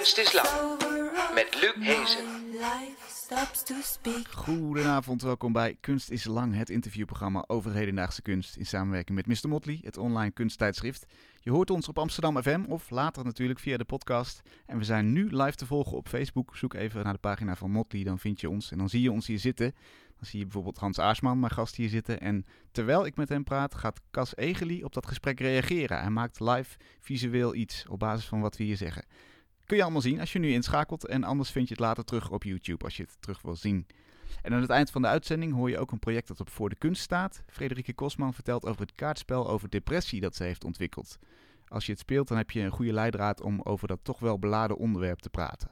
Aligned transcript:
Kunst 0.00 0.18
is 0.18 0.32
Lang 0.32 0.78
met 1.34 1.60
Luc 1.60 1.74
Hezen. 1.88 2.24
Goedenavond, 4.34 5.22
welkom 5.22 5.52
bij 5.52 5.76
Kunst 5.80 6.10
is 6.10 6.24
Lang, 6.24 6.54
het 6.56 6.70
interviewprogramma 6.70 7.44
over 7.46 7.72
hedendaagse 7.72 8.22
kunst 8.22 8.56
in 8.56 8.66
samenwerking 8.66 9.16
met 9.16 9.26
Mr. 9.26 9.48
Motley, 9.48 9.80
het 9.82 9.96
online 9.96 10.30
kunsttijdschrift. 10.30 11.06
Je 11.40 11.50
hoort 11.50 11.70
ons 11.70 11.88
op 11.88 11.98
Amsterdam 11.98 12.42
FM 12.42 12.64
of 12.68 12.90
later 12.90 13.24
natuurlijk 13.24 13.58
via 13.58 13.76
de 13.76 13.84
podcast. 13.84 14.42
En 14.66 14.78
we 14.78 14.84
zijn 14.84 15.12
nu 15.12 15.36
live 15.36 15.56
te 15.56 15.66
volgen 15.66 15.96
op 15.96 16.08
Facebook. 16.08 16.56
Zoek 16.56 16.74
even 16.74 17.04
naar 17.04 17.12
de 17.12 17.18
pagina 17.18 17.56
van 17.56 17.70
Motley, 17.70 18.04
dan 18.04 18.18
vind 18.18 18.40
je 18.40 18.50
ons 18.50 18.70
en 18.70 18.78
dan 18.78 18.88
zie 18.88 19.02
je 19.02 19.12
ons 19.12 19.26
hier 19.26 19.38
zitten. 19.38 19.74
Dan 20.16 20.28
zie 20.28 20.38
je 20.38 20.44
bijvoorbeeld 20.44 20.78
Hans 20.78 20.98
Aarsman, 20.98 21.40
mijn 21.40 21.52
gast, 21.52 21.76
hier 21.76 21.88
zitten. 21.88 22.20
En 22.20 22.46
terwijl 22.72 23.06
ik 23.06 23.16
met 23.16 23.28
hem 23.28 23.44
praat, 23.44 23.74
gaat 23.74 24.00
Cas 24.10 24.36
Egeli 24.36 24.84
op 24.84 24.92
dat 24.92 25.06
gesprek 25.06 25.40
reageren. 25.40 26.00
Hij 26.00 26.10
maakt 26.10 26.40
live 26.40 26.76
visueel 27.00 27.54
iets 27.54 27.84
op 27.88 27.98
basis 27.98 28.26
van 28.26 28.40
wat 28.40 28.56
we 28.56 28.64
hier 28.64 28.76
zeggen. 28.76 29.04
Kun 29.70 29.78
je 29.78 29.84
allemaal 29.84 30.04
zien 30.04 30.20
als 30.20 30.32
je 30.32 30.38
nu 30.38 30.52
inschakelt. 30.52 31.06
En 31.06 31.24
anders 31.24 31.50
vind 31.50 31.68
je 31.68 31.74
het 31.74 31.82
later 31.82 32.04
terug 32.04 32.30
op 32.30 32.44
YouTube 32.44 32.84
als 32.84 32.96
je 32.96 33.02
het 33.02 33.16
terug 33.20 33.42
wil 33.42 33.56
zien. 33.56 33.86
En 34.42 34.52
aan 34.52 34.60
het 34.60 34.70
eind 34.70 34.90
van 34.90 35.02
de 35.02 35.08
uitzending 35.08 35.52
hoor 35.52 35.70
je 35.70 35.78
ook 35.78 35.92
een 35.92 35.98
project 35.98 36.28
dat 36.28 36.40
op 36.40 36.48
Voor 36.48 36.68
de 36.68 36.76
Kunst 36.76 37.02
staat. 37.02 37.42
Frederike 37.46 37.94
Kosman 37.94 38.34
vertelt 38.34 38.66
over 38.66 38.80
het 38.80 38.94
kaartspel 38.94 39.48
over 39.48 39.70
depressie 39.70 40.20
dat 40.20 40.36
ze 40.36 40.44
heeft 40.44 40.64
ontwikkeld. 40.64 41.18
Als 41.66 41.86
je 41.86 41.92
het 41.92 42.00
speelt, 42.00 42.28
dan 42.28 42.36
heb 42.36 42.50
je 42.50 42.60
een 42.60 42.70
goede 42.70 42.92
leidraad 42.92 43.40
om 43.40 43.60
over 43.62 43.88
dat 43.88 43.98
toch 44.02 44.18
wel 44.18 44.38
beladen 44.38 44.76
onderwerp 44.76 45.18
te 45.18 45.30
praten. 45.30 45.70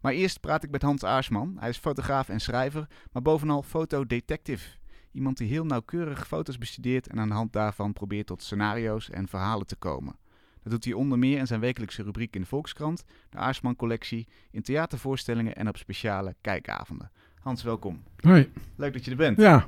Maar 0.00 0.12
eerst 0.12 0.40
praat 0.40 0.64
ik 0.64 0.70
met 0.70 0.82
Hans 0.82 1.04
Aarsman. 1.04 1.56
Hij 1.58 1.68
is 1.68 1.78
fotograaf 1.78 2.28
en 2.28 2.40
schrijver, 2.40 2.86
maar 3.12 3.22
bovenal 3.22 3.62
fotodetective. 3.62 4.68
Iemand 5.12 5.36
die 5.36 5.48
heel 5.48 5.64
nauwkeurig 5.64 6.26
foto's 6.26 6.58
bestudeert 6.58 7.08
en 7.08 7.20
aan 7.20 7.28
de 7.28 7.34
hand 7.34 7.52
daarvan 7.52 7.92
probeert 7.92 8.26
tot 8.26 8.42
scenario's 8.42 9.10
en 9.10 9.28
verhalen 9.28 9.66
te 9.66 9.76
komen. 9.76 10.21
Dat 10.62 10.72
doet 10.72 10.84
hij 10.84 10.92
onder 10.92 11.18
meer 11.18 11.38
in 11.38 11.46
zijn 11.46 11.60
wekelijkse 11.60 12.02
rubriek 12.02 12.34
in 12.34 12.40
de 12.40 12.46
Volkskrant, 12.46 13.04
de 13.30 13.38
Aarsman 13.38 13.76
Collectie, 13.76 14.28
in 14.50 14.62
theatervoorstellingen 14.62 15.56
en 15.56 15.68
op 15.68 15.76
speciale 15.76 16.34
kijkavonden. 16.40 17.10
Hans, 17.40 17.62
welkom. 17.62 18.02
Hoi. 18.20 18.52
Leuk 18.76 18.92
dat 18.92 19.04
je 19.04 19.10
er 19.10 19.16
bent. 19.16 19.36
Ja. 19.36 19.66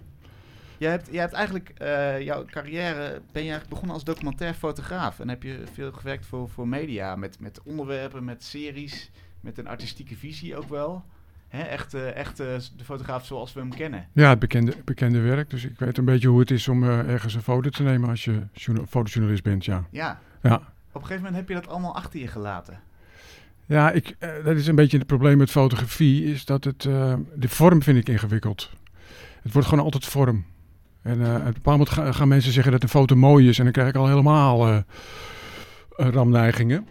Jij 0.78 0.90
hebt, 0.90 1.08
jij 1.10 1.20
hebt 1.20 1.32
eigenlijk 1.32 1.72
uh, 1.82 2.20
jouw 2.20 2.44
carrière, 2.44 3.20
ben 3.32 3.42
je 3.42 3.50
eigenlijk 3.50 3.68
begonnen 3.68 3.94
als 3.94 4.04
documentair 4.04 4.54
fotograaf. 4.54 5.20
En 5.20 5.28
heb 5.28 5.42
je 5.42 5.62
veel 5.72 5.92
gewerkt 5.92 6.26
voor, 6.26 6.48
voor 6.48 6.68
media, 6.68 7.16
met, 7.16 7.40
met 7.40 7.62
onderwerpen, 7.62 8.24
met 8.24 8.44
series, 8.44 9.10
met 9.40 9.58
een 9.58 9.66
artistieke 9.66 10.16
visie 10.16 10.56
ook 10.56 10.68
wel. 10.68 11.04
Hè, 11.48 11.62
echt, 11.62 11.94
uh, 11.94 12.16
echt 12.16 12.40
uh, 12.40 12.46
de 12.76 12.84
fotograaf 12.84 13.26
zoals 13.26 13.52
we 13.52 13.60
hem 13.60 13.74
kennen. 13.74 14.08
Ja, 14.12 14.28
het 14.28 14.38
bekende, 14.38 14.74
bekende 14.84 15.20
werk. 15.20 15.50
Dus 15.50 15.64
ik 15.64 15.78
weet 15.78 15.98
een 15.98 16.04
beetje 16.04 16.28
hoe 16.28 16.40
het 16.40 16.50
is 16.50 16.68
om 16.68 16.82
ergens 16.82 17.34
een 17.34 17.42
foto 17.42 17.70
te 17.70 17.82
nemen 17.82 18.08
als 18.08 18.24
je 18.24 18.42
fotojournalist 18.88 19.42
bent, 19.42 19.64
ja. 19.64 19.84
Ja. 19.90 20.20
ja. 20.42 20.73
Op 20.94 21.00
een 21.00 21.06
gegeven 21.06 21.24
moment 21.24 21.36
heb 21.36 21.48
je 21.48 21.54
dat 21.62 21.72
allemaal 21.72 21.94
achter 21.94 22.20
je 22.20 22.26
gelaten. 22.26 22.80
Ja, 23.66 23.90
ik, 23.90 24.16
dat 24.44 24.56
is 24.56 24.66
een 24.66 24.74
beetje 24.74 24.98
het 24.98 25.06
probleem 25.06 25.38
met 25.38 25.50
fotografie, 25.50 26.24
is 26.24 26.44
dat 26.44 26.64
het, 26.64 26.82
de 27.34 27.48
vorm 27.48 27.82
vind 27.82 27.98
ik 27.98 28.08
ingewikkeld. 28.08 28.70
Het 29.42 29.52
wordt 29.52 29.68
gewoon 29.68 29.84
altijd 29.84 30.04
vorm. 30.04 30.44
En 31.02 31.20
uh, 31.20 31.34
op 31.34 31.46
een 31.46 31.52
bepaald 31.52 31.78
moment 31.78 31.88
gaan, 31.88 32.14
gaan, 32.14 32.28
mensen 32.28 32.52
zeggen 32.52 32.72
dat 32.72 32.82
een 32.82 32.88
foto 32.88 33.16
mooi 33.16 33.48
is. 33.48 33.58
En 33.58 33.64
dan 33.64 33.72
krijg 33.72 33.88
ik 33.88 33.96
al 33.96 34.08
helemaal 34.08 34.84
ramneigingen. 35.96 36.86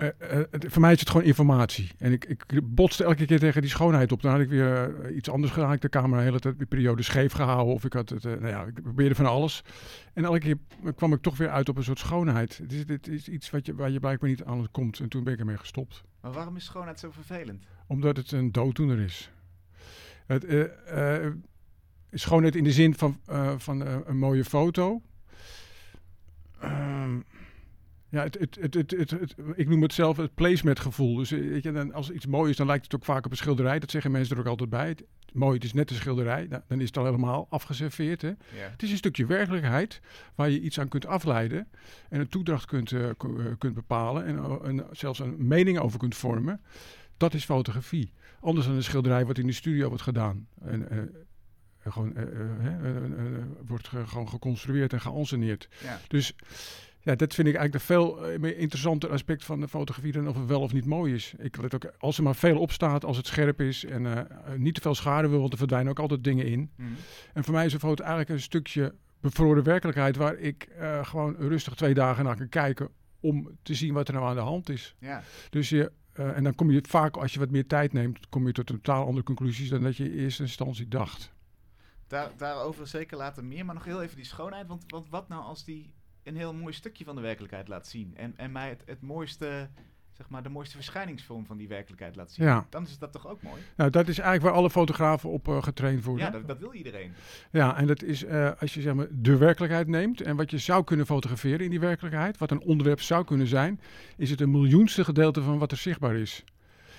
Uh, 0.00 0.40
voor 0.50 0.80
mij 0.80 0.92
is 0.92 1.00
het 1.00 1.10
gewoon 1.10 1.26
informatie. 1.26 1.90
En 1.98 2.12
ik, 2.12 2.24
ik 2.24 2.74
botste 2.74 3.04
elke 3.04 3.26
keer 3.26 3.38
tegen 3.38 3.60
die 3.60 3.70
schoonheid 3.70 4.12
op. 4.12 4.22
Dan 4.22 4.30
had 4.30 4.40
ik 4.40 4.48
weer 4.48 5.10
iets 5.14 5.30
anders 5.30 5.52
gedaan. 5.52 5.72
Ik 5.72 5.80
de 5.80 5.88
camera 5.88 6.18
de 6.18 6.26
hele 6.26 6.38
tijd 6.38 6.58
de 6.58 6.66
periode 6.66 7.02
scheef 7.02 7.32
gehouden. 7.32 7.74
Of 7.74 7.84
ik 7.84 7.92
had 7.92 8.08
het, 8.08 8.22
nou 8.22 8.48
ja, 8.48 8.64
ik 8.64 8.82
probeerde 8.82 9.14
van 9.14 9.26
alles. 9.26 9.64
En 10.14 10.24
elke 10.24 10.38
keer 10.38 10.56
kwam 10.94 11.12
ik 11.12 11.22
toch 11.22 11.36
weer 11.36 11.50
uit 11.50 11.68
op 11.68 11.76
een 11.76 11.84
soort 11.84 11.98
schoonheid. 11.98 12.58
Het 12.58 12.72
is, 12.72 12.82
het 12.86 13.08
is 13.08 13.28
iets 13.28 13.50
wat 13.50 13.66
je, 13.66 13.74
waar 13.74 13.90
je 13.90 14.00
blijkbaar 14.00 14.28
niet 14.28 14.44
aan 14.44 14.70
komt. 14.70 15.00
En 15.00 15.08
toen 15.08 15.24
ben 15.24 15.32
ik 15.32 15.38
ermee 15.38 15.58
gestopt. 15.58 16.02
Maar 16.20 16.32
waarom 16.32 16.56
is 16.56 16.64
schoonheid 16.64 17.00
zo 17.00 17.10
vervelend? 17.10 17.64
Omdat 17.86 18.16
het 18.16 18.32
een 18.32 18.52
dooddoener 18.52 18.98
is. 18.98 19.30
Het, 20.26 20.44
schoonheid 22.18 22.56
in 22.56 22.64
de 22.64 22.72
zin 22.72 22.94
van, 22.94 23.20
uh, 23.30 23.52
van 23.56 23.82
uh, 23.82 23.96
een 24.04 24.18
mooie 24.18 24.44
foto. 24.44 25.02
Uh, 26.62 27.04
ja, 28.08 28.22
het, 28.22 28.38
het, 28.60 28.74
het, 28.74 28.90
het, 29.10 29.34
ik 29.54 29.68
noem 29.68 29.82
het 29.82 29.92
zelf 29.92 30.16
het 30.16 30.34
placement 30.34 30.80
gevoel. 30.80 31.16
Dus 31.16 31.30
weet 31.30 31.62
je, 31.62 31.92
als 31.92 32.10
iets 32.10 32.26
mooi 32.26 32.50
is, 32.50 32.56
dan 32.56 32.66
lijkt 32.66 32.84
het 32.84 32.94
ook 32.94 33.04
vaak 33.04 33.24
op 33.24 33.30
een 33.30 33.36
schilderij. 33.36 33.78
Dat 33.78 33.90
zeggen 33.90 34.10
mensen 34.10 34.34
er 34.34 34.40
ook 34.40 34.48
altijd 34.48 34.70
bij. 34.70 34.88
Het, 34.88 35.04
mooi, 35.32 35.54
het 35.54 35.64
is 35.64 35.72
net 35.72 35.90
een 35.90 35.96
schilderij. 35.96 36.46
Nou, 36.48 36.62
dan 36.68 36.80
is 36.80 36.86
het 36.86 36.96
al 36.96 37.04
helemaal 37.04 37.46
afgeserveerd. 37.50 38.22
Hè? 38.22 38.28
Ja. 38.28 38.36
Het 38.70 38.82
is 38.82 38.90
een 38.90 38.96
stukje 38.96 39.26
werkelijkheid 39.26 40.00
waar 40.34 40.50
je 40.50 40.60
iets 40.60 40.80
aan 40.80 40.88
kunt 40.88 41.06
afleiden. 41.06 41.68
En 42.08 42.20
een 42.20 42.28
toedracht 42.28 42.66
kunt, 42.66 42.90
uh, 42.90 43.10
kunt 43.58 43.74
bepalen. 43.74 44.24
En, 44.24 44.60
en 44.64 44.86
zelfs 44.90 45.18
een 45.18 45.46
mening 45.46 45.78
over 45.78 45.98
kunt 45.98 46.14
vormen. 46.14 46.60
Dat 47.16 47.34
is 47.34 47.44
fotografie. 47.44 48.12
Anders 48.40 48.66
dan 48.66 48.74
een 48.74 48.82
schilderij 48.82 49.26
wat 49.26 49.38
in 49.38 49.46
de 49.46 49.52
studio 49.52 49.88
wordt 49.88 50.02
gedaan. 50.02 50.48
En, 50.60 51.10
gewoon, 51.90 52.12
uh, 52.16 52.24
wordt 53.66 53.88
ge 53.88 54.06
gewoon 54.06 54.28
geconstrueerd 54.28 54.92
en 54.92 55.00
geanceneerd. 55.00 55.68
Ja. 55.82 56.00
Dus 56.08 56.34
ja, 57.06 57.14
dat 57.14 57.34
vind 57.34 57.48
ik 57.48 57.54
eigenlijk 57.54 57.74
een 57.74 57.80
veel 57.80 58.38
meer 58.38 58.56
interessanter 58.56 59.10
aspect 59.10 59.44
van 59.44 59.60
de 59.60 59.68
fotografie 59.68 60.12
dan 60.12 60.28
of 60.28 60.36
het 60.36 60.46
wel 60.46 60.60
of 60.60 60.72
niet 60.72 60.84
mooi 60.84 61.14
is. 61.14 61.34
Ik 61.38 61.56
let 61.56 61.74
ook, 61.74 61.92
als 61.98 62.16
er 62.16 62.22
maar 62.22 62.34
veel 62.34 62.58
op 62.58 62.72
staat, 62.72 63.04
als 63.04 63.16
het 63.16 63.26
scherp 63.26 63.60
is 63.60 63.84
en 63.84 64.28
niet 64.56 64.74
te 64.74 64.80
veel 64.80 64.94
schade 64.94 65.28
wil, 65.28 65.38
want 65.38 65.52
er 65.52 65.58
verdwijnen 65.58 65.90
ook 65.90 65.98
altijd 65.98 66.24
dingen 66.24 66.46
in. 66.46 66.70
Mm. 66.76 66.96
En 67.32 67.44
voor 67.44 67.54
mij 67.54 67.66
is 67.66 67.72
een 67.72 67.78
foto 67.78 68.02
eigenlijk 68.02 68.32
een 68.32 68.40
stukje 68.40 68.94
bevroren 69.20 69.62
werkelijkheid 69.62 70.16
waar 70.16 70.38
ik 70.38 70.68
gewoon 71.02 71.36
rustig 71.38 71.74
twee 71.74 71.94
dagen 71.94 72.24
naar 72.24 72.36
kan 72.36 72.48
kijken 72.48 72.88
om 73.20 73.58
te 73.62 73.74
zien 73.74 73.94
wat 73.94 74.08
er 74.08 74.14
nou 74.14 74.26
aan 74.26 74.34
de 74.34 74.40
hand 74.40 74.68
is. 74.68 74.94
Ja. 74.98 75.22
Dus 75.50 75.68
je, 75.68 75.92
en 76.12 76.44
dan 76.44 76.54
kom 76.54 76.70
je 76.70 76.84
vaak, 76.88 77.16
als 77.16 77.32
je 77.32 77.38
wat 77.38 77.50
meer 77.50 77.66
tijd 77.66 77.92
neemt, 77.92 78.28
kom 78.28 78.46
je 78.46 78.52
tot 78.52 78.66
totaal 78.66 79.06
andere 79.06 79.24
conclusies 79.24 79.68
dan 79.68 79.82
dat 79.82 79.96
je 79.96 80.12
in 80.12 80.18
eerste 80.18 80.42
instantie 80.42 80.88
dacht. 80.88 81.34
Daar, 82.06 82.30
daarover 82.36 82.86
zeker 82.86 83.16
later 83.16 83.44
meer. 83.44 83.64
Maar 83.64 83.74
nog 83.74 83.84
heel 83.84 84.02
even 84.02 84.16
die 84.16 84.24
schoonheid. 84.24 84.66
Want, 84.66 84.84
want 84.86 85.08
wat 85.08 85.28
nou 85.28 85.42
als 85.42 85.64
die 85.64 85.94
een 86.26 86.36
heel 86.36 86.54
mooi 86.54 86.72
stukje 86.72 87.04
van 87.04 87.14
de 87.14 87.20
werkelijkheid 87.20 87.68
laat 87.68 87.86
zien? 87.86 88.12
En, 88.16 88.34
en 88.36 88.52
mij 88.52 88.68
het, 88.68 88.82
het 88.86 89.02
mooiste, 89.02 89.68
zeg 90.12 90.28
maar, 90.28 90.42
de 90.42 90.48
mooiste 90.48 90.76
verschijningsvorm 90.76 91.46
van 91.46 91.56
die 91.56 91.68
werkelijkheid 91.68 92.16
laat 92.16 92.32
zien. 92.32 92.46
Ja. 92.46 92.66
Dan 92.70 92.82
is 92.82 92.98
dat 92.98 93.12
toch 93.12 93.28
ook 93.28 93.42
mooi? 93.42 93.60
Nou, 93.76 93.90
dat 93.90 94.08
is 94.08 94.18
eigenlijk 94.18 94.48
waar 94.48 94.60
alle 94.60 94.70
fotografen 94.70 95.30
op 95.30 95.48
uh, 95.48 95.62
getraind 95.62 96.04
worden. 96.04 96.26
Ja, 96.26 96.30
dat, 96.30 96.46
dat, 96.46 96.58
wil 96.58 96.72
iedereen. 96.72 97.12
Ja, 97.50 97.76
en 97.76 97.86
dat 97.86 98.02
is 98.02 98.24
uh, 98.24 98.50
als 98.58 98.74
je 98.74 98.80
zeg 98.80 98.94
maar 98.94 99.06
de 99.10 99.36
werkelijkheid 99.36 99.86
neemt 99.86 100.20
en 100.20 100.36
wat 100.36 100.50
je 100.50 100.58
zou 100.58 100.84
kunnen 100.84 101.06
fotograferen 101.06 101.60
in 101.60 101.70
die 101.70 101.80
werkelijkheid, 101.80 102.38
wat 102.38 102.50
een 102.50 102.62
onderwerp 102.62 103.00
zou 103.00 103.24
kunnen 103.24 103.46
zijn, 103.46 103.80
is 104.16 104.30
het 104.30 104.40
een 104.40 104.50
miljoenste 104.50 105.04
gedeelte 105.04 105.42
van 105.42 105.58
wat 105.58 105.70
er 105.70 105.76
zichtbaar 105.78 106.14
is. 106.14 106.44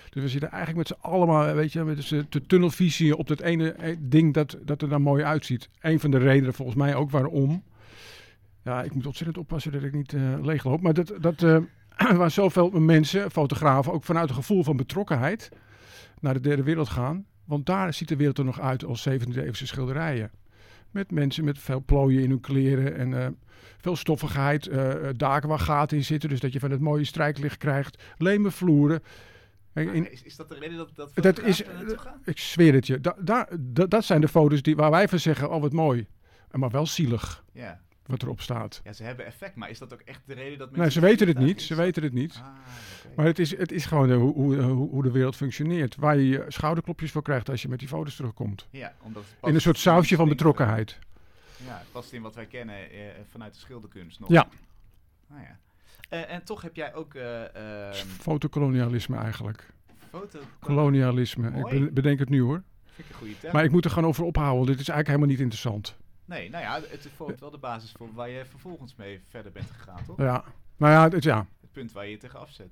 Dus 0.09 0.23
we 0.23 0.29
zitten 0.29 0.51
eigenlijk 0.51 0.89
met 0.89 0.97
z'n 0.97 1.07
allemaal, 1.07 1.53
weet 1.53 1.73
je, 1.73 1.83
met 1.83 2.09
de 2.29 2.45
tunnelvisie 2.47 3.17
op 3.17 3.27
dat 3.27 3.39
ene 3.39 3.97
ding 3.99 4.33
dat, 4.33 4.57
dat 4.61 4.81
er 4.81 4.89
dan 4.89 5.01
mooi 5.01 5.23
uitziet. 5.23 5.69
Een 5.79 5.99
van 5.99 6.11
de 6.11 6.17
redenen 6.17 6.53
volgens 6.53 6.77
mij 6.77 6.95
ook 6.95 7.11
waarom. 7.11 7.63
Ja, 8.67 8.83
ik 8.83 8.94
moet 8.94 9.05
ontzettend 9.05 9.38
oppassen 9.38 9.72
dat 9.72 9.83
ik 9.83 9.94
niet 9.94 10.13
uh, 10.13 10.39
leegloop. 10.41 10.81
Maar 10.81 10.94
dat, 10.94 11.13
dat 11.19 11.41
uh, 11.41 11.57
waar 12.17 12.31
zoveel 12.31 12.69
mensen, 12.69 13.31
fotografen, 13.31 13.94
ook 13.94 14.03
vanuit 14.03 14.29
een 14.29 14.35
gevoel 14.35 14.63
van 14.63 14.78
betrokkenheid 14.78 15.50
naar 16.19 16.33
de 16.33 16.39
derde 16.39 16.63
wereld 16.63 16.89
gaan. 16.89 17.25
Want 17.45 17.66
daar 17.66 17.94
ziet 17.94 18.07
de 18.07 18.15
wereld 18.15 18.38
er 18.38 18.45
nog 18.45 18.59
uit 18.59 18.86
als 18.86 19.09
17e 19.09 19.36
eeuwse 19.36 19.68
schilderijen. 19.68 20.31
Met 20.92 21.12
mensen 21.12 21.44
met 21.44 21.59
veel 21.59 21.83
plooien 21.86 22.24
in 22.24 22.30
hun 22.30 22.39
kleren 22.39 22.95
en 22.95 23.12
uh, 23.12 23.27
veel 23.77 23.95
stoffigheid. 23.95 24.69
daken 25.15 25.50
waar 25.50 25.59
gaten 25.59 25.97
in 25.97 26.03
zitten, 26.03 26.30
dus 26.30 26.39
dat 26.39 26.53
je 26.53 26.59
van 26.59 26.71
het 26.71 26.80
mooie 26.80 27.03
strijklicht 27.03 27.57
krijgt. 27.57 28.03
Leme 28.18 28.51
vloeren. 28.51 29.03
In, 29.74 30.12
is, 30.12 30.24
is, 30.24 30.36
dat 30.36 30.50
de 30.50 30.56
reden 30.59 30.77
dat 30.77 30.95
dat, 30.95 31.12
dat 31.13 31.39
is, 31.39 31.63
Ik 32.24 32.39
zweer 32.39 32.74
het 32.74 32.88
je. 32.88 33.01
Da, 33.01 33.15
da, 33.19 33.47
da, 33.59 33.86
dat 33.86 34.06
zijn 34.06 34.21
de 34.21 34.27
foto's 34.27 34.62
die, 34.62 34.75
waar 34.75 34.92
wij 34.92 35.07
van 35.07 35.19
zeggen, 35.19 35.50
oh 35.50 35.62
wat 35.62 35.74
mooi. 35.74 36.07
Maar 36.51 36.69
wel 36.69 36.86
zielig. 36.86 37.44
Ja. 37.51 37.86
Wat 38.07 38.21
erop 38.21 38.42
staat. 38.42 38.81
Ja, 38.83 38.94
ze 38.94 39.04
hebben 39.04 39.25
effect, 39.25 39.56
maar 39.56 39.69
is 39.69 39.80
dat 39.80 39.94
ook 39.94 40.00
echt 40.00 40.21
de 40.25 40.33
reden 40.33 40.57
dat 40.57 40.71
mensen... 40.71 40.81
Nee, 40.81 40.92
ze 40.92 41.00
weten 41.00 41.27
het 41.27 41.38
niet. 41.38 41.62
Ze 41.62 41.75
weten 41.75 42.04
het 42.04 42.13
niet. 42.13 42.33
Ah, 42.36 42.39
okay. 42.39 43.15
Maar 43.15 43.25
het 43.25 43.39
is, 43.39 43.57
het 43.57 43.71
is 43.71 43.86
gewoon 43.86 44.07
de, 44.07 44.13
hoe, 44.13 44.33
hoe, 44.33 44.62
hoe, 44.71 45.04
de 45.04 45.12
wereld 45.12 45.36
functioneert. 45.36 45.95
Waar 45.95 46.18
je 46.18 46.45
schouderklopjes 46.48 47.12
voor 47.12 47.21
krijgt 47.21 47.50
als 47.50 47.62
je 47.62 47.68
met 47.68 47.80
die 47.80 47.88
foto's 47.88 48.15
terugkomt. 48.15 48.68
Ja, 48.69 48.94
omdat 49.01 49.24
in 49.42 49.54
een 49.54 49.62
soort 49.62 49.77
sausje 49.77 50.15
van 50.15 50.30
betrokkenheid. 50.30 51.00
Ja, 51.65 51.77
het 51.77 51.92
past 51.92 52.13
in 52.13 52.21
wat 52.21 52.36
wij 52.36 52.45
kennen 52.45 52.92
eh, 52.92 53.00
vanuit 53.30 53.54
de 53.54 53.59
schilderkunst 53.59 54.19
nog. 54.19 54.30
Ja. 54.30 54.48
Ah, 55.31 55.38
ja. 55.42 55.57
Uh, 56.18 56.31
en 56.31 56.44
toch 56.44 56.62
heb 56.62 56.75
jij 56.75 56.94
ook... 56.94 57.13
Uh, 57.13 57.24
uh, 57.24 57.94
Fotocolonialisme 57.94 59.18
eigenlijk. 59.18 59.74
Fotocolonialisme. 60.09 61.69
Ik 61.69 61.94
bedenk 61.94 62.19
het 62.19 62.30
nu 62.30 62.42
hoor. 62.42 62.63
Vind 62.86 63.07
ik 63.07 63.13
een 63.13 63.19
goede 63.19 63.39
term. 63.39 63.54
Maar 63.54 63.63
ik 63.63 63.71
moet 63.71 63.86
er 63.86 63.92
gewoon 63.92 64.09
over 64.09 64.24
ophouden. 64.24 64.65
Dit 64.65 64.80
is 64.80 64.89
eigenlijk 64.89 65.07
helemaal 65.07 65.27
niet 65.27 65.39
interessant. 65.39 65.98
Nee, 66.27 66.50
nou 66.50 66.63
ja, 66.63 66.81
het 66.89 67.09
vormt 67.15 67.39
wel 67.39 67.51
de 67.51 67.57
basis 67.57 67.91
voor 67.91 68.13
waar 68.13 68.29
je 68.29 68.45
vervolgens 68.45 68.95
mee 68.95 69.21
verder 69.29 69.51
bent 69.51 69.71
gegaan, 69.71 70.06
toch? 70.06 70.18
Ja, 70.18 70.44
nou 70.77 70.94
ja, 70.94 71.15
het, 71.15 71.24
ja. 71.24 71.47
Het 71.62 71.71
punt 71.71 71.91
waar 71.91 72.06
je 72.06 72.12
je 72.12 72.18
tegen 72.18 72.39
afzet. 72.39 72.69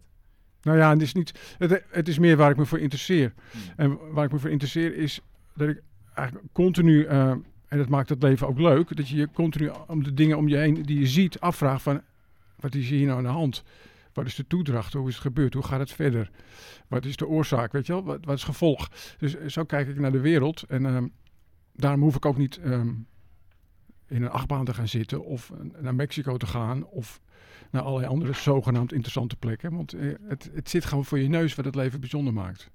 Nou 0.61 0.77
ja, 0.77 0.89
het 0.89 1.01
is, 1.01 1.13
niet, 1.13 1.55
het, 1.57 1.83
het 1.89 2.07
is 2.07 2.19
meer 2.19 2.37
waar 2.37 2.51
ik 2.51 2.57
me 2.57 2.65
voor 2.65 2.79
interesseer. 2.79 3.33
Hmm. 3.51 3.61
En 3.75 4.11
waar 4.13 4.25
ik 4.25 4.31
me 4.31 4.39
voor 4.39 4.49
interesseer 4.49 4.95
is 4.95 5.19
dat 5.53 5.67
ik 5.69 5.81
eigenlijk 6.13 6.47
continu, 6.51 7.05
uh, 7.05 7.29
en 7.29 7.77
dat 7.77 7.89
maakt 7.89 8.09
het 8.09 8.23
leven 8.23 8.47
ook 8.47 8.59
leuk, 8.59 8.95
dat 8.95 9.09
je 9.09 9.15
je 9.15 9.31
continu 9.31 9.71
om 9.87 10.03
de 10.03 10.13
dingen 10.13 10.37
om 10.37 10.47
je 10.47 10.57
heen 10.57 10.81
die 10.81 10.99
je 10.99 11.07
ziet 11.07 11.39
afvraagt 11.39 11.81
van, 11.81 12.01
wat 12.55 12.75
is 12.75 12.89
hier 12.89 13.05
nou 13.05 13.17
aan 13.17 13.23
de 13.23 13.29
hand? 13.29 13.63
Wat 14.13 14.25
is 14.25 14.35
de 14.35 14.47
toedracht? 14.47 14.93
Hoe 14.93 15.07
is 15.07 15.13
het 15.13 15.23
gebeurd? 15.23 15.53
Hoe 15.53 15.63
gaat 15.63 15.79
het 15.79 15.91
verder? 15.91 16.31
Wat 16.87 17.05
is 17.05 17.15
de 17.15 17.27
oorzaak? 17.27 17.71
Weet 17.71 17.85
je 17.85 17.93
wel? 17.93 18.03
Wat, 18.03 18.25
wat 18.25 18.35
is 18.35 18.41
het 18.41 18.51
gevolg? 18.51 18.89
Dus 19.17 19.35
eh, 19.35 19.47
zo 19.47 19.63
kijk 19.63 19.87
ik 19.87 19.99
naar 19.99 20.11
de 20.11 20.19
wereld. 20.19 20.63
En 20.63 20.85
ehm, 20.85 21.07
daarom 21.73 22.01
hoef 22.01 22.15
ik 22.15 22.25
ook 22.25 22.37
niet 22.37 22.57
ehm, 22.57 22.93
in 24.07 24.23
een 24.23 24.29
achtbaan 24.29 24.65
te 24.65 24.73
gaan 24.73 24.87
zitten 24.87 25.23
of 25.25 25.51
naar 25.79 25.95
Mexico 25.95 26.37
te 26.37 26.45
gaan 26.47 26.85
of 26.85 27.21
naar 27.71 27.81
allerlei 27.81 28.11
andere 28.11 28.33
zogenaamd 28.33 28.91
interessante 28.93 29.35
plekken. 29.35 29.75
Want 29.75 29.93
eh, 29.93 30.13
het, 30.27 30.49
het 30.53 30.69
zit 30.69 30.85
gewoon 30.85 31.05
voor 31.05 31.19
je 31.19 31.27
neus 31.29 31.55
wat 31.55 31.65
het 31.65 31.75
leven 31.75 31.99
bijzonder 31.99 32.33
maakt. 32.33 32.69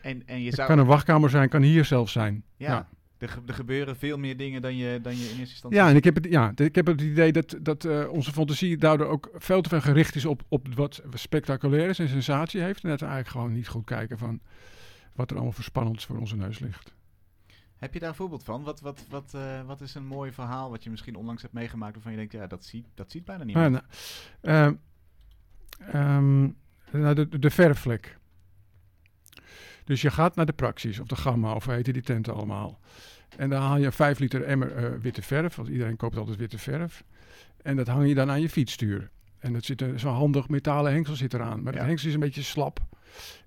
En, 0.00 0.22
en 0.26 0.38
je 0.40 0.46
Het 0.46 0.54
zou... 0.54 0.68
kan 0.68 0.78
een 0.78 0.86
wachtkamer 0.86 1.30
zijn, 1.30 1.48
kan 1.48 1.62
hier 1.62 1.84
zelf 1.84 2.10
zijn. 2.10 2.42
ja, 2.56 2.70
ja. 2.72 2.88
Er, 3.18 3.28
ge- 3.28 3.40
er 3.46 3.54
gebeuren 3.54 3.96
veel 3.96 4.18
meer 4.18 4.36
dingen 4.36 4.62
dan 4.62 4.76
je, 4.76 5.00
dan 5.02 5.12
je 5.16 5.22
in 5.22 5.28
eerste 5.28 5.40
instantie... 5.40 5.78
Ja, 5.80 5.88
en 5.88 5.96
ik 5.96 6.04
heb 6.04 6.14
het, 6.14 6.24
ja, 6.30 6.52
ik 6.56 6.74
heb 6.74 6.86
het 6.86 7.00
idee 7.00 7.32
dat, 7.32 7.56
dat 7.60 7.84
eh, 7.84 8.08
onze 8.10 8.32
fantasie 8.32 8.76
daardoor 8.76 9.06
ook 9.06 9.30
veel 9.34 9.60
te 9.60 9.68
veel 9.68 9.80
gericht 9.80 10.14
is 10.14 10.24
op, 10.24 10.42
op 10.48 10.74
wat 10.74 11.02
spectaculair 11.14 11.88
is 11.88 11.98
en 11.98 12.08
sensatie 12.08 12.60
heeft. 12.60 12.82
En 12.84 12.88
dat 12.90 13.00
we 13.00 13.06
eigenlijk 13.06 13.36
gewoon 13.36 13.52
niet 13.52 13.68
goed 13.68 13.84
kijken 13.84 14.18
van 14.18 14.40
wat 15.12 15.30
er 15.30 15.36
allemaal 15.36 15.54
voor 15.54 15.64
spannends 15.64 16.04
voor 16.04 16.18
onze 16.18 16.36
neus 16.36 16.58
ligt. 16.58 16.94
Heb 17.78 17.94
je 17.94 18.00
daar 18.00 18.08
een 18.08 18.14
voorbeeld 18.14 18.44
van? 18.44 18.62
Wat, 18.62 18.80
wat, 18.80 19.04
wat, 19.08 19.34
eh, 19.34 19.62
wat 19.66 19.80
is 19.80 19.94
een 19.94 20.06
mooi 20.06 20.32
verhaal 20.32 20.70
wat 20.70 20.84
je 20.84 20.90
misschien 20.90 21.16
onlangs 21.16 21.42
hebt 21.42 21.54
meegemaakt 21.54 21.94
waarvan 21.94 22.12
je 22.12 22.18
denkt, 22.18 22.32
ja, 22.32 22.46
dat 22.46 22.64
ziet, 22.64 22.86
dat 22.94 23.10
ziet 23.10 23.24
bijna 23.24 23.40
Ah, 23.40 23.46
niemand. 23.46 23.72
nou, 23.72 23.84
ehm, 24.40 24.74
ehm, 25.96 26.40
nou, 27.02 27.14
de, 27.14 27.38
de 27.38 27.50
verfvlek. 27.50 28.18
Dus 29.84 30.02
je 30.02 30.10
gaat 30.10 30.36
naar 30.36 30.46
de 30.46 30.52
Praxis 30.52 30.98
of 30.98 31.06
de 31.06 31.16
Gamma 31.16 31.52
of 31.54 31.64
hoe 31.64 31.74
heten 31.74 31.92
die 31.92 32.02
tenten 32.02 32.34
allemaal. 32.34 32.78
En 33.36 33.50
dan 33.50 33.62
haal 33.62 33.76
je 33.76 33.86
een 33.86 33.92
5 33.92 34.18
liter 34.18 34.42
emmer 34.44 34.76
eh, 34.76 34.98
witte 35.00 35.22
verf, 35.22 35.56
want 35.56 35.68
iedereen 35.68 35.96
koopt 35.96 36.16
altijd 36.16 36.36
witte 36.36 36.58
verf. 36.58 37.04
En 37.62 37.76
dat 37.76 37.86
hang 37.86 38.08
je 38.08 38.14
dan 38.14 38.30
aan 38.30 38.40
je 38.40 38.48
fietsstuur. 38.48 39.10
En 39.38 39.52
dat 39.52 39.64
zit 39.64 39.84
zo'n 39.96 40.14
handig 40.14 40.48
metalen 40.48 40.92
hengsel 40.92 41.16
zit 41.16 41.34
eraan. 41.34 41.62
Maar 41.62 41.72
Ja. 41.72 41.78
het 41.78 41.88
hengsel 41.88 42.08
is 42.08 42.14
een 42.14 42.20
beetje 42.20 42.42
slap. 42.42 42.80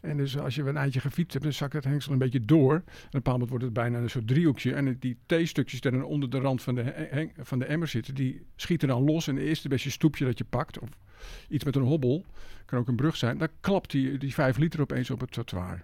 En 0.01 0.17
dus 0.17 0.37
als 0.37 0.55
je 0.55 0.63
een 0.63 0.77
eindje 0.77 0.99
gefietst 0.99 1.33
hebt, 1.33 1.43
dan 1.43 1.53
zakt 1.53 1.73
het 1.73 1.83
hengsel 1.83 2.11
een 2.11 2.17
beetje 2.17 2.45
door. 2.45 2.73
En 2.73 2.79
op 2.79 2.85
een 2.85 3.09
bepaald 3.11 3.25
moment 3.25 3.49
wordt 3.49 3.63
het 3.63 3.73
bijna 3.73 3.97
een 3.97 4.09
soort 4.09 4.27
driehoekje. 4.27 4.73
En 4.73 4.97
die 4.99 5.17
T-stukjes 5.25 5.81
die 5.81 5.91
dan 5.91 6.03
onder 6.03 6.29
de 6.29 6.39
rand 6.39 6.61
van 6.61 6.75
de, 6.75 7.29
van 7.37 7.59
de 7.59 7.65
emmer 7.65 7.87
zitten, 7.87 8.15
die 8.15 8.45
schieten 8.55 8.87
dan 8.87 9.03
los. 9.03 9.27
En 9.27 9.37
eerst 9.37 9.63
een 9.63 9.69
beetje 9.69 9.89
stoepje 9.89 10.25
dat 10.25 10.37
je 10.37 10.43
pakt, 10.43 10.79
of 10.79 10.89
iets 11.49 11.63
met 11.63 11.75
een 11.75 11.81
hobbel, 11.81 12.25
kan 12.65 12.79
ook 12.79 12.87
een 12.87 12.95
brug 12.95 13.15
zijn. 13.15 13.37
Dan 13.37 13.47
klapt 13.59 13.91
die, 13.91 14.17
die 14.17 14.33
5 14.33 14.57
liter 14.57 14.81
opeens 14.81 15.09
op 15.09 15.19
het 15.19 15.31
trottoir. 15.31 15.83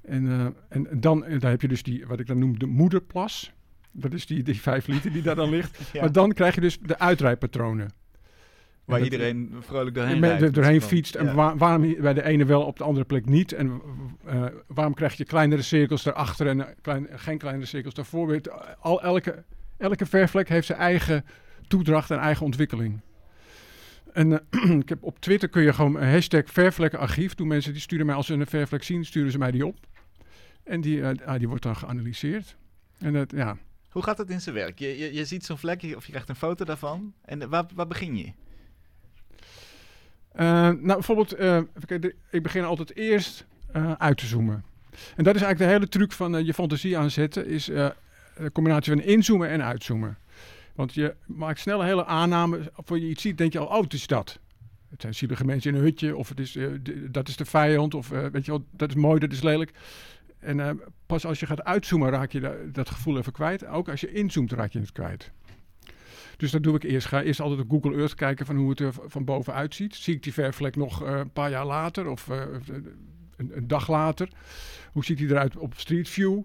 En, 0.00 0.28
eh, 0.28 0.46
en 0.68 1.00
dan 1.00 1.24
en 1.24 1.38
daar 1.38 1.50
heb 1.50 1.60
je 1.60 1.68
dus 1.68 1.82
die, 1.82 2.06
wat 2.06 2.20
ik 2.20 2.26
dan 2.26 2.38
noem, 2.38 2.58
de 2.58 2.66
moederplas. 2.66 3.52
Dat 3.92 4.12
is 4.12 4.26
die, 4.26 4.42
die 4.42 4.60
5 4.60 4.86
liter 4.86 5.12
die 5.12 5.22
daar 5.22 5.34
dan 5.34 5.50
ligt. 5.50 5.78
Ja. 5.92 6.00
Maar 6.00 6.12
dan 6.12 6.32
krijg 6.32 6.54
je 6.54 6.60
dus 6.60 6.78
de 6.78 6.98
uitrijpatronen. 6.98 7.90
Waar 8.88 8.96
En 8.98 9.04
dat- 9.04 9.12
iedereen 9.12 9.54
vrolijk 9.60 9.94
doorheen 9.94 10.20
rijdt. 10.20 10.54
doorheen 10.54 10.82
fietst. 10.82 11.14
En 11.14 11.34
waar- 11.34 11.56
waarom 11.56 11.94
bij 12.00 12.14
de 12.14 12.22
ene 12.24 12.44
wel, 12.44 12.62
op 12.62 12.76
de 12.78 12.84
andere 12.84 13.06
plek 13.06 13.26
niet? 13.26 13.52
En 13.52 13.80
eh, 14.24 14.44
waarom 14.66 14.94
krijg 14.94 15.14
je 15.14 15.24
kleinere 15.24 15.62
cirkels 15.62 16.02
daarachter 16.02 16.46
en 16.46 16.60
eh, 16.68 16.74
klein, 16.80 17.06
geen 17.10 17.38
kleinere 17.38 17.66
cirkels 17.66 17.94
daarvoor? 17.94 18.26
Weet, 18.26 18.50
al, 18.80 19.02
elke, 19.02 19.44
elke 19.76 20.06
verfvlek 20.06 20.48
heeft 20.48 20.66
zijn 20.66 20.78
eigen 20.78 21.24
toedracht 21.66 22.10
en 22.10 22.18
eigen 22.18 22.44
ontwikkeling. 22.44 23.00
En 24.12 24.32
eh, 24.50 24.70
ik 24.82 24.88
heb 24.88 25.02
op 25.02 25.20
Twitter 25.20 25.48
kun 25.48 25.62
je 25.62 25.72
gewoon 25.72 25.96
een 25.96 26.10
hashtag 26.10 26.42
vervlekkenarchief. 26.46 27.34
Doen 27.34 27.46
mensen 27.48 27.72
die 27.72 27.80
sturen 27.80 28.06
mij 28.06 28.14
als 28.14 28.26
ze 28.26 28.34
een 28.34 28.46
vervlek 28.46 28.82
zien, 28.82 29.04
sturen 29.04 29.30
ze 29.32 29.38
mij 29.38 29.50
die 29.50 29.66
op. 29.66 29.76
En 30.64 30.80
die, 30.80 31.02
eh, 31.02 31.26
ah, 31.26 31.38
die 31.38 31.48
wordt 31.48 31.62
dan 31.62 31.76
geanalyseerd. 31.76 32.56
En 32.98 33.12
dat, 33.12 33.30
ja, 33.30 33.56
Hoe 33.88 34.02
gaat 34.02 34.18
het 34.18 34.30
in 34.30 34.40
zijn 34.40 34.54
werk? 34.54 34.78
Je, 34.78 34.98
je, 34.98 35.14
je 35.14 35.24
ziet 35.24 35.44
zo'n 35.44 35.58
vlekje 35.58 35.96
of 35.96 36.04
je 36.04 36.10
krijgt 36.10 36.28
een 36.28 36.34
foto 36.36 36.64
daarvan. 36.64 37.12
En 37.24 37.42
eh, 37.42 37.48
waar, 37.48 37.64
waar 37.74 37.86
begin 37.86 38.16
je? 38.16 38.32
Eh, 40.32 40.46
nou, 40.62 40.80
bijvoorbeeld, 40.82 41.32
eh, 41.32 41.60
ik 42.30 42.42
begin 42.42 42.64
altijd 42.64 42.96
eerst 42.96 43.46
eh, 43.72 43.92
uit 43.92 44.18
te 44.18 44.26
zoomen. 44.26 44.64
En 45.16 45.24
dat 45.24 45.34
is 45.34 45.42
eigenlijk 45.42 45.58
de 45.58 45.76
hele 45.76 45.88
truc 45.88 46.12
van 46.12 46.44
je 46.44 46.54
fantasie 46.54 46.98
aanzetten, 46.98 47.46
is 47.46 47.68
een 48.34 48.52
combinatie 48.52 48.92
van 48.92 49.02
inzoomen 49.02 49.48
en 49.48 49.62
uitzoomen. 49.64 50.18
Want 50.74 50.94
je 50.94 51.14
maakt 51.26 51.60
snel 51.60 51.80
een 51.80 51.86
hele 51.86 52.04
aanname. 52.04 52.72
Voor 52.84 52.98
je 52.98 53.08
iets 53.08 53.22
ziet, 53.22 53.38
denk 53.38 53.52
je 53.52 53.58
al, 53.58 53.66
oh, 53.66 53.82
het 53.82 53.92
is 53.92 54.06
dat. 54.06 54.38
Het 54.90 55.00
zijn 55.00 55.14
zielige 55.14 55.44
mensen 55.44 55.70
in 55.70 55.76
een 55.76 55.82
hutje, 55.84 56.16
of 56.16 56.28
het 56.28 56.40
is, 56.40 56.52
de- 56.52 57.08
dat 57.10 57.28
is 57.28 57.36
de 57.36 57.44
vijand, 57.44 57.94
of 57.94 58.08
weet 58.08 58.44
je 58.44 58.50
wel, 58.50 58.64
dat 58.70 58.88
is 58.88 58.94
mooi, 58.94 59.18
dat 59.20 59.32
is 59.32 59.42
lelijk. 59.42 59.70
En 60.38 60.80
pas 61.06 61.24
als 61.26 61.40
je 61.40 61.46
gaat 61.46 61.64
uitzoomen, 61.64 62.10
raak 62.10 62.32
je 62.32 62.40
da- 62.40 62.54
dat 62.72 62.90
gevoel 62.90 63.18
even 63.18 63.32
kwijt. 63.32 63.66
Ook 63.66 63.88
als 63.88 64.00
je 64.00 64.12
inzoomt, 64.12 64.52
raak 64.52 64.72
je 64.72 64.78
het 64.80 64.92
kwijt. 64.92 65.30
Dus 66.38 66.50
dat 66.50 66.62
doe 66.62 66.74
ik 66.76 66.82
eerst. 66.82 67.06
Ga 67.06 67.22
eerst 67.22 67.40
altijd 67.40 67.60
op 67.60 67.70
Google 67.70 67.98
Earth 67.98 68.14
kijken 68.14 68.46
van 68.46 68.56
hoe 68.56 68.70
het 68.70 68.80
er 68.80 68.92
van 69.06 69.24
bovenuit 69.24 69.74
ziet. 69.74 69.94
Zie 69.94 70.14
ik 70.14 70.22
die 70.22 70.32
verfvlek 70.32 70.76
nog 70.76 71.04
eh, 71.04 71.16
een 71.18 71.30
paar 71.32 71.50
jaar 71.50 71.66
later 71.66 72.08
of 72.08 72.28
eh, 72.28 72.40
een, 73.36 73.50
een 73.56 73.66
dag 73.68 73.88
later? 73.88 74.28
Hoe 74.92 75.04
ziet 75.04 75.18
hij 75.18 75.28
eruit 75.28 75.56
op 75.56 75.74
Street 75.76 76.08
View? 76.08 76.40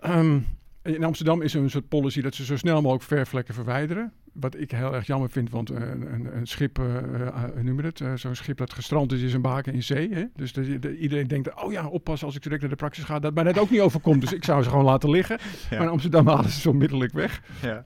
Ehm, 0.00 0.38
in 0.82 1.04
Amsterdam 1.04 1.42
is 1.42 1.54
er 1.54 1.62
een 1.62 1.70
soort 1.70 1.88
policy 1.88 2.20
dat 2.20 2.34
ze 2.34 2.44
zo 2.44 2.56
snel 2.56 2.80
mogelijk 2.80 3.04
verfvlekken 3.04 3.54
verwijderen. 3.54 4.12
Wat 4.32 4.56
ik 4.56 4.70
heel 4.70 4.94
erg 4.94 5.06
jammer 5.06 5.30
vind, 5.30 5.50
want 5.50 5.70
eh, 5.70 5.80
een, 5.90 6.12
een, 6.14 6.36
een 6.36 6.46
schip, 6.46 6.78
eh, 6.78 6.96
eh, 7.26 7.64
je 7.64 7.82
het? 7.82 8.00
Eh, 8.00 8.12
Zo'n 8.14 8.34
schip 8.34 8.56
dat 8.56 8.72
gestrand 8.72 9.12
is, 9.12 9.22
is 9.22 9.32
een 9.34 9.40
baken 9.42 9.72
in 9.72 9.82
zee. 9.82 10.12
Hè? 10.14 10.24
Dus 10.34 10.52
de, 10.52 10.78
de- 10.78 10.96
iedereen 10.98 11.26
denkt, 11.26 11.62
oh 11.64 11.72
ja, 11.72 11.88
oppassen 11.88 12.26
als 12.26 12.36
ik 12.36 12.42
direct 12.42 12.60
naar 12.60 12.70
de 12.70 12.76
praxis 12.76 13.04
ga, 13.04 13.18
dat 13.18 13.34
mij 13.34 13.44
dat 13.44 13.58
ook 13.58 13.70
niet 13.70 13.80
overkomt. 13.80 14.20
Dus 14.20 14.32
ik 14.32 14.44
zou 14.44 14.62
ze 14.62 14.68
gewoon 14.68 14.84
laten 14.84 15.10
liggen. 15.10 15.38
Ja. 15.70 15.76
Maar 15.76 15.86
in 15.86 15.92
Amsterdam 15.92 16.26
halen 16.26 16.50
ze 16.50 16.60
zo 16.60 16.68
onmiddellijk 16.70 17.12
weg. 17.12 17.42
Ja. 17.62 17.82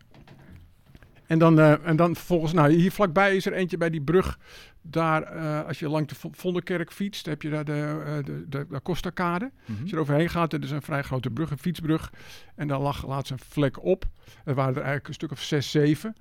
En 1.30 1.38
dan, 1.38 1.58
eh, 1.58 1.86
en 1.86 1.96
dan 1.96 2.14
vervolgens, 2.16 2.52
nou 2.52 2.72
hier 2.72 2.92
vlakbij 2.92 3.36
is 3.36 3.46
er 3.46 3.52
eentje 3.52 3.76
bij 3.76 3.90
die 3.90 4.00
brug. 4.00 4.38
Daar, 4.82 5.22
eh, 5.22 5.66
als 5.66 5.78
je 5.78 5.88
langs 5.88 6.08
de 6.08 6.14
Vo- 6.14 6.30
Vondelkerk 6.32 6.92
fietst, 6.92 7.26
heb 7.26 7.42
je 7.42 7.50
daar 7.50 7.64
de, 7.64 8.02
eh, 8.06 8.24
de, 8.24 8.48
de, 8.48 8.66
de 8.68 8.82
Costa-kade. 8.82 9.50
Mhm. 9.66 9.80
Als 9.80 9.90
je 9.90 9.96
er 9.96 10.02
overheen 10.02 10.28
gaat, 10.28 10.50
dat 10.50 10.64
is 10.64 10.70
een 10.70 10.82
vrij 10.82 11.02
grote 11.02 11.30
brug, 11.30 11.50
een 11.50 11.58
fietsbrug. 11.58 12.12
En 12.54 12.68
daar 12.68 12.78
lag 12.80 13.06
laatst 13.06 13.30
een 13.32 13.38
vlek 13.38 13.82
op. 13.84 14.04
Er 14.44 14.54
waren 14.54 14.70
er 14.70 14.76
eigenlijk 14.76 15.08
een 15.08 15.14
stuk 15.14 15.30
of 15.30 15.40
zes, 15.42 15.70
zeven. 15.70 16.16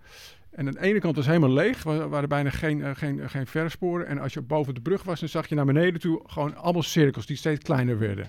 En 0.52 0.68
aan 0.68 0.74
de 0.74 0.82
ene 0.82 1.00
kant 1.00 1.16
was 1.16 1.26
helemaal 1.26 1.54
leeg, 1.54 1.86
er 1.86 2.10
waren 2.10 2.30
bijna 2.30 2.50
geen, 2.50 2.96
geen, 2.96 3.30
geen 3.30 3.48
verfsporen. 3.48 4.08
En 4.08 4.20
als 4.20 4.34
je 4.34 4.42
boven 4.42 4.74
de 4.74 4.82
brug 4.82 5.04
was, 5.04 5.20
dan 5.20 5.30
zag 5.30 5.48
je 5.48 5.56
naar 5.56 5.66
beneden 5.66 6.00
toe 6.00 6.24
gewoon 6.26 6.56
allemaal 6.56 6.84
cirkels 6.84 7.26
die 7.26 7.38
steeds 7.38 7.64
kleiner 7.64 8.00
werden. 8.00 8.28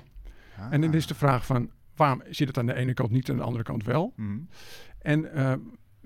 En 0.70 0.80
dan 0.80 0.94
is 0.94 1.06
de 1.06 1.14
vraag 1.14 1.46
van, 1.46 1.70
waarom 1.96 2.22
zit 2.30 2.48
het 2.48 2.58
aan 2.58 2.66
de 2.66 2.74
ene 2.74 2.94
kant 2.94 3.10
niet 3.10 3.26
en 3.28 3.32
aan 3.34 3.38
de 3.40 3.44
andere 3.46 3.64
kant 3.64 3.84
wel? 3.84 4.12
Mhm. 4.16 4.38
En 4.98 5.28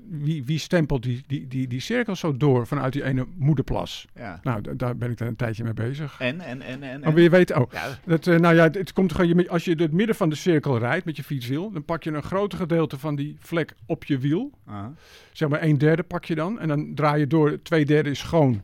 wie, 0.08 0.44
wie 0.44 0.58
stempelt 0.58 1.02
die, 1.02 1.22
die, 1.26 1.48
die, 1.48 1.68
die 1.68 1.80
cirkels 1.80 2.20
zo 2.20 2.36
door 2.36 2.66
vanuit 2.66 2.92
die 2.92 3.04
ene 3.04 3.26
moederplas? 3.36 4.06
Ja. 4.14 4.40
Nou, 4.42 4.76
daar 4.76 4.96
ben 4.96 5.10
ik 5.10 5.18
dan 5.18 5.28
een 5.28 5.36
tijdje 5.36 5.64
mee 5.64 5.74
bezig. 5.74 6.16
En, 6.18 6.40
en, 6.40 6.62
en, 6.62 6.82
en. 6.82 7.00
Maar 7.00 7.14
wil 7.14 7.22
je 7.22 7.30
weten, 7.30 7.60
oh, 7.60 7.72
Ja, 7.72 7.98
dat, 8.04 8.26
eh, 8.26 8.38
nou 8.38 8.54
ja, 8.54 8.62
het, 8.62 8.74
het 8.74 8.92
komt 8.92 9.12
gewoon, 9.12 9.48
als 9.48 9.64
je 9.64 9.76
door 9.76 9.86
het 9.86 9.96
midden 9.96 10.16
van 10.16 10.28
de 10.28 10.34
cirkel 10.34 10.78
rijdt 10.78 11.04
met 11.04 11.16
je 11.16 11.24
fietswiel, 11.24 11.70
dan 11.70 11.84
pak 11.84 12.02
je 12.02 12.10
een 12.10 12.22
groot 12.22 12.54
gedeelte 12.54 12.98
van 12.98 13.16
die 13.16 13.36
vlek 13.38 13.74
op 13.86 14.04
je 14.04 14.18
wiel. 14.18 14.50
ah, 14.66 14.86
Zeg 15.32 15.48
maar 15.48 15.62
een 15.62 15.78
derde 15.78 16.02
pak 16.02 16.24
je 16.24 16.34
dan. 16.34 16.60
En 16.60 16.68
dan 16.68 16.94
draai 16.94 17.20
je 17.20 17.26
door, 17.26 17.62
twee 17.62 17.84
derde 17.84 18.10
is 18.10 18.18
schoon. 18.18 18.62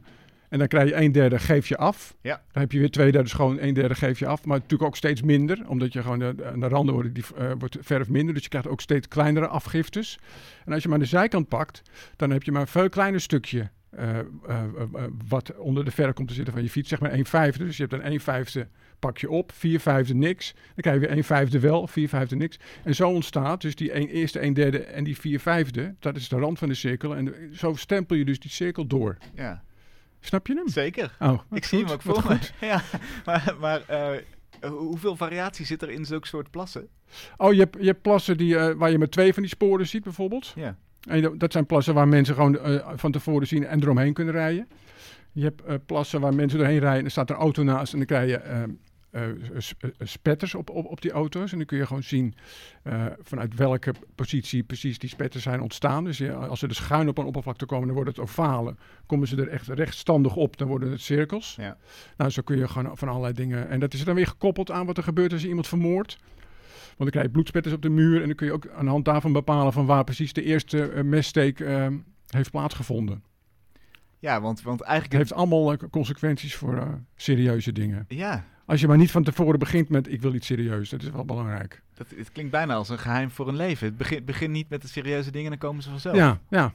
En 0.50 0.58
dan 0.58 0.68
krijg 0.68 0.88
je 0.88 0.94
een 0.96 1.12
derde, 1.12 1.38
geef 1.38 1.68
je 1.68 1.76
af. 1.76 2.14
Ja. 2.20 2.42
Dan 2.52 2.62
heb 2.62 2.72
je 2.72 2.78
weer 2.78 2.90
twee 2.90 3.12
derde 3.12 3.28
schoon, 3.28 3.58
een 3.60 3.74
derde 3.74 3.94
geef 3.94 4.18
je 4.18 4.26
af. 4.26 4.44
Maar 4.44 4.56
natuurlijk 4.56 4.82
ook 4.82 4.96
steeds 4.96 5.22
minder, 5.22 5.68
omdat 5.68 5.92
je 5.92 6.02
gewoon 6.02 6.18
de, 6.18 6.34
de- 6.34 6.44
aan 6.46 6.60
de 6.60 6.68
randen 6.68 6.94
wordt, 6.94 7.14
die, 7.14 7.24
eh, 7.36 7.50
wordt 7.58 7.76
verf 7.80 8.08
minder. 8.08 8.34
Dus 8.34 8.42
je 8.42 8.48
krijgt 8.48 8.68
ook 8.68 8.80
steeds 8.80 9.08
kleinere 9.08 9.46
afgiftes. 9.46 10.18
En 10.64 10.72
als 10.72 10.82
je 10.82 10.88
maar 10.88 10.98
de 10.98 11.04
zijkant 11.04 11.48
pakt, 11.48 11.82
dan 12.16 12.30
heb 12.30 12.42
je 12.42 12.52
maar 12.52 12.60
een 12.60 12.66
veel 12.66 12.88
kleiner 12.88 13.20
stukje. 13.20 13.70
eh, 13.90 14.18
eh, 14.18 14.24
eh, 14.48 14.62
eh, 14.94 15.02
wat 15.28 15.56
onder 15.56 15.84
de 15.84 15.90
verf 15.90 16.12
komt 16.14 16.28
te 16.28 16.34
zitten 16.34 16.52
van 16.52 16.62
je 16.62 16.70
fiets, 16.70 16.88
zeg 16.88 17.00
maar 17.00 17.10
1 17.12 17.26
vijfde. 17.26 17.64
Dus 17.64 17.76
je 17.76 17.82
hebt 17.82 17.94
een 18.04 18.10
1 18.12 18.20
vijfde 18.20 18.68
pak 18.98 19.18
je 19.18 19.30
op, 19.30 19.52
4 19.52 19.80
vijfde 19.80 20.14
niks. 20.14 20.52
Dan 20.54 20.74
krijg 20.76 21.00
je 21.00 21.06
weer 21.06 21.16
1 21.16 21.24
vijfde 21.24 21.58
wel, 21.60 21.86
4 21.86 22.08
vijfde 22.08 22.36
niks. 22.36 22.58
En 22.84 22.94
zo 22.94 23.08
ontstaat 23.08 23.60
dus 23.60 23.74
die 23.74 23.94
een, 23.94 24.08
eerste 24.08 24.38
1 24.38 24.52
derde 24.54 24.78
en 24.78 25.04
die 25.04 25.18
4 25.18 25.40
vijfde, 25.40 25.94
dat 25.98 26.16
is 26.16 26.28
de 26.28 26.36
rand 26.36 26.58
van 26.58 26.68
de 26.68 26.74
cirkel. 26.74 27.16
En 27.16 27.24
de- 27.24 27.48
zo 27.52 27.74
stempel 27.74 28.16
je 28.16 28.24
dus 28.24 28.40
die 28.40 28.50
cirkel 28.50 28.86
door. 28.86 29.16
ja, 29.34 29.62
Snap 30.20 30.46
je 30.46 30.54
hem? 30.54 30.68
zeker. 30.68 31.16
Oh, 31.20 31.40
Ik 31.52 31.64
zie 31.64 31.78
hem 31.84 31.88
ook 31.92 32.02
voor 32.02 32.24
me. 32.28 32.38
Ja, 32.66 32.82
maar, 33.24 33.54
maar 33.60 33.82
eh, 33.86 34.08
hoe- 34.60 34.78
hoeveel 34.78 35.16
variatie 35.16 35.66
zit 35.66 35.82
er 35.82 35.90
in 35.90 36.04
zulke 36.04 36.26
soort 36.26 36.50
plassen? 36.50 36.88
Oh, 37.36 37.52
je 37.52 37.58
hebt, 37.60 37.76
je 37.80 37.86
hebt 37.86 38.02
plassen 38.02 38.36
die, 38.36 38.56
eh, 38.56 38.74
waar 38.76 38.90
je 38.90 38.98
met 38.98 39.10
twee 39.10 39.32
van 39.32 39.42
die 39.42 39.50
sporen 39.52 39.86
ziet 39.86 40.02
bijvoorbeeld. 40.04 40.52
Ja. 40.54 40.76
En 41.08 41.38
dat- 41.38 41.52
zijn 41.52 41.66
plassen 41.66 41.94
waar 41.94 42.08
mensen 42.08 42.34
gewoon 42.34 42.58
eh, 42.58 42.88
van 42.94 43.12
tevoren 43.12 43.46
zien 43.46 43.66
en 43.66 43.82
eromheen 43.82 44.12
kunnen 44.12 44.34
rijden. 44.34 44.68
Je 45.32 45.42
hebt 45.42 45.86
plassen 45.86 46.20
waar 46.20 46.34
mensen 46.34 46.58
doorheen 46.58 46.78
rijden 46.78 46.98
en 46.98 47.04
er 47.04 47.10
staat 47.10 47.30
een 47.30 47.36
auto 47.36 47.62
naast 47.62 47.92
en 47.92 47.98
dan 47.98 48.06
krijg 48.06 48.30
je 48.30 48.66
eh, 49.10 49.28
eh, 49.28 49.36
spetters 49.98 50.54
op, 50.54 50.70
op, 50.70 50.84
op 50.86 51.00
die 51.02 51.10
auto's. 51.10 51.52
En 51.52 51.56
dan 51.58 51.66
kun 51.66 51.78
je 51.78 51.86
gewoon 51.86 52.02
zien 52.02 52.34
eh, 52.82 53.06
vanuit 53.22 53.54
welke 53.54 53.94
positie 54.14 54.62
precies 54.62 54.98
die 54.98 55.08
spetters 55.08 55.42
zijn 55.42 55.60
ontstaan. 55.60 56.04
Dus 56.04 56.18
je- 56.18 56.34
als 56.34 56.58
ze 56.58 56.68
dus 56.68 56.76
schuin 56.76 57.08
op 57.08 57.18
een 57.18 57.24
oppervlakte 57.24 57.66
komen, 57.66 57.86
dan 57.86 57.94
wordt 57.94 58.10
het 58.10 58.20
ovalen. 58.20 58.78
Komen 59.06 59.28
ze 59.28 59.36
er 59.36 59.48
echt 59.48 59.68
rechtstandig 59.68 60.36
op, 60.36 60.56
dan 60.56 60.68
worden 60.68 60.90
het 60.90 61.00
cirkels. 61.00 61.54
Ja. 61.60 61.76
Nou, 62.16 62.30
zo 62.30 62.42
kun 62.42 62.56
je 62.58 62.68
gewoon 62.68 62.96
van 62.96 63.08
allerlei 63.08 63.32
dingen... 63.34 63.68
En 63.68 63.80
dat 63.80 63.94
is 63.94 64.04
dan 64.04 64.14
weer 64.14 64.26
gekoppeld 64.26 64.70
aan 64.70 64.86
wat 64.86 64.96
er 64.96 65.02
gebeurt 65.02 65.32
als 65.32 65.42
je 65.42 65.48
iemand 65.48 65.66
vermoordt. 65.68 66.18
Want 66.86 66.96
dan 66.98 67.10
krijg 67.10 67.26
je 67.26 67.32
bloedspetters 67.32 67.74
op 67.74 67.82
de 67.82 67.88
muur. 67.88 68.20
En 68.20 68.26
dan 68.26 68.36
kun 68.36 68.46
je 68.46 68.52
ook 68.52 68.68
aan 68.68 68.84
de 68.84 68.90
hand 68.90 69.04
daarvan 69.04 69.32
bepalen 69.32 69.72
van 69.72 69.86
waar 69.86 70.04
precies 70.04 70.32
de 70.32 70.42
eerste 70.42 71.00
messteek 71.04 71.58
heeft 72.26 72.50
plaatsgevonden. 72.50 73.22
Ja, 74.18 74.40
want, 74.40 74.62
want 74.62 74.78
Het 74.78 74.88
eigenlijk... 74.88 75.18
heeft 75.18 75.32
allemaal 75.32 75.76
consequenties 75.76 76.54
voor 76.56 77.00
serieuze 77.16 77.72
dingen. 77.72 78.04
Ja, 78.08 78.44
Als 78.70 78.80
je 78.80 78.86
maar 78.86 78.96
niet 78.96 79.10
van 79.10 79.22
tevoren 79.22 79.58
begint 79.58 79.88
met 79.88 80.12
ik 80.12 80.22
wil 80.22 80.34
iets 80.34 80.46
serieus, 80.46 80.90
dat 80.90 81.02
is 81.02 81.10
wel 81.10 81.24
belangrijk. 81.24 81.82
dat, 81.94 82.06
het 82.16 82.32
klinkt 82.32 82.50
bijna 82.50 82.74
als 82.74 82.88
een 82.88 82.98
geheim 82.98 83.30
voor 83.30 83.48
een 83.48 83.56
leven. 83.56 83.86
Het 83.86 83.96
begint 83.96 84.24
begin 84.24 84.50
niet 84.50 84.68
met 84.68 84.82
de 84.82 84.88
serieuze 84.88 85.30
dingen, 85.30 85.50
dan 85.50 85.58
komen 85.58 85.82
ze 85.82 85.90
vanzelf. 85.90 86.16
Ja, 86.16 86.40
ja. 86.48 86.74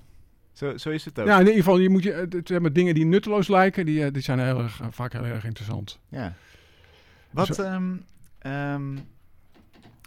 Zo, 0.54 0.78
zo 0.78 0.90
is 0.90 1.06
het 1.06 1.20
ook. 1.20 1.28
ja, 1.28 1.34
in 1.34 1.40
ieder 1.40 1.56
geval, 1.56 1.78
je 1.78 1.90
moet 1.90 2.04
je, 2.04 2.42
zeg 2.44 2.60
maar, 2.60 2.74
dingen 2.74 2.94
die 2.94 3.06
nutteloos 3.06 3.48
lijken, 3.48 3.86
die, 3.86 4.06
eh, 4.06 4.14
die 4.14 4.22
zijn 4.22 4.40
heel 4.40 4.60
erg, 4.60 4.82
eh, 4.82 4.88
vaak 4.90 5.14
heel 5.14 5.24
erg 5.24 5.46
interessant. 5.46 6.00
Ja. 6.10 6.34
Wat, 7.32 7.60
ehm, 7.60 7.96
ehm, 8.40 8.96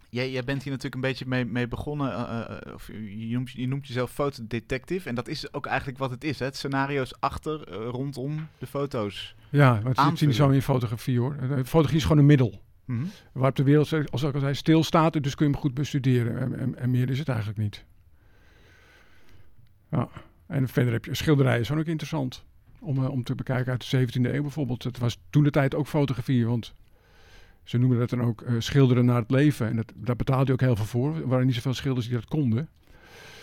jij, 0.08 0.30
jij 0.30 0.44
bent 0.44 0.62
hier 0.62 0.72
natuurlijk 0.72 0.94
een 0.94 1.08
beetje 1.08 1.26
mee, 1.26 1.44
mee 1.44 1.68
begonnen. 1.68 2.12
eh, 2.12 2.74
of 2.74 2.86
je, 2.86 3.28
noemt, 3.32 3.50
je 3.50 3.68
noemt 3.68 3.86
jezelf 3.86 4.10
fotodetective. 4.10 5.08
En 5.08 5.14
dat 5.14 5.28
is 5.28 5.52
ook 5.52 5.66
eigenlijk 5.66 5.98
wat 5.98 6.10
het 6.10 6.24
is. 6.24 6.38
Hè? 6.38 6.44
Het 6.44 6.56
scenario's 6.56 7.14
achter, 7.20 7.68
rondom 7.70 8.48
de 8.58 8.66
foto's. 8.66 9.34
Ja, 9.50 9.80
maar 9.82 9.92
het 9.94 10.20
niet 10.20 10.34
zo 10.34 10.48
in 10.48 10.62
fotografie 10.62 11.18
hoor. 11.18 11.36
Eh, 11.40 11.48
Fotografie 11.48 11.96
is 11.96 12.02
gewoon 12.02 12.18
een 12.18 12.26
middel. 12.26 12.62
Mhm. 12.84 13.04
Waarop 13.32 13.56
de 13.56 13.62
wereld, 13.62 13.86
zoals 13.86 14.22
ik 14.22 14.34
al 14.34 14.40
zei, 14.40 14.54
stilstaat. 14.54 15.22
Dus 15.22 15.34
kun 15.34 15.46
je 15.46 15.52
hem 15.52 15.60
goed 15.60 15.74
bestuderen. 15.74 16.38
En, 16.38 16.58
en, 16.58 16.78
en 16.78 16.90
meer 16.90 17.10
is 17.10 17.18
het 17.18 17.28
eigenlijk 17.28 17.58
niet. 17.58 17.84
Ja. 19.90 20.08
En 20.46 20.68
verder 20.68 20.92
heb 20.92 21.04
je 21.04 21.14
schilderijen, 21.14 21.66
zijn 21.66 21.78
ook 21.78 21.86
interessant. 21.86 22.44
Om, 22.80 23.04
eh, 23.04 23.10
om 23.10 23.22
te 23.22 23.34
bekijken 23.34 23.72
uit 23.72 23.90
de 23.90 23.96
17e 23.96 24.34
eeuw 24.34 24.42
bijvoorbeeld. 24.42 24.82
Het 24.82 24.98
was 24.98 25.18
toen 25.30 25.44
de 25.44 25.50
tijd 25.50 25.74
ook 25.74 25.86
fotografie. 25.86 26.46
Want 26.46 26.74
ze 27.64 27.78
noemden 27.78 27.98
dat 27.98 28.10
dan 28.10 28.22
ook 28.22 28.42
eh, 28.42 28.54
schilderen 28.58 29.04
naar 29.04 29.20
het 29.20 29.30
leven. 29.30 29.68
En 29.68 29.76
dat, 29.76 29.92
daar 29.96 30.16
betaalde 30.16 30.46
je 30.46 30.52
ook 30.52 30.60
heel 30.60 30.76
veel 30.76 30.84
voor. 30.84 31.16
Er 31.16 31.28
waren 31.28 31.46
niet 31.46 31.54
zoveel 31.54 31.74
schilders 31.74 32.06
die 32.06 32.14
dat 32.14 32.24
konden. 32.28 32.68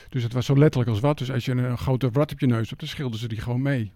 Dus 0.10 0.24
het 0.24 0.34
was 0.34 0.46
zo 0.46 0.58
letterlijk 0.58 0.92
als 0.92 1.00
wat. 1.00 1.18
Dus 1.18 1.32
als 1.32 1.46
je 1.46 1.52
een, 1.52 1.58
een 1.58 1.78
grote 1.78 2.10
wrat 2.10 2.32
op 2.32 2.40
je 2.40 2.48
neus 2.48 2.68
hebt, 2.70 2.80
dan 2.80 2.90
schilderden 2.90 3.20
ze 3.20 3.28
die 3.28 3.42
gewoon 3.42 3.62
mee. 3.62 3.92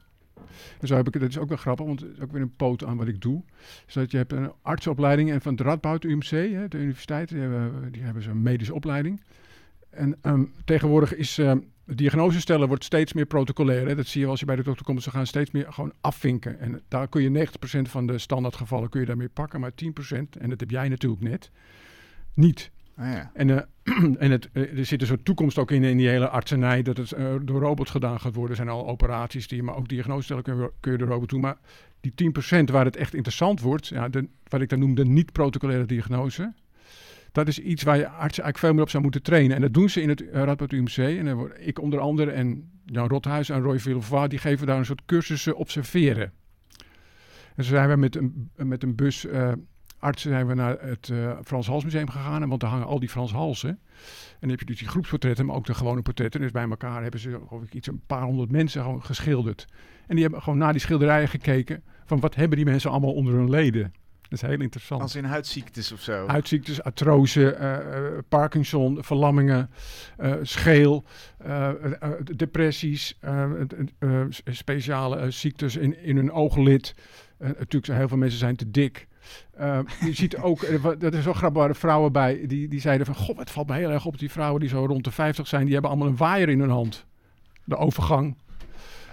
En 0.79 0.87
zo 0.87 0.95
heb 0.95 1.07
ik, 1.07 1.19
dat 1.19 1.29
is 1.29 1.37
ook 1.37 1.49
wel 1.49 1.57
grappig, 1.57 1.85
want 1.85 1.99
het 1.99 2.11
is 2.11 2.19
ook 2.19 2.31
weer 2.31 2.41
een 2.41 2.55
poot 2.55 2.83
aan 2.83 2.97
wat 2.97 3.07
ik 3.07 3.21
doe. 3.21 3.43
Dus 3.85 3.93
dat 3.93 4.11
je 4.11 4.17
hebt 4.17 4.31
een 4.31 4.51
artsopleiding 4.61 5.31
en 5.31 5.41
van 5.41 5.51
het 5.51 5.61
Radboud 5.61 6.03
UMC, 6.03 6.29
hè, 6.29 6.67
de 6.67 6.77
universiteit, 6.77 7.29
die 7.29 7.39
hebben, 7.39 7.93
hebben 7.99 8.23
zo'n 8.23 8.41
medische 8.41 8.73
opleiding. 8.73 9.21
En 9.89 10.17
ehm, 10.21 10.43
tegenwoordig 10.65 11.15
is 11.15 11.37
ehm, 11.37 11.59
het 11.85 11.97
diagnose 11.97 12.39
stellen 12.39 12.67
wordt 12.67 12.83
steeds 12.83 13.13
meer 13.13 13.25
protocolair. 13.25 13.87
Hè. 13.87 13.95
Dat 13.95 14.07
zie 14.07 14.21
je 14.21 14.27
als 14.27 14.39
je 14.39 14.45
bij 14.45 14.55
de 14.55 14.63
dokter 14.63 14.85
komt. 14.85 15.03
Ze 15.03 15.11
gaan 15.11 15.27
steeds 15.27 15.51
meer 15.51 15.73
gewoon 15.73 15.93
afvinken. 16.01 16.59
En 16.59 16.81
daar 16.87 17.07
kun 17.07 17.21
je 17.21 17.29
90% 17.29 17.81
van 17.81 18.07
de 18.07 18.17
standaardgevallen 18.17 18.89
kun 18.89 18.99
je 18.99 19.05
daarmee 19.05 19.29
pakken, 19.29 19.59
maar 19.59 19.71
10%, 19.71 20.37
en 20.39 20.49
dat 20.49 20.59
heb 20.59 20.69
jij 20.69 20.89
natuurlijk 20.89 21.21
net, 21.21 21.51
niet. 22.33 22.71
Ah. 22.99 23.19
En, 23.33 23.49
eh, 23.49 23.63
en 24.23 24.31
het, 24.31 24.49
eh, 24.53 24.77
er 24.77 24.85
zit 24.85 25.01
een 25.01 25.07
soort 25.07 25.25
toekomst 25.25 25.57
ook 25.57 25.71
in, 25.71 25.83
in 25.83 25.97
die 25.97 26.07
hele 26.07 26.29
artsenij, 26.29 26.81
dat 26.81 26.97
het 26.97 27.11
eh, 27.11 27.35
door 27.41 27.61
robots 27.61 27.91
gedaan 27.91 28.19
gaat 28.19 28.33
worden. 28.33 28.49
Er 28.49 28.63
zijn 28.63 28.69
al 28.69 28.87
operaties 28.87 29.47
die 29.47 29.57
je 29.57 29.63
maar 29.63 29.75
ook 29.75 29.87
diagnose 29.87 30.23
stellen, 30.23 30.43
kun 30.79 30.91
je, 30.91 30.97
door 30.97 31.07
robot 31.07 31.29
doen. 31.29 31.39
Maar 31.39 31.57
die 31.99 32.13
10% 32.59 32.63
waar 32.71 32.85
het 32.85 32.95
echt 32.95 33.13
interessant 33.13 33.61
wordt, 33.61 33.87
ja, 33.87 34.09
de, 34.09 34.27
wat 34.47 34.61
ik 34.61 34.69
dan 34.69 34.79
noem 34.79 34.95
de 34.95 35.05
niet-protocolaire 35.05 35.85
diagnose, 35.85 36.53
dat 37.31 37.47
is 37.47 37.59
iets 37.59 37.83
waar 37.83 37.97
je 37.97 38.07
artsen 38.07 38.43
eigenlijk 38.43 38.57
veel 38.57 38.73
meer 38.73 38.81
op 38.81 38.89
zou 38.89 39.03
moeten 39.03 39.23
trainen. 39.23 39.55
En 39.55 39.61
dat 39.61 39.73
doen 39.73 39.89
ze 39.89 40.01
in 40.01 40.09
het 40.09 40.21
uh, 40.21 40.31
Radboud 40.31 40.71
UMC. 40.71 40.97
En 40.97 41.51
ik 41.59 41.81
onder 41.81 41.99
andere 41.99 42.31
en 42.31 42.71
Jan 42.85 43.07
Rothuis 43.07 43.49
en 43.49 43.61
Roy 43.61 43.79
Villevoix, 43.79 44.29
die 44.29 44.39
geven 44.39 44.67
daar 44.67 44.77
een 44.77 44.85
soort 44.85 45.05
cursussen 45.05 45.55
observeren. 45.55 46.31
En 47.55 47.63
zo 47.63 47.69
zijn 47.69 47.89
we 47.89 47.95
met 47.95 48.15
een, 48.15 48.51
met 48.55 48.83
een 48.83 48.95
bus 48.95 49.25
artsen 49.99 50.29
zijn 50.29 50.47
we 50.47 50.53
naar 50.53 50.77
het 50.79 51.09
eh, 51.09 51.37
Frans 51.43 51.67
Hals 51.67 51.83
Museum 51.83 52.09
gegaan. 52.09 52.41
En 52.41 52.49
want 52.49 52.61
daar 52.61 52.69
hangen 52.69 52.87
al 52.87 52.99
die 52.99 53.09
Frans 53.09 53.31
Halsen. 53.31 53.69
En 53.69 53.77
dan 54.39 54.49
heb 54.49 54.59
je 54.59 54.65
dus 54.65 54.77
die 54.77 54.87
groepsportretten, 54.87 55.45
maar 55.45 55.55
ook 55.55 55.65
de 55.65 55.73
gewone 55.73 56.01
portretten. 56.01 56.41
Dus 56.41 56.51
bij 56.51 56.69
elkaar 56.69 57.01
hebben 57.01 57.19
ze 57.19 57.39
geloof 57.47 57.63
ik, 57.63 57.73
iets 57.73 57.87
een 57.87 58.01
paar 58.07 58.23
honderd 58.23 58.51
mensen 58.51 58.81
gewoon 58.83 59.03
geschilderd. 59.03 59.67
En 60.07 60.15
die 60.15 60.23
hebben 60.23 60.41
gewoon 60.41 60.59
naar 60.59 60.71
die 60.71 60.81
schilderijen 60.81 61.27
gekeken. 61.27 61.83
Van 62.05 62.19
wat 62.19 62.35
hebben 62.35 62.57
die 62.57 62.65
mensen 62.65 62.91
allemaal 62.91 63.13
onder 63.13 63.33
hun 63.33 63.49
leden? 63.49 63.93
Dat 64.29 64.41
is 64.43 64.49
heel 64.49 64.61
interessant. 64.61 65.01
Als 65.01 65.15
in 65.15 65.23
huidziektes 65.23 65.91
of 65.91 66.01
zo. 66.01 66.25
Uitziektes, 66.25 66.83
artrose, 66.83 67.57
uh, 67.59 68.01
uh, 68.01 68.17
Parkinson, 68.29 68.97
verlammingen, 69.03 69.69
uh, 70.19 70.33
scheel, 70.41 71.05
uh, 71.45 71.69
depressies, 72.35 73.19
speciale 74.45 75.31
ziektes 75.31 75.75
in, 75.75 76.03
in 76.03 76.15
hun 76.15 76.31
ooglid. 76.31 76.95
natuurlijk 77.37 77.85
zijn 77.85 77.97
heel 77.97 78.07
veel 78.07 78.17
mensen 78.17 78.39
zijn 78.39 78.55
te 78.55 78.71
dik. 78.71 79.07
Uh, 79.59 79.79
je 79.99 80.13
ziet 80.13 80.37
ook, 80.37 80.81
dat 80.99 81.13
is 81.13 81.23
zo 81.23 81.33
grappig, 81.33 81.59
waren 81.59 81.75
vrouwen 81.75 82.11
bij 82.11 82.47
die, 82.47 82.67
die 82.67 82.79
zeiden 82.79 83.05
van... 83.05 83.15
God, 83.15 83.37
het 83.37 83.51
valt 83.51 83.67
me 83.67 83.75
heel 83.75 83.89
erg 83.89 84.05
op, 84.05 84.19
die 84.19 84.31
vrouwen 84.31 84.59
die 84.59 84.69
zo 84.69 84.85
rond 84.85 85.03
de 85.03 85.11
50 85.11 85.47
zijn... 85.47 85.63
die 85.63 85.73
hebben 85.73 85.91
allemaal 85.91 86.07
een 86.09 86.17
waaier 86.17 86.49
in 86.49 86.59
hun 86.59 86.69
hand. 86.69 87.05
De 87.63 87.77
overgang. 87.77 88.37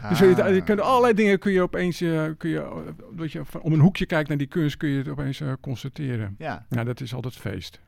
Ah. 0.00 0.08
Dus 0.08 0.18
je, 0.18 0.52
je 0.54 0.62
kunt 0.64 0.80
allerlei 0.80 1.14
dingen 1.14 1.38
kun 1.38 1.52
je 1.52 1.62
opeens... 1.62 2.00
Uh, 2.02 2.24
kun 2.38 2.50
je, 2.50 2.92
dat 3.12 3.32
je 3.32 3.42
om 3.60 3.72
een 3.72 3.80
hoekje 3.80 4.06
kijkt 4.06 4.28
naar 4.28 4.38
die 4.38 4.46
kunst 4.46 4.76
kun 4.76 4.88
je 4.88 4.98
het 4.98 5.08
opeens 5.08 5.40
uh, 5.40 5.52
constateren. 5.60 6.34
Ja. 6.38 6.66
Nou, 6.68 6.86
dat 6.86 7.00
is 7.00 7.14
altijd 7.14 7.36
feest. 7.36 7.80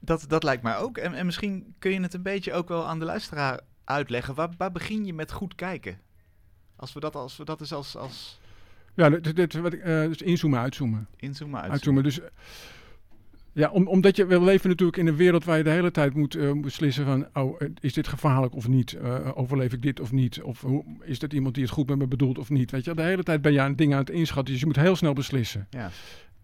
Dat, 0.00 0.24
dat 0.28 0.42
lijkt 0.42 0.62
mij 0.62 0.76
ook. 0.76 0.98
En, 0.98 1.14
en 1.14 1.26
misschien 1.26 1.74
kun 1.78 1.90
je 1.90 2.00
het 2.00 2.14
een 2.14 2.22
beetje 2.22 2.52
ook 2.52 2.68
wel 2.68 2.86
aan 2.86 2.98
de 2.98 3.04
luisteraar 3.04 3.60
uitleggen. 3.84 4.34
Waar, 4.34 4.50
waar 4.56 4.72
begin 4.72 5.04
je 5.04 5.14
met 5.14 5.32
goed 5.32 5.54
kijken? 5.54 6.00
Als 6.76 6.92
we 6.92 7.00
dat, 7.00 7.14
als 7.14 7.36
we 7.36 7.44
dat 7.44 7.60
eens 7.60 7.72
als... 7.72 7.96
als... 7.96 8.40
Ja, 8.98 9.10
dit, 9.10 9.36
dit, 9.36 9.54
wat 9.54 9.72
ik, 9.72 9.84
uh, 9.86 10.02
dus 10.02 10.22
inzoomen, 10.22 10.58
uitzoomen. 10.58 11.06
Inzoomen, 11.16 11.60
uitzoomen. 11.60 11.72
uitzoomen. 11.72 12.02
Dus 12.02 12.20
ja, 13.52 13.70
om, 13.70 13.86
omdat 13.86 14.16
je, 14.16 14.26
we 14.26 14.40
leven 14.40 14.68
natuurlijk 14.68 14.98
in 14.98 15.06
een 15.06 15.16
wereld 15.16 15.44
waar 15.44 15.56
je 15.56 15.62
de 15.62 15.70
hele 15.70 15.90
tijd 15.90 16.14
moet 16.14 16.36
uh, 16.36 16.52
beslissen 16.60 17.04
van, 17.04 17.26
oh, 17.32 17.60
is 17.80 17.92
dit 17.92 18.08
gevaarlijk 18.08 18.54
of 18.54 18.68
niet? 18.68 18.92
Uh, 18.92 19.30
overleef 19.34 19.72
ik 19.72 19.82
dit 19.82 20.00
of 20.00 20.12
niet? 20.12 20.42
Of 20.42 20.60
hoe, 20.60 20.84
is 21.02 21.18
dit 21.18 21.32
iemand 21.32 21.54
die 21.54 21.64
het 21.64 21.72
goed 21.72 21.88
met 21.88 21.98
me 21.98 22.06
bedoelt 22.06 22.38
of 22.38 22.50
niet? 22.50 22.70
Weet 22.70 22.84
je, 22.84 22.94
de 22.94 23.02
hele 23.02 23.22
tijd 23.22 23.42
ben 23.42 23.52
je 23.52 23.60
aan 23.60 23.74
dingen 23.74 23.94
aan 23.94 24.04
het 24.04 24.10
inschatten, 24.10 24.52
dus 24.52 24.60
je 24.60 24.66
moet 24.66 24.76
heel 24.76 24.96
snel 24.96 25.12
beslissen. 25.12 25.66
Ja. 25.70 25.90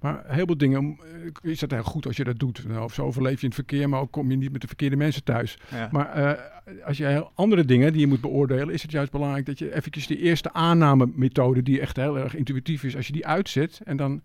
Maar 0.04 0.24
heel 0.26 0.46
veel 0.46 0.56
dingen 0.56 0.98
eh, 1.42 1.50
is 1.50 1.60
het 1.60 1.70
heel 1.70 1.82
goed 1.82 2.06
als 2.06 2.16
je 2.16 2.24
dat 2.24 2.38
doet. 2.38 2.68
Nou, 2.68 2.84
of 2.84 2.94
zo 2.94 3.04
overleef 3.04 3.34
je 3.34 3.40
in 3.40 3.46
het 3.46 3.54
verkeer, 3.54 3.88
maar 3.88 4.00
ook 4.00 4.10
kom 4.10 4.30
je 4.30 4.36
niet 4.36 4.52
met 4.52 4.60
de 4.60 4.66
verkeerde 4.66 4.96
mensen 4.96 5.24
thuis. 5.24 5.58
Ja. 5.70 5.88
Maar 5.92 6.18
uh, 6.18 6.86
als 6.86 6.96
je 6.96 7.06
heel 7.06 7.30
andere 7.34 7.64
dingen 7.64 7.92
die 7.92 8.00
je 8.00 8.06
moet 8.06 8.20
beoordelen, 8.20 8.74
is 8.74 8.82
het 8.82 8.90
juist 8.90 9.12
belangrijk 9.12 9.46
dat 9.46 9.58
je 9.58 9.74
eventjes 9.74 10.06
die 10.06 10.18
eerste 10.18 10.52
aannamemethode, 10.52 11.62
die 11.62 11.80
echt 11.80 11.96
heel 11.96 12.18
erg 12.18 12.34
intuïtief 12.34 12.84
is, 12.84 12.96
als 12.96 13.06
je 13.06 13.12
die 13.12 13.26
uitzet 13.26 13.80
en 13.84 13.96
dan 13.96 14.22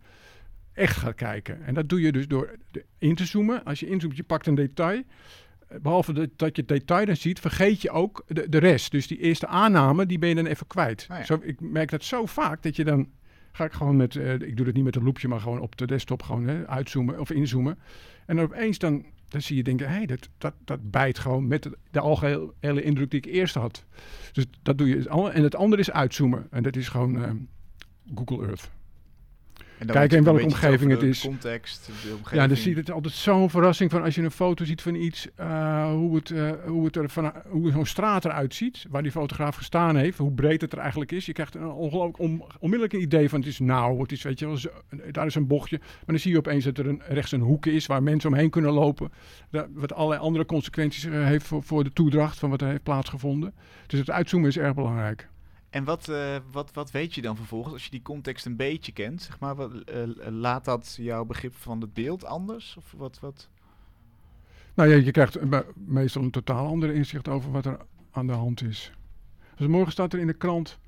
echt 0.74 0.98
gaat 0.98 1.16
kijken. 1.16 1.66
En 1.66 1.74
dat 1.74 1.90
doe 1.90 2.02
je 2.02 2.12
dus 2.12 2.28
door 2.28 2.56
in 2.98 3.16
te 3.16 3.26
zoomen. 3.26 3.64
Als 3.64 3.80
je 3.80 3.88
inzoomt, 3.88 4.18
je 4.18 4.24
pakt 4.24 4.48
een 4.48 4.56
detail. 4.56 5.04
Behalve 5.82 6.14
de, 6.14 6.30
dat 6.36 6.56
je 6.56 6.62
het 6.62 6.72
detail 6.72 7.06
dan 7.06 7.16
ziet, 7.16 7.40
vergeet 7.40 7.82
je 7.82 7.90
ook 7.90 8.24
de, 8.28 8.50
de 8.50 8.58
rest. 8.58 8.92
Dus 8.92 9.08
die 9.08 9.20
eerste 9.20 9.48
aanname, 9.48 10.06
die 10.06 10.20
ben 10.20 10.30
je 10.30 10.36
dan 10.36 10.46
even 10.46 10.68
kwijt. 10.68 11.08
Oh 11.12 11.18
ja. 11.18 11.26
Zo, 11.26 11.40
ik 11.42 11.62
merk 11.62 11.90
dat 11.90 12.04
zo 12.04 12.26
vaak, 12.26 12.64
dat 12.64 12.76
je 12.76 12.84
dan 12.84 13.10
ga 13.52 13.66
ik 13.66 13.72
gewoon 13.72 13.96
met, 13.96 14.16
uh, 14.16 14.34
ik 14.34 14.58
doe 14.58 14.66
dat 14.66 14.76
niet 14.76 14.84
met 14.84 14.96
een 14.96 15.04
loepje, 15.04 15.28
maar 15.28 15.40
gewoon 15.40 15.60
op 15.60 15.78
de 15.78 15.88
desktop 15.88 16.24
gewoon 16.24 16.48
hè, 16.48 16.68
uitzoomen 16.68 17.20
of 17.20 17.32
inzoomen. 17.32 17.78
En 18.26 18.36
dan 18.36 18.46
opeens 18.46 18.78
dan, 18.78 19.06
dan 19.28 19.42
zie 19.42 19.56
je 19.56 19.64
denken, 19.64 19.88
hé, 19.88 19.96
hey, 19.96 20.06
dat, 20.06 20.30
dat, 20.38 20.54
dat 20.66 20.92
bijt 20.92 21.20
gewoon 21.20 21.48
met 21.48 21.70
de, 21.92 22.00
algehele 22.00 22.82
indruk 22.82 23.12
die 23.12 23.20
ik 23.20 23.34
eerst 23.34 23.56
had. 23.56 23.86
Dus 24.32 24.46
dat 24.62 24.78
doe 24.78 24.88
je. 24.88 25.10
En 25.10 25.44
het 25.44 25.56
andere 25.56 25.82
is 25.82 25.92
uitzoomen. 25.92 26.48
En 26.52 26.64
dat 26.64 26.76
is 26.76 26.88
gewoon 26.88 27.16
uh, 27.16 27.32
Google 28.16 28.46
Earth. 28.46 28.72
Kijken 29.86 30.18
in 30.18 30.24
welke 30.24 30.44
omgeving 30.44 30.92
het 30.92 31.02
is. 31.02 31.22
Context, 31.22 31.86
de 31.86 32.10
omgeving. 32.10 32.42
Ja, 32.42 32.48
dan 32.48 32.58
zie 32.58 32.72
je 32.72 32.78
het 32.78 32.92
altijd 32.92 33.14
zo'n 33.14 33.50
verrassing 33.50 33.92
van 33.92 34.04
als 34.04 34.16
je 34.16 34.22
een 34.22 34.32
foto 34.32 34.66
ziet 34.66 34.82
van 34.82 34.96
iets, 34.96 35.28
uh, 35.40 35.92
hoe, 35.92 36.16
het, 36.16 36.30
uh, 36.30 36.52
hoe, 36.66 36.86
het 36.86 36.96
er 36.96 37.10
van, 37.10 37.34
hoe 37.48 37.72
zo'n 37.72 37.86
straat 37.86 38.26
eruit 38.26 38.56
ziet, 38.56 38.86
waar 38.90 39.02
die 39.02 39.12
fotograaf 39.12 39.56
gestaan 39.56 39.96
heeft, 39.96 40.18
hoe 40.18 40.32
breed 40.32 40.62
het 40.62 40.72
er 40.72 40.78
eigenlijk 40.78 41.12
is. 41.12 41.26
Je 41.26 41.34
krijgt 41.34 41.56
een 41.56 41.72
ongelooflijk 41.72 42.20
on, 42.20 42.44
onmiddellijk 42.60 42.94
een 42.94 43.02
idee 43.02 43.30
van 43.30 43.40
het 43.40 43.50
is 43.50 43.60
nauw, 43.60 44.00
het 44.00 44.12
is, 44.12 44.24
weet 44.24 44.40
je 44.40 44.46
wel, 44.46 44.58
zo, 44.58 44.70
daar 45.12 45.26
is 45.26 45.36
een 45.36 45.48
bochtje. 45.48 45.78
Maar 45.80 46.06
dan 46.06 46.20
zie 46.20 46.32
je 46.32 46.38
opeens 46.38 46.64
dat 46.64 46.78
er 46.78 46.88
een, 46.88 47.02
rechts 47.08 47.32
een 47.32 47.42
hoek 47.42 47.66
is 47.66 47.86
waar 47.86 48.04
mensen 48.04 48.30
omheen 48.30 48.50
kunnen 48.50 48.72
lopen, 48.72 49.12
dat, 49.50 49.68
wat 49.74 49.94
allerlei 49.94 50.22
andere 50.22 50.46
consequenties 50.46 51.06
uh, 51.06 51.26
heeft 51.26 51.46
voor, 51.46 51.64
voor 51.64 51.84
de 51.84 51.94
toedracht 51.94 52.40
van 52.40 52.50
wat 52.50 52.62
er 52.62 52.68
heeft 52.68 52.84
plaatsgevonden. 52.84 53.54
Dus 53.88 54.00
het 54.00 54.10
uitzoomen 54.10 54.50
is 54.50 54.58
erg 54.58 54.74
belangrijk. 54.74 55.30
En 55.70 55.84
wat, 55.84 56.08
uh, 56.10 56.36
wat, 56.52 56.74
wat 56.74 56.92
weet 56.92 57.16
je 57.16 57.22
dan 57.22 57.36
vervolgens 57.36 57.74
als 57.74 57.84
je 57.84 57.90
die 57.90 58.02
context 58.02 58.46
een 58.46 58.56
beetje 58.56 58.92
kent? 58.92 59.22
Zeg 59.22 59.40
maar, 59.40 59.56
wat, 59.56 59.72
uh, 59.74 60.28
laat 60.30 60.66
dat 60.66 60.96
jouw 61.00 61.26
begrip 61.26 61.56
van 61.56 61.82
het 61.82 61.94
beeld 61.94 62.26
anders? 62.26 62.76
Of 62.78 62.94
wat, 62.98 63.20
wat? 63.20 63.50
Nou 64.74 64.90
ja, 64.90 64.96
je 64.96 65.12
krijgt 65.12 65.38
meestal 65.74 66.22
een 66.22 66.32
totaal 66.32 66.68
ander 66.68 66.94
inzicht 66.94 67.28
over 67.28 67.52
wat 67.52 67.66
er 67.66 67.78
aan 68.12 68.28
de 68.28 68.34
hand 68.34 68.64
is. 68.64 68.92
Dus 69.56 69.68
morgen 69.68 69.92
staat 69.92 70.14
er 70.14 70.20
in 70.20 70.28
de 70.28 70.34
krant 70.34 70.80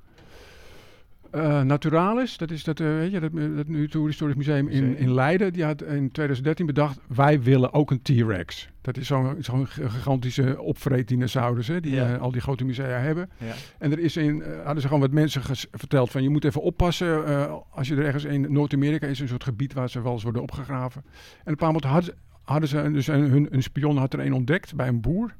uh, 1.31 1.61
Naturalis, 1.61 2.37
dat 2.37 2.51
is 2.51 2.63
dat, 2.63 2.79
uh, 2.79 2.87
weet 2.87 3.11
je, 3.11 3.19
dat, 3.19 3.31
dat 3.33 3.65
Historisch 3.67 4.35
Museum 4.35 4.67
in, 4.67 4.97
in 4.97 5.13
Leiden. 5.13 5.53
Die 5.53 5.63
had 5.63 5.81
in 5.81 6.11
2013 6.11 6.65
bedacht, 6.65 6.99
wij 7.07 7.41
willen 7.41 7.73
ook 7.73 7.91
een 7.91 8.01
T-Rex. 8.01 8.69
Dat 8.81 8.97
is 8.97 9.07
zo'n 9.07 9.35
zo 9.39 9.65
gigantische 9.67 10.61
opvreetdinosaurus, 10.61 11.67
hè, 11.67 11.79
die 11.79 11.93
ja. 11.93 12.13
uh, 12.13 12.21
al 12.21 12.31
die 12.31 12.41
grote 12.41 12.65
musea 12.65 12.99
hebben. 12.99 13.29
Ja. 13.37 13.53
En 13.77 13.91
er 13.91 13.99
is 13.99 14.17
in, 14.17 14.43
hadden 14.63 14.81
ze 14.81 14.87
gewoon 14.87 15.01
wat 15.01 15.11
mensen 15.11 15.41
verteld 15.71 16.11
van, 16.11 16.23
je 16.23 16.29
moet 16.29 16.45
even 16.45 16.61
oppassen. 16.61 17.25
als 17.71 17.87
je 17.87 17.95
er 17.95 18.05
ergens 18.05 18.23
in 18.23 18.51
Noord-Amerika 18.51 19.07
is, 19.07 19.19
een 19.19 19.27
soort 19.27 19.43
gebied 19.43 19.73
waar 19.73 19.89
ze 19.89 20.01
wel 20.01 20.11
eens 20.11 20.23
worden 20.23 20.41
opgegraven. 20.41 21.03
En 21.43 21.51
een 21.51 21.55
paar 21.55 21.71
maanden 21.71 21.89
hadden, 21.89 22.15
hadden 22.43 22.69
ze, 22.69 22.91
dus 22.91 23.07
hun, 23.07 23.47
hun 23.51 23.63
spion 23.63 23.97
had 23.97 24.13
er 24.13 24.19
een 24.19 24.33
ontdekt 24.33 24.75
bij 24.75 24.87
een 24.87 25.01
boer. 25.01 25.33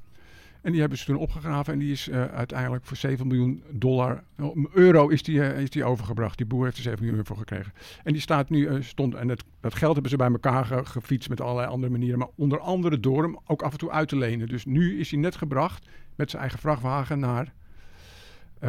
En 0.62 0.72
die 0.72 0.80
hebben 0.80 0.98
ze 0.98 1.06
toen 1.06 1.16
opgegraven 1.16 1.74
en 1.74 1.80
die 1.80 1.92
is 1.92 2.10
eh, 2.10 2.26
uiteindelijk 2.26 2.86
voor 2.86 2.98
7 2.98 3.28
miljoen 3.28 3.64
dollar, 3.70 4.24
oh, 4.40 4.66
euro 4.74 5.08
is 5.08 5.24
die, 5.24 5.42
eh, 5.42 5.62
is 5.62 5.70
die 5.70 5.84
overgebracht. 5.84 6.38
Die 6.38 6.46
boer 6.46 6.64
heeft 6.64 6.78
er 6.78 6.84
7 6.84 7.06
miljoen 7.06 7.26
voor 7.26 7.38
gekregen. 7.38 7.74
En 8.04 8.14
die 8.14 8.22
staat 8.22 8.50
nu, 8.50 8.66
eh, 8.66 8.82
stond, 8.82 9.16
en 9.16 9.30
het, 9.30 9.44
dat 9.60 9.76
geld 9.76 9.94
hebben 9.94 10.12
ze 10.12 10.18
bij 10.18 10.32
elkaar 10.32 10.66
ge- 10.66 10.86
gefietst 10.86 11.30
met 11.30 11.42
allerlei 11.42 11.68
andere 11.68 11.92
manieren. 11.92 12.20
Maar 12.20 12.28
onder 12.36 12.60
andere 12.60 13.00
door 13.00 13.24
hem 13.24 13.40
ook 13.46 13.62
af 13.62 13.72
en 13.72 13.78
toe 13.78 13.92
uit 13.92 14.08
te 14.08 14.18
lenen. 14.18 14.48
Dus 14.48 14.66
nu 14.66 15.00
is 15.00 15.12
hij 15.12 15.20
net 15.20 15.36
gebracht 15.36 15.88
met 16.16 16.30
zijn 16.30 16.42
eigen 16.42 16.60
vrachtwagen 16.60 17.20
naar 17.20 17.54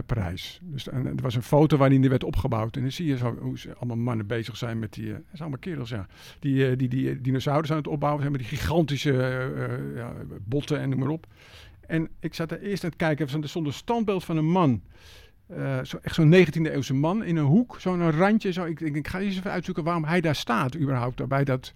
Parijs. 0.06 0.60
Dus 0.62 0.88
en, 0.88 1.06
er 1.06 1.22
was 1.22 1.34
een 1.34 1.42
foto 1.42 1.76
waarin 1.76 2.00
die 2.00 2.10
werd 2.10 2.24
opgebouwd. 2.24 2.76
En 2.76 2.82
dan 2.82 2.92
zie 2.92 3.06
je 3.06 3.16
zo 3.16 3.36
hoe 3.40 3.58
ze 3.58 3.74
allemaal 3.74 3.96
mannen 3.96 4.26
bezig 4.26 4.56
zijn 4.56 4.78
met 4.78 4.92
die, 4.92 5.06
dat 5.06 5.20
zijn 5.30 5.40
allemaal 5.40 5.58
kerels, 5.58 5.88
ja. 5.88 6.06
Die, 6.38 6.76
die, 6.76 6.88
die 6.88 7.20
dinosaurus 7.20 7.70
aan 7.70 7.76
het 7.76 7.86
opbouwen 7.86 8.20
zijn 8.20 8.32
met 8.32 8.40
die 8.40 8.58
gigantische 8.58 9.50
botten 10.44 10.80
en 10.80 10.88
noem 10.88 10.98
maar 10.98 11.08
op. 11.08 11.26
En 11.92 12.08
ik 12.20 12.34
zat 12.34 12.50
er 12.50 12.60
eerst 12.60 12.84
aan 12.84 12.90
het 12.90 12.98
kijken, 12.98 13.42
er 13.42 13.48
stond 13.48 13.66
een 13.66 13.72
standbeeld 13.72 14.24
van 14.24 14.36
een 14.36 14.50
man. 14.50 14.82
Eh, 15.46 15.84
zo, 15.84 15.98
echt 16.02 16.14
zo'n 16.14 16.34
19e 16.34 16.70
eeuwse 16.70 16.94
man 16.94 17.24
in 17.24 17.36
een 17.36 17.44
hoek, 17.44 17.80
zo'n 17.80 18.10
randje. 18.10 18.52
Zo. 18.52 18.64
Ik, 18.64 18.80
ik, 18.80 18.96
ik 18.96 19.08
ga 19.08 19.20
eens 19.20 19.36
even 19.36 19.50
uitzoeken 19.50 19.84
waarom 19.84 20.04
hij 20.04 20.20
daar 20.20 20.34
staat 20.34 20.76
überhaupt. 20.76 21.28
Bij 21.28 21.44
dat, 21.44 21.74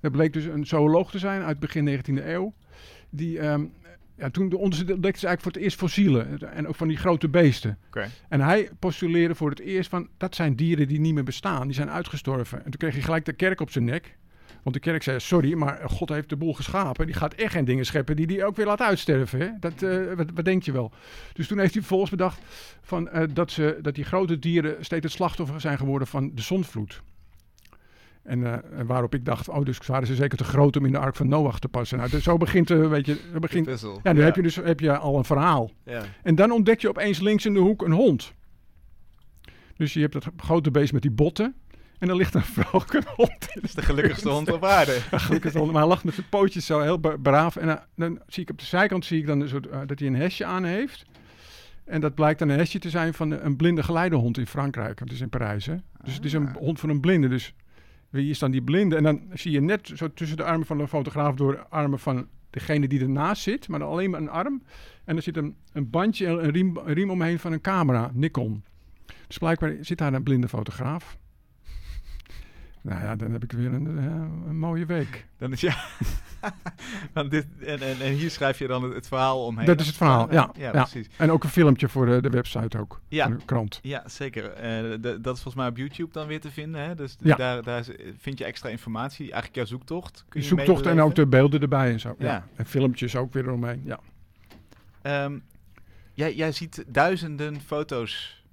dat 0.00 0.12
bleek 0.12 0.32
dus 0.32 0.44
een 0.44 0.66
zooloog 0.66 1.10
te 1.10 1.18
zijn 1.18 1.42
uit 1.42 1.58
begin 1.58 1.88
19e 1.88 2.24
eeuw. 2.26 2.54
Die, 3.10 3.38
ehm, 3.38 3.64
ja, 4.16 4.30
toen 4.30 4.52
ontdekte 4.52 5.18
ze 5.18 5.26
eigenlijk 5.26 5.40
voor 5.40 5.52
het 5.52 5.62
eerst 5.62 5.78
fossielen. 5.78 6.52
En 6.52 6.66
ook 6.66 6.74
van 6.74 6.88
die 6.88 6.96
grote 6.96 7.28
beesten. 7.28 7.78
En 8.28 8.40
hij 8.40 8.70
postuleerde 8.78 9.34
voor 9.34 9.50
het 9.50 9.60
eerst 9.60 9.90
van, 9.90 10.08
dat 10.16 10.34
zijn 10.34 10.56
dieren 10.56 10.88
die 10.88 11.00
niet 11.00 11.14
meer 11.14 11.24
bestaan. 11.24 11.66
Die 11.66 11.74
zijn 11.76 11.90
uitgestorven. 11.90 12.58
En 12.58 12.64
toen 12.64 12.80
kreeg 12.80 12.92
hij 12.92 13.02
gelijk 13.02 13.24
de 13.24 13.32
kerk 13.32 13.60
op 13.60 13.70
zijn 13.70 13.84
nek. 13.84 14.16
Want 14.62 14.74
de 14.74 14.80
kerk 14.80 15.02
zei, 15.02 15.20
sorry, 15.20 15.54
maar 15.54 15.80
God 15.84 16.08
heeft 16.08 16.28
de 16.28 16.36
boel 16.36 16.54
geschapen. 16.54 17.06
Die 17.06 17.14
gaat 17.14 17.34
echt 17.34 17.52
geen 17.52 17.64
dingen 17.64 17.86
scheppen 17.86 18.16
die 18.16 18.26
hij 18.26 18.44
ook 18.44 18.56
weer 18.56 18.66
laat 18.66 18.80
uitsterven. 18.80 19.40
Hè? 19.40 19.48
Dat, 19.60 19.82
eh, 19.82 20.12
wat, 20.16 20.26
wat 20.34 20.44
denk 20.44 20.62
je 20.62 20.72
wel? 20.72 20.92
Dus 21.32 21.46
toen 21.46 21.58
heeft 21.58 21.72
hij 21.72 21.80
vervolgens 21.80 22.10
bedacht 22.10 22.40
van, 22.80 23.08
eh, 23.08 23.22
dat, 23.32 23.50
ze, 23.50 23.78
dat 23.82 23.94
die 23.94 24.04
grote 24.04 24.38
dieren 24.38 24.84
steeds 24.84 25.04
het 25.04 25.12
slachtoffer 25.12 25.60
zijn 25.60 25.78
geworden 25.78 26.08
van 26.08 26.30
de 26.34 26.42
zondvloed. 26.42 27.02
En 28.22 28.44
eh, 28.44 28.78
en 28.78 28.86
waarop 28.86 29.14
ik 29.14 29.24
dacht, 29.24 29.48
oh, 29.48 29.64
dus 29.64 29.78
waren 29.86 30.06
ze 30.06 30.14
zeker 30.14 30.38
te 30.38 30.44
groot 30.44 30.76
om 30.76 30.84
in 30.84 30.92
de 30.92 30.98
ark 30.98 31.16
van 31.16 31.28
Noach 31.28 31.58
te 31.58 31.68
passen. 31.68 31.98
Nou, 31.98 32.10
dus 32.10 32.22
zo 32.22 32.36
begint, 32.36 32.70
eh, 32.70 32.88
weet 32.88 33.06
je, 33.06 33.20
begint, 33.40 33.86
ja, 34.02 34.12
nu 34.12 34.22
heb 34.22 34.36
je 34.36 34.42
dus 34.42 34.56
heb 34.56 34.80
je 34.80 34.96
al 34.96 35.16
een 35.16 35.24
verhaal. 35.24 35.70
Ja. 35.84 36.02
En 36.22 36.34
dan 36.34 36.50
ontdek 36.50 36.80
je 36.80 36.88
opeens 36.88 37.20
links 37.20 37.46
in 37.46 37.54
de 37.54 37.60
hoek 37.60 37.82
een 37.82 37.92
hond. 37.92 38.34
Dus 39.76 39.92
je 39.92 40.00
hebt 40.00 40.12
dat 40.12 40.28
grote 40.36 40.70
beest 40.70 40.92
met 40.92 41.02
die 41.02 41.10
botten. 41.10 41.54
En 42.00 42.06
dan 42.08 42.16
ligt 42.16 42.34
een 42.34 42.42
vrolijke 42.42 43.02
hond. 43.16 43.48
Dat 43.54 43.62
is 43.64 43.74
de 43.74 43.82
gelukkigste 43.82 44.28
hond 44.28 44.52
op 44.52 44.64
aarde. 44.64 44.98
Ja, 45.10 45.18
gelukkig 45.18 45.52
hond, 45.52 45.72
maar 45.72 45.80
hij 45.80 45.90
lag 45.90 46.04
met 46.04 46.14
zijn 46.14 46.28
pootjes 46.28 46.66
zo 46.66 46.80
heel 46.80 46.98
braaf. 47.22 47.56
En 47.56 47.66
dan, 47.66 47.78
dan 47.96 48.20
zie 48.26 48.42
ik 48.42 48.50
op 48.50 48.58
de 48.58 48.64
zijkant 48.64 49.04
zie 49.04 49.18
ik 49.20 49.26
dan 49.26 49.40
een 49.40 49.48
soort, 49.48 49.66
eh, 49.66 49.80
dat 49.86 49.98
hij 49.98 50.08
een 50.08 50.16
hesje 50.16 50.44
aan 50.44 50.64
heeft. 50.64 51.04
En 51.84 52.00
dat 52.00 52.14
blijkt 52.14 52.38
dan 52.38 52.48
een 52.48 52.58
hesje 52.58 52.78
te 52.78 52.90
zijn 52.90 53.14
van 53.14 53.30
een 53.30 53.56
blinde 53.56 53.82
geleidehond 53.82 54.38
in 54.38 54.46
Frankrijk. 54.46 54.98
Het 54.98 55.12
is 55.12 55.20
in 55.20 55.28
Parijs, 55.28 55.66
hè? 55.66 55.74
Dus 56.04 56.14
het 56.14 56.24
is 56.24 56.32
een 56.32 56.48
Ah. 56.48 56.56
hond 56.56 56.80
van 56.80 56.88
een 56.88 57.00
blinde. 57.00 57.28
Dus 57.28 57.54
wie 58.10 58.30
is 58.30 58.38
dan 58.38 58.50
die 58.50 58.62
blinde? 58.62 58.96
En 58.96 59.02
dan 59.02 59.20
zie 59.32 59.52
je 59.52 59.60
net 59.60 59.90
zo 59.94 60.12
tussen 60.12 60.36
de 60.36 60.44
armen 60.44 60.66
van 60.66 60.78
de 60.78 60.88
fotograaf 60.88 61.34
door 61.34 61.52
de 61.52 61.66
armen 61.68 61.98
van 61.98 62.26
degene 62.50 62.88
die 62.88 63.00
ernaast 63.00 63.42
zit, 63.42 63.68
maar 63.68 63.78
dan 63.78 63.88
alleen 63.88 64.10
maar 64.10 64.20
een 64.20 64.30
arm. 64.30 64.62
En 65.04 65.16
er 65.16 65.22
zit 65.22 65.36
een, 65.36 65.56
een 65.72 65.90
bandje, 65.90 66.26
een 66.26 66.50
riem, 66.50 66.76
een 66.76 66.94
riem 66.94 67.10
omheen 67.10 67.38
van 67.38 67.52
een 67.52 67.60
camera, 67.60 68.10
Nikon. 68.14 68.64
Dus 69.26 69.38
blijkbaar 69.38 69.76
zit 69.80 69.98
daar 69.98 70.12
een 70.12 70.22
blinde 70.22 70.48
fotograaf. 70.48 71.18
Nou 72.82 73.02
ja, 73.02 73.16
dan 73.16 73.32
heb 73.32 73.42
ik 73.42 73.52
weer 73.52 73.72
een, 73.72 73.98
eh, 73.98 74.04
een 74.48 74.58
mooie 74.58 74.86
week. 74.86 75.26
Dan 75.38 75.52
is 75.52 75.60
ja. 75.60 75.76
Want 77.14 77.30
dit, 77.30 77.46
en, 77.58 77.80
en, 77.80 78.00
en 78.00 78.12
hier 78.12 78.30
schrijf 78.30 78.58
je 78.58 78.66
dan 78.66 78.82
het, 78.82 78.94
het 78.94 79.06
verhaal 79.08 79.44
omheen. 79.44 79.66
Dat 79.66 79.80
is 79.80 79.86
het 79.86 79.96
verhaal, 79.96 80.32
ja. 80.32 80.50
Ja, 80.58 80.62
ja. 80.62 80.70
precies. 80.70 81.08
En 81.16 81.30
ook 81.30 81.44
een 81.44 81.50
filmpje 81.50 81.88
voor 81.88 82.06
de, 82.06 82.20
de 82.22 82.30
website 82.30 82.78
ook, 82.78 83.00
Ja. 83.08 83.26
de 83.28 83.36
krant. 83.44 83.78
Ja, 83.82 84.08
zeker. 84.08 84.52
Eh, 84.52 84.90
dat 85.00 85.16
is 85.36 85.42
volgens 85.42 85.54
mij 85.54 85.66
op 85.68 85.76
YouTube 85.76 86.12
dan 86.12 86.26
weer 86.26 86.40
te 86.40 86.50
vinden. 86.50 86.80
Hè? 86.84 86.94
Dus 86.94 87.16
Ja. 87.20 87.36
daar, 87.36 87.62
daar 87.62 87.84
vind 88.18 88.38
je 88.38 88.44
extra 88.44 88.68
informatie. 88.68 89.24
Eigenlijk 89.24 89.54
jouw 89.54 89.64
zoektocht. 89.64 90.24
Kun 90.28 90.40
je 90.40 90.46
zoektocht 90.46 90.86
en 90.86 91.00
ook 91.00 91.14
de 91.14 91.26
beelden 91.26 91.60
erbij 91.60 91.92
en 91.92 92.00
zo. 92.00 92.14
Ja. 92.18 92.46
En 92.56 92.66
filmpjes 92.66 93.16
ook 93.16 93.32
weer 93.32 93.44
eromheen, 93.46 93.82
ja. 93.84 94.00
Ehm, 95.02 95.38
jij, 96.14 96.34
jij 96.34 96.52
ziet 96.52 96.84
duizenden 96.86 97.60
foto's 97.60 98.44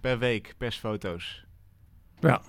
per 0.00 0.18
week, 0.18 0.54
persfoto's. 0.58 1.44
Ja, 2.20 2.40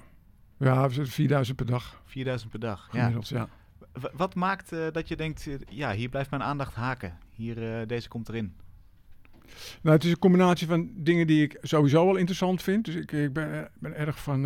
ja 0.58 0.89
4000 0.89 1.58
per 1.58 1.65
dag 1.65 2.02
4000 2.06 2.52
per 2.52 2.60
dag. 2.60 2.89
Ja. 2.91 3.00
gemiddeld, 3.00 3.28
ja. 3.28 3.48
W- 3.91 4.06
wat 4.13 4.36
maakt 4.36 4.72
eh, 4.72 4.80
dat 4.91 5.08
je 5.08 5.15
denkt, 5.15 5.48
eh, 5.48 5.54
ja, 5.70 5.94
hier 5.94 6.10
blijft 6.10 6.30
mijn 6.30 6.44
aandacht 6.44 6.76
haken. 6.76 7.18
Hier, 7.32 7.80
eh, 7.80 7.88
deze 7.88 8.08
komt 8.08 8.30
erin. 8.30 8.54
Nou, 9.82 9.96
het 9.96 10.04
is 10.04 10.12
een 10.12 10.20
combinatie 10.20 10.68
van 10.68 10.89
dingen 10.96 11.28
die 11.28 11.44
ik 11.44 11.58
sowieso 11.62 12.06
wel 12.06 12.15
interessant 12.15 12.63
vind. 12.63 12.86
Dus 12.86 12.96
ik, 12.96 13.12
ik 13.12 13.34
ben, 13.34 13.70
ben 13.80 13.96
erg 13.96 14.20
van, 14.20 14.44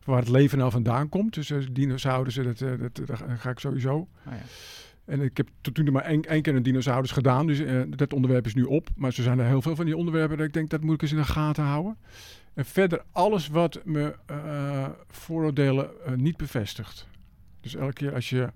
van 0.00 0.12
waar 0.12 0.22
het 0.22 0.28
leven 0.28 0.58
nou 0.58 0.70
vandaan 0.70 1.08
komt. 1.08 1.34
Dus 1.34 1.52
dinosaurussen, 1.72 2.44
dat, 2.44 2.58
dat, 2.58 3.06
dat 3.06 3.22
ga 3.38 3.50
ik 3.50 3.58
sowieso. 3.58 3.94
Oh, 3.96 4.08
ja. 4.24 4.38
En 5.04 5.20
ik 5.20 5.36
heb 5.36 5.48
tot 5.60 5.76
nu 5.76 5.84
toe 5.84 5.92
maar 5.92 6.04
één, 6.04 6.22
één 6.22 6.42
keer 6.42 6.54
een 6.54 6.62
dinosaurus 6.62 7.10
gedaan. 7.10 7.46
Dus 7.46 7.62
dat 7.96 8.12
onderwerp 8.12 8.46
is 8.46 8.54
nu 8.54 8.62
op. 8.62 8.88
Maar 8.96 9.12
zo 9.12 9.22
zijn 9.22 9.38
er 9.38 9.46
heel 9.46 9.62
veel 9.62 9.76
van 9.76 9.84
die 9.84 9.96
onderwerpen 9.96 10.36
dat 10.36 10.46
ik 10.46 10.52
denk, 10.52 10.70
dat 10.70 10.82
moet 10.82 10.94
ik 10.94 11.02
eens 11.02 11.10
in 11.10 11.16
de 11.16 11.24
gaten 11.24 11.64
houden. 11.64 11.96
En 12.58 12.64
verder 12.64 13.02
alles 13.12 13.48
wat 13.48 13.80
me 13.84 14.14
eh, 14.26 14.88
vooroordelen 15.08 15.90
eh, 16.04 16.12
niet 16.12 16.36
bevestigt. 16.36 17.06
Dus 17.60 17.74
elke 17.74 17.92
keer 17.92 18.14
als 18.14 18.30
je 18.30 18.52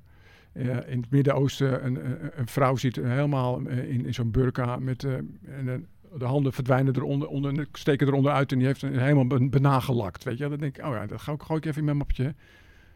eh, 0.53 0.65
in 0.65 1.01
het 1.01 1.11
Midden-Oosten 1.11 1.85
een, 1.85 2.07
een, 2.07 2.31
een 2.35 2.47
vrouw 2.47 2.77
ziet, 2.77 2.97
helemaal 2.97 3.59
in, 3.59 4.07
in 4.07 4.15
zo'n 4.15 4.31
burka 4.31 4.77
met 4.77 5.05
en, 5.05 5.87
de 6.19 6.25
handen 6.25 6.53
verdwijnen 6.53 6.97
eronder, 6.97 7.29
onder, 7.29 7.59
en 7.59 7.69
steken 7.73 8.07
eronder 8.07 8.33
uit 8.33 8.53
en 8.53 8.59
die 8.59 8.67
heeft 8.67 8.83
een, 8.83 8.99
helemaal 8.99 9.27
ben- 9.27 9.51
benagelakt. 9.51 10.25
Weet 10.25 10.39
je, 10.39 10.49
dan 10.49 10.59
denk 10.59 10.79
ik, 10.79 10.85
oh 10.85 10.95
ja, 10.95 11.07
dat 11.07 11.21
ga 11.21 11.33
ik, 11.33 11.43
gooi 11.43 11.59
ik 11.59 11.67
even 11.67 11.79
in 11.79 11.85
mijn 11.85 11.97
mapje. 11.97 12.35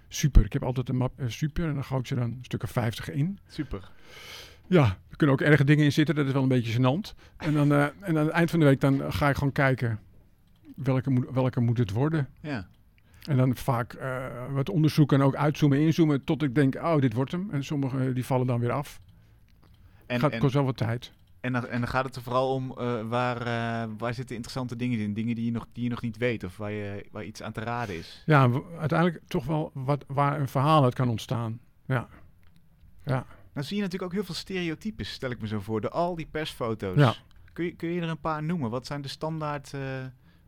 Super, 0.08 0.44
ik 0.44 0.52
heb 0.52 0.62
altijd 0.62 0.88
een 0.88 0.96
map 0.96 1.12
super 1.26 1.68
en 1.68 1.74
dan 1.74 1.84
gooi 1.84 2.00
ik 2.00 2.06
ze 2.06 2.14
dan 2.14 2.24
een 2.24 2.38
stuk 2.42 2.62
of 2.62 2.70
50 2.70 3.10
in. 3.10 3.38
Super. 3.48 3.90
Ja, 4.68 4.84
er 4.84 5.16
kunnen 5.16 5.36
ook 5.36 5.42
erge 5.42 5.64
dingen 5.64 5.84
in 5.84 5.92
zitten. 5.92 6.14
Dat 6.14 6.26
is 6.26 6.32
wel 6.32 6.42
een 6.42 6.48
beetje 6.48 6.72
gênant. 6.72 7.14
En 7.36 7.52
dan 7.52 7.72
en 7.72 7.92
aan 8.00 8.16
het 8.16 8.28
eind 8.28 8.50
van 8.50 8.58
de 8.58 8.64
week 8.64 8.80
dan 8.80 9.12
ga 9.12 9.28
ik 9.28 9.36
gewoon 9.36 9.52
kijken 9.52 10.00
welke 10.76 11.10
moet, 11.10 11.26
welke 11.30 11.60
moet 11.60 11.78
het 11.78 11.90
worden. 11.90 12.28
Ja. 12.40 12.66
En 13.26 13.36
dan 13.36 13.56
vaak 13.56 13.92
eh, 13.92 14.26
wat 14.50 14.68
onderzoeken 14.68 15.20
en 15.20 15.26
ook 15.26 15.34
uitzoomen, 15.34 15.80
inzoomen 15.80 16.24
tot 16.24 16.42
ik 16.42 16.54
denk, 16.54 16.74
oh, 16.74 16.98
dit 16.98 17.12
wordt 17.12 17.32
hem. 17.32 17.48
En 17.50 17.64
sommige 17.64 18.06
eh, 18.06 18.14
die 18.14 18.24
vallen 18.24 18.46
dan 18.46 18.60
weer 18.60 18.72
af. 18.72 19.00
En, 20.06 20.20
Gaat 20.20 20.32
en, 20.32 20.38
kost 20.38 20.54
wel 20.54 20.64
wat 20.64 20.76
tijd. 20.76 21.12
en, 21.40 21.52
dan, 21.52 21.66
en 21.66 21.80
dan 21.80 21.88
gaat 21.88 22.04
het 22.04 22.16
er 22.16 22.22
vooral 22.22 22.54
om 22.54 22.70
eh, 22.78 23.08
waar, 23.08 23.38
waar 23.98 24.14
zitten 24.14 24.34
interessante 24.34 24.76
dingen 24.76 24.98
in. 24.98 25.14
Dingen 25.14 25.34
die 25.34 25.44
je 25.44 25.50
nog, 25.50 25.66
die 25.72 25.84
je 25.84 25.90
nog 25.90 26.02
niet 26.02 26.16
weet 26.16 26.44
of 26.44 26.56
waar, 26.56 26.70
je, 26.70 27.06
waar 27.10 27.24
iets 27.24 27.42
aan 27.42 27.52
te 27.52 27.60
raden 27.60 27.96
is. 27.96 28.22
Ja, 28.26 28.50
uiteindelijk 28.78 29.22
toch 29.26 29.44
wel 29.44 29.70
wat, 29.74 30.04
waar 30.06 30.40
een 30.40 30.48
verhaal 30.48 30.84
uit 30.84 30.94
kan 30.94 31.08
ontstaan. 31.08 31.60
Ja. 31.86 32.08
Ja. 33.04 33.26
Nou 33.52 33.66
zie 33.66 33.76
je 33.76 33.82
natuurlijk 33.82 34.10
ook 34.12 34.18
heel 34.18 34.26
veel 34.26 34.34
stereotypes, 34.34 35.12
stel 35.12 35.30
ik 35.30 35.40
me 35.40 35.46
zo 35.46 35.60
voor. 35.60 35.80
De 35.80 35.90
al 35.90 36.14
die 36.14 36.28
persfoto's. 36.30 36.96
Ja. 36.96 37.14
Kun, 37.52 37.64
je, 37.64 37.74
kun 37.74 37.88
je 37.88 38.00
er 38.00 38.08
een 38.08 38.20
paar 38.20 38.42
noemen? 38.42 38.70
Wat 38.70 38.86
zijn 38.86 39.02
de 39.02 39.08
standaard, 39.08 39.72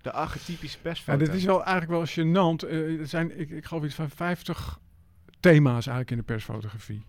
de 0.03 0.13
archetypische 0.13 0.77
ja, 0.77 0.83
persfoto's? 0.83 1.27
dit 1.27 1.35
is 1.37 1.45
wel 1.45 1.65
eigenlijk 1.65 1.91
wel 1.91 2.25
gênant. 2.27 2.69
Eh, 2.69 3.01
er 3.01 3.07
zijn, 3.07 3.41
ik, 3.41 3.51
ik 3.51 3.65
geloof 3.65 3.85
iets 3.85 3.95
van 3.95 4.11
50 4.11 4.79
thema's 5.41 5.87
eigenlijk 5.87 6.11
in 6.11 6.17
de 6.17 6.23
persfotografie. 6.23 7.03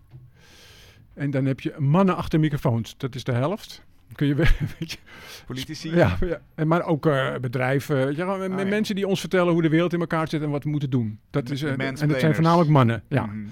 En 1.14 1.30
dan 1.30 1.44
heb 1.44 1.60
je 1.60 1.74
mannen 1.78 2.16
achter 2.16 2.40
microfoons. 2.40 2.94
Dat 2.96 3.14
is 3.14 3.24
de 3.24 3.32
helft. 3.32 3.82
Kun 4.14 4.26
je 4.26 4.34
weer, 4.34 4.56
weet 4.78 4.92
je, 4.92 4.98
Politici? 5.46 5.94
Ja, 5.94 6.18
ja. 6.20 6.40
En 6.54 6.68
maar 6.68 6.82
ook 6.82 7.06
eh, 7.06 7.34
bedrijven. 7.40 8.08
Ah, 8.08 8.16
ja. 8.16 8.64
mensen 8.64 8.94
die 8.94 9.06
ons 9.06 9.20
vertellen 9.20 9.52
hoe 9.52 9.62
de 9.62 9.68
wereld 9.68 9.92
in 9.92 10.00
elkaar 10.00 10.28
zit 10.28 10.42
en 10.42 10.50
wat 10.50 10.64
we 10.64 10.70
moeten 10.70 10.90
doen. 10.90 11.18
Dat 11.30 11.46
De- 11.46 11.52
is, 11.52 11.62
eh, 11.62 11.70
en 11.78 12.08
dat 12.08 12.20
zijn 12.20 12.34
voornamelijk 12.34 12.70
mannen. 12.70 13.02
Ja. 13.08 13.26
Mhm. 13.26 13.46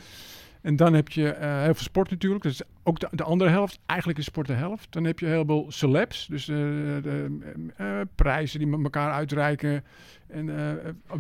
En 0.69 0.77
dan 0.77 0.95
heb 0.95 1.09
je 1.09 1.29
eh, 1.31 1.63
heel 1.63 1.75
veel 1.75 1.83
sport 1.83 2.11
natuurlijk. 2.11 2.43
Dus 2.43 2.63
ook 2.83 3.01
de, 3.01 3.09
de 3.11 3.23
andere 3.23 3.51
helft. 3.51 3.81
Eigenlijk 3.87 4.19
is 4.19 4.25
sport 4.25 4.47
de 4.47 4.53
helft. 4.53 4.93
Dan 4.93 5.05
heb 5.05 5.19
je 5.19 5.27
heel 5.27 5.45
veel 5.45 5.67
celebs. 5.69 6.27
Dus 6.27 6.49
eh, 6.49 6.57
de, 6.57 7.39
eh, 7.77 8.01
prijzen 8.15 8.59
die 8.59 8.69
met 8.69 8.83
elkaar 8.83 9.13
uitreiken. 9.13 9.85
En 10.27 10.51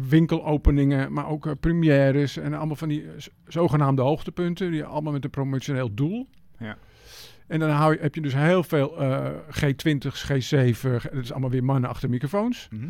winkelopeningen. 0.08 1.12
Maar 1.12 1.28
ook 1.28 1.60
premières. 1.60 2.36
En 2.36 2.54
allemaal 2.54 2.76
van 2.76 2.88
die 2.88 3.06
zogenaamde 3.46 4.02
hoogtepunten. 4.02 4.70
Die 4.70 4.84
allemaal 4.84 5.12
met 5.12 5.24
een 5.24 5.30
promotioneel 5.30 5.94
doel. 5.94 6.28
Ja. 6.58 6.76
En 7.48 7.58
dan 7.58 7.70
hou 7.70 7.92
je, 7.92 8.00
heb 8.00 8.14
je 8.14 8.20
dus 8.20 8.34
heel 8.34 8.62
veel 8.62 9.00
eh, 9.00 9.30
G20's, 9.50 10.30
G7. 10.32 10.90
Dat 11.02 11.22
is 11.22 11.32
allemaal 11.32 11.50
weer 11.50 11.64
mannen 11.64 11.90
achter 11.90 12.10
microfoons 12.10 12.68
Mhm. 12.70 12.88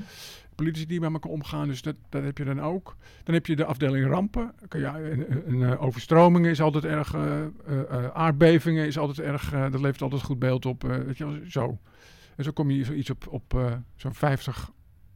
Politici 0.64 0.87
die 0.87 1.01
met 1.01 1.12
elkaar 1.12 1.31
omgaan. 1.31 1.68
Dus 1.68 1.83
dat, 1.83 1.97
dat 2.09 2.23
heb 2.23 2.38
je 2.38 2.44
dan 2.44 2.61
ook. 2.61 2.97
Dan 3.25 3.35
heb 3.35 3.47
je 3.47 3.57
de 3.57 3.64
afdeling 3.64 4.07
rampen. 4.07 4.55
Je- 4.71 5.42
een, 5.47 5.62
eh, 5.62 5.83
overstromingen 5.83 6.51
is 6.51 6.61
altijd 6.61 6.85
erg. 6.85 7.14
eh, 7.14 7.44
eh, 7.44 8.05
aardbevingen 8.12 8.87
is 8.87 8.99
altijd 8.99 9.18
erg. 9.27 9.51
dat 9.51 9.81
levert 9.81 10.03
altijd 10.03 10.23
goed 10.23 10.38
beeld 10.38 10.66
op. 10.66 10.83
weet 10.83 11.18
je, 11.18 11.44
zo. 11.49 11.79
En 12.37 12.44
zo 12.44 12.51
kom 12.51 12.71
je 12.71 12.85
zoiets 12.85 13.11
op, 13.11 13.27
op 13.29 13.79
zo'n 13.97 14.14
50 14.14 14.71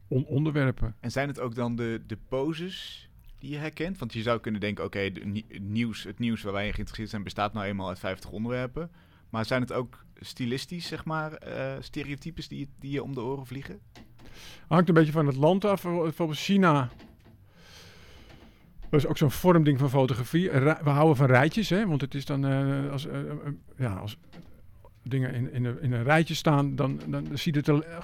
on- 0.07 0.25
onderwerpen. 0.25 0.95
En 0.99 1.11
zijn 1.11 1.27
het 1.27 1.39
ook 1.39 1.55
dan 1.55 1.75
de, 1.75 2.01
de 2.07 2.17
poses 2.27 3.09
die 3.39 3.49
je 3.51 3.57
herkent? 3.57 3.97
Want 3.97 4.13
je 4.13 4.21
zou 4.21 4.39
kunnen 4.39 4.61
denken, 4.61 4.83
oké, 4.85 5.11
nieuws, 5.61 6.03
het 6.03 6.19
nieuws 6.19 6.41
waar 6.41 6.53
wij 6.53 6.61
in 6.65 6.71
geïnteresseerd 6.73 7.09
zijn 7.09 7.23
bestaat 7.23 7.53
nou 7.53 7.65
eenmaal 7.65 7.87
uit 7.87 7.99
50 7.99 8.29
onderwerpen. 8.31 8.91
Maar 9.29 9.45
zijn 9.45 9.61
het 9.61 9.73
ook 9.73 10.05
stilistisch, 10.19 10.87
zeg 10.87 11.05
maar, 11.05 11.37
stereotypes 11.79 12.47
die, 12.47 12.69
die 12.79 12.91
je 12.91 13.03
om 13.03 13.13
de 13.13 13.21
oren 13.21 13.45
vliegen? 13.45 13.79
Hangt 14.67 14.87
een 14.87 14.93
beetje 14.93 15.11
van 15.11 15.27
het 15.27 15.35
land 15.35 15.65
af. 15.65 15.83
Bijvoorbeeld 15.83 16.39
China. 16.39 16.89
Dat 18.89 19.01
is 19.01 19.07
ook 19.07 19.17
zo'n 19.17 19.31
vormding 19.31 19.79
van 19.79 19.89
fotografie. 19.89 20.49
We 20.83 20.89
houden 20.89 21.15
van 21.15 21.25
rijtjes, 21.25 21.69
hè? 21.69 21.87
want 21.87 22.01
het 22.01 22.13
is 22.15 22.25
dan 22.25 22.45
eh, 22.45 22.91
als, 22.91 23.07
eh, 23.07 23.19
eh, 23.19 23.35
ja, 23.77 23.93
als 23.93 24.17
dingen 25.03 25.33
in, 25.33 25.53
in, 25.53 25.65
een, 25.65 25.81
in 25.81 25.91
een 25.91 26.03
rijtje 26.03 26.33
staan, 26.33 26.75
dan, 26.75 26.99
dan 27.07 27.27
ziet 27.33 27.55
het 27.55 27.67
er 27.67 27.97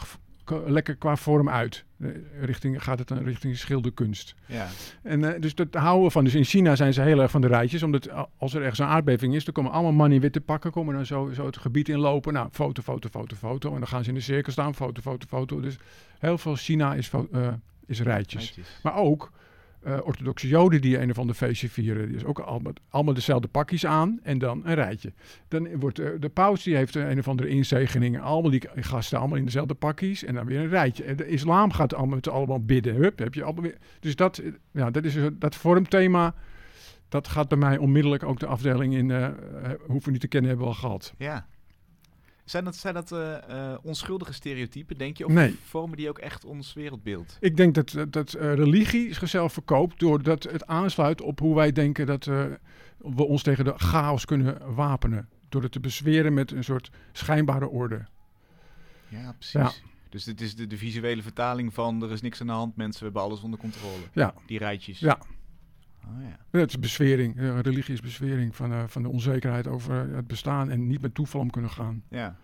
lekker 0.68 0.96
qua 0.96 1.16
vorm 1.16 1.50
uit. 1.50 1.84
Eh, 2.00 2.10
richting, 2.42 2.84
gaat 2.84 3.00
het 3.00 3.08
dan 3.08 3.24
richting 3.24 3.58
schilderkunst. 3.58 4.36
Ja. 4.46 4.68
En 5.04 5.34
eh, 5.34 5.42
dus 5.42 5.56
dat 5.56 5.68
houden 5.74 6.06
we 6.06 6.12
van. 6.12 6.24
Dus 6.24 6.36
in 6.36 6.44
China 6.44 6.76
zijn 6.76 6.94
ze 6.94 7.02
heel 7.02 7.22
erg 7.22 7.32
van 7.32 7.42
de 7.42 7.48
rijtjes. 7.48 7.84
Omdat 7.84 8.10
a- 8.12 8.28
als 8.38 8.54
er 8.54 8.60
ergens 8.62 8.80
een 8.80 8.86
aardbeving 8.86 9.36
is, 9.36 9.46
dan 9.46 9.54
komen 9.54 9.72
allemaal 9.72 9.92
mannen 9.92 10.16
in 10.16 10.22
witte 10.22 10.42
pakken. 10.42 10.72
Komen 10.72 10.96
dan 10.96 11.06
zo, 11.06 11.32
zo 11.34 11.46
het 11.46 11.58
gebied 11.58 11.90
inlopen. 11.90 12.34
Nou, 12.34 12.48
foto, 12.52 12.82
foto, 12.82 13.10
foto, 13.10 13.36
foto. 13.36 13.74
En 13.74 13.80
dan 13.80 13.88
gaan 13.88 14.04
ze 14.04 14.10
in 14.10 14.16
de 14.16 14.22
cirkel 14.22 14.52
staan. 14.52 14.76
Foto, 14.76 15.02
foto, 15.02 15.26
foto. 15.30 15.60
Dus 15.60 15.78
heel 16.20 16.38
veel 16.38 16.56
China 16.56 16.94
is, 16.94 17.10
eh, 17.32 17.48
is 17.86 18.02
rijtjes. 18.02 18.44
Rijtjes. 18.44 18.80
Maar 18.84 18.96
ook 18.96 19.32
eh, 19.84 19.98
orthodoxe 20.04 20.48
joden 20.48 20.82
die 20.82 21.00
een 21.00 21.10
of 21.10 21.20
ander 21.20 21.36
feestje 21.36 21.70
vieren. 21.70 22.08
Die 22.08 22.16
is 22.16 22.26
ook 22.26 22.40
allemaal, 22.40 22.74
allemaal 22.90 23.14
dezelfde 23.14 23.48
pakjes 23.48 23.86
aan 23.86 24.20
en 24.24 24.38
dan 24.38 24.62
een 24.66 24.74
rijtje. 24.76 25.14
Dan 25.48 25.80
wordt 25.80 26.00
eh, 26.00 26.10
de 26.20 26.30
paus 26.30 26.64
die 26.64 26.76
heeft 26.76 26.96
een 26.96 27.20
of 27.20 27.28
andere 27.28 27.50
inzegening. 27.50 28.20
Allemaal 28.22 28.52
die 28.52 28.64
gasten 28.76 29.20
allemaal 29.20 29.38
in 29.38 29.46
dezelfde 29.46 29.74
pakjes 29.74 30.24
en 30.24 30.34
dan 30.36 30.46
weer 30.46 30.60
een 30.60 30.70
rijtje. 30.70 31.16
De 31.16 31.28
islam 31.28 31.72
gaat 31.72 31.94
allemaal 31.94 32.20
allemaal 32.30 32.64
bidden. 32.66 32.96
Hup, 32.96 33.20
heb 33.20 33.34
je 33.34 33.44
allemaal 33.44 33.64
weer. 33.64 33.78
Dus 34.00 34.16
dat, 34.16 34.38
eh, 34.38 34.52
ja, 34.72 34.92
dat 34.92 35.04
is 35.04 35.18
dat 35.34 35.56
vormthema. 35.56 36.34
Dat 37.10 37.28
gaat 37.28 37.48
bij 37.48 37.58
mij 37.58 37.78
onmiddellijk 37.78 38.24
ook 38.24 38.40
de 38.40 38.46
afdeling 38.46 38.94
in. 38.94 39.12
eh, 39.12 39.28
hoeven 39.88 40.12
niet 40.12 40.22
te 40.22 40.28
kennen, 40.28 40.50
hebben 40.50 40.68
we 40.68 40.74
al 40.74 40.80
gehad. 40.80 41.14
Ja. 41.18 41.48
Zijn 42.50 42.64
dat, 42.64 42.76
zijn 42.76 42.94
dat 42.94 43.12
eh, 43.12 43.72
eh, 43.72 43.78
onschuldige 43.82 44.34
stereotypen, 44.34 44.98
denk 44.98 45.18
je? 45.18 45.26
Of 45.26 45.32
Nee. 45.32 45.58
vormen 45.64 45.98
die 45.98 46.10
ook 46.10 46.18
echt 46.18 46.46
ons 46.46 46.74
wereldbeeld? 46.74 47.38
Ik 47.40 47.58
denk 47.58 47.76
dat, 47.76 47.90
dat, 47.92 48.12
dat 48.14 48.34
eh, 48.34 48.54
religie 48.54 49.14
zichzelf 49.14 49.54
verkoopt 49.54 50.00
doordat 50.00 50.44
het 50.44 50.68
aansluit 50.68 51.22
op 51.22 51.40
hoe 51.40 51.56
wij 51.56 51.72
denken 51.72 52.06
dat 52.06 52.28
eh, 52.28 52.46
we 52.98 53.24
ons 53.24 53.44
tegen 53.44 53.66
de 53.66 53.74
chaos 53.76 54.26
kunnen 54.26 54.76
wapenen. 54.76 55.30
Door 55.50 55.62
het 55.62 55.72
te 55.72 55.80
bezweren 55.80 56.34
met 56.34 56.52
een 56.52 56.64
soort 56.64 56.90
schijnbare 57.12 57.68
orde. 57.68 58.06
Ja, 59.08 59.34
precies. 59.38 59.54
Ja. 59.54 59.72
Dus 60.10 60.24
dit 60.24 60.42
is 60.42 60.56
de, 60.56 60.68
de 60.68 60.78
visuele 60.78 61.22
vertaling 61.22 61.74
van 61.74 62.04
er 62.04 62.12
is 62.12 62.22
niks 62.22 62.42
aan 62.42 62.48
de 62.48 62.54
hand, 62.54 62.76
mensen, 62.76 63.00
we 63.00 63.06
hebben 63.06 63.22
alles 63.24 63.42
onder 63.42 63.60
controle. 63.60 64.04
Ja. 64.14 64.34
Die 64.46 64.58
rijtjes. 64.58 65.00
Ja. 65.00 65.20
Oh, 66.08 66.24
ja. 66.52 66.60
Dat 66.60 66.70
is 66.70 66.80
bezwering. 66.80 67.38
Eh, 67.38 67.60
religie 67.60 67.94
is 67.94 68.02
bezwering 68.02 68.56
van, 68.56 68.72
eh, 68.72 68.84
van 68.88 69.02
de 69.04 69.10
onzekerheid 69.10 69.68
over 69.68 69.94
het 70.16 70.28
bestaan 70.28 70.70
en 70.70 70.88
niet 70.88 71.02
met 71.02 71.14
toeval 71.14 71.42
om 71.42 71.50
kunnen 71.50 71.72
gaan. 71.72 72.04
ja. 72.10 72.36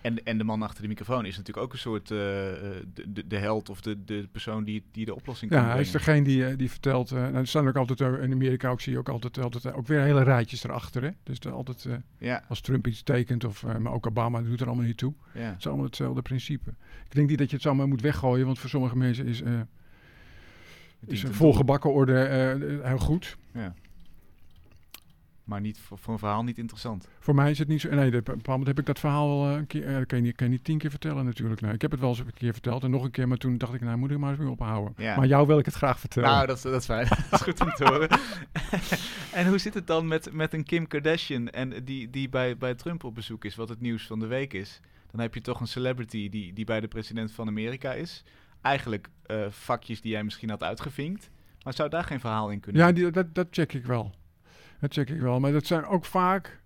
En, 0.00 0.24
en 0.24 0.38
de 0.38 0.44
man 0.44 0.62
achter 0.62 0.82
de 0.82 0.88
microfoon 0.88 1.24
is 1.26 1.36
natuurlijk 1.36 1.66
ook 1.66 1.72
een 1.72 1.78
soort 1.78 2.10
eh, 2.10 2.50
eh, 2.76 2.82
de, 3.06 3.26
de, 3.26 3.36
held 3.36 3.68
of 3.68 3.80
de, 3.80 4.04
de 4.04 4.28
persoon 4.32 4.64
die, 4.64 4.82
die 4.92 5.04
de 5.04 5.14
oplossing 5.14 5.50
kan 5.50 5.60
Ja, 5.62 5.68
hij 5.70 5.80
is 5.80 5.90
degene 5.90 6.22
die, 6.22 6.46
eh, 6.46 6.56
die 6.56 6.70
vertelt. 6.70 7.10
eh, 7.10 7.18
nou, 7.18 7.34
er 7.34 7.46
staan 7.46 7.68
ook 7.68 7.76
altijd 7.76 8.00
eh, 8.00 8.22
in 8.22 8.32
Amerika 8.32 8.68
ook 8.68 8.80
zie 8.80 8.92
je 8.92 8.98
ook 8.98 9.08
altijd, 9.08 9.38
altijd 9.38 9.64
eh, 9.64 9.76
ook 9.76 9.86
weer 9.86 10.00
hele 10.00 10.22
rijtjes 10.22 10.64
erachter. 10.64 11.02
Hè? 11.02 11.10
Dus 11.22 11.46
altijd 11.46 11.84
eh, 11.84 11.94
Ja, 12.18 12.44
als 12.48 12.60
Trump 12.60 12.86
iets 12.86 13.02
tekent 13.02 13.44
of 13.44 13.62
eh, 13.64 13.76
maar 13.76 13.92
ook 13.92 14.06
Obama 14.06 14.42
doet 14.42 14.60
er 14.60 14.66
allemaal 14.66 14.84
niet 14.84 14.96
toe. 14.96 15.12
ja. 15.34 15.40
Het 15.40 15.58
is 15.58 15.66
allemaal 15.66 15.84
hetzelfde 15.84 16.22
principe. 16.22 16.70
Ik 17.08 17.14
denk 17.14 17.28
niet 17.28 17.38
dat 17.38 17.48
je 17.48 17.54
het 17.54 17.64
zomaar 17.64 17.88
moet 17.88 18.00
weggooien, 18.00 18.46
want 18.46 18.58
voor 18.58 18.70
sommige 18.70 18.96
mensen 18.96 19.26
is, 19.26 19.42
eh, 21.06 21.12
Het 21.12 21.22
is 21.24 21.28
een 21.28 21.34
volgebakken 21.34 21.92
orde 21.92 22.18
eh, 22.22 22.86
heel 22.88 22.98
goed. 22.98 23.36
Ja. 23.52 23.74
Maar 25.44 25.60
niet 25.60 25.78
voor, 25.80 25.98
voor 25.98 26.12
een 26.12 26.18
verhaal 26.18 26.42
niet 26.44 26.58
interessant. 26.58 27.08
Voor 27.18 27.34
mij 27.34 27.50
is 27.50 27.58
het 27.58 27.68
niet 27.68 27.80
zo. 27.80 27.88
Nee, 27.88 28.06
op 28.06 28.12
een 28.14 28.22
bepaald 28.22 28.46
moment 28.46 28.66
heb 28.66 28.78
ik 28.78 28.86
dat 28.86 28.98
verhaal 28.98 29.28
wel 29.38 29.50
eh, 29.50 29.56
een 29.56 29.66
keer. 29.66 29.86
eh, 29.86 29.94
dat 29.96 30.06
kan 30.06 30.18
je, 30.18 30.24
niet, 30.24 30.36
kan 30.36 30.46
je 30.46 30.52
niet 30.52 30.64
tien 30.64 30.78
keer 30.78 30.90
vertellen, 30.90 31.24
natuurlijk. 31.24 31.60
Nee, 31.60 31.72
ik 31.72 31.82
heb 31.82 31.90
het 31.90 32.00
wel 32.00 32.08
eens 32.08 32.18
een 32.18 32.32
keer 32.34 32.52
verteld 32.52 32.82
en 32.84 32.90
nog 32.90 33.04
een 33.04 33.10
keer, 33.10 33.28
maar 33.28 33.36
toen 33.36 33.58
dacht 33.58 33.74
ik, 33.74 33.80
nou 33.80 33.96
moet 33.96 34.10
ik 34.10 34.18
maar 34.18 34.30
eens 34.30 34.38
weer 34.38 34.48
ophouden. 34.50 34.94
Ja. 34.96 35.16
Maar 35.16 35.26
jou 35.26 35.46
wil 35.46 35.58
ik 35.58 35.64
het 35.64 35.74
graag 35.74 36.00
vertellen. 36.00 36.28
Nou, 36.28 36.46
dat, 36.46 36.56
is- 36.56 36.62
dat 36.62 36.74
is 36.80 36.84
fijn. 36.84 37.06
dat 37.30 37.32
is 37.32 37.40
goed 37.40 37.60
om 37.60 37.70
te 37.70 37.84
horen. 37.84 38.08
en 39.40 39.48
hoe 39.48 39.58
zit 39.58 39.74
het 39.74 39.86
dan 39.86 40.06
met, 40.08 40.32
met 40.32 40.52
een 40.52 40.64
Kim 40.64 40.86
Kardashian 40.86 41.48
en 41.50 41.84
die, 41.84 42.10
die 42.10 42.28
bij, 42.28 42.56
bij 42.56 42.74
Trump 42.74 43.04
op 43.04 43.14
bezoek 43.14 43.44
is, 43.44 43.54
wat 43.54 43.68
het 43.68 43.80
nieuws 43.80 44.06
van 44.06 44.18
de 44.18 44.26
week 44.26 44.52
is? 44.52 44.80
Dan 45.10 45.20
heb 45.20 45.34
je 45.34 45.40
toch 45.40 45.60
een 45.60 45.66
celebrity 45.66 46.28
die, 46.28 46.52
die 46.52 46.64
bij 46.64 46.80
de 46.80 46.88
president 46.88 47.32
van 47.32 47.48
Amerika 47.48 47.92
is. 47.92 48.24
Eigenlijk 48.66 49.08
eh, 49.26 49.46
vakjes 49.48 50.00
die 50.00 50.12
jij 50.12 50.24
misschien 50.24 50.50
had 50.50 50.62
uitgevinkt. 50.62 51.30
Maar 51.62 51.74
zou 51.74 51.88
daar 51.88 52.04
geen 52.04 52.20
verhaal 52.20 52.50
in 52.50 52.60
kunnen 52.60 52.82
Ja, 52.82 52.92
die, 52.92 53.10
dat, 53.10 53.34
dat 53.34 53.46
check 53.50 53.72
ik 53.72 53.86
wel. 53.86 54.14
Dat 54.80 54.92
check 54.92 55.10
ik 55.10 55.20
wel. 55.20 55.40
Maar 55.40 55.52
dat 55.52 55.66
zijn 55.66 55.84
ook 55.84 56.04
vaak 56.04 56.60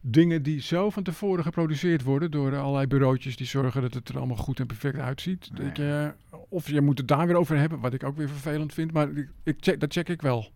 dingen 0.00 0.42
die 0.42 0.60
zo 0.60 0.90
van 0.90 1.02
tevoren 1.02 1.44
geproduceerd 1.44 2.02
worden 2.02 2.30
door 2.30 2.56
allerlei 2.56 2.86
bureautjes 2.86 3.36
die 3.36 3.46
zorgen 3.46 3.82
dat 3.82 3.94
het 3.94 4.08
er 4.08 4.18
allemaal 4.18 4.36
goed 4.36 4.60
en 4.60 4.66
perfect 4.66 4.98
uitziet. 4.98 5.50
Nee. 5.52 5.66
Dat 5.66 5.76
je, 5.76 6.14
of 6.48 6.68
je 6.68 6.80
moet 6.80 6.98
het 6.98 7.08
daar 7.08 7.26
weer 7.26 7.36
over 7.36 7.56
hebben, 7.56 7.80
wat 7.80 7.92
ik 7.92 8.04
ook 8.04 8.16
weer 8.16 8.28
vervelend 8.28 8.74
vind. 8.74 8.92
Maar 8.92 9.10
ik, 9.10 9.28
ik 9.42 9.56
check, 9.60 9.80
dat 9.80 9.92
check 9.92 10.08
ik 10.08 10.22
wel. 10.22 10.52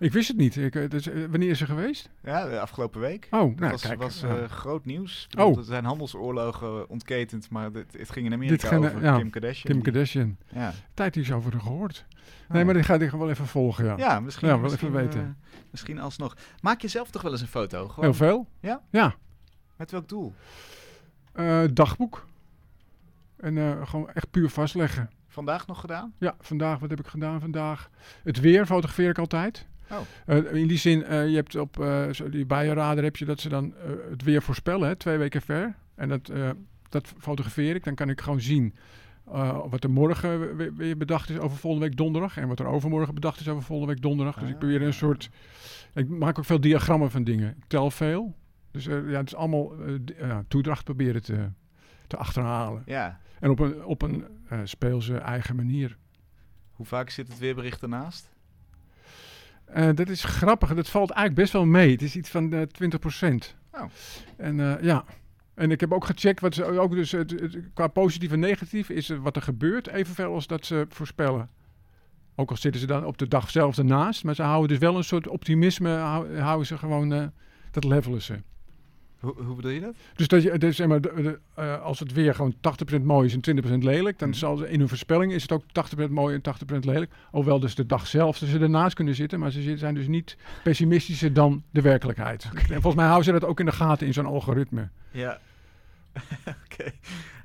Ik 0.00 0.12
wist 0.12 0.28
het 0.28 0.36
niet. 0.36 0.56
Ik, 0.56 0.74
eh, 0.74 0.88
dus, 0.88 1.08
eh, 1.08 1.24
wanneer 1.30 1.50
is 1.50 1.58
ze 1.58 1.66
geweest? 1.66 2.10
Ja, 2.22 2.48
de 2.48 2.60
afgelopen 2.60 3.00
week. 3.00 3.26
Oh, 3.30 3.40
Dat 3.40 3.58
nou 3.58 3.70
was, 3.70 3.82
kijk. 3.82 4.02
was 4.02 4.22
eh, 4.22 4.44
groot 4.44 4.84
nieuws. 4.84 5.28
Oh. 5.38 5.58
Er 5.58 5.64
zijn 5.64 5.84
handelsoorlogen 5.84 6.88
ontketend, 6.88 7.50
maar 7.50 7.72
dit, 7.72 7.92
het 7.98 8.10
ging 8.10 8.26
in 8.26 8.32
Amerika 8.32 8.68
ging, 8.68 8.84
over 8.86 9.02
ja, 9.02 9.16
Kim 9.18 9.30
Kardashian. 9.30 9.64
Kim 9.64 9.74
die- 9.82 9.92
Kardashian. 9.92 10.36
Ja. 10.48 10.72
Tijd 10.94 11.16
iets 11.16 11.32
over 11.32 11.52
haar 11.52 11.60
gehoord. 11.60 12.04
Oh, 12.48 12.50
Nee, 12.54 12.64
maar 12.64 12.74
die 12.74 12.82
ga 12.82 12.94
ik 12.94 13.10
wel 13.10 13.30
even 13.30 13.46
volgen, 13.46 13.84
ja. 13.84 13.96
Ja, 13.96 14.20
misschien, 14.20 14.48
Ja, 14.48 14.54
wel 14.54 14.62
misschien, 14.62 14.88
even 14.88 15.00
weten. 15.02 15.36
misschien 15.70 15.98
alsnog. 15.98 16.36
Maak 16.60 16.80
je 16.80 16.88
zelf 16.88 17.10
toch 17.10 17.22
wel 17.22 17.32
eens 17.32 17.40
een 17.40 17.46
foto? 17.46 17.88
Gewoon, 17.88 18.04
Heel 18.04 18.14
veel. 18.14 18.46
Ja? 18.60 18.82
Ja. 18.90 19.14
Met 19.76 19.90
welk 19.90 20.08
doel? 20.08 20.34
Dagboek. 21.72 22.26
En 23.36 23.86
gewoon 23.86 24.10
echt 24.10 24.30
puur 24.30 24.50
vastleggen. 24.50 25.10
Vandaag 25.28 25.66
nog 25.66 25.80
gedaan? 25.80 26.12
Ja, 26.18 26.34
vandaag, 26.40 26.78
wat 26.78 26.90
heb 26.90 27.00
ik 27.00 27.06
gedaan 27.06 27.40
vandaag? 27.40 27.90
Het 28.22 28.40
weer 28.40 28.66
fotografeer 28.66 29.10
ik 29.10 29.18
altijd. 29.18 29.66
Oh. 29.90 30.00
Eh, 30.26 30.54
in 30.54 30.66
die 30.66 30.78
zin, 30.78 31.04
eh, 31.04 31.28
je 31.28 31.34
hebt 31.34 31.56
op 31.56 31.80
eh, 31.80 32.06
die 32.30 32.46
bijenradar 32.46 33.04
heb 33.04 33.16
je 33.16 33.24
dat 33.24 33.40
ze 33.40 33.48
dan 33.48 33.74
het 34.10 34.22
weer 34.22 34.42
voorspellen, 34.42 34.88
hè, 34.88 34.96
twee 34.96 35.18
weken 35.18 35.42
ver. 35.42 35.74
En 35.94 36.08
dat, 36.08 36.32
dat 36.88 37.12
fotografeer 37.18 37.74
ik. 37.74 37.84
Dan 37.84 37.94
kan 37.94 38.08
ik 38.08 38.20
gewoon 38.20 38.40
zien 38.40 38.74
wat 39.68 39.84
er 39.84 39.90
morgen 39.90 40.56
weer, 40.76 40.96
bedacht 40.96 41.30
is 41.30 41.38
over 41.38 41.56
volgende 41.56 41.86
week 41.86 41.96
donderdag. 41.96 42.36
En 42.36 42.48
wat 42.48 42.60
er 42.60 42.66
overmorgen 42.66 43.14
bedacht 43.14 43.40
is 43.40 43.48
over 43.48 43.62
volgende 43.62 43.92
week 43.92 44.02
donderdag. 44.02 44.38
Dus 44.38 44.48
ik 44.48 44.58
probeer 44.58 44.82
een 44.82 44.92
soort... 44.92 45.30
Ik 45.94 46.08
maak 46.08 46.38
ook 46.38 46.44
veel 46.44 46.60
diagrammen 46.60 47.10
van 47.10 47.24
dingen. 47.24 47.48
Ik 47.48 47.64
tel 47.66 47.90
veel. 47.90 48.36
Dus 48.70 48.84
ja, 48.84 48.92
het 48.92 49.26
is 49.26 49.34
allemaal 49.34 49.72
toedracht 50.48 50.84
proberen 50.84 51.22
te, 51.22 51.48
te 52.06 52.16
achterhalen. 52.16 52.82
Ja. 52.86 53.20
En 53.40 53.50
op 53.50 53.58
een, 53.58 53.84
op 53.84 54.02
een 54.02 54.24
speelse 54.64 55.16
eigen 55.16 55.56
manier. 55.56 55.96
Hoe 56.72 56.86
vaak 56.86 57.10
zit 57.10 57.28
het 57.28 57.38
weerbericht 57.38 57.82
ernaast? 57.82 58.30
Eh, 59.72 59.88
dat 59.94 60.08
is 60.08 60.24
grappig. 60.24 60.74
Dat 60.74 60.88
valt 60.88 61.10
eigenlijk 61.10 61.40
best 61.40 61.52
wel 61.52 61.64
mee. 61.66 61.90
Het 61.90 62.02
is 62.02 62.16
iets 62.16 62.30
van 62.30 62.52
eh 62.52 62.62
20%. 62.62 63.56
Oh. 63.72 63.82
En 64.36 64.60
eh, 64.60 64.82
ja. 64.82 65.04
En 65.54 65.70
ik 65.70 65.80
heb 65.80 65.92
ook 65.92 66.04
gecheckt 66.04 66.40
wat 66.40 66.54
ze 66.54 66.64
ook 66.64 66.92
dus 66.94 67.12
het, 67.12 67.30
het- 67.30 67.58
qua 67.74 67.86
positief 67.86 68.32
en 68.32 68.40
negatief 68.40 68.88
is 68.90 69.08
wat 69.08 69.36
er 69.36 69.42
gebeurt 69.42 69.88
evenveel 69.88 70.34
als 70.34 70.46
dat 70.46 70.66
ze 70.66 70.86
voorspellen. 70.88 71.48
Ook 72.36 72.50
al 72.50 72.56
zitten 72.56 72.80
ze 72.80 72.86
dan 72.86 73.04
op 73.04 73.18
de 73.18 73.28
dag 73.28 73.50
zelf 73.50 73.78
ernaast, 73.78 74.24
maar 74.24 74.34
ze 74.34 74.42
houden 74.42 74.68
dus 74.68 74.78
wel 74.78 74.96
een 74.96 75.04
soort 75.04 75.28
optimisme, 75.28 75.90
hou- 75.96 76.38
houden 76.38 76.66
ze 76.66 76.78
gewoon, 76.78 77.32
dat 77.70 77.84
levelen 77.84 78.22
ze. 78.22 78.42
Hoe, 79.20 79.34
hoe 79.42 79.56
bedoel 79.56 79.70
je 79.70 79.80
dat? 79.80 79.94
Dus 80.14 80.28
dat 80.28 80.42
je, 80.42 80.58
dus 80.58 80.76
zeg 80.76 80.86
maar, 80.86 81.00
de- 81.00 81.12
de, 81.22 81.38
eh, 81.54 81.82
als 81.82 81.98
het 81.98 82.12
weer 82.12 82.34
gewoon 82.34 82.54
80% 82.60 83.04
mooi 83.04 83.26
is 83.26 83.34
en 83.34 83.40
20% 83.40 83.82
lelijk, 83.84 84.18
dan 84.18 84.28
Mhm. 84.28 84.38
zal 84.38 84.56
ze 84.56 84.70
in 84.70 84.78
hun 84.78 84.88
voorspelling 84.88 85.32
is 85.32 85.42
het 85.42 85.52
ook 85.52 85.64
80% 85.72 86.10
mooi 86.10 86.34
en 86.34 86.40
80% 86.40 86.84
lelijk. 86.84 87.10
Hoewel 87.30 87.60
dus 87.60 87.74
de 87.74 87.86
dag 87.86 88.06
zelf 88.06 88.36
ze 88.36 88.58
ernaast 88.58 88.94
kunnen 88.94 89.14
zitten, 89.14 89.38
maar 89.38 89.50
ze 89.50 89.76
zijn 89.76 89.94
dus 89.94 90.06
niet 90.08 90.36
pessimistischer 90.62 91.32
dan 91.32 91.62
de 91.70 91.80
werkelijkheid. 91.80 92.44
En 92.54 92.66
volgens 92.68 92.94
mij 92.94 93.04
houden 93.06 93.24
ze 93.24 93.32
dat 93.32 93.44
ook 93.44 93.60
in 93.60 93.66
de 93.66 93.72
gaten 93.72 94.06
in 94.06 94.12
zo'n 94.12 94.26
algoritme. 94.26 94.88
Ja. 95.10 95.38
Oké. 96.64 96.90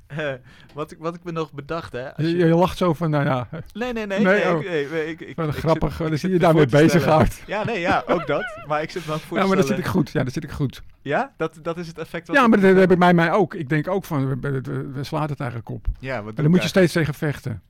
Eh, 0.06 0.32
wat, 0.74 0.90
ik, 0.90 0.98
wat 1.00 1.14
ik 1.14 1.24
me 1.24 1.32
nog 1.32 1.52
bedacht, 1.52 1.92
hè? 1.92 2.14
als 2.14 2.26
Je, 2.26 2.36
je- 2.36 2.46
je 2.46 2.54
lacht 2.54 2.76
zo 2.76 2.92
van, 2.94 3.10
nou 3.10 3.24
ja, 3.24 3.48
Nee, 3.72 3.92
nee, 3.92 4.06
nee. 4.06 4.20
Nee, 4.20 4.42
nee, 4.44 4.54
oh. 4.54 4.60
ik, 4.60 4.68
nee, 4.68 4.88
nee, 4.90 5.06
ik, 5.06 5.20
ik, 5.20 5.36
wat 5.36 5.54
grappig, 5.54 6.00
ik 6.00 6.08
dan 6.08 6.18
je 6.20 6.28
me 6.28 6.38
daarmee 6.38 6.62
voor 6.62 6.70
te 6.70 6.76
bezig 6.76 7.00
stellen. 7.00 7.08
houdt. 7.18 7.42
Ja, 7.46 7.64
nee, 7.64 7.80
ja, 7.80 8.04
ook 8.06 8.26
dat. 8.26 8.44
Maar 8.66 8.82
ik 8.82 8.90
zit 8.90 9.06
me 9.06 9.12
ook 9.12 9.20
voor 9.20 9.38
Ja, 9.38 9.46
maar 9.46 9.56
dat 9.56 9.66
zit 9.66 9.78
ik 9.78 9.86
goed. 9.86 10.10
Ja, 10.10 10.24
dat 10.24 10.32
zit 10.32 10.44
ik 10.44 10.50
goed. 10.50 10.82
Ja, 11.02 11.32
dat, 11.36 11.58
dat 11.62 11.78
is 11.78 11.86
het 11.86 11.98
effect 11.98 12.26
wat 12.26 12.36
Ja, 12.36 12.46
maar 12.46 12.60
dat 12.60 12.76
heb 12.76 12.90
ik 12.90 12.98
mij, 12.98 13.14
mij 13.14 13.32
ook. 13.32 13.54
Ik 13.54 13.68
denk 13.68 13.88
ook 13.88 14.04
van, 14.04 14.40
we, 14.40 15.04
slaan 15.04 15.28
het 15.28 15.40
eigenlijk 15.40 15.70
op. 15.70 15.86
Ja, 15.98 16.22
wat 16.22 16.34
En 16.34 16.42
dan 16.42 16.50
moet 16.50 16.62
je 16.62 16.68
steeds 16.68 16.92
tegen 16.92 17.14
vechten. 17.14 17.62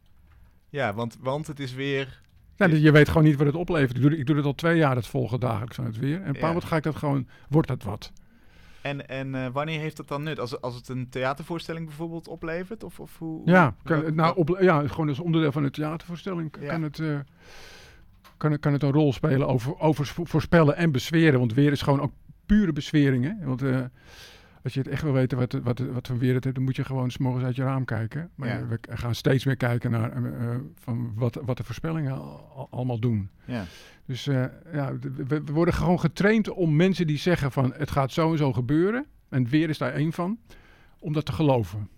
Ja, 0.71 0.95
want, 0.95 1.17
want 1.21 1.47
het 1.47 1.61
is 1.61 1.75
weer... 1.75 2.21
Ja, 2.57 2.67
je 2.67 2.91
weet 2.91 3.09
gewoon 3.09 3.25
niet 3.25 3.37
wat 3.37 3.47
het 3.47 3.57
oplevert. 3.57 3.97
Ik 3.97 4.03
doe, 4.03 4.19
ik 4.19 4.27
doe 4.27 4.37
het 4.37 4.45
al 4.45 4.55
twee 4.55 4.77
jaar, 4.77 4.97
het 4.97 5.07
volgen 5.07 5.41
dagelijks 5.41 5.77
van 5.77 5.85
het 5.85 5.99
weer. 5.99 6.23
En 6.23 6.29
een 6.29 6.35
Ja. 6.41 6.47
moment 6.47 6.65
ga 6.65 6.77
ik 6.77 6.83
dat 6.83 6.97
gewoon, 6.97 7.29
wordt 7.49 7.69
dat 7.69 7.83
wat? 7.83 8.13
En, 8.87 9.09
en 9.09 9.35
eh, 9.35 9.47
wanneer 9.53 9.81
heeft 9.81 9.97
dat 9.97 10.09
dan 10.09 10.23
nut? 10.23 10.41
Als, 10.41 10.61
als 10.61 10.75
het 10.75 10.89
een 10.89 11.09
theatervoorstelling 11.09 11.87
bijvoorbeeld 11.87 12.29
oplevert? 12.29 12.85
Of, 12.85 13.01
of 13.01 13.19
hoe, 13.19 13.43
Ja, 13.45 13.75
kan, 13.85 14.15
nou, 14.15 14.37
op, 14.37 14.57
ja, 14.61 14.89
gewoon 14.89 15.09
als 15.09 15.19
onderdeel 15.19 15.53
van 15.53 15.65
een 15.65 15.71
theatervoorstelling 15.71 16.57
Ja. 16.61 16.69
kan, 16.69 16.83
het, 16.83 16.99
eh, 16.99 17.19
kan, 18.37 18.51
het- 18.53 18.61
kan 18.61 18.73
het 18.73 18.83
een 18.83 18.93
rol 18.93 19.13
spelen 19.13 19.49
over, 19.49 19.79
over 19.79 20.07
vo- 20.07 20.25
voorspellen 20.25 20.77
en 20.77 20.93
bezweren. 20.93 21.39
Want 21.39 21.55
weer 21.55 21.73
is 21.73 21.83
gewoon 21.83 22.01
ook 22.01 22.13
pure 22.47 22.73
bezwering. 22.73 23.25
Hè? 23.25 23.47
Want 23.47 23.63
eh, 23.63 23.81
Als 24.67 24.75
je 24.75 24.81
het 24.81 24.89
echt 24.91 25.03
wil 25.03 25.13
weten 25.13 25.39
wat, 25.39 25.53
wat, 25.53 25.79
wat 25.79 26.07
voor 26.07 26.19
weer 26.19 26.35
het 26.35 26.45
heeft, 26.45 26.57
dan 26.57 26.65
moet 26.65 26.77
je 26.77 26.85
gewoon 26.85 27.11
s 27.11 27.19
morgens 27.19 27.45
uit 27.45 27.57
je 27.57 27.63
raam 27.63 27.85
kijken. 27.85 28.31
Maar 28.35 28.49
Ja. 28.49 28.67
we 28.67 28.79
gaan 28.89 29.15
steeds 29.15 29.45
meer 29.45 29.57
kijken 29.57 29.91
naar 29.91 30.13
eh, 30.13 30.53
eh, 30.55 30.61
van 30.75 31.13
wat, 31.15 31.39
wat 31.45 31.57
de 31.57 31.65
voorspellingen 31.65 32.13
al- 32.13 32.51
al- 32.55 32.69
allemaal 32.71 32.99
doen. 32.99 33.31
Ja. 33.45 33.65
Dus 34.07 34.27
eh, 34.27 34.45
ja, 34.73 34.99
we, 34.99 35.25
we 35.45 35.53
worden 35.53 35.75
gewoon 35.75 36.01
getraind 36.01 36.49
om 36.51 36.77
mensen 36.77 37.07
die 37.07 37.19
zeggen 37.19 37.53
van 37.53 37.73
het 37.77 37.91
gaat 37.91 38.13
zo 38.13 38.33
en 38.33 38.39
zo 38.39 38.53
gebeuren. 38.53 39.07
En 39.29 39.43
het 39.43 39.51
weer 39.51 39.69
is 39.69 39.79
daar 39.79 39.93
één 39.93 40.13
van. 40.13 40.39
Om 40.99 41.13
dat 41.13 41.25
te 41.27 41.33
geloven. 41.33 41.89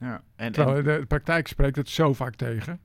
ja. 0.00 0.22
En, 0.36 0.52
Terwijl 0.52 0.82
de 0.82 1.06
praktijk 1.06 1.46
spreekt 1.48 1.76
het 1.76 1.88
zo 1.88 2.12
vaak 2.12 2.34
tegen. 2.34 2.80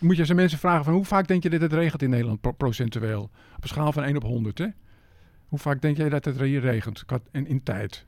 Moet 0.00 0.14
je 0.14 0.20
eens 0.20 0.30
aan 0.30 0.36
mensen 0.36 0.58
vragen 0.58 0.84
van 0.84 0.94
hoe 0.94 1.04
vaak 1.04 1.26
denk 1.28 1.42
je 1.42 1.50
dat 1.50 1.60
het 1.60 1.72
regent 1.72 2.02
in 2.02 2.10
Nederland 2.10 2.40
pro- 2.40 2.52
procentueel? 2.52 3.22
Op 3.56 3.62
een 3.62 3.68
schaal 3.68 3.92
van 3.92 4.02
1 4.02 4.16
op 4.16 4.22
100 4.22 4.58
hè? 4.58 4.66
Hoe 5.48 5.58
vaak 5.58 5.80
denk 5.80 5.96
jij 5.96 6.08
dat 6.08 6.24
het 6.24 6.40
hier 6.40 6.60
regent 6.60 7.04
in, 7.30 7.46
in 7.46 7.62
tijd? 7.62 8.06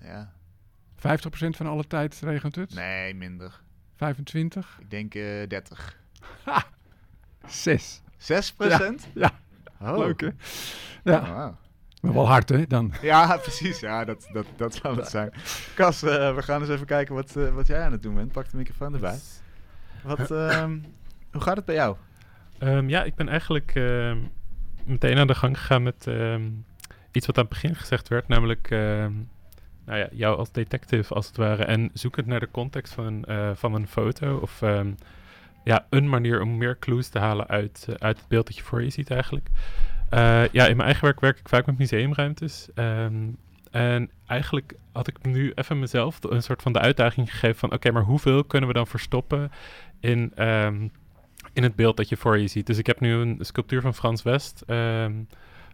ja. 0.00 0.32
50% 0.96 1.00
van 1.50 1.66
alle 1.66 1.86
tijd 1.86 2.20
regent 2.20 2.54
het? 2.56 2.74
Nee, 2.74 3.14
minder. 3.14 3.60
25? 3.96 4.76
Ik 4.80 4.90
denk 4.90 5.14
eh 5.14 5.48
30. 5.48 5.96
6. 7.46 8.02
6 8.16 8.52
procent? 8.52 9.06
Ja, 9.14 9.30
Oh. 9.80 9.98
leuk 9.98 10.20
hè? 10.20 10.28
Ja, 11.04 11.18
Oh, 11.20 11.56
maar 12.00 12.12
wel 12.12 12.26
hard 12.28 12.48
hè 12.48 12.66
dan. 12.66 12.92
Ja, 13.02 13.36
precies. 13.46 13.80
Ja, 13.80 14.04
dat, 14.04 14.28
dat, 14.32 14.46
dat 14.56 14.74
zal 14.74 14.96
het 14.96 15.08
zijn. 15.08 15.32
Cas, 15.74 16.02
eh, 16.02 16.34
we 16.34 16.42
gaan 16.42 16.60
eens 16.60 16.70
even 16.70 16.86
kijken 16.86 17.14
wat, 17.14 17.36
eh, 17.36 17.48
wat 17.54 17.66
jij 17.66 17.80
aan 17.82 17.92
het 17.92 18.02
doen 18.02 18.14
bent. 18.14 18.32
Pak 18.32 18.50
de 18.50 18.56
microfoon 18.56 18.94
erbij. 18.94 19.18
Wat, 20.02 20.30
ehm, 20.30 20.78
hoe 21.32 21.40
gaat 21.40 21.56
het 21.56 21.64
bij 21.64 21.74
jou? 21.74 21.96
Ehm, 22.58 22.88
ja, 22.88 23.02
ik 23.04 23.14
ben 23.14 23.28
eigenlijk 23.28 23.72
ehm, 23.74 24.18
meteen 24.86 25.18
aan 25.18 25.26
de 25.26 25.34
gang 25.34 25.58
gegaan 25.58 25.82
met 25.82 26.06
ehm, 26.06 26.50
iets 27.12 27.26
wat 27.26 27.38
aan 27.38 27.44
het 27.44 27.52
begin 27.52 27.74
gezegd 27.74 28.08
werd, 28.08 28.28
namelijk 28.28 28.70
ehm, 28.70 29.12
nou 29.84 29.98
ja, 29.98 30.08
jou 30.12 30.36
als 30.36 30.52
detective 30.52 31.14
als 31.14 31.26
het 31.26 31.36
ware 31.36 31.64
en 31.64 31.90
zoekend 31.92 32.26
naar 32.26 32.40
de 32.40 32.50
context 32.50 32.92
van, 32.92 33.24
eh, 33.24 33.50
van 33.54 33.74
een 33.74 33.88
foto 33.88 34.36
of 34.36 34.62
ehm, 34.62 34.92
ja, 35.64 35.86
een 35.90 36.08
manier 36.08 36.40
om 36.40 36.56
meer 36.56 36.78
clues 36.78 37.08
te 37.08 37.18
halen 37.18 37.48
uit, 37.48 37.86
eh, 37.88 37.94
uit 37.98 38.18
het 38.18 38.28
beeld 38.28 38.46
dat 38.46 38.56
je 38.56 38.62
voor 38.62 38.82
je 38.82 38.90
ziet 38.90 39.10
eigenlijk. 39.10 39.48
Eh, 40.10 40.48
ja, 40.48 40.66
in 40.66 40.76
mijn 40.76 40.88
eigen 40.88 41.04
werk 41.04 41.20
werk 41.20 41.38
ik 41.38 41.48
vaak 41.48 41.66
met 41.66 41.78
museumruimtes. 41.78 42.68
en 43.70 44.10
eigenlijk 44.26 44.74
had 44.92 45.08
ik 45.08 45.24
nu 45.24 45.52
even 45.54 45.78
mezelf 45.78 46.18
een 46.22 46.42
soort 46.42 46.62
van 46.62 46.72
de 46.72 46.78
uitdaging 46.78 47.30
gegeven 47.30 47.58
van... 47.58 47.72
oké, 47.72 47.90
maar 47.90 48.02
hoeveel 48.02 48.44
kunnen 48.44 48.68
we 48.68 48.74
dan 48.74 48.86
verstoppen 48.86 49.50
in, 50.00 50.32
in 51.54 51.62
het 51.62 51.76
beeld 51.76 51.96
dat 51.96 52.08
je 52.08 52.16
voor 52.16 52.38
je 52.38 52.46
ziet? 52.46 52.66
Dus 52.66 52.78
ik 52.78 52.86
heb 52.86 53.00
nu 53.00 53.12
een 53.12 53.38
sculptuur 53.40 53.80
van 53.80 53.94
Frans 53.94 54.22
West 54.22 54.62
ehm, 54.66 55.22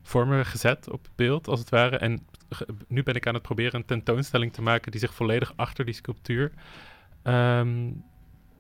voor 0.02 0.26
me 0.26 0.44
gezet 0.44 0.90
op 0.90 1.08
beeld, 1.14 1.48
als 1.48 1.60
het 1.60 1.70
ware. 1.70 1.96
En 1.96 2.26
nu 2.88 3.02
ben 3.02 3.14
ik 3.14 3.26
aan 3.26 3.34
het 3.34 3.42
proberen 3.42 3.74
een 3.74 3.86
tentoonstelling 3.86 4.52
te 4.52 4.62
maken... 4.62 4.90
die 4.90 5.00
zich 5.00 5.14
volledig 5.14 5.52
achter 5.56 5.84
die 5.84 5.94
sculptuur 5.94 6.52
ehm, 7.22 7.90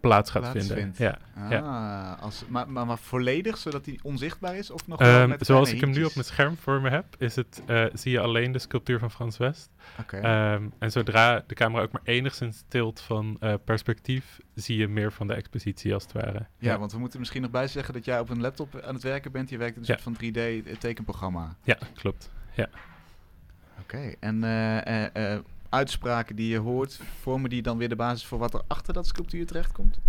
plaats 0.00 0.30
gaat 0.30 0.50
vinden. 0.50 0.94
Ja. 0.96 1.18
Ah, 1.36 2.22
als, 2.22 2.44
maar, 2.48 2.70
maar, 2.70 2.86
maar 2.86 2.98
volledig, 2.98 3.56
zodat 3.56 3.86
hij 3.86 3.98
onzichtbaar 4.02 4.56
is? 4.56 4.70
Of 4.70 4.86
nog 4.86 4.98
wel 4.98 5.20
Ehm, 5.20 5.28
met 5.28 5.46
zoals 5.46 5.72
ik 5.72 5.80
hem 5.80 5.90
nu 5.90 6.04
op 6.04 6.14
mijn 6.14 6.26
scherm 6.26 6.56
voor 6.56 6.80
me 6.80 6.90
heb, 6.90 7.04
is 7.18 7.36
het, 7.36 7.62
eh, 7.66 7.84
zie 7.92 8.12
je 8.12 8.20
alleen 8.20 8.52
de 8.52 8.58
sculptuur 8.58 8.98
van 8.98 9.10
Frans 9.10 9.36
West. 9.36 9.70
Oké. 10.00 10.16
Ehm, 10.16 10.64
en 10.78 10.90
zodra 10.90 11.42
de 11.46 11.54
camera 11.54 11.82
ook 11.82 11.92
maar 11.92 12.02
enigszins 12.04 12.64
tilt 12.68 13.00
van 13.00 13.36
eh, 13.40 13.54
perspectief, 13.64 14.38
zie 14.54 14.76
je 14.76 14.88
meer 14.88 15.12
van 15.12 15.26
de 15.26 15.34
expositie 15.34 15.94
als 15.94 16.02
het 16.02 16.12
ware. 16.12 16.46
ja, 16.58 16.78
want 16.78 16.92
we 16.92 16.98
moeten 16.98 17.18
misschien 17.18 17.42
nog 17.42 17.50
bij 17.50 17.68
zeggen 17.68 17.94
dat 17.94 18.04
jij 18.04 18.20
op 18.20 18.28
een 18.28 18.40
laptop 18.40 18.80
aan 18.80 18.94
het 18.94 19.02
werken 19.02 19.32
bent. 19.32 19.50
Je 19.50 19.58
werkt 19.58 19.76
in 19.76 19.82
een 19.82 19.88
Ja. 19.88 19.92
soort 19.98 20.02
van 20.02 20.26
3D-tekenprogramma. 20.26 21.56
Ja, 21.62 21.78
klopt. 21.94 22.30
Oké, 23.80 24.12
en 24.20 24.44
eh, 24.44 25.04
eh, 25.04 25.32
eh, 25.34 25.40
uitspraken 25.70 26.36
die 26.36 26.48
je 26.48 26.58
hoort, 26.58 27.00
vormen 27.20 27.50
die 27.50 27.62
dan 27.62 27.78
weer 27.78 27.88
de 27.88 27.96
basis 27.96 28.26
voor 28.26 28.38
wat 28.38 28.54
er 28.54 28.62
achter 28.66 28.94
dat 28.94 29.06
sculptuur 29.06 29.46
terechtkomt? 29.46 30.00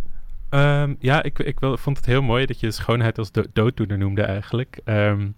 Ehm, 0.49 0.95
ja, 0.99 1.23
ik, 1.23 1.39
ik 1.39 1.59
wel, 1.59 1.77
vond 1.77 1.97
het 1.97 2.05
heel 2.05 2.21
mooi 2.21 2.45
dat 2.45 2.59
je 2.59 2.71
schoonheid 2.71 3.17
als 3.17 3.31
do 3.31 3.43
dooddoener 3.53 3.97
noemde 3.97 4.21
eigenlijk. 4.21 4.79
Ehm, 4.83 5.29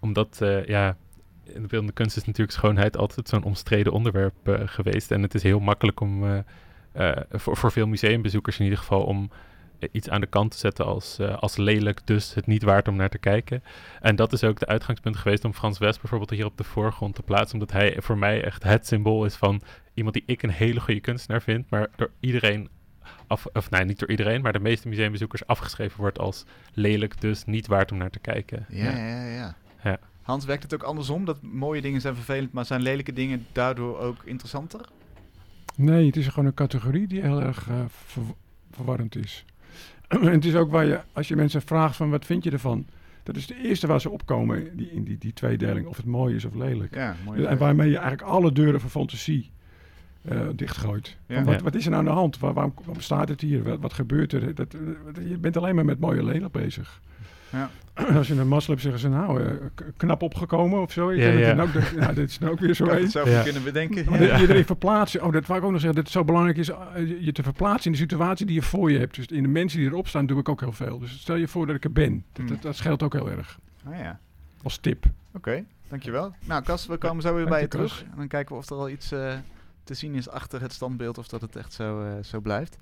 omdat, 0.00 0.40
eh, 0.40 0.64
ja, 0.64 0.96
in 1.44 1.62
de 1.62 1.68
beeldende 1.68 1.92
kunst 1.92 2.16
is 2.16 2.24
natuurlijk 2.24 2.56
schoonheid 2.56 2.96
altijd 2.96 3.28
zo'n 3.28 3.42
omstreden 3.42 3.92
onderwerp 3.92 4.48
eh, 4.48 4.60
geweest. 4.64 5.10
En 5.10 5.22
het 5.22 5.34
is 5.34 5.42
heel 5.42 5.60
makkelijk 5.60 6.00
om, 6.00 6.44
eh, 6.92 7.10
voor, 7.30 7.56
voor 7.56 7.72
veel 7.72 7.86
museumbezoekers 7.86 8.58
in 8.58 8.64
ieder 8.64 8.78
geval, 8.78 9.02
om 9.02 9.30
iets 9.92 10.08
aan 10.08 10.20
de 10.20 10.26
kant 10.26 10.50
te 10.50 10.58
zetten 10.58 10.84
als, 10.84 11.18
eh, 11.18 11.38
als 11.38 11.56
lelijk, 11.56 12.00
dus 12.04 12.34
het 12.34 12.46
niet 12.46 12.62
waard 12.62 12.88
om 12.88 12.96
naar 12.96 13.08
te 13.10 13.18
kijken. 13.18 13.62
En 14.00 14.16
dat 14.16 14.32
is 14.32 14.44
ook 14.44 14.58
de 14.58 14.66
uitgangspunt 14.66 15.16
geweest 15.16 15.44
om 15.44 15.54
Frans 15.54 15.78
West 15.78 16.00
bijvoorbeeld 16.00 16.30
hier 16.30 16.44
op 16.44 16.56
de 16.56 16.64
voorgrond 16.64 17.14
te 17.14 17.22
plaatsen. 17.22 17.52
Omdat 17.60 17.72
hij 17.72 17.96
voor 18.00 18.18
mij 18.18 18.44
echt 18.44 18.62
het 18.62 18.86
symbool 18.86 19.24
is 19.24 19.34
van 19.34 19.62
iemand 19.94 20.14
die 20.14 20.22
ik 20.26 20.42
een 20.42 20.50
hele 20.50 20.80
goede 20.80 21.00
kunstenaar 21.00 21.42
vind, 21.42 21.70
maar 21.70 21.88
door 21.96 22.10
iedereen 22.20 22.68
af, 23.26 23.46
of 23.52 23.70
nee, 23.70 23.84
niet 23.84 23.98
door 23.98 24.10
iedereen, 24.10 24.42
maar 24.42 24.52
de 24.52 24.60
meeste 24.60 24.88
museumbezoekers 24.88 25.46
afgeschreven 25.46 26.00
wordt 26.00 26.18
als 26.18 26.44
lelijk, 26.72 27.20
dus 27.20 27.44
niet 27.44 27.66
waard 27.66 27.92
om 27.92 27.98
naar 27.98 28.10
te 28.10 28.18
kijken. 28.18 28.66
Ja, 28.68 28.90
ja, 28.96 29.26
ja. 29.26 29.56
Ja. 29.82 29.98
Hans, 30.22 30.44
werkt 30.44 30.62
het 30.62 30.74
ook 30.74 30.82
andersom? 30.82 31.24
Dat 31.24 31.42
mooie 31.42 31.80
dingen 31.80 32.00
zijn 32.00 32.14
vervelend, 32.14 32.52
maar 32.52 32.64
zijn 32.64 32.82
lelijke 32.82 33.12
dingen 33.12 33.46
daardoor 33.52 33.98
ook 33.98 34.16
interessanter? 34.24 34.80
Nee, 35.76 36.06
het 36.06 36.16
is 36.16 36.26
gewoon 36.26 36.46
een 36.46 36.54
categorie 36.54 37.06
die 37.06 37.20
heel 37.20 37.42
erg 37.42 37.68
eh, 37.68 37.74
ver- 37.88 38.22
verwarrend 38.70 39.16
is. 39.16 39.44
En 40.08 40.22
het 40.32 40.44
is 40.44 40.54
ook 40.54 40.70
waar 40.70 40.84
je, 40.84 41.00
als 41.12 41.28
je 41.28 41.36
mensen 41.36 41.62
vraagt 41.62 41.96
van 41.96 42.10
wat 42.10 42.24
vind 42.24 42.44
je 42.44 42.50
ervan, 42.50 42.86
dat 43.22 43.36
is 43.36 43.46
de 43.46 43.56
eerste 43.62 43.86
waar 43.86 44.00
ze 44.00 44.10
opkomen 44.10 44.76
die, 44.76 44.90
in 44.90 45.04
die, 45.04 45.18
die 45.18 45.32
tweedeling, 45.32 45.86
of 45.86 45.96
het 45.96 46.06
mooi 46.06 46.34
is 46.34 46.44
of 46.44 46.54
lelijk. 46.54 46.94
Ja, 46.94 47.16
mooi. 47.24 47.44
En 47.44 47.58
waarmee 47.58 47.90
je 47.90 47.98
eigenlijk 47.98 48.28
alle 48.28 48.52
deuren 48.52 48.80
van 48.80 48.90
fantasie 48.90 49.50
eh, 50.22 50.40
dichtgooit. 50.54 51.16
Ja. 51.26 51.44
Wat, 51.44 51.62
wat 51.62 51.74
is 51.74 51.84
er 51.84 51.90
nou 51.90 52.02
aan 52.02 52.08
de 52.08 52.20
hand? 52.20 52.38
Waar, 52.38 52.52
waarom, 52.52 52.72
waarom 52.76 53.00
staat 53.00 53.28
het 53.28 53.40
hier? 53.40 53.62
Wat, 53.62 53.80
wat 53.80 53.92
gebeurt 53.92 54.32
er? 54.32 54.54
Dat, 54.54 54.76
je 55.28 55.38
bent 55.38 55.56
alleen 55.56 55.74
maar 55.74 55.84
met 55.84 56.00
mooie 56.00 56.24
lelijk 56.24 56.52
bezig. 56.52 57.00
Ja. 57.54 57.70
Als 58.16 58.26
je 58.28 58.34
een 58.34 58.48
mazzel 58.48 58.70
hebt, 58.72 58.82
zeggen 58.82 59.00
ze 59.00 59.08
nou, 59.08 59.42
eh, 59.44 59.50
knap 59.96 60.22
opgekomen 60.22 60.80
of 60.80 60.92
zo. 60.92 61.08
Ik 61.10 61.18
Ja, 61.18 61.24
denk 61.24 61.38
dat 61.38 61.46
ja. 61.46 61.54
nou, 61.54 61.72
dat- 62.06 62.14
dit 62.14 62.28
is 62.30 62.38
nou 62.38 62.52
ook 62.52 62.60
weer 62.60 62.74
zo 62.74 62.84
Zou 62.84 62.96
een. 62.96 63.02
het 63.02 63.12
zo 63.12 63.28
Ja. 63.28 63.42
kunnen 63.42 63.62
bedenken? 63.64 64.10
Maar 64.10 64.22
Ja. 64.22 64.28
dat 64.30 64.40
je 64.40 64.48
erin 64.48 64.64
verplaatst. 64.64 65.20
Oh, 65.20 65.32
dat 65.32 65.46
wou 65.46 65.58
ik 65.58 65.64
ook 65.64 65.70
nog 65.72 65.80
zeggen. 65.80 65.94
Dat 65.96 66.04
het 66.04 66.12
zo 66.12 66.24
belangrijk 66.24 66.56
is 66.58 66.68
eh, 66.68 66.76
je 67.24 67.32
te 67.32 67.42
verplaatsen 67.42 67.84
in 67.86 67.92
de 67.92 67.98
situatie 68.02 68.46
die 68.46 68.54
je 68.54 68.62
voor 68.62 68.90
je 68.90 68.98
hebt. 68.98 69.14
Dus 69.14 69.26
in 69.26 69.42
de 69.42 69.48
mensen 69.48 69.78
die 69.78 69.88
erop 69.88 70.08
staan 70.08 70.26
doe 70.26 70.38
ik 70.38 70.48
ook 70.48 70.60
heel 70.60 70.72
veel. 70.72 70.98
Dus 70.98 71.20
stel 71.20 71.36
je 71.36 71.48
voor 71.48 71.66
dat 71.66 71.76
ik 71.76 71.84
er 71.84 71.92
ben. 71.92 72.12
Dat, 72.32 72.36
Hmm. 72.40 72.46
dat, 72.46 72.62
dat 72.62 72.76
scheelt 72.76 73.02
ook 73.02 73.12
heel 73.12 73.30
erg. 73.30 73.58
Ah, 73.84 73.98
ja. 73.98 74.18
Als 74.62 74.76
tip. 74.76 75.04
Oké, 75.34 75.64
dankjewel. 75.88 76.34
Nou, 76.44 76.62
Cas, 76.62 76.86
we 76.86 76.96
komen 76.96 77.22
zo 77.22 77.34
weer 77.34 77.44
bij 77.48 77.60
je 77.60 77.68
terug. 77.68 78.02
En 78.10 78.16
dan 78.16 78.28
kijken 78.28 78.54
we 78.54 78.60
of 78.60 78.70
er 78.70 78.76
al 78.76 78.88
iets 78.88 79.12
eh, 79.12 79.32
te 79.84 79.94
zien 79.94 80.14
is 80.14 80.28
achter 80.28 80.60
het 80.60 80.72
standbeeld 80.72 81.18
of 81.18 81.28
dat 81.28 81.40
het 81.40 81.56
echt 81.56 81.72
zo, 81.72 82.02
eh, 82.02 82.12
zo 82.22 82.40
blijft. 82.40 82.76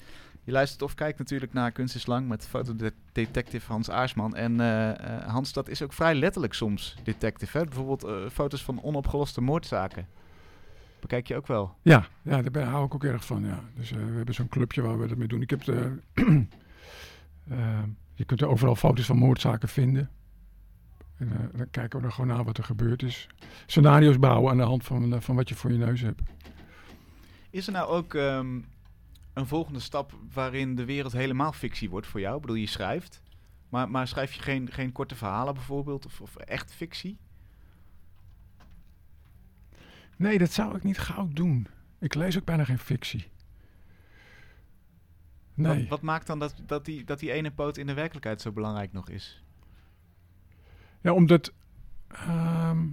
Je 0.44 0.52
luistert 0.52 0.83
of 0.83 0.94
kijkt 0.94 1.18
natuurlijk 1.18 1.52
naar 1.52 1.72
Kunst 1.72 1.94
is 1.94 2.07
Lang 2.07 2.28
met 2.28 2.46
fotodetective 2.46 3.72
Hans 3.72 3.90
Aarsman. 3.90 4.37
En 4.37 4.61
eh, 4.61 4.90
eh, 4.90 5.26
Hans, 5.26 5.52
dat 5.52 5.68
is 5.68 5.83
ook 5.83 5.92
vrij 5.92 6.14
letterlijk 6.14 6.55
soms, 6.55 6.96
detective. 7.02 7.59
Hè? 7.59 7.64
Bijvoorbeeld 7.64 8.05
eh, 8.05 8.28
foto's 8.33 8.62
van 8.64 8.83
onopgeloste 8.83 9.40
moordzaken. 9.40 10.09
Bekijk 11.00 11.28
je 11.28 11.37
ook 11.37 11.46
wel. 11.46 11.74
Ja, 11.83 12.07
ja 12.22 12.42
daar 12.42 12.64
hou 12.64 12.85
ik 12.85 12.94
ook 12.94 13.05
erg 13.05 13.24
van. 13.24 13.44
Ja. 13.44 13.61
Dus 13.74 13.90
we 13.90 13.98
hebben 13.98 14.35
zo'n 14.35 14.48
clubje 14.48 14.83
waar 14.83 14.98
we 14.98 15.07
dat 15.07 15.18
mee 15.18 15.28
doen. 15.28 15.42
Ik 15.42 15.50
heb 15.50 15.64
de, 15.64 15.98
je 18.14 18.24
kunt 18.24 18.40
er 18.40 18.48
overal 18.48 18.76
foto's 18.76 19.07
van 19.07 19.16
moordzaken 19.16 19.68
vinden. 19.68 20.11
En 21.16 21.50
dan 21.57 21.70
kijken 21.70 22.00
we 22.00 22.07
er 22.07 22.12
gewoon 22.12 22.35
naar 22.35 22.44
wat 22.44 22.59
er 22.59 22.64
gebeurd 22.64 23.02
is. 23.02 23.28
Scenario's 23.66 24.18
bouwen 24.18 24.50
aan 24.50 24.57
de 24.57 24.62
hand 24.62 24.85
van, 24.85 25.22
van 25.22 25.37
wat 25.37 25.48
je 25.48 25.55
voor 25.55 25.72
je 25.72 25.78
neus 25.78 26.00
hebt. 26.00 26.20
Is 27.50 27.66
er 27.66 27.72
nou 27.72 27.88
ook 27.88 28.14
ehm, 28.14 28.59
een 29.32 29.46
volgende 29.46 29.80
stap 29.80 30.18
waarin 30.32 30.74
de 30.74 30.84
wereld 30.84 31.12
helemaal 31.12 31.52
fictie 31.52 31.90
wordt 31.90 32.06
voor 32.06 32.20
jou? 32.20 32.34
Ik 32.34 32.40
bedoel, 32.40 32.56
je 32.56 32.66
schrijft. 32.66 33.22
Maar, 33.68 33.90
maar 33.90 34.08
schrijf 34.08 34.32
je 34.32 34.42
geen, 34.42 34.72
geen 34.72 34.92
korte 34.92 35.14
verhalen 35.14 35.54
bijvoorbeeld? 35.54 36.06
Of, 36.06 36.20
of 36.20 36.36
echt 36.36 36.74
fictie? 36.74 37.18
Nee, 40.16 40.38
dat 40.38 40.52
zou 40.52 40.76
ik 40.76 40.82
niet 40.82 40.98
gauw 40.98 41.28
doen. 41.28 41.66
Ik 41.98 42.14
lees 42.14 42.38
ook 42.38 42.44
bijna 42.44 42.64
geen 42.64 42.78
fictie. 42.78 43.30
Nee. 45.54 45.78
Wat, 45.80 45.88
wat 45.88 46.02
maakt 46.02 46.26
dan 46.26 46.38
dat, 46.38 46.54
dat, 46.66 46.84
die, 46.84 47.04
dat 47.04 47.18
die 47.18 47.32
ene 47.32 47.50
poot 47.50 47.76
in 47.76 47.86
de 47.86 47.94
werkelijkheid 47.94 48.40
zo 48.40 48.52
belangrijk 48.52 48.92
nog 48.92 49.08
is? 49.08 49.44
Ja, 51.00 51.12
omdat. 51.12 51.52
ehm, 52.08 52.86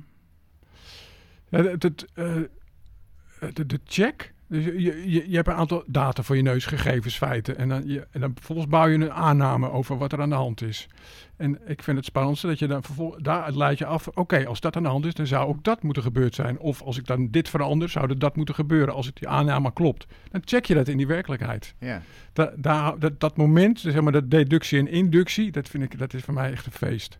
ja, 1.49 1.63
het, 1.63 1.83
het, 1.83 2.05
eh, 2.13 2.41
de, 3.53 3.65
de 3.65 3.79
check. 3.83 4.33
Dus 4.49 4.63
je, 4.63 5.11
je, 5.11 5.29
je 5.29 5.35
hebt 5.35 5.47
een 5.47 5.53
aantal 5.53 5.83
data 5.87 6.23
voor 6.23 6.35
je 6.35 6.41
neus, 6.41 6.65
gegevens, 6.65 7.17
feiten. 7.17 7.57
En 7.57 7.69
dan, 7.69 7.87
je, 7.87 8.07
en 8.11 8.19
dan 8.21 8.31
vervolgens 8.35 8.67
bouw 8.67 8.87
je 8.87 8.95
een 8.95 9.11
aanname 9.11 9.71
over 9.71 9.97
wat 9.97 10.11
er 10.11 10.21
aan 10.21 10.29
de 10.29 10.35
hand 10.35 10.61
is. 10.61 10.87
En 11.37 11.59
ik 11.67 11.83
vind 11.83 11.97
het 11.97 12.05
spannendste 12.05 12.47
dat 12.47 12.59
je 12.59 12.67
dan 12.67 12.83
vervolgens. 12.83 13.23
Daar 13.23 13.51
leid 13.53 13.77
je 13.77 13.85
af. 13.85 14.07
Oké, 14.07 14.45
als 14.45 14.59
dat 14.59 14.75
aan 14.75 14.83
de 14.83 14.89
hand 14.89 15.05
is, 15.05 15.13
dan 15.13 15.27
zou 15.27 15.47
ook 15.47 15.63
dat 15.63 15.83
moeten 15.83 16.03
gebeurd 16.03 16.35
zijn. 16.35 16.59
Of 16.59 16.81
als 16.81 16.97
ik 16.97 17.05
dan 17.05 17.27
dit 17.31 17.49
verander, 17.49 17.89
zou 17.89 18.17
dat 18.17 18.35
moeten 18.35 18.55
gebeuren. 18.55 18.93
Als 18.93 19.05
het 19.05 19.15
die 19.15 19.27
aanname 19.27 19.73
klopt. 19.73 20.07
Dan 20.31 20.41
check 20.45 20.65
je 20.65 20.73
dat 20.73 20.87
in 20.87 20.97
die 20.97 21.07
werkelijkheid. 21.07 21.73
Ja. 21.79 22.01
Da, 22.33 22.53
daar, 22.55 22.99
dat, 22.99 23.19
dat 23.19 23.37
moment, 23.37 23.83
dus 23.83 23.93
zeg 23.93 24.01
maar, 24.01 24.11
dat 24.11 24.31
deductie 24.31 24.79
en 24.79 24.87
inductie, 24.87 25.51
dat 25.51 25.69
vind 25.69 25.83
ik, 25.83 25.99
dat 25.99 26.13
is 26.13 26.21
voor 26.21 26.33
mij 26.33 26.51
echt 26.51 26.65
een 26.65 26.71
feest. 26.71 27.19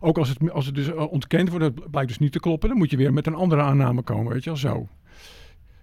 ook 0.00 0.18
als 0.18 0.28
het, 0.28 0.50
als 0.50 0.66
het 0.66 0.74
dus 0.74 0.92
ontkend 0.92 1.48
wordt, 1.48 1.64
dat 1.64 1.90
blijkt 1.90 2.08
dus 2.08 2.18
niet 2.18 2.32
te 2.32 2.40
kloppen, 2.40 2.68
dan 2.68 2.78
moet 2.78 2.90
je 2.90 2.96
weer 2.96 3.12
met 3.12 3.26
een 3.26 3.34
andere 3.34 3.62
aanname 3.62 4.02
komen, 4.02 4.32
weet 4.32 4.44
je 4.44 4.50
wel, 4.50 4.58
zo. 4.58 4.88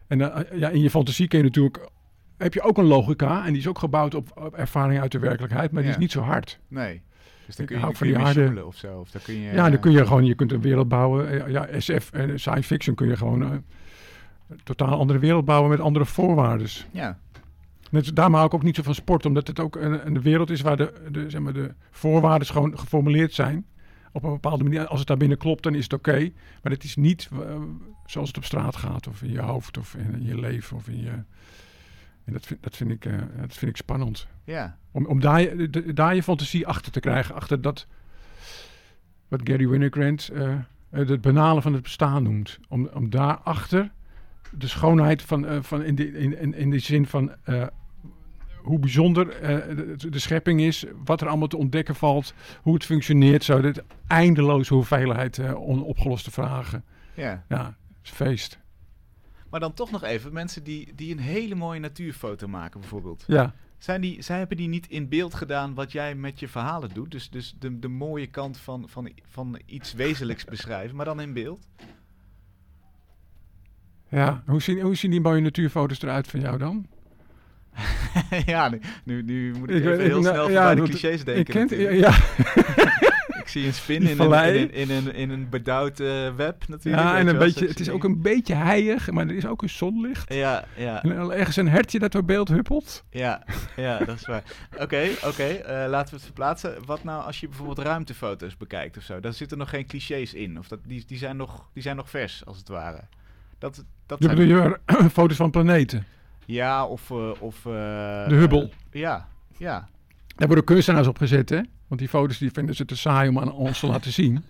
En 0.10 0.22
eh, 0.52 0.60
ja, 0.60 0.70
in 0.70 0.82
je 0.82 0.90
fantasie 0.90 1.28
kun 1.28 1.38
je 1.38 1.44
natuurlijk, 1.44 1.90
heb 2.38 2.54
je 2.54 2.62
ook 2.62 2.78
een 2.78 2.86
logica 2.86 3.46
en 3.46 3.52
die 3.52 3.62
is 3.62 3.68
ook 3.68 3.80
gebouwd 3.80 4.16
op, 4.16 4.32
op 4.46 4.54
ervaring 4.54 5.02
uit 5.02 5.12
de 5.12 5.20
werkelijkheid, 5.20 5.72
maar 5.72 5.82
die 5.82 5.92
Ja. 5.92 5.96
is 5.98 6.02
niet 6.02 6.12
zo 6.12 6.22
hard. 6.22 6.60
Nee. 6.68 7.02
Dus 7.46 7.56
dan 7.56 7.66
kun 7.66 7.80
je, 7.80 7.86
kun 7.86 7.96
van 7.96 8.08
je 8.08 8.18
harde- 8.18 8.66
of 8.66 8.76
zo. 8.76 9.00
Of 9.00 9.12
dan 9.12 9.22
kun 9.22 9.34
je, 9.34 9.52
Ja, 9.52 9.70
dan 9.70 9.80
kun 9.80 9.92
je 9.92 10.06
gewoon, 10.06 10.26
je 10.26 10.36
kunt 10.36 10.52
een 10.52 10.62
wereld 10.62 10.88
bouwen. 10.88 11.46
eh, 11.46 11.52
Ja, 11.52 11.68
SF 11.80 12.12
en 12.12 12.40
science 12.40 12.64
fiction 12.64 12.96
kun 12.96 13.08
je 13.08 13.18
gewoon 13.18 13.44
eh, 13.44 13.50
een 14.50 14.60
totaal 14.64 15.00
andere 15.00 15.20
wereld 15.20 15.46
bouwen 15.46 15.70
met 15.70 15.80
andere 15.80 16.06
voorwaarden. 16.06 16.68
Ja, 16.92 17.18
Net, 17.92 18.16
daarom 18.16 18.34
hou 18.34 18.46
ik 18.46 18.54
ook 18.54 18.64
niet 18.64 18.76
zo 18.76 18.84
van 18.84 18.96
sport, 18.96 19.26
omdat 19.26 19.48
het 19.48 19.60
ook 19.60 19.76
een, 19.76 20.06
een 20.08 20.22
wereld 20.22 20.50
is 20.50 20.62
waar 20.62 20.78
de, 20.78 20.94
de, 21.12 21.30
zeg 21.30 21.42
maar, 21.42 21.54
de 21.54 21.74
voorwaarden 21.92 22.48
gewoon 22.48 22.80
geformuleerd 22.80 23.34
zijn. 23.34 23.66
Op 24.12 24.24
een 24.24 24.32
bepaalde 24.32 24.64
manier. 24.64 24.88
Als 24.88 25.00
het 25.00 25.08
daar 25.08 25.18
binnen 25.18 25.38
klopt, 25.38 25.64
dan 25.64 25.76
is 25.76 25.84
het 25.84 25.94
oké. 25.94 26.32
maar 26.64 26.72
het 26.72 26.84
is 26.84 26.96
niet 26.96 27.30
eh, 27.32 27.62
zoals 28.06 28.28
het 28.28 28.38
op 28.38 28.44
straat 28.46 28.76
gaat, 28.76 29.08
of 29.08 29.22
in 29.22 29.32
je 29.32 29.42
hoofd, 29.42 29.78
of 29.78 29.96
in 29.96 30.24
je 30.26 30.40
leven, 30.40 30.78
of 30.78 30.88
in 30.88 31.02
je. 31.02 31.12
En 32.26 32.34
dat 32.34 32.46
vind, 32.46 32.64
dat 32.64 32.76
vind, 32.76 32.92
ik, 32.92 33.06
eh, 33.06 33.18
dat 33.40 33.54
vind 33.58 33.72
ik 33.72 33.78
spannend. 33.78 34.28
ja. 34.44 34.78
Om, 34.92 35.06
om 35.06 35.20
daar, 35.20 35.58
de- 35.70 35.94
daar 35.94 36.16
je 36.16 36.24
fantasie 36.24 36.68
achter 36.68 36.92
te 36.92 37.00
krijgen. 37.00 37.36
Achter 37.36 37.62
dat 37.62 37.88
wat 39.28 39.42
Gary 39.44 39.68
Winogrand 39.68 40.30
eh, 40.30 40.56
het 40.90 41.22
banale 41.22 41.62
van 41.62 41.74
het 41.74 41.84
bestaan 41.84 42.24
noemt. 42.24 42.60
Om, 42.70 42.90
om 42.94 43.10
daarachter 43.10 43.92
de 44.58 44.68
schoonheid 44.68 45.22
van, 45.22 45.64
van 45.64 45.84
in, 45.84 45.96
de, 45.96 46.12
in, 46.12 46.38
in, 46.40 46.54
in 46.54 46.70
de 46.70 46.80
zin 46.80 47.06
van 47.08 47.32
hoe 48.70 48.80
bijzonder 48.80 49.30
eh, 49.30 49.76
de, 49.98 50.10
de 50.10 50.20
schepping 50.20 50.62
is. 50.62 50.86
Wat 51.04 51.22
er 51.22 51.28
allemaal 51.28 51.48
te 51.48 51.58
ontdekken 51.58 51.96
valt. 51.96 52.34
Hoe 52.62 52.74
het 52.74 52.86
functioneert. 52.86 53.44
Zo 53.44 53.62
de 53.62 53.84
eindeloze 54.08 54.74
hoeveelheid 54.74 55.38
eh, 55.38 55.62
onopgeloste 55.62 56.32
vragen. 56.32 56.84
ja. 57.14 57.46
Ja, 57.48 57.78
is 58.04 58.10
feest. 58.10 58.60
Maar 59.50 59.60
dan 59.60 59.74
toch 59.74 59.92
nog 59.92 60.04
even, 60.04 60.34
mensen 60.34 60.64
die, 60.64 60.96
die 60.96 61.12
een 61.12 61.20
hele 61.20 61.56
mooie 61.56 61.80
natuurfoto 61.80 62.48
maken 62.48 62.80
bijvoorbeeld. 62.80 63.24
Ja. 63.28 63.54
Zijn 63.78 64.02
die, 64.02 64.22
zij 64.22 64.38
hebben 64.38 64.58
die 64.58 64.68
niet 64.68 64.88
in 64.90 65.10
beeld 65.10 65.34
gedaan 65.34 65.74
wat 65.74 65.92
jij 65.92 66.16
met 66.16 66.40
je 66.40 66.48
verhalen 66.48 66.90
doet? 66.94 67.12
Dus, 67.12 67.30
dus 67.30 67.56
de, 67.60 67.80
de 67.80 67.88
mooie 67.88 68.28
kant 68.28 68.58
van, 68.58 68.90
van, 68.90 69.12
van 69.28 69.60
iets 69.66 69.94
wezenlijks 69.94 70.46
beschrijven, 70.56 70.96
maar 70.96 71.06
dan 71.06 71.22
in 71.22 71.34
beeld? 71.34 71.68
ja. 74.10 74.44
Hoe, 74.46 74.62
zien, 74.62 74.82
hoe 74.82 74.96
zien 74.96 75.12
die 75.12 75.22
mooie 75.22 75.42
natuurfoto's 75.42 76.02
eruit 76.02 76.28
van 76.28 76.40
jou 76.40 76.58
dan? 76.58 76.88
ja, 78.46 78.70
nu, 78.70 78.80
nu, 79.04 79.22
nu 79.24 79.54
moet 79.60 79.70
ik, 79.70 79.76
Ik 79.76 79.86
even 79.86 80.00
heel 80.00 80.22
nou, 80.22 80.34
snel 80.34 80.50
ja, 80.50 80.64
bij 80.66 80.76
de 80.76 80.82
clichés 80.82 81.20
Ik 81.20 81.26
denken. 81.26 81.54
ken, 81.54 81.62
natuurlijk. 81.62 82.00
ja, 82.00 82.18
Ik 83.42 83.56
zie 83.56 83.66
een 83.68 83.74
spin 83.74 84.02
in 84.02 84.20
een, 84.20 84.56
in, 84.56 84.72
in, 84.72 84.90
een, 84.92 85.14
in 85.14 85.30
een 85.30 85.50
bedauwd 85.50 86.00
eh, 86.00 86.36
web 86.36 86.68
natuurlijk. 86.68 87.04
Ja, 87.04 87.18
en 87.18 87.28
een 87.28 87.38
beetje, 87.38 87.68
het 87.68 87.80
is 87.80 87.90
ook 87.90 88.04
een 88.04 88.22
beetje 88.22 88.54
heilig, 88.54 89.12
maar 89.12 89.28
er 89.28 89.36
is 89.36 89.46
ook 89.46 89.62
een 89.62 89.70
zonlicht. 89.70 90.34
Ja, 90.34 90.66
ja, 90.78 91.04
En 91.04 91.32
ergens 91.32 91.56
een 91.56 91.68
hertje 91.70 92.00
dat 92.00 92.12
door 92.12 92.26
beeld 92.26 92.48
huppelt. 92.50 93.04
ja, 93.10 93.44
ja, 93.76 93.98
dat 93.98 94.16
is 94.16 94.26
waar. 94.26 94.44
Oké, 94.78 95.08
oké, 95.26 95.44
eh, 95.44 95.90
laten 95.90 96.10
we 96.10 96.16
het 96.16 96.24
verplaatsen. 96.24 96.76
Wat 96.86 97.04
nou 97.04 97.24
als 97.24 97.40
je 97.40 97.48
bijvoorbeeld 97.48 97.80
ruimtefoto's 97.80 98.58
bekijkt 98.58 98.98
of 98.98 99.04
zo? 99.04 99.20
Daar 99.20 99.34
zitten 99.34 99.58
nog 99.58 99.70
geen 99.70 99.86
clichés 99.88 100.34
in. 100.34 100.60
Of 100.60 100.68
dat, 100.68 100.80
die, 100.86 101.04
die, 101.08 101.18
zijn 101.18 101.38
nog, 101.38 101.70
die 101.74 101.84
zijn 101.84 101.96
nog 101.96 102.10
vers, 102.10 102.46
als 102.46 102.58
het 102.58 102.68
ware. 102.68 103.02
Dat, 103.60 103.84
dat 104.06 104.18
zijn- 104.22 104.48
je 104.48 104.80
foto's 105.14 105.38
van 105.38 105.52
planeten. 105.52 106.06
Ja, 106.54 106.86
of... 106.86 107.12
eh, 107.12 107.32
of 107.40 107.56
eh, 107.66 107.72
De 108.28 108.36
Hubble. 108.36 108.70
eh, 108.92 109.02
ja, 109.02 109.28
ja. 109.58 109.88
Daar 110.36 110.48
worden 110.48 110.66
kunstenaars 110.66 111.08
op 111.08 111.18
gezet, 111.18 111.50
hè? 111.50 111.60
Want 111.88 112.00
die 112.00 112.10
foto's 112.10 112.38
die 112.38 112.52
vinden 112.52 112.76
ze 112.76 112.86
te 112.86 112.96
saai 112.96 113.30
om 113.30 113.40
aan 113.40 113.52
ons 113.52 113.80
te 113.80 113.88
laten 113.94 114.12
zien. 114.12 114.44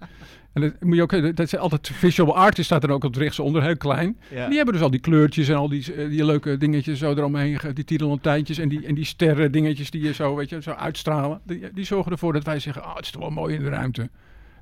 En 0.54 0.62
dat 0.62 0.74
moet 0.84 0.96
je 0.96 1.02
ook, 1.02 1.36
dat 1.36 1.50
zijn 1.50 1.62
altijd 1.62 1.88
visual 1.94 2.36
artists 2.36 2.66
staat 2.66 2.84
er 2.84 2.90
ook 2.92 3.04
op 3.04 3.14
het 3.14 3.22
rechtsonder, 3.22 3.64
heel 3.64 3.78
klein. 3.78 4.18
ja. 4.30 4.48
Die 4.48 4.56
hebben 4.56 4.74
dus 4.74 4.84
al 4.84 4.90
die 4.92 5.00
kleurtjes 5.00 5.48
en 5.48 5.56
al 5.56 5.70
die, 5.70 6.10
die 6.10 6.26
leuke 6.26 6.58
dingetjes 6.58 7.00
zo 7.00 7.12
eromheen, 7.12 7.60
die 7.74 7.84
titelantijntjes 7.84 8.58
en 8.58 8.70
die, 8.70 8.86
en 8.86 8.96
die 8.96 9.06
sterren 9.06 9.52
dingetjes 9.52 9.92
die 9.92 10.02
je 10.02 10.14
zo, 10.14 10.36
weet 10.36 10.50
je, 10.50 10.62
zo 10.62 10.72
uitstralen. 10.72 11.42
Die, 11.44 11.74
die 11.74 11.86
zorgen 11.86 12.12
ervoor 12.12 12.34
dat 12.34 12.44
wij 12.44 12.60
zeggen, 12.60 12.84
oh, 12.84 12.96
het 12.96 13.06
is 13.06 13.12
toch 13.12 13.22
wel 13.22 13.32
mooi 13.32 13.56
in 13.56 13.64
de 13.64 13.70
ruimte. 13.70 14.10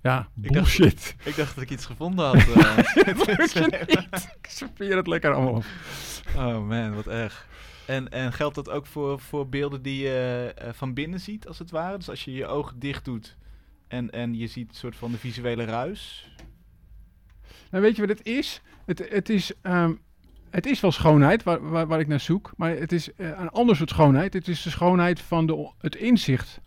Ja, 0.01 0.19
Ik 0.41 0.53
dacht- 0.53 0.53
bullshit. 0.53 1.15
Ik 1.23 1.36
dacht 1.36 1.55
dat 1.55 1.63
ik 1.63 1.69
iets 1.69 1.86
gevonden 1.86 2.25
had. 2.25 2.36
eh. 2.36 2.77
Ik 4.41 4.47
serveer 4.49 4.95
het 4.97 5.07
lekker 5.07 5.33
allemaal 5.33 5.53
op. 5.53 5.65
oh 6.36 6.67
man, 6.67 6.93
wat 6.95 7.07
erg. 7.07 7.47
En, 7.86 8.10
en 8.12 8.33
geldt 8.33 8.55
dat 8.55 8.69
ook 8.69 8.86
voor, 8.86 9.19
voor 9.19 9.49
beelden 9.49 9.81
die 9.81 10.03
je 10.03 10.51
eh, 10.57 10.69
van 10.73 10.93
binnen 10.93 11.19
ziet, 11.19 11.47
als 11.47 11.60
het 11.60 11.71
ware? 11.71 11.97
Dus 11.97 12.10
als 12.10 12.23
je 12.23 12.33
je 12.33 12.47
ogen 12.47 12.79
dicht 12.79 13.05
doet 13.05 13.38
en, 13.88 14.10
en 14.12 14.36
je 14.38 14.47
ziet 14.47 14.69
een 14.69 14.75
soort 14.75 14.95
van 14.95 15.12
de 15.12 15.17
visuele 15.17 15.63
ruis? 15.65 16.31
Nou, 17.71 17.83
weet 17.83 17.95
je 17.95 18.07
wat 18.07 18.17
het 18.17 18.27
is? 18.27 18.62
Het, 18.86 19.10
het 19.10 19.29
is, 19.29 19.51
ehm, 19.62 19.93
het 20.49 20.65
is 20.65 20.79
wel 20.79 20.91
schoonheid 20.91 21.43
waar, 21.43 21.69
waar, 21.69 21.88
waar 21.88 21.99
ik 21.99 22.07
naar 22.07 22.19
zoek, 22.19 22.51
maar 22.57 22.69
het 22.71 22.91
is 22.91 23.13
eh, 23.13 23.27
een 23.27 23.49
ander 23.49 23.75
soort 23.75 23.89
schoonheid. 23.89 24.33
Het 24.33 24.47
is 24.47 24.62
de 24.62 24.69
schoonheid 24.69 25.21
van 25.21 25.45
de, 25.45 25.71
het 25.77 25.95
inzicht, 25.95 26.60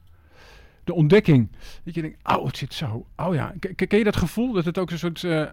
de 0.90 0.96
ontdekking. 0.96 1.48
Dat 1.84 1.94
je 1.94 2.02
denkt, 2.02 2.18
oh, 2.36 2.44
het 2.44 2.56
zit 2.56 2.74
zo. 2.74 3.06
Oh 3.16 3.34
ja, 3.34 3.54
K- 3.76 3.88
ken 3.88 3.98
je 3.98 4.04
dat 4.04 4.16
gevoel 4.16 4.52
dat 4.52 4.64
het 4.64 4.78
ook 4.78 4.90
een 4.90 4.98
soort, 4.98 5.24
eh, 5.24 5.40
eh, 5.40 5.48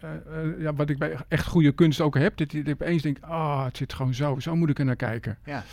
eh, 0.00 0.60
ja, 0.60 0.74
wat 0.74 0.90
ik 0.90 0.98
bij 0.98 1.16
echt 1.28 1.46
goede 1.46 1.72
kunst 1.72 2.00
ook 2.00 2.18
heb, 2.18 2.36
dat 2.36 2.52
je 2.52 2.62
opeens 2.70 3.02
denkt, 3.02 3.22
ah, 3.22 3.64
het 3.64 3.76
zit 3.76 3.92
gewoon 3.92 4.14
zo. 4.14 4.38
Zo 4.38 4.56
moet 4.56 4.70
ik 4.70 4.78
er 4.78 4.84
naar 4.84 4.96
kijken. 4.96 5.38
Ja. 5.44 5.64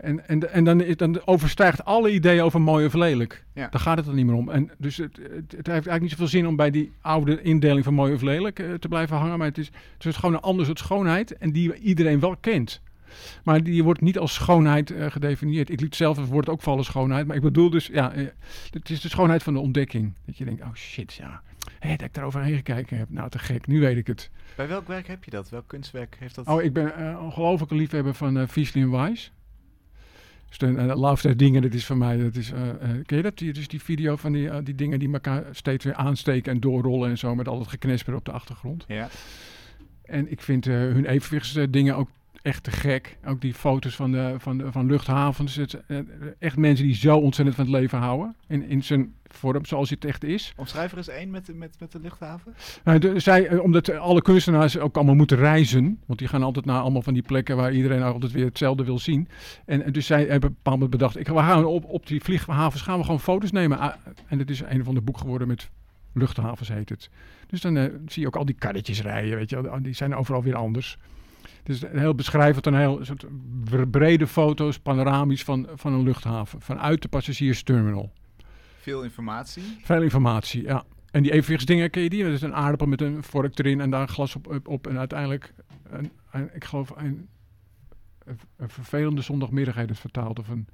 En, 0.00 0.28
en, 0.28 0.52
en 0.52 0.64
dan, 0.64 0.80
is- 0.80 0.96
dan 0.96 1.26
overstijgt 1.26 1.84
alle 1.84 2.12
ideeën 2.12 2.42
over 2.42 2.60
mooi 2.60 2.86
of 2.86 2.94
lelijk. 2.94 3.44
Ja. 3.54 3.68
Daar 3.68 3.80
gaat 3.80 3.96
het 3.96 4.06
dan 4.06 4.14
niet 4.14 4.26
meer 4.26 4.34
om. 4.34 4.48
En 4.50 4.70
dus 4.78 4.96
het, 4.96 5.16
het, 5.16 5.32
het 5.32 5.52
heeft 5.52 5.68
eigenlijk 5.68 6.00
niet 6.00 6.10
zoveel 6.10 6.26
zin 6.26 6.46
om 6.46 6.56
bij 6.56 6.70
die 6.70 6.92
oude 7.00 7.42
indeling 7.42 7.84
van 7.84 7.94
mooi 7.94 8.14
of 8.14 8.22
lelijk 8.22 8.62
te 8.78 8.88
blijven 8.88 9.16
hangen. 9.16 9.38
Maar 9.38 9.46
het 9.46 9.58
is, 9.58 9.70
het 9.98 10.06
is 10.06 10.16
gewoon 10.16 10.34
een 10.34 10.40
ander 10.40 10.66
soort 10.66 10.78
schoonheid 10.78 11.36
en 11.36 11.52
die 11.52 11.74
iedereen 11.74 12.20
wel 12.20 12.36
kent. 12.40 12.80
Maar 13.44 13.62
die 13.62 13.84
wordt 13.84 14.00
niet 14.00 14.18
als 14.18 14.34
schoonheid 14.34 14.90
eh, 14.90 15.10
gedefinieerd. 15.10 15.70
Ik 15.70 15.80
liet 15.80 15.96
zelf 15.96 16.16
het 16.16 16.28
woord 16.28 16.48
ook 16.48 16.62
vallen 16.62 16.84
schoonheid. 16.84 17.26
Maar 17.26 17.36
ik 17.36 17.42
bedoel 17.42 17.70
dus, 17.70 17.86
ja, 17.86 18.12
eh, 18.12 18.26
het 18.70 18.90
is 18.90 19.00
de 19.00 19.08
schoonheid 19.08 19.42
van 19.42 19.52
de 19.52 19.60
ontdekking. 19.60 20.12
Dat 20.26 20.38
je 20.38 20.44
denkt, 20.44 20.62
oh 20.62 20.74
shit, 20.74 21.14
ja. 21.14 21.42
Hé, 21.78 21.96
dat 21.96 22.06
ik 22.06 22.14
daar 22.14 22.24
overheen 22.24 22.56
gekeken 22.56 22.98
heb. 22.98 23.10
Nou, 23.10 23.30
te 23.30 23.38
gek. 23.38 23.66
Nu 23.66 23.80
weet 23.80 23.96
ik 23.96 24.06
het. 24.06 24.30
Bij 24.56 24.68
welk 24.68 24.86
werk 24.86 25.06
heb 25.06 25.24
je 25.24 25.30
dat? 25.30 25.48
Welk 25.48 25.68
kunstwerk 25.68 26.16
heeft 26.18 26.34
dat? 26.34 26.46
Oh, 26.46 26.62
ik 26.62 26.72
ben 26.72 26.96
eh 26.96 27.22
ongelooflijke 27.22 27.74
liefhebber 27.74 28.14
van 28.14 28.38
eh 28.38 28.46
Fiesli 28.48 28.82
en 28.82 28.90
Weiss. 28.90 29.32
Dus 30.48 30.68
uh, 30.68 30.94
Love 30.96 31.28
That 31.28 31.38
dingen, 31.38 31.62
dat 31.62 31.72
is 31.72 31.86
voor 31.86 31.96
mij, 31.96 32.16
dat 32.16 32.36
is, 32.36 32.52
ken 33.06 33.16
je 33.16 33.22
dat? 33.22 33.38
Die, 33.38 33.52
dus 33.52 33.68
die 33.68 33.82
video 33.82 34.16
van 34.16 34.32
die, 34.32 34.62
die 34.62 34.74
dingen 34.74 34.98
die 34.98 35.12
elkaar 35.12 35.44
steeds 35.50 35.84
weer 35.84 35.94
aansteken 35.94 36.52
en 36.52 36.60
doorrollen 36.60 37.10
en 37.10 37.18
zo, 37.18 37.34
met 37.34 37.48
al 37.48 37.58
het 37.58 37.68
geknesper 37.68 38.14
op 38.14 38.24
de 38.24 38.32
achtergrond. 38.32 38.84
Ja. 38.88 39.08
En 40.04 40.30
ik 40.30 40.40
vind 40.40 40.66
eh, 40.66 40.74
hun 40.74 41.06
evenwichtsdingen 41.06 41.96
ook 41.96 42.10
echt 42.44 42.62
te 42.62 42.70
gek. 42.70 43.16
Ook 43.24 43.40
die 43.40 43.54
foto's 43.54 43.94
van, 43.96 44.12
de, 44.12 44.34
van, 44.38 44.58
de, 44.58 44.72
van 44.72 44.86
luchthavens. 44.86 45.54
Het, 45.56 45.80
eh, 45.86 45.98
echt 46.38 46.56
mensen 46.56 46.84
die 46.86 46.94
zo 46.94 47.16
ontzettend 47.16 47.56
van 47.56 47.64
het 47.64 47.74
leven 47.74 47.98
houden. 47.98 48.36
In, 48.48 48.68
in 48.68 48.82
zijn 48.82 49.14
vorm, 49.24 49.64
zoals 49.64 49.90
het 49.90 50.04
echt 50.04 50.24
is. 50.24 50.52
Omschrijf 50.56 50.90
er 50.92 50.96
eens 50.98 51.08
één 51.08 51.30
met, 51.30 51.46
de- 51.46 51.54
met, 51.54 51.76
met 51.80 51.92
de 51.92 52.00
luchthaven. 52.00 52.54
Nou, 52.84 52.98
de- 52.98 53.18
zij, 53.20 53.46
eh, 53.46 53.60
omdat 53.62 53.88
eh, 53.88 53.98
alle 54.00 54.22
kunstenaars 54.22 54.78
ook 54.78 54.96
allemaal 54.96 55.14
moeten 55.14 55.36
reizen. 55.36 56.00
Want 56.06 56.18
die 56.18 56.28
gaan 56.28 56.42
altijd 56.42 56.64
naar 56.64 56.80
allemaal 56.80 57.02
van 57.02 57.12
die 57.14 57.22
plekken 57.22 57.56
waar 57.56 57.72
iedereen 57.72 58.02
altijd 58.02 58.32
weer 58.32 58.44
hetzelfde 58.44 58.84
wil 58.84 58.98
zien. 58.98 59.28
En, 59.66 59.82
en 59.84 59.92
dus 59.92 60.06
zij 60.06 60.18
hebben 60.20 60.36
op 60.36 60.42
een 60.42 60.48
bepaald 60.54 60.74
moment 60.80 60.90
bedacht: 60.90 61.18
ik, 61.18 61.26
we 61.26 61.34
gaan 61.38 61.64
op, 61.64 61.84
op 61.84 62.06
die 62.06 62.22
vlieghavens 62.22 62.82
gaan 62.82 62.98
we 62.98 63.04
gewoon 63.04 63.20
foto's 63.20 63.50
nemen. 63.52 63.78
Ah, 63.78 63.94
En 64.26 64.38
het 64.38 64.50
is 64.50 64.60
een 64.66 64.84
van 64.84 64.94
de 64.94 65.00
boek 65.02 65.18
geworden 65.18 65.48
met 65.48 65.70
luchthavens 66.12 66.68
heet 66.68 66.88
het. 66.88 67.10
Dus 67.46 67.60
dan 67.60 67.76
eh, 67.76 67.84
zie 68.06 68.22
je 68.22 68.26
ook 68.28 68.36
al 68.36 68.44
die 68.44 68.54
karretjes 68.54 69.02
rijden, 69.02 69.36
weet 69.36 69.50
je. 69.50 69.78
Die 69.82 69.94
zijn 69.94 70.14
overal 70.14 70.42
weer 70.42 70.54
anders. 70.56 70.98
Dus 71.64 71.82
een 71.82 71.98
heel 71.98 72.14
beschrijvend, 72.14 72.66
een 72.66 72.74
heel 72.74 72.98
soort 73.04 73.24
brede 73.90 74.26
foto's, 74.26 74.78
panoramisch 74.78 75.44
van, 75.44 75.68
van 75.74 75.92
een 75.92 76.02
luchthaven. 76.02 76.60
Vanuit 76.60 77.02
de 77.02 77.08
passagiersterminal. 77.08 78.12
Veel 78.80 79.02
informatie. 79.02 79.62
Veel 79.82 80.02
informatie, 80.02 80.62
ja. 80.62 80.84
En 81.10 81.22
die 81.22 81.32
evenwichtsdingen, 81.32 81.90
ken 81.90 82.02
je 82.02 82.08
die? 82.10 82.24
Dat 82.24 82.32
is 82.32 82.42
een 82.42 82.54
aardappel 82.54 82.86
met 82.86 83.00
een 83.00 83.22
vork 83.22 83.58
erin 83.58 83.80
en 83.80 83.90
daar 83.90 84.00
een 84.00 84.08
glas 84.08 84.36
op, 84.36 84.46
op, 84.52 84.68
op 84.68 84.86
en 84.86 84.98
uiteindelijk, 84.98 85.52
een, 85.90 86.10
een- 86.30 86.50
ik 86.54 86.64
geloof, 86.64 86.92
een, 86.96 87.28
een, 88.24 88.38
vervelende 88.68 89.22
zondagmiddag 89.22 89.74
heet 89.74 89.88
het 89.88 89.98
vertaald. 89.98 90.38
Of 90.38 90.48
een, 90.48 90.68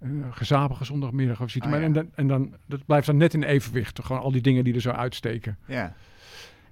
een 0.00 0.24
gezapige 0.30 0.84
zondagmiddag 0.84 1.40
of 1.40 1.50
zoiets. 1.50 1.72
Ah, 1.72 1.78
ja. 1.78 1.84
en, 1.86 1.92
dan, 1.92 2.10
en 2.14 2.26
dan, 2.26 2.54
dat 2.66 2.86
blijft 2.86 3.06
dan 3.06 3.16
net 3.16 3.34
in 3.34 3.42
evenwicht. 3.42 4.04
Gewoon 4.04 4.22
al 4.22 4.32
die 4.32 4.40
dingen 4.40 4.64
die 4.64 4.74
er 4.74 4.80
zo 4.80 4.90
uitsteken. 4.90 5.58
Ja. 5.66 5.94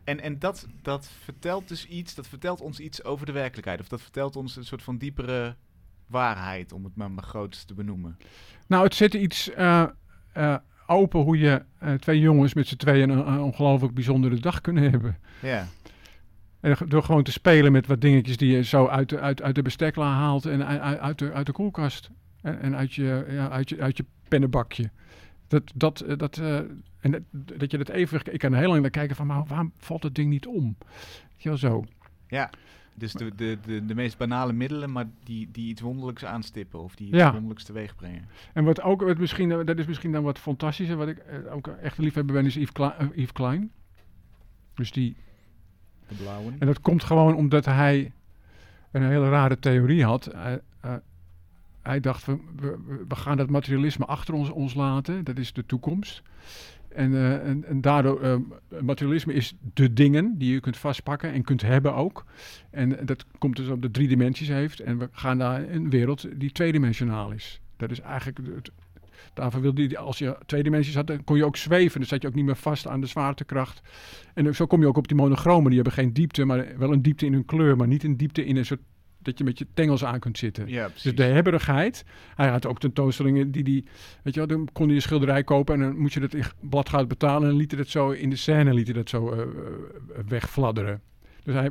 En, 0.04 0.20
en 0.20 0.38
dat, 0.38 0.66
dat 0.82 1.10
vertelt 1.22 1.68
dus 1.68 1.86
iets, 1.86 2.14
dat 2.14 2.26
vertelt 2.26 2.60
ons 2.60 2.80
iets 2.80 3.04
over 3.04 3.26
de 3.26 3.32
werkelijkheid. 3.32 3.80
Of 3.80 3.88
dat 3.88 4.02
vertelt 4.02 4.36
ons 4.36 4.56
een 4.56 4.64
soort 4.64 4.82
van 4.82 4.98
diepere 4.98 5.56
waarheid, 6.06 6.72
om 6.72 6.84
het 6.84 6.96
maar, 6.96 7.10
maar 7.10 7.24
groots 7.24 7.64
te 7.64 7.74
benoemen. 7.74 8.16
Nou, 8.66 8.84
het 8.84 8.94
zet 8.94 9.14
iets 9.14 9.50
eh, 9.50 9.84
eh, 10.32 10.56
open 10.86 11.20
hoe 11.20 11.38
je 11.38 11.64
eh, 11.78 11.92
twee 11.92 12.20
jongens 12.20 12.54
met 12.54 12.68
z'n 12.68 12.76
tweeën 12.76 13.10
een, 13.10 13.28
een 13.28 13.40
ongelooflijk 13.40 13.94
bijzondere 13.94 14.40
dag 14.40 14.60
kunnen 14.60 14.90
hebben. 14.90 15.18
Ja. 15.42 15.66
En 16.60 16.76
door 16.88 17.02
gewoon 17.02 17.22
te 17.22 17.32
spelen 17.32 17.72
met 17.72 17.86
wat 17.86 18.00
dingetjes 18.00 18.36
die 18.36 18.56
je 18.56 18.64
zo 18.64 18.86
uit 18.86 19.08
de, 19.08 19.20
uit, 19.20 19.42
uit 19.42 19.54
de 19.54 19.62
bestekla 19.62 20.12
haalt 20.12 20.46
en 20.46 20.66
uit 21.00 21.18
de, 21.18 21.32
uit 21.32 21.46
de 21.46 21.52
koelkast. 21.52 22.10
En, 22.42 22.60
en 22.60 22.76
uit, 22.76 22.94
je, 22.94 23.26
ja, 23.28 23.48
uit, 23.48 23.68
je, 23.68 23.80
uit 23.80 23.96
je 23.96 24.04
pennenbakje. 24.28 24.90
Dat, 25.54 25.72
dat, 25.74 26.00
eh, 26.00 26.16
dat, 26.18 26.38
eh, 26.38 26.56
en 27.00 27.10
dat, 27.10 27.22
dat 27.32 27.70
je 27.70 27.78
dat 27.78 27.88
even... 27.88 28.20
Ik 28.32 28.38
kan 28.38 28.52
er 28.52 28.58
heel 28.58 28.68
lang 28.68 28.80
naar 28.80 28.90
kijken 28.90 29.16
van, 29.16 29.26
maar 29.26 29.44
waarom 29.46 29.72
valt 29.76 30.02
het 30.02 30.14
ding 30.14 30.30
niet 30.30 30.46
om? 30.46 30.76
Wel, 31.42 31.56
zo. 31.56 31.84
Ja, 32.28 32.50
dus 32.94 33.12
de, 33.12 33.34
de, 33.34 33.58
de, 33.66 33.86
de 33.86 33.94
meest 33.94 34.18
banale 34.18 34.52
middelen, 34.52 34.92
maar 34.92 35.04
die, 35.24 35.48
die 35.52 35.68
iets 35.68 35.80
wonderlijks 35.80 36.24
aanstippen 36.24 36.82
of 36.82 36.94
die 36.94 37.06
iets 37.08 37.16
Ja. 37.16 37.30
wonderlijks 37.30 37.64
teweeg 37.64 37.96
brengen. 37.96 38.28
En 38.52 38.64
wat 38.64 38.82
ook 38.82 39.02
wat 39.02 39.18
misschien, 39.18 39.52
eh, 39.52 39.58
dat 39.64 39.78
is 39.78 39.86
misschien 39.86 40.12
dan 40.12 40.22
wat 40.22 40.38
fantastischer, 40.38 40.96
wat 40.96 41.08
ik 41.08 41.22
ook 41.50 41.66
echt 41.66 41.98
liefhebber 41.98 42.34
ben, 42.34 42.46
is 42.46 42.54
Yves, 42.54 42.72
Kle- 42.72 42.94
eh, 42.98 43.06
Yves 43.14 43.32
Klein. 43.32 43.70
Dus 44.74 44.92
die, 44.92 45.16
De 46.08 46.14
blauwe. 46.14 46.52
en 46.58 46.66
dat 46.66 46.80
komt 46.80 47.04
gewoon 47.04 47.34
omdat 47.36 47.64
hij 47.64 48.12
een 48.90 49.02
hele 49.02 49.28
rare 49.28 49.58
theorie 49.58 50.04
had. 50.04 50.30
Hij, 51.84 52.00
dacht, 52.00 52.26
we, 52.26 52.38
we, 53.08 53.14
gaan 53.14 53.36
dat 53.36 53.50
materialisme 53.50 54.04
achter 54.04 54.34
ons, 54.34 54.50
ons 54.50 54.74
laten, 54.74 55.24
dat 55.24 55.38
is 55.38 55.52
de 55.52 55.66
toekomst. 55.66 56.22
En, 56.88 57.14
eh, 57.14 57.48
en, 57.48 57.64
en 57.64 57.80
daardoor, 57.80 58.20
eh, 58.20 58.36
materialisme 58.82 59.32
is 59.32 59.54
de 59.74 59.92
dingen 59.92 60.38
die 60.38 60.52
je 60.52 60.60
kunt 60.60 60.76
vastpakken 60.76 61.32
en 61.32 61.42
kunt 61.42 61.62
hebben 61.62 61.94
ook. 61.94 62.24
En 62.70 63.06
dat 63.06 63.24
komt 63.38 63.56
dus 63.56 63.68
op 63.68 63.82
de 63.82 63.90
drie 63.90 64.08
dimensies 64.08 64.48
heeft. 64.48 64.80
En 64.80 64.98
we 64.98 65.08
gaan 65.12 65.36
naar 65.36 65.68
een 65.68 65.90
wereld 65.90 66.40
die 66.40 66.52
tweedimensionaal 66.52 67.30
is. 67.30 67.60
Dat 67.76 67.90
is 67.90 68.00
eigenlijk 68.00 68.38
Daarvoor 69.34 69.60
wilde 69.60 69.82
hij, 69.82 69.98
als 69.98 70.18
je 70.18 70.36
twee 70.46 70.62
dimensies 70.62 70.94
had, 70.94 71.06
dan 71.06 71.24
kon 71.24 71.36
je 71.36 71.44
ook 71.44 71.56
zweven. 71.56 72.00
Dan 72.00 72.08
zat 72.08 72.22
je 72.22 72.28
ook 72.28 72.34
niet 72.34 72.44
meer 72.44 72.56
vast 72.56 72.86
aan 72.86 73.00
de 73.00 73.06
zwaartekracht. 73.06 73.82
En 74.34 74.54
zo 74.54 74.66
kom 74.66 74.80
je 74.80 74.86
ook 74.86 74.96
op 74.96 75.08
die 75.08 75.16
monochromen. 75.16 75.66
Die 75.66 75.74
hebben 75.74 75.92
geen 75.92 76.12
diepte, 76.12 76.44
maar 76.44 76.78
wel 76.78 76.92
een 76.92 77.02
diepte 77.02 77.26
in 77.26 77.32
hun 77.32 77.44
kleur. 77.44 77.76
Maar 77.76 77.86
niet 77.86 78.04
een 78.04 78.16
diepte 78.16 78.44
in 78.44 78.56
een 78.56 78.66
soort, 78.66 78.80
dat 79.24 79.38
je 79.38 79.44
met 79.44 79.58
je 79.58 79.66
tengels 79.74 80.04
aan 80.04 80.18
kunt 80.18 80.38
zitten. 80.38 80.68
Ja. 80.68 80.88
Dus 81.02 81.14
de 81.14 81.22
hebberigheid. 81.22 82.04
Hij 82.34 82.48
had 82.48 82.66
ook 82.66 82.80
tentoonstellingen 82.80 83.50
die 83.50 83.64
die, 83.64 83.84
weet 84.22 84.34
je 84.34 84.40
wel, 84.40 84.48
dan 84.48 84.68
kon 84.72 84.86
hij 84.86 84.94
een 84.94 85.02
schilderij 85.02 85.44
kopen 85.44 85.74
en 85.74 85.80
dan 85.80 85.98
moest 85.98 86.14
je 86.14 86.20
dat 86.20 86.34
in 86.34 86.44
bladgoud 86.60 87.08
betalen 87.08 87.48
en 87.48 87.56
liet 87.56 87.70
hij 87.70 87.80
dat 87.80 87.88
zo 87.88 88.10
in 88.10 88.30
de 88.30 88.36
scène 88.36 88.74
liet 88.74 88.86
hij 88.86 88.94
dat 88.94 89.08
zo 89.08 89.30
eh, 89.30 89.40
eh, 89.40 89.46
wegfladderen. 90.28 91.00
Dus 91.42 91.54
hij, 91.54 91.70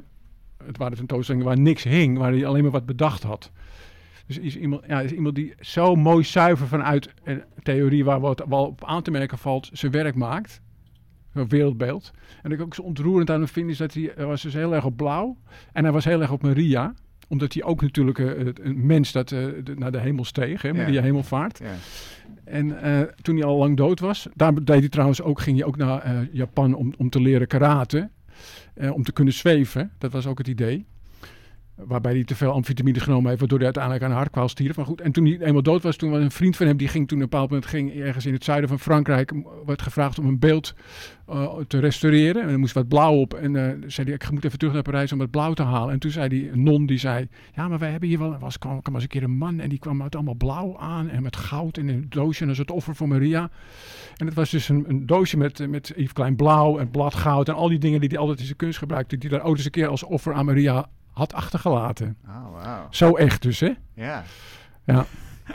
het 0.66 0.78
waren 0.78 0.98
tentoonstellingen 0.98 1.48
waar 1.48 1.60
niks 1.60 1.84
hing, 1.84 2.18
waar 2.18 2.32
hij 2.32 2.46
alleen 2.46 2.64
maar 2.64 2.72
wat 2.72 2.86
bedacht 2.86 3.24
had. 3.24 3.52
Dus 4.26 4.38
is 4.38 4.58
iemand, 4.58 4.84
ja, 4.88 5.02
is 5.02 5.12
iemand 5.12 5.36
die 5.36 5.54
zo 5.60 5.96
mooi 5.96 6.24
zuiver 6.24 6.68
vanuit 6.68 7.14
een 7.24 7.44
theorie 7.64 8.06
waar 8.06 8.20
wat 8.20 8.46
wel 8.50 8.66
op 8.66 8.86
aan 8.86 9.02
te 9.02 9.12
merken 9.12 9.38
valt, 9.38 9.70
zijn 9.74 9.92
werk 9.92 10.16
maakt. 10.16 10.62
Een 11.34 11.48
wereldbeeld. 11.48 12.12
En 12.42 12.52
ik 12.52 12.62
ook 12.62 12.76
zo 12.76 12.82
ontroerend 12.82 13.30
aan 13.30 13.40
hem 13.40 13.48
vind 13.48 13.70
is 13.70 13.78
dat 13.78 13.94
hij, 13.94 14.12
hij 14.16 14.26
was 14.26 14.42
dus 14.42 14.54
heel 14.54 14.76
erg 14.76 14.86
op 14.86 14.98
blauw 14.98 15.38
en 15.72 15.84
hij 15.84 15.94
was 15.94 16.06
heel 16.06 16.22
erg 16.22 16.32
op 16.32 16.42
Maria 16.42 16.94
omdat 17.34 17.54
hij 17.54 17.64
ook 17.64 17.82
natuurlijk 17.82 18.20
eh, 18.20 18.28
een 18.54 18.86
mens 18.86 19.12
dat 19.12 19.32
eh, 19.32 19.40
de- 19.64 19.74
naar 19.76 19.92
de 19.92 20.00
hemel 20.00 20.26
steeg, 20.26 20.62
hè, 20.62 20.72
met 20.74 20.82
Ja. 20.86 20.92
die 20.92 21.02
hemelvaart. 21.02 21.60
Ja. 21.64 21.74
En 22.44 22.82
eh, 22.82 23.02
toen 23.22 23.36
hij 23.36 23.46
al 23.46 23.58
lang 23.58 23.78
dood 23.78 24.00
was, 24.00 24.28
daar 24.36 24.54
deed 24.54 24.80
hij 24.80 24.90
trouwens 24.90 25.22
ook, 25.22 25.42
ging 25.42 25.58
hij 25.58 25.66
ook 25.66 25.78
naar 25.78 26.28
Japan 26.32 26.74
om, 26.74 26.94
om 26.98 27.10
te 27.10 27.22
leren 27.22 27.48
karate. 27.48 28.10
om 28.94 29.04
te 29.04 29.12
kunnen 29.12 29.34
zweven. 29.34 29.92
Dat 29.98 30.12
was 30.12 30.28
ook 30.28 30.38
het 30.38 30.48
idee. 30.48 30.86
Waarbij 31.76 32.14
hij 32.14 32.24
te 32.24 32.36
veel 32.36 32.52
amfetamine 32.52 33.00
genomen 33.00 33.28
heeft, 33.28 33.40
waardoor 33.40 33.58
hij 33.58 33.66
uiteindelijk 33.66 34.04
aan 34.04 34.12
een 34.12 34.18
hartkwaal 34.18 34.50
stierf. 34.50 34.76
Maar 34.76 34.86
goed, 34.86 35.02
en 35.02 35.12
toen 35.12 35.26
hij 35.26 35.40
eenmaal 35.40 35.64
dood 35.64 35.84
was, 35.84 35.96
toen 35.96 36.12
was 36.12 36.22
een 36.22 36.32
vriend 36.32 36.56
van 36.56 36.68
hem, 36.68 36.78
die 36.78 36.88
ging 36.88 37.08
toen 37.08 37.18
een 37.18 37.30
bepaald 37.30 37.50
moment 37.50 37.70
ging 37.70 37.94
ergens 37.94 38.26
in 38.26 38.34
het 38.34 38.44
zuiden 38.44 38.70
van 38.70 38.80
Frankrijk, 38.80 39.34
werd 39.66 39.82
gevraagd 39.82 40.20
om 40.20 40.26
een 40.26 40.40
beeld 40.40 40.74
eh, 41.28 41.58
te 41.68 41.80
restaureren. 41.80 42.42
En 42.42 42.50
er 42.50 42.60
moest 42.60 42.74
wat 42.74 42.88
blauw 42.88 43.14
op. 43.14 43.34
En 43.34 43.56
eh, 43.56 43.78
zei 43.88 44.08
hij, 44.08 44.16
ik 44.16 44.32
moet 44.32 44.46
even 44.46 44.58
terug 44.58 44.74
naar 44.74 44.84
Parijs 44.84 45.12
om 45.12 45.20
het 45.20 45.32
blauw 45.32 45.54
te 45.54 45.64
halen. 45.64 45.94
En 45.94 46.00
toen 46.00 46.12
zei 46.12 46.30
die 46.30 46.56
non, 46.56 46.86
die 46.86 46.98
zei, 46.98 47.28
ja, 47.56 47.68
maar 47.68 47.80
wij 47.80 47.92
hebben 47.92 48.10
hier 48.10 48.20
wel, 48.20 48.38
was, 48.40 48.58
kwam, 48.58 48.82
kwam 48.82 48.94
eens 48.94 49.04
een 49.04 49.10
keer 49.10 49.24
een 49.24 49.38
man 49.38 49.60
en 49.60 49.70
die 49.70 49.80
kwam 49.80 49.98
met 49.98 50.16
allemaal 50.16 50.34
blauw 50.34 50.78
aan 50.78 51.10
en 51.10 51.24
met 51.24 51.36
goud 51.36 51.78
in 51.78 51.90
een 51.90 52.06
doosje 52.10 52.44
en 52.44 52.50
een 52.50 52.56
soort 52.56 52.72
offer 52.72 52.96
voor 52.96 53.08
Maria. 53.08 53.50
En 54.18 54.26
het 54.26 54.36
was 54.36 54.50
dus 54.50 54.70
een, 54.70 54.86
een 54.88 55.06
doosje 55.06 55.38
met, 55.38 55.60
eh, 55.60 55.68
met 55.68 55.94
Yves 55.96 56.14
Klein 56.14 56.36
blauw 56.36 56.78
en 56.78 56.92
bladgoud 56.92 57.48
en 57.48 57.56
al 57.56 57.68
die 57.68 57.80
dingen 57.80 58.00
die 58.00 58.10
hij 58.10 58.18
altijd 58.18 58.40
in 58.40 58.46
zijn 58.46 58.58
kunst 58.58 58.78
gebruikte, 58.78 59.18
die 59.18 59.30
daar 59.30 59.44
ook 59.44 59.56
eens 59.56 59.66
een 59.66 59.72
keer 59.72 59.88
als 59.88 60.04
offer 60.04 60.34
aan 60.34 60.46
Maria 60.46 60.90
had 61.14 61.34
achtergelaten. 61.34 62.18
Oh, 62.28 62.52
wauw. 62.52 62.88
Zo 62.90 63.16
echt 63.16 63.42
dus, 63.42 63.60
hè? 63.60 63.74
Ja. 63.94 64.24
Ja. 64.86 65.06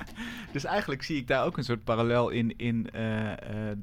dus 0.52 0.64
eigenlijk 0.64 1.02
zie 1.02 1.16
ik 1.16 1.26
daar 1.26 1.44
ook 1.44 1.56
een 1.56 1.64
soort 1.64 1.84
parallel 1.84 2.28
in, 2.28 2.56
in 2.56 2.90
eh, 2.90 3.70
eh, 3.70 3.78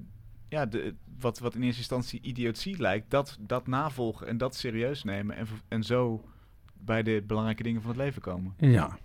ja, 0.50 0.66
de, 0.66 0.94
wat, 1.20 1.40
wat 1.40 1.56
in 1.56 1.64
eerste 1.64 1.80
instantie 1.80 2.22
idiotie 2.22 2.80
lijkt, 2.80 3.12
dat, 3.12 3.38
dat 3.40 3.68
navolgen 3.68 4.28
en 4.28 4.38
dat 4.38 4.56
serieus 4.56 5.04
nemen 5.04 5.36
en, 5.36 5.48
en 5.68 5.84
zo 5.84 6.24
bij 6.74 7.04
de 7.04 7.24
belangrijke 7.28 7.64
dingen 7.64 7.82
van 7.82 7.90
het 7.90 8.00
leven 8.00 8.22
komen. 8.22 8.54
Ja. 8.58 8.98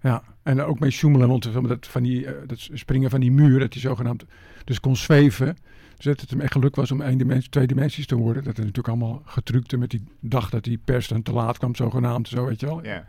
Ja, 0.00 0.22
en 0.42 0.62
ook 0.62 0.78
met 0.78 0.92
Schumelen, 0.92 1.28
want 1.28 1.68
dat, 1.68 1.86
van 1.86 2.02
die, 2.02 2.26
eh, 2.26 2.32
dat 2.46 2.68
springen 2.72 3.10
van 3.10 3.20
die 3.20 3.32
muur, 3.32 3.58
dat 3.58 3.72
hij 3.72 3.82
zogenaamd 3.82 4.24
dus 4.64 4.80
kon 4.80 4.96
zweven. 4.96 5.56
Dus 5.98 6.06
dat 6.06 6.20
het 6.20 6.30
hem 6.30 6.40
echt 6.40 6.52
geluk 6.52 6.76
was 6.76 6.90
om 6.90 7.00
één 7.00 7.18
dimensie, 7.18 7.50
twee 7.50 7.66
dimensies 7.66 8.06
te 8.06 8.16
worden. 8.16 8.44
Dat 8.44 8.52
is 8.52 8.64
natuurlijk 8.64 8.88
allemaal 8.88 9.22
getrukte 9.24 9.76
met 9.76 9.90
die 9.90 10.04
dag 10.20 10.50
dat 10.50 10.64
die 10.64 10.78
pers 10.84 11.08
dan 11.08 11.22
te 11.22 11.32
laat 11.32 11.58
kwam, 11.58 11.74
zogenaamd. 11.74 12.28
Zo, 12.28 12.46
weet 12.46 12.60
je 12.60 12.66
wel. 12.66 12.84
Ja, 12.84 13.04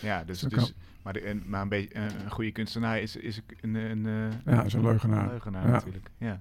ja 0.00 0.24
dus, 0.24 0.40
dus, 0.40 0.74
maar, 1.02 1.12
de, 1.12 1.28
een, 1.28 1.42
maar 1.46 1.62
een, 1.62 1.68
beetje, 1.68 1.94
een, 1.94 2.02
een 2.24 2.30
goede 2.30 2.50
kunstenaar 2.52 3.00
is, 3.00 3.16
is 3.16 3.40
een, 3.60 3.74
een, 3.74 4.04
een, 4.04 4.32
Ja, 4.46 4.62
is 4.62 4.72
een 4.72 4.82
leugenaar. 4.82 5.28
leugenaar 5.28 5.64
Ja. 5.66 5.70
natuurlijk. 5.70 6.10
Ja. 6.18 6.40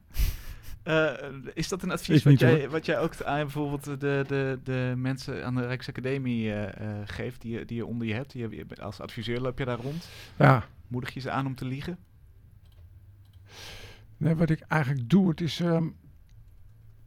Eh, 0.83 1.11
is 1.53 1.67
dat 1.67 1.83
een 1.83 1.91
advies 1.91 2.23
wat 2.23 2.39
jij, 2.39 2.59
hoor. 2.61 2.69
wat 2.69 2.85
jij 2.85 2.99
ook 2.99 3.21
aan 3.23 3.39
bijvoorbeeld 3.39 3.83
de, 3.83 4.23
de, 4.27 4.59
de 4.63 4.93
mensen 4.97 5.45
aan 5.45 5.55
de 5.55 5.65
Rijksacademie 5.65 6.51
eh, 6.53 6.63
eh, 6.91 6.97
geeft, 7.05 7.41
die, 7.41 7.51
je- 7.59 7.65
die 7.65 7.77
je 7.77 7.85
onder 7.85 8.07
je 8.07 8.13
hebt? 8.13 8.31
Die 8.31 8.49
je, 8.49 8.65
als 8.81 8.99
adviseur 8.99 9.39
loop 9.39 9.59
je 9.59 9.65
daar 9.65 9.79
rond. 9.79 10.07
Ja, 10.37 10.65
Moedig 10.87 11.13
je 11.13 11.19
ze 11.19 11.29
aan 11.31 11.45
om 11.45 11.55
te 11.55 11.65
liegen? 11.65 11.97
Wat 14.23 14.49
ik 14.49 14.59
eigenlijk 14.59 15.09
doe, 15.09 15.29
het 15.29 15.41
is... 15.41 15.59
ehm, 15.59 15.87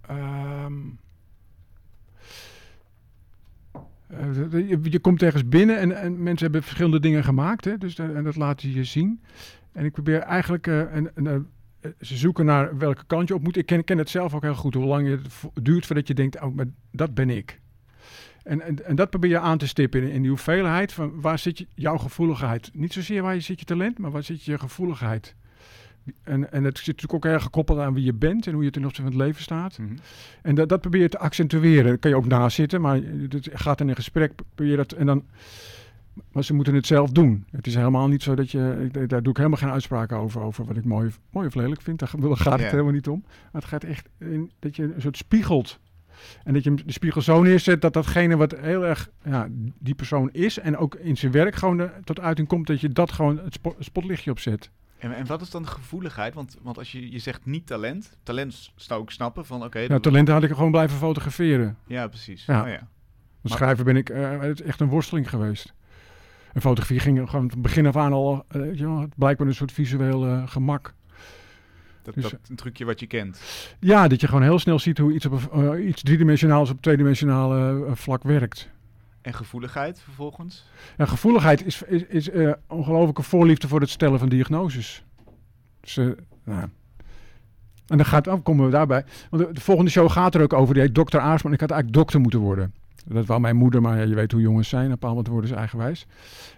ehm, 0.00 0.72
eh, 4.06 4.68
je, 4.82 4.98
komt 4.98 5.22
ergens 5.22 5.48
binnen 5.48 5.78
en, 5.78 5.92
en 6.00 6.22
mensen 6.22 6.44
hebben 6.44 6.62
verschillende 6.62 7.00
dingen 7.00 7.24
gemaakt. 7.24 7.64
Hè, 7.64 7.78
dus, 7.78 7.94
da- 7.94 8.12
en 8.12 8.24
dat 8.24 8.36
laten 8.36 8.68
ze 8.68 8.74
je 8.74 8.84
zien. 8.84 9.20
En 9.72 9.84
ik 9.84 9.92
probeer 9.92 10.18
eigenlijk... 10.18 10.66
eh, 10.66 10.94
en, 10.94 11.16
en, 11.16 11.26
eh, 11.26 11.34
eh, 11.80 11.90
ze 12.00 12.16
zoeken 12.16 12.44
naar 12.44 12.78
welke 12.78 13.04
kant 13.06 13.28
je 13.28 13.34
op 13.34 13.42
moet. 13.42 13.56
Ik 13.56 13.66
ken, 13.66 13.84
ken 13.84 13.98
het 13.98 14.10
zelf 14.10 14.34
ook 14.34 14.42
heel 14.42 14.54
goed. 14.54 14.74
Hoe 14.74 14.84
lang 14.84 15.08
het 15.08 15.42
duurt 15.62 15.86
voordat 15.86 16.08
je 16.08 16.14
denkt, 16.14 16.40
oh, 16.40 16.54
maar 16.54 16.66
dat 16.92 17.14
ben 17.14 17.30
ik. 17.30 17.60
En, 18.42 18.60
en, 18.60 18.84
en 18.84 18.96
dat 18.96 19.10
probeer 19.10 19.30
je 19.30 19.38
aan 19.38 19.58
te 19.58 19.66
stippen 19.66 20.02
in, 20.02 20.08
in 20.10 20.20
die 20.20 20.30
hoeveelheid. 20.30 20.92
Van 20.92 21.20
waar 21.20 21.38
zit 21.38 21.58
je, 21.58 21.66
jouw 21.74 21.96
gevoeligheid? 21.96 22.70
Niet 22.74 22.92
zozeer 22.92 23.22
waar 23.22 23.34
je 23.34 23.40
zit 23.40 23.58
je 23.58 23.64
talent, 23.64 23.98
maar 23.98 24.10
waar 24.10 24.22
zit 24.22 24.44
je 24.44 24.58
gevoeligheid? 24.58 25.34
En, 26.22 26.52
en 26.52 26.64
het 26.64 26.78
zit 26.78 26.86
natuurlijk 26.86 27.24
ook 27.24 27.32
erg 27.32 27.42
gekoppeld 27.42 27.78
aan 27.78 27.94
wie 27.94 28.04
je 28.04 28.12
bent 28.14 28.46
en 28.46 28.52
hoe 28.52 28.64
je 28.64 28.70
ten 28.70 28.84
opzichte 28.84 29.10
van 29.10 29.20
het 29.20 29.26
leven 29.28 29.42
staat. 29.42 29.78
Mhm. 29.78 29.96
En 30.42 30.54
dat, 30.54 30.68
dat 30.68 30.80
probeer 30.80 31.00
je 31.00 31.08
te 31.08 31.18
accentueren. 31.18 31.84
Daar 31.84 31.98
kan 31.98 32.10
je 32.10 32.16
ook 32.16 32.26
naast 32.26 32.56
zitten, 32.56 32.80
maar 32.80 33.00
het 33.28 33.48
gaat 33.52 33.80
in 33.80 33.88
een 33.88 33.94
gesprek. 33.94 34.32
Probeer 34.54 34.76
dat, 34.76 34.92
en 34.92 35.06
dan, 35.06 35.24
maar 36.32 36.44
ze 36.44 36.54
moeten 36.54 36.74
het 36.74 36.86
zelf 36.86 37.10
doen. 37.10 37.44
Het 37.50 37.66
is 37.66 37.74
helemaal 37.74 38.08
niet 38.08 38.22
zo 38.22 38.34
dat 38.34 38.50
je. 38.50 38.88
ik- 38.92 39.08
Daar 39.08 39.22
doe 39.22 39.30
ik 39.30 39.36
helemaal 39.36 39.58
geen 39.58 39.70
uitspraken 39.70 40.16
over. 40.16 40.40
Over 40.40 40.64
wat 40.64 40.76
ik 40.76 40.84
mooi, 40.84 41.10
mooi 41.30 41.46
of 41.46 41.54
lelijk 41.54 41.82
vind. 41.82 41.98
Daar 41.98 42.08
gaat 42.08 42.52
het 42.52 42.70
helemaal 42.70 42.92
niet 42.92 43.08
om. 43.08 43.22
Maar 43.26 43.62
het 43.62 43.64
gaat 43.70 43.84
echt 43.84 44.08
in 44.18 44.50
dat 44.58 44.76
je 44.76 44.82
een 44.82 45.00
soort 45.00 45.16
spiegelt. 45.16 45.78
En 46.44 46.52
dat 46.54 46.64
je 46.64 46.74
de 46.74 46.92
spiegel 46.92 47.20
zo 47.20 47.42
neerzet 47.42 47.80
dat 47.80 47.92
datgene 47.92 48.36
wat 48.36 48.56
heel 48.58 48.86
erg 48.86 49.10
ja, 49.24 49.48
die 49.78 49.94
persoon 49.94 50.28
is. 50.32 50.58
En 50.58 50.76
ook 50.76 50.94
in 50.94 51.16
zijn 51.16 51.32
werk 51.32 51.54
gewoon 51.54 51.78
er 51.78 51.92
tot 52.04 52.20
uiting 52.20 52.48
komt. 52.48 52.66
Dat 52.66 52.80
je 52.80 52.88
dat 52.88 53.12
gewoon 53.12 53.38
het 53.44 53.54
spo- 53.54 53.76
spotlichtje 53.78 54.30
op 54.30 54.38
zet. 54.38 54.70
En, 54.98 55.14
en 55.16 55.26
wat 55.26 55.40
is 55.40 55.50
dan 55.50 55.62
de 55.62 55.68
gevoeligheid? 55.68 56.34
Want, 56.34 56.56
want 56.62 56.78
als 56.78 56.92
je, 56.92 57.10
je 57.10 57.18
zegt 57.18 57.44
niet 57.46 57.66
talent, 57.66 58.16
talent 58.22 58.70
zou 58.76 59.02
ik 59.02 59.10
snappen 59.10 59.46
van 59.46 59.64
oké. 59.64 59.78
Ja, 59.78 59.88
dat- 59.88 60.02
talenten 60.02 60.34
had 60.34 60.42
ik 60.42 60.50
gewoon 60.52 60.70
blijven 60.70 60.96
fotograferen. 60.98 61.76
ja, 61.86 62.08
precies. 62.08 62.44
Ja. 62.44 62.62
Oh, 62.62 62.68
ja. 62.68 62.88
Als 63.42 63.52
schrijver 63.52 63.84
ben 63.84 63.96
ik 63.96 64.08
eh, 64.10 64.66
echt 64.66 64.80
een 64.80 64.88
worsteling 64.88 65.28
geweest. 65.28 65.74
En 66.52 66.60
fotografie 66.60 67.00
ging 67.00 67.30
gewoon 67.30 67.50
van 67.50 67.60
begin 67.62 67.86
af 67.86 67.96
aan 67.96 68.12
al, 68.12 68.44
eh, 68.48 68.60
het 69.00 69.14
blijkbaar 69.16 69.46
een 69.46 69.54
soort 69.54 69.72
visueel 69.72 70.26
eh, 70.26 70.42
gemak. 70.48 70.94
Dat, 72.02 72.14
Dus- 72.14 72.22
dat 72.30 72.40
een 72.48 72.56
trucje 72.56 72.84
wat 72.84 73.00
je 73.00 73.06
kent. 73.06 73.40
Ja, 73.80 74.08
dat 74.08 74.20
je 74.20 74.26
gewoon 74.26 74.42
heel 74.42 74.58
snel 74.58 74.78
ziet 74.78 74.98
hoe 74.98 75.12
iets, 75.12 75.26
op 75.26 75.52
eh, 75.52 75.86
iets 75.86 76.02
driedimensionaals 76.02 76.70
op 76.70 76.82
tweedimensionale 76.82 77.86
vlak 77.94 78.22
werkt. 78.22 78.68
En 79.26 79.34
gevoeligheid 79.34 80.00
vervolgens? 80.00 80.64
En 80.96 81.08
gevoeligheid 81.08 81.66
is, 81.66 81.82
is, 81.82 82.02
is 82.02 82.30
eh, 82.30 82.52
ongelooflijke 82.68 83.22
voorliefde 83.22 83.68
voor 83.68 83.80
het 83.80 83.90
stellen 83.90 84.18
van 84.18 84.28
diagnoses. 84.28 85.04
Dus, 85.80 85.96
eh, 85.96 86.06
nou. 86.44 86.68
En 87.86 87.96
dan 87.96 88.04
gaat, 88.04 88.26
oh, 88.26 88.44
komen 88.44 88.64
we 88.64 88.70
daarbij. 88.70 89.04
Want 89.30 89.46
de, 89.46 89.52
de 89.52 89.60
volgende 89.60 89.90
show 89.90 90.10
gaat 90.10 90.34
er 90.34 90.42
ook 90.42 90.52
over. 90.52 90.74
Die 90.74 90.82
heet 90.82 90.94
Dr. 90.94 91.18
Aarsman. 91.18 91.52
Ik 91.52 91.60
had 91.60 91.70
eigenlijk 91.70 92.00
dokter 92.00 92.20
moeten 92.20 92.40
worden. 92.40 92.74
Dat 93.04 93.26
wou 93.26 93.40
mijn 93.40 93.56
moeder, 93.56 93.82
maar 93.82 93.96
ja, 93.96 94.02
je 94.02 94.14
weet 94.14 94.32
hoe 94.32 94.40
jongens 94.40 94.68
zijn. 94.68 94.84
Op 94.84 94.90
een 94.90 94.94
bepaald 94.94 95.14
moment 95.14 95.32
worden 95.32 95.50
ze 95.50 95.56
eigenwijs. 95.56 96.06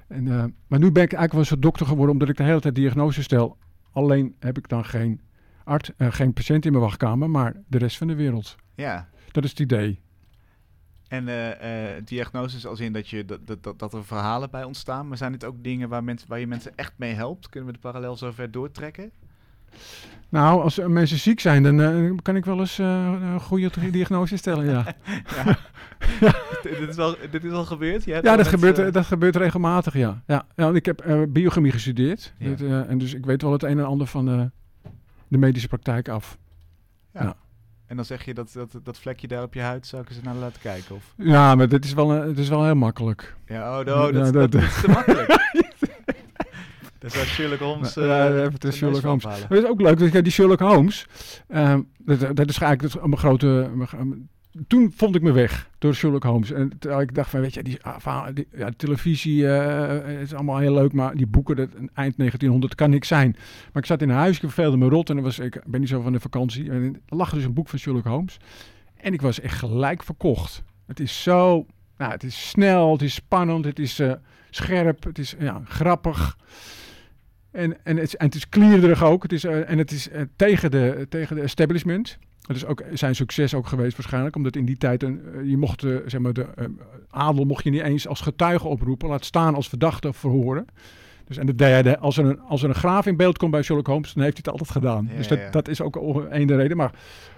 En, 0.09 0.29
eh, 0.29 0.45
maar 0.67 0.79
nu 0.79 0.93
ben 0.93 1.03
ik 1.03 1.13
eigenlijk 1.13 1.33
wel 1.33 1.45
soort 1.45 1.63
dokter 1.63 1.87
geworden, 1.87 2.13
omdat 2.13 2.29
ik 2.29 2.37
de 2.37 2.43
hele 2.43 2.61
tijd 2.61 2.75
diagnoses 2.75 3.25
stel. 3.25 3.57
Alleen 3.93 4.35
heb 4.39 4.59
ik 4.59 4.69
dan 4.69 4.85
geen 4.85 5.21
arts, 5.65 5.91
geen 5.99 6.33
patiënt 6.33 6.65
in 6.65 6.73
mijn 6.73 6.85
wachtkamer, 6.85 7.31
maar 7.31 7.55
de 7.67 7.79
rest 7.79 7.97
van 7.97 8.07
de 8.07 8.15
wereld. 8.15 8.57
Ja. 8.75 9.09
Dat 9.31 9.45
is 9.45 9.51
het 9.51 9.61
idee. 9.61 10.01
En 11.09 11.29
eh, 11.29 11.97
eh, 11.97 12.03
diagnoses 12.05 12.67
als 12.67 12.81
in 12.81 12.93
dat, 12.93 13.09
je, 13.09 13.25
dat, 13.25 13.63
dat, 13.63 13.79
dat, 13.79 13.93
er 13.93 14.05
verhalen 14.05 14.51
bij 14.51 14.65
ontstaan. 14.65 15.09
Maar 15.09 15.17
zijn 15.17 15.33
dit 15.33 15.45
ook 15.45 15.65
dingen 15.65 15.89
waar, 15.89 16.05
mensen, 16.05 16.29
waar 16.29 16.39
je 16.39 16.47
mensen 16.47 16.73
echt 16.77 16.93
mee 16.97 17.15
helpt? 17.15 17.49
Kunnen 17.49 17.69
we 17.69 17.75
de 17.75 17.83
parallel 17.83 18.17
zo 18.17 18.31
ver 18.31 18.51
doortrekken? 18.51 19.11
Nou, 20.29 20.63
als 20.63 20.79
mensen 20.87 21.19
ziek 21.19 21.41
zijn, 21.41 21.63
dan 21.63 21.81
eh, 21.81 22.11
kan 22.23 22.37
ik 22.37 22.45
wel 22.45 22.59
eens 22.59 22.79
een 22.79 23.41
goede 23.41 23.91
diagnose 23.91 24.37
stellen, 24.37 24.65
ja. 24.65 24.85
dit, 26.63 26.89
is 26.89 26.97
wel, 26.97 27.17
dit 27.31 27.45
is 27.45 27.53
al 27.53 27.65
gebeurd? 27.65 28.05
Ja, 28.05 28.21
dat 28.21 28.49
gebeurt, 28.49 28.93
dat 28.93 29.07
gebeurt 29.07 29.37
regelmatig, 29.37 29.95
ja. 29.95 30.23
ja. 30.27 30.47
ja 30.57 30.65
want 30.65 30.77
ik 30.77 30.87
heb 30.87 31.27
biochemie 31.29 31.73
gestudeerd. 31.73 32.35
Ja. 32.39 32.85
En 32.85 32.99
dus 32.99 33.15
ik 33.15 33.27
weet 33.27 33.43
wel 33.43 33.53
het 33.53 33.63
een 33.63 33.79
en 33.79 33.87
ander 33.87 34.07
van 34.07 34.25
de, 34.25 34.51
de 35.29 35.39
medische 35.39 35.69
praktijk 35.69 36.09
af. 36.09 36.39
En 37.89 37.97
dan 37.97 38.05
zeg 38.05 38.25
je 38.25 38.35
dat, 38.35 38.53
dat 38.53 38.81
dat 38.83 38.99
vlekje 38.99 39.29
daar 39.29 39.43
op 39.43 39.55
je 39.55 39.61
huid, 39.61 39.87
zou 39.87 40.03
ik 40.03 40.09
eens 40.09 40.21
naar 40.23 40.35
laten 40.35 40.61
kijken? 40.61 40.95
Of? 40.95 41.15
Ja, 41.17 41.55
maar 41.55 41.69
dit 41.69 41.85
is 41.85 41.93
wel, 41.95 42.15
eh, 42.15 42.21
het 42.27 42.39
is 42.39 42.49
wel 42.49 42.65
heel 42.65 42.75
makkelijk. 42.75 43.37
Ja, 43.47 43.79
oh, 43.81 43.87
no, 43.87 44.13
dat, 44.13 44.27
Ja, 44.27 44.33
dat, 44.33 44.33
dat- 44.33 44.53
dat 44.53 44.63
is 44.63 44.81
te 44.81 44.89
makkelijk. 44.89 45.29
dat 46.99 47.13
zou 47.13 47.27
Sherlock 47.27 47.59
Holmes... 47.59 47.95
Ja, 47.95 48.03
eh, 48.03 48.09
ja, 48.09 48.27
even 48.41 48.61
de 48.61 48.67
neus 48.67 48.77
Sherlock 48.77 49.03
Holmes. 49.03 49.25
het 49.25 49.51
is 49.59 49.65
ook 49.65 49.81
leuk, 49.81 50.13
dat 50.13 50.23
die 50.25 50.33
Sherlock 50.33 50.61
Holmes, 50.61 51.07
ehm, 51.49 51.81
dat, 51.99 52.37
dat 52.37 52.49
is 52.49 52.59
eigenlijk 52.59 52.95
mijn 53.01 53.19
grote... 53.19 53.71
toen 54.67 54.93
vond 54.97 55.15
ik 55.15 55.23
me 55.23 55.33
weg 55.33 55.71
door 55.79 55.95
Sherlock 55.95 56.23
Holmes. 56.23 56.51
En 56.51 56.73
ik 57.01 57.15
dacht 57.15 57.31
van, 57.31 57.41
weet 57.41 57.55
je, 57.55 57.63
die, 57.63 57.83
ah, 57.83 58.29
ja, 58.57 58.71
televisie 58.77 59.49
eh, 59.49 60.21
is 60.21 60.35
allemaal 60.35 60.59
heel 60.59 60.75
leuk, 60.75 60.93
maar 60.93 61.17
die 61.17 61.27
boeken, 61.27 61.57
dat, 61.57 61.69
eind 61.75 62.17
1900, 62.17 62.75
kan 62.75 62.91
niks 62.91 63.09
zijn. 63.09 63.37
Maar 63.73 63.83
ik 63.83 63.89
zat 63.89 64.03
in 64.03 64.09
een 64.09 64.17
huis, 64.17 64.35
ik 64.35 64.41
verveelde 64.41 64.77
me 64.77 64.89
rot 64.89 65.11
en 65.11 65.23
was, 65.23 65.39
ik 65.39 65.63
ben 65.67 65.81
niet 65.81 65.89
zo 65.89 66.01
van 66.01 66.13
de 66.13 66.21
vakantie. 66.21 66.71
En 66.71 67.03
er 67.07 67.17
lag 67.17 67.33
dus 67.33 67.45
een 67.45 67.55
boek 67.55 67.69
van 67.69 67.79
Sherlock 67.79 68.05
Holmes. 68.05 68.37
En 68.97 69.13
ik 69.13 69.21
was 69.21 69.41
echt 69.41 69.59
gelijk 69.59 70.03
verkocht. 70.03 70.63
Het 70.87 71.01
is 71.01 71.23
zo, 71.23 71.67
nou, 71.97 72.13
het 72.13 72.23
is 72.23 72.49
snel, 72.49 72.93
het 72.93 73.03
is 73.03 73.15
spannend, 73.15 73.65
het 73.65 73.79
is 73.79 73.99
eh, 73.99 74.13
scherp, 74.51 75.05
het 75.05 75.19
is 75.19 75.35
ja, 75.39 75.63
grappig. 75.65 76.37
En, 77.51 77.85
en, 77.85 77.97
het, 77.97 78.17
en 78.17 78.27
het 78.27 78.35
is 78.35 78.49
klierig 78.49 79.05
ook. 79.05 79.23
Het 79.23 79.33
is, 79.33 79.45
en 79.45 79.79
het 79.79 79.91
is 79.91 80.09
eh, 80.09 80.23
tegen, 80.37 80.71
de, 80.71 81.07
tegen 81.09 81.37
de 81.37 81.43
establishment. 81.43 82.19
Het 82.49 82.57
is 82.57 82.67
ook 82.67 82.83
zijn 82.93 83.15
succes 83.15 83.55
ook 83.55 83.67
geweest 83.67 83.97
waarschijnlijk. 83.97 84.37
Omdat 84.37 84.57
in 84.57 84.65
die 84.65 84.77
tijd 84.77 85.03
een, 85.03 85.21
eh, 85.35 85.49
je 85.51 85.57
mocht, 85.57 85.85
eh, 85.85 85.97
zeg 86.07 86.21
maar, 86.21 86.33
de 86.33 86.47
eh, 86.57 86.65
adel 87.11 87.45
mocht 87.45 87.65
je 87.65 87.71
niet 87.71 87.83
eens 87.83 88.09
als 88.09 88.21
getuige 88.21 88.69
oproepen. 88.69 89.09
Laat 89.09 89.25
staan 89.25 89.55
als 89.55 89.69
verdachte 89.69 90.13
verhoren. 90.13 90.67
Dus, 91.27 91.37
en 91.37 91.47
dat 91.47 91.59
deed 91.59 91.69
hij 91.69 91.83
de- 91.83 91.99
als, 91.99 92.17
er 92.17 92.25
een, 92.25 92.41
als 92.41 92.63
er 92.63 92.69
een 92.69 92.75
graaf 92.75 93.07
in 93.07 93.17
beeld 93.17 93.39
komt 93.39 93.51
bij 93.51 93.63
Sherlock 93.63 93.87
Holmes, 93.87 94.13
dan 94.13 94.23
heeft 94.23 94.37
hij 94.37 94.53
het 94.53 94.61
altijd 94.61 94.79
gedaan. 94.79 95.09
Ja, 95.11 95.17
dus 95.17 95.29
dat, 95.29 95.39
ja. 95.39 95.51
dat 95.51 95.69
is 95.69 95.81
ook 95.81 95.97
een 96.31 96.47
de 96.47 96.57
reden. 96.57 96.77
Maar 96.77 96.93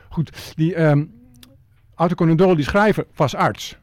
goed, 0.08 0.54
die 0.56 0.74
ehm 0.74 1.04
Arthur 1.94 2.16
Conan 2.16 2.36
Doyle, 2.36 2.56
die 2.56 2.64
schrijver, 2.64 3.06
was 3.14 3.34
arts. 3.34 3.76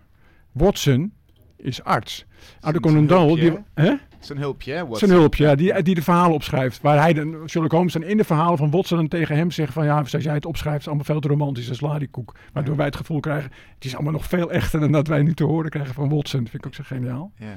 Watson 0.51 1.13
is 1.55 1.83
arts. 1.83 2.25
Arthur 2.59 2.81
Conan 2.81 3.07
Doyle, 3.07 3.39
die, 3.39 3.57
hè? 3.73 3.93
Zijn 4.27 4.39
hulpje, 4.39 4.71
hè? 4.73 4.79
Watson? 4.87 5.07
Zijn 5.07 5.19
hulpje, 5.19 5.43
ja, 5.43 5.55
die, 5.55 5.83
die 5.83 5.95
de 5.95 6.01
verhalen 6.01 6.33
opschrijft. 6.33 6.81
Waar 6.81 6.99
hij 6.99 7.13
dan, 7.13 7.35
Sherlock 7.49 7.71
Holmes 7.71 7.93
dan 7.93 8.03
in 8.03 8.17
de 8.17 8.23
verhalen 8.23 8.57
van 8.57 8.71
Watson 8.71 8.97
dan 8.97 9.07
tegen 9.07 9.35
hem 9.35 9.51
zegt 9.51 9.73
van 9.73 9.85
ja, 9.85 10.03
zoals 10.03 10.25
jij 10.25 10.33
het 10.33 10.45
opschrijft, 10.45 10.79
is 10.79 10.87
allemaal 10.87 11.05
veel 11.05 11.19
te 11.19 11.27
romantisch, 11.27 11.65
dat 11.65 11.73
is 11.75 11.81
ladiekoek. 11.81 12.35
Waardoor 12.53 12.71
Ja. 12.71 12.77
wij 12.77 12.85
het 12.85 12.95
gevoel 12.95 13.19
krijgen, 13.19 13.51
het 13.75 13.85
is 13.85 13.93
allemaal 13.95 14.13
nog 14.13 14.25
veel 14.25 14.51
echter 14.51 14.79
dan 14.79 14.91
dat 14.91 15.07
wij 15.07 15.21
nu 15.21 15.33
te 15.33 15.43
horen 15.43 15.69
krijgen 15.69 15.93
van 15.93 16.09
Watson. 16.09 16.39
Dat 16.41 16.49
vind 16.49 16.63
ik 16.63 16.65
ook 16.65 16.75
zo 16.75 16.83
geniaal. 16.85 17.31
Ja. 17.35 17.55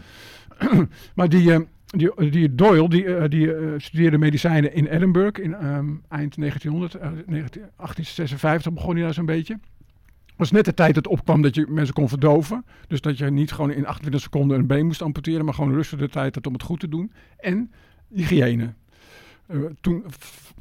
Maar 1.14 1.28
die, 1.28 1.52
eh, 1.52 1.58
die, 1.86 2.30
die 2.30 2.54
Doyle, 2.54 2.88
die, 2.88 3.14
eh, 3.16 3.28
die 3.28 3.54
eh, 3.54 3.66
studeerde 3.76 4.18
medicijnen 4.18 4.74
in 4.74 4.86
Edinburgh 4.86 5.42
in 5.42 5.54
ehm, 5.54 5.88
eind 6.08 6.36
1900, 6.36 6.94
eh, 6.94 7.08
19, 7.26 7.62
1856 7.76 8.72
begon 8.72 8.94
hij 8.94 9.02
daar 9.04 9.14
zo'n 9.14 9.26
beetje. 9.26 9.58
Was 10.40 10.50
net 10.50 10.64
de 10.64 10.74
tijd 10.74 10.94
dat 10.94 11.06
opkwam 11.06 11.42
dat 11.42 11.54
je 11.54 11.66
mensen 11.68 11.94
kon 11.94 12.08
verdoven. 12.08 12.64
Dus 12.86 13.00
dat 13.00 13.18
je 13.18 13.30
niet 13.30 13.52
gewoon 13.52 13.70
in 13.70 13.86
28 13.86 14.20
seconden 14.20 14.58
een 14.58 14.66
been 14.66 14.86
moest 14.86 15.02
amputeren, 15.02 15.44
maar 15.44 15.54
gewoon 15.54 15.72
rustig 15.72 15.98
de 15.98 16.08
tijd 16.08 16.34
had 16.34 16.46
om 16.46 16.52
het 16.52 16.62
goed 16.62 16.80
te 16.80 16.88
doen. 16.88 17.12
En 17.38 17.70
hygiëne. 18.08 18.74
Eh, 19.46 19.58
toen, 19.80 20.04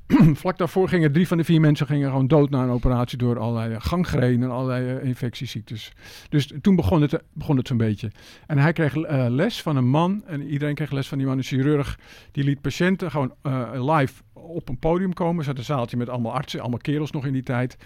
vlak 0.42 0.58
daarvoor 0.58 0.90
gingen 0.90 1.12
drie 1.12 1.28
van 1.28 1.38
de 1.38 1.44
vier 1.44 1.60
mensen 1.60 1.88
gingen 1.88 2.10
gewoon 2.10 2.28
dood 2.28 2.50
na 2.50 2.64
een 2.64 2.70
operatie 2.70 3.18
door 3.18 3.40
allerlei 3.40 3.74
eh, 3.74 3.82
gangreen 3.82 4.44
en 4.44 4.50
allerlei 4.50 4.98
eh, 4.98 5.08
infectieziektes. 5.08 5.94
Dus 6.30 6.54
toen 6.62 6.76
begon 6.76 7.02
het, 7.02 7.24
begon 7.34 7.58
het 7.58 7.68
zo'n 7.68 7.78
beetje. 7.78 8.12
En 8.48 8.58
hij 8.58 8.74
kreeg 8.74 8.96
eh, 8.96 9.26
les 9.30 9.62
van 9.62 9.76
een 9.76 9.88
man, 9.88 10.24
en 10.26 10.42
iedereen 10.42 10.76
kreeg 10.76 10.92
les 10.92 11.08
van 11.08 11.18
die 11.18 11.28
man, 11.28 11.38
een 11.38 11.44
chirurg. 11.44 12.00
Die 12.32 12.44
liet 12.44 12.62
patiënten 12.62 13.12
gewoon 13.12 13.34
eh, 13.42 13.96
live 13.98 14.22
op 14.34 14.70
een 14.70 14.80
podium 14.80 15.14
komen. 15.14 15.38
Er 15.38 15.44
zat 15.44 15.58
een 15.58 15.64
zaaltje 15.64 15.98
met 15.98 16.10
allemaal 16.10 16.34
artsen, 16.34 16.60
allemaal 16.60 16.80
kerels 16.80 17.12
nog 17.12 17.26
in 17.26 17.34
die 17.34 17.44
tijd. 17.44 17.78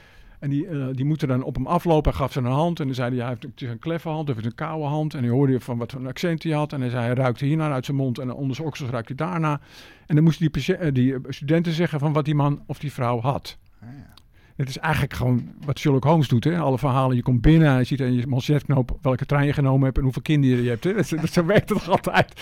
En 0.44 0.50
die, 0.50 0.68
eh, 0.68 0.88
die 0.92 1.06
moeten 1.06 1.28
dan 1.28 1.44
op 1.44 1.56
hem 1.56 1.68
aflopen. 1.68 2.12
Hij 2.12 2.20
gaf 2.20 2.32
ze 2.32 2.40
een 2.40 2.46
hand 2.46 2.80
en 2.80 2.86
dan 2.86 2.96
zei 2.96 3.10
hij, 3.10 3.20
hij 3.20 3.28
heeft 3.28 3.44
het 3.44 3.62
is 3.62 3.70
een 3.70 3.80
kleffe 3.80 4.10
hand 4.10 4.30
of 4.30 4.36
het 4.36 4.46
is 4.46 4.52
een 4.52 4.58
koude 4.58 4.86
hand. 4.86 5.14
En 5.14 5.22
dan 5.22 5.32
hoorde 5.32 5.54
je 5.54 5.60
van 5.60 5.78
wat 5.78 5.92
voor 5.92 6.02
een 6.02 6.08
accent 6.08 6.44
hij 6.44 6.52
had. 6.52 6.74
En 6.74 6.82
hij 6.82 6.90
zei, 6.90 7.06
hij 7.06 7.14
ruikte 7.14 7.46
hiernaar 7.46 7.72
uit 7.72 7.86
zijn 7.86 7.98
mond 7.98 8.18
en 8.20 8.34
onder 8.34 8.56
zijn 8.56 8.68
oksels 8.68 8.90
ruikt 8.90 9.08
hij 9.08 9.18
daarna. 9.18 9.60
En 10.06 10.16
dan 10.16 10.24
moesten 10.24 10.52
die, 10.52 10.76
eh, 10.76 10.94
die 10.94 11.16
studenten 11.28 11.74
zeggen 11.74 12.00
van 12.00 12.14
wat 12.14 12.26
die 12.26 12.36
man 12.36 12.64
of 12.68 12.80
die 12.80 12.92
vrouw 12.92 13.20
had. 13.20 13.58
Ah, 13.82 13.88
ja. 13.98 14.14
Het 14.56 14.70
is 14.70 14.78
eigenlijk 14.78 15.14
gewoon 15.14 15.54
wat 15.66 15.80
Sherlock 15.80 16.04
Holmes 16.04 16.28
doet. 16.28 16.44
Hè? 16.44 16.58
Alle 16.58 16.78
verhalen, 16.78 17.16
je 17.16 17.22
komt 17.22 17.42
binnen 17.42 17.68
en 17.68 17.78
je 17.78 17.84
ziet 17.84 18.02
aan 18.02 18.14
je 18.14 18.28
manchetknoop 18.28 18.98
welke 19.02 19.26
trein 19.26 19.46
je 19.46 19.54
genomen 19.54 19.84
hebt 19.84 19.98
en 19.98 20.04
hoeveel 20.04 20.22
kinderen 20.22 20.64
je 20.64 20.70
hebt. 20.70 20.84
Hè? 20.84 20.94
Dat, 21.04 21.10
dat, 21.10 21.30
zo 21.30 21.46
werkt 21.46 21.70
het 21.70 21.90
altijd. 21.98 22.34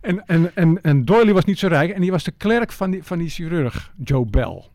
En, 0.00 0.26
en, 0.26 0.50
en, 0.54 0.82
en 0.82 1.04
Doyle 1.04 1.32
was 1.32 1.44
niet 1.44 1.58
zo 1.58 1.68
rijk 1.68 1.90
en 1.90 2.00
die 2.00 2.10
was 2.10 2.24
de 2.24 2.32
klerk 2.36 2.72
van 2.72 2.90
die, 2.90 3.02
van 3.02 3.18
die 3.18 3.28
chirurg, 3.28 3.92
Joe 4.04 4.26
Bell. 4.26 4.74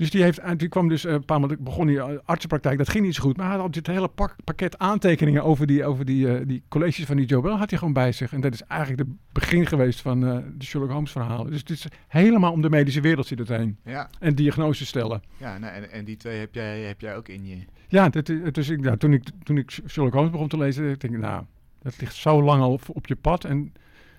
Dus 0.00 0.10
die, 0.10 0.22
heeft, 0.22 0.58
die 0.58 0.68
kwam 0.68 0.88
dus 0.88 1.04
eh, 1.04 1.12
een 1.12 1.24
paar 1.24 1.40
maanden, 1.40 1.62
begon 1.62 1.86
die 1.86 2.00
eh, 2.00 2.18
artsenpraktijk, 2.24 2.78
dat 2.78 2.88
ging 2.88 3.04
niet 3.04 3.14
zo 3.14 3.22
goed. 3.22 3.36
Maar 3.36 3.50
hij 3.50 3.58
had 3.58 3.72
dit 3.72 3.86
hele 3.86 4.08
pak, 4.08 4.36
pakket 4.44 4.78
aantekeningen 4.78 5.44
over, 5.44 5.66
die, 5.66 5.84
over 5.84 6.04
die, 6.04 6.34
eh, 6.34 6.46
die 6.46 6.62
colleges 6.68 7.04
van 7.04 7.16
die 7.16 7.26
Joe 7.26 7.42
Bell, 7.42 7.52
had 7.52 7.70
hij 7.70 7.78
gewoon 7.78 7.94
bij 7.94 8.12
zich. 8.12 8.32
En 8.32 8.40
dat 8.40 8.52
is 8.54 8.62
eigenlijk 8.62 9.00
het 9.00 9.08
begin 9.32 9.66
geweest 9.66 10.00
van 10.00 10.20
de 10.20 10.64
Sherlock 10.64 10.90
Holmes 10.90 11.10
verhalen. 11.10 11.50
Dus 11.50 11.60
het 11.60 11.70
is 11.70 11.86
helemaal 12.08 12.52
om 12.52 12.62
de 12.62 12.70
medische 12.70 13.00
wereld 13.00 13.26
zit 13.26 13.38
het 13.38 13.48
heen. 13.48 13.78
Ja, 13.84 14.10
En 14.18 14.34
diagnoses 14.34 14.88
stellen. 14.88 15.22
ja 15.36 15.58
nou, 15.58 15.74
en, 15.74 15.90
en 15.90 16.04
die 16.04 16.16
twee 16.16 16.38
heb 16.38 16.54
jij, 16.54 16.80
heb 16.80 17.00
jij 17.00 17.16
ook 17.16 17.28
in 17.28 17.46
je. 17.46 17.64
Ja, 17.88 18.08
dat, 18.08 18.26
dus 18.52 18.68
ik, 18.68 18.80
nou, 18.80 18.96
toen, 18.96 19.12
ik, 19.12 19.24
toen 19.42 19.56
ik 19.56 19.70
Sherlock 19.70 20.12
Holmes 20.12 20.30
begon 20.30 20.48
te 20.48 20.58
lezen, 20.58 20.84
denk 20.84 21.14
ik, 21.14 21.20
nou, 21.20 21.44
dat 21.82 22.00
ligt 22.00 22.14
zo 22.14 22.42
lang 22.42 22.62
al 22.62 22.72
op, 22.72 22.82
op 22.86 23.06
je 23.06 23.16
pad. 23.16 23.44
En 23.44 23.72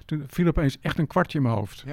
toen 0.05 0.23
viel 0.27 0.47
opeens 0.47 0.77
echt 0.81 0.99
een 0.99 1.07
kwartje 1.07 1.37
in 1.37 1.43
mijn 1.43 1.55
hoofd. 1.55 1.83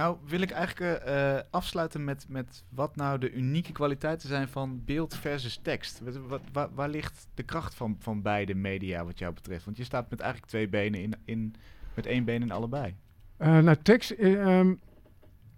Nou, 0.00 0.16
wil 0.26 0.40
ik 0.40 0.50
eigenlijk 0.50 1.04
eh, 1.04 1.36
eh, 1.36 1.42
afsluiten 1.50 2.04
met, 2.04 2.26
met 2.28 2.64
wat 2.68 2.96
nou 2.96 3.18
de 3.18 3.32
unieke 3.32 3.72
kwaliteiten 3.72 4.28
zijn 4.28 4.48
van 4.48 4.82
beeld 4.84 5.14
versus 5.14 5.60
tekst. 5.62 6.00
Wat, 6.28 6.40
wat, 6.52 6.70
waar, 6.74 6.88
ligt 6.88 7.28
de 7.34 7.42
kracht 7.42 7.74
van, 7.74 7.96
van 7.98 8.22
beide 8.22 8.54
media 8.54 9.04
wat 9.04 9.18
jou 9.18 9.34
betreft? 9.34 9.64
Want 9.64 9.76
je 9.76 9.84
staat 9.84 10.10
met 10.10 10.20
eigenlijk 10.20 10.50
twee 10.50 10.68
benen 10.68 11.00
in, 11.00 11.14
in 11.24 11.54
met 11.94 12.06
één 12.06 12.24
been 12.24 12.42
in 12.42 12.50
allebei. 12.50 12.94
Eh, 13.36 13.58
nou, 13.58 13.76
tekst 13.82 14.10
eh, 14.10 14.58
ehm, 14.58 14.74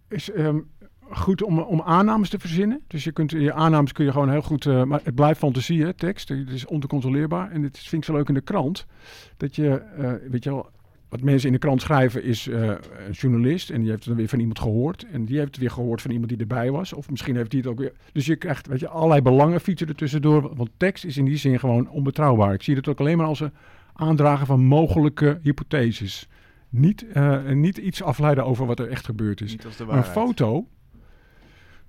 is 0.09 0.30
ehm, 0.30 0.59
goed 1.11 1.43
om, 1.43 1.59
om 1.59 1.82
aannames 1.82 2.28
te 2.28 2.38
verzinnen. 2.38 2.82
Dus 2.86 3.05
je 3.05 3.12
kunt 3.12 3.30
je 3.30 3.53
aannames 3.53 3.93
kun 3.93 4.05
je 4.05 4.12
gewoon 4.12 4.30
heel 4.30 4.43
goed, 4.43 4.64
maar 4.64 5.01
het 5.05 5.14
blijft 5.14 5.38
fantasie, 5.38 5.82
hè, 5.82 5.93
tekst. 5.93 6.28
Het 6.28 6.51
is 6.51 6.66
oncontroleerbaar. 6.66 7.51
En 7.51 7.62
het 7.62 7.78
vind 7.78 8.03
ik 8.03 8.05
zo 8.05 8.16
leuk 8.16 8.28
in 8.28 8.34
de 8.34 8.40
krant 8.40 8.86
dat 9.36 9.57
je, 9.57 9.82
weet 10.30 10.45
je 10.45 10.51
wel, 10.51 10.70
wat 11.12 11.22
mensen 11.22 11.46
in 11.46 11.52
de 11.52 11.58
krant 11.58 11.80
schrijven 11.80 12.22
is 12.24 12.48
eh, 12.48 12.62
een 13.06 13.12
journalist 13.12 13.70
en 13.70 13.80
die 13.80 13.88
heeft 13.88 13.98
het 13.98 14.08
dan 14.08 14.16
weer 14.16 14.28
van 14.28 14.38
iemand 14.38 14.58
gehoord 14.58 15.06
en 15.10 15.24
die 15.24 15.36
heeft 15.36 15.50
het 15.50 15.58
weer 15.58 15.70
gehoord 15.70 16.02
van 16.02 16.10
iemand 16.10 16.28
die 16.28 16.38
erbij 16.38 16.70
was 16.70 16.92
of 16.92 17.10
misschien 17.10 17.36
heeft 17.36 17.50
die 17.50 17.60
het 17.60 17.68
ook 17.68 17.78
weer. 17.78 17.92
Dus 18.12 18.26
je 18.26 18.36
krijgt, 18.36 18.66
weet 18.66 18.80
je, 18.80 18.88
allerlei 18.88 19.22
belangen 19.22 19.60
fietsen 19.60 19.88
er 19.88 19.94
tussendoor. 19.94 20.54
Want 20.54 20.70
tekst 20.76 21.04
is 21.04 21.16
in 21.16 21.24
die 21.24 21.36
zin 21.36 21.58
gewoon 21.58 21.88
onbetrouwbaar. 21.88 22.54
Ik 22.54 22.62
zie 22.62 22.76
het 22.76 22.88
ook 22.88 23.00
alleen 23.00 23.16
maar 23.16 23.26
als 23.26 23.40
een 23.40 23.52
aandragen 23.92 24.46
van 24.46 24.64
mogelijke 24.64 25.38
hypotheses. 25.42 26.28
Niet, 26.68 27.06
eh, 27.12 27.48
niet 27.48 27.76
iets 27.76 28.02
afleiden 28.02 28.44
over 28.44 28.66
wat 28.66 28.78
er 28.78 28.88
echt 28.88 29.04
gebeurd 29.04 29.40
is. 29.40 29.56
Maar 29.86 29.96
een 29.96 30.04
foto, 30.04 30.68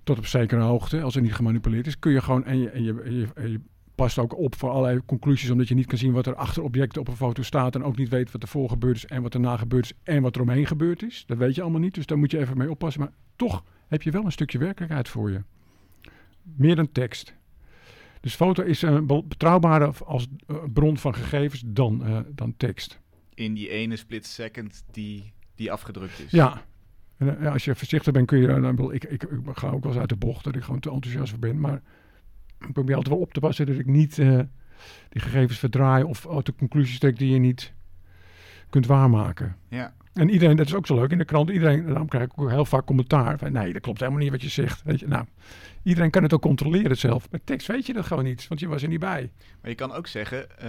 tot 0.04 0.18
op 0.18 0.26
zekere 0.26 0.62
hoogte, 0.62 1.02
als 1.02 1.16
er 1.16 1.22
niet 1.22 1.36
gemanipuleerd 1.36 1.88
is, 1.88 2.00
kun 2.00 2.12
je 2.12 2.22
gewoon. 2.22 2.46
En 2.46 2.60
je, 2.60 2.70
en 2.70 2.84
je, 2.84 3.02
en 3.02 3.14
je, 3.14 3.28
en 3.36 3.52
je 3.52 3.60
past 3.96 4.18
ook 4.20 4.38
op 4.38 4.56
voor 4.56 4.70
allerlei 4.70 5.02
conclusies, 5.06 5.50
omdat 5.50 5.68
je 5.68 5.76
niet 5.76 5.86
kan 5.86 5.98
zien 5.98 6.12
wat 6.12 6.28
er 6.28 6.36
achter 6.36 6.64
objecten 6.64 7.02
op 7.02 7.08
een 7.08 7.16
foto 7.16 7.44
staat. 7.44 7.76
En 7.76 7.84
ook 7.84 7.98
niet 7.98 8.10
weet 8.10 8.32
wat 8.32 8.42
ervoor 8.42 8.70
gebeurd 8.70 8.96
is 8.96 9.06
en 9.06 9.22
wat 9.22 9.34
erna 9.34 9.58
gebeurd 9.58 9.86
is 9.86 9.94
en 10.04 10.22
wat 10.22 10.36
er 10.36 10.42
omheen 10.42 10.68
gebeurd 10.68 11.04
is. 11.04 11.24
Dat 11.28 11.38
weet 11.38 11.56
je 11.56 11.62
allemaal 11.62 11.80
niet, 11.80 11.94
dus 11.94 12.06
daar 12.06 12.18
moet 12.18 12.32
je 12.32 12.40
even 12.40 12.58
mee 12.58 12.70
oppassen. 12.70 13.02
Maar 13.02 13.12
toch 13.36 13.64
heb 13.88 14.02
je 14.02 14.12
wel 14.12 14.26
een 14.26 14.32
stukje 14.32 14.58
werkelijkheid 14.58 15.10
voor 15.10 15.32
je. 15.32 15.42
Meer 16.44 16.76
dan 16.76 16.92
tekst. 16.92 17.34
Dus 18.22 18.36
foto 18.36 18.64
is 18.64 18.82
een 18.82 19.08
betrouwbare 19.08 19.92
als 20.06 20.28
eh, 20.48 20.56
bron 20.74 20.98
van 20.98 21.16
gegevens 21.16 21.64
dan, 21.66 22.06
eh, 22.06 22.20
dan 22.30 22.54
tekst. 22.58 23.00
In 23.34 23.54
die 23.54 23.70
ene 23.70 23.96
split 23.96 24.26
second 24.26 24.84
die, 24.92 25.34
die 25.56 25.72
afgedrukt 25.72 26.20
is. 26.20 26.32
Ja. 26.32 26.66
En, 27.18 27.38
eh, 27.38 27.44
ja, 27.44 27.52
als 27.52 27.66
je 27.66 27.76
voorzichtig 27.76 28.14
bent 28.14 28.28
kun 28.28 28.40
je... 28.40 28.92
Ik, 28.92 29.04
ik, 29.04 29.24
ik 29.24 29.40
ga 29.54 29.70
ook 29.70 29.84
wel 29.84 29.92
eens 29.92 30.02
uit 30.02 30.10
de 30.10 30.16
bocht 30.16 30.44
dat 30.44 30.56
ik 30.56 30.64
gewoon 30.64 30.80
te 30.80 30.92
enthousiast 30.92 31.30
voor 31.30 31.40
ben. 31.40 31.60
Maar 31.60 31.82
ik 32.68 32.74
probeer 32.74 32.96
altijd 32.96 33.16
wel 33.16 33.24
op 33.24 33.34
te 33.34 33.40
passen 33.40 33.66
dat 33.66 33.76
ik 33.80 33.86
niet 33.86 34.20
eh, 34.20 34.40
die 35.10 35.22
gegevens 35.22 35.60
verdraai... 35.60 36.04
of 36.04 36.30
uit 36.30 36.46
de 36.46 36.56
conclusies 36.56 37.00
trek 37.00 37.18
die 37.18 37.32
je 37.34 37.40
niet 37.40 37.74
kunt 38.70 38.86
waarmaken. 38.86 39.56
Ja. 39.68 39.94
En 40.14 40.30
iedereen, 40.30 40.56
dat 40.56 40.66
is 40.66 40.74
ook 40.74 40.88
zo 40.88 40.96
leuk 40.96 41.12
in 41.12 41.18
de 41.18 41.26
krant. 41.26 41.50
Iedereen, 41.50 41.86
daarom 41.86 42.08
krijg 42.08 42.26
ik 42.26 42.32
ook 42.36 42.50
heel 42.50 42.66
vaak 42.66 42.86
commentaar. 42.86 43.38
Van, 43.38 43.52
nee, 43.52 43.74
dat 43.74 43.82
klopt 43.82 44.00
helemaal 44.00 44.22
niet 44.22 44.32
wat 44.32 44.42
je 44.42 44.50
zegt. 44.50 44.84
Weet 44.84 45.00
je, 45.00 45.08
nou, 45.08 45.26
iedereen 45.84 46.10
kan 46.10 46.24
het 46.24 46.34
ook 46.34 46.42
controleren 46.42 46.98
zelf. 46.98 47.32
Met 47.32 47.46
tekst 47.46 47.68
weet 47.68 47.86
je 47.86 47.94
dat 47.94 48.06
gewoon 48.06 48.24
niet, 48.24 48.48
want 48.48 48.60
je 48.60 48.68
was 48.68 48.82
er 48.82 48.88
niet 48.88 49.00
bij. 49.00 49.32
Maar 49.62 49.70
je 49.70 49.76
kan 49.76 49.92
ook 49.92 50.08
zeggen, 50.08 50.60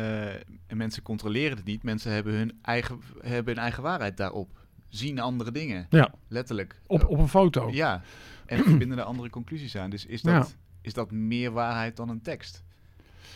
en 0.66 0.76
mensen 0.76 1.02
controleren 1.02 1.56
het 1.56 1.66
niet. 1.66 1.82
Mensen 1.82 2.12
hebben 2.12 2.34
hun 2.34 2.58
eigen, 2.62 2.98
hebben 3.20 3.54
hun 3.54 3.62
eigen 3.62 3.82
waarheid 3.82 4.16
daarop. 4.16 4.48
zien 4.88 5.18
andere 5.18 5.50
dingen. 5.50 5.86
Ja, 5.90 6.14
Letterlijk. 6.28 6.80
op, 6.86 7.04
op 7.08 7.18
een 7.18 7.28
foto. 7.28 7.70
Ja. 7.70 8.02
En 8.46 8.62
verbinden 8.64 8.98
er 8.98 9.04
andere 9.04 9.30
conclusies 9.30 9.76
aan. 9.76 9.90
Dus 9.90 10.06
is 10.06 10.22
dat, 10.22 10.32
Ja. 10.48 10.63
Is 10.84 10.92
dat 10.94 11.10
meer 11.10 11.50
waarheid 11.52 11.96
dan 11.96 12.08
een 12.08 12.22
tekst? 12.22 12.62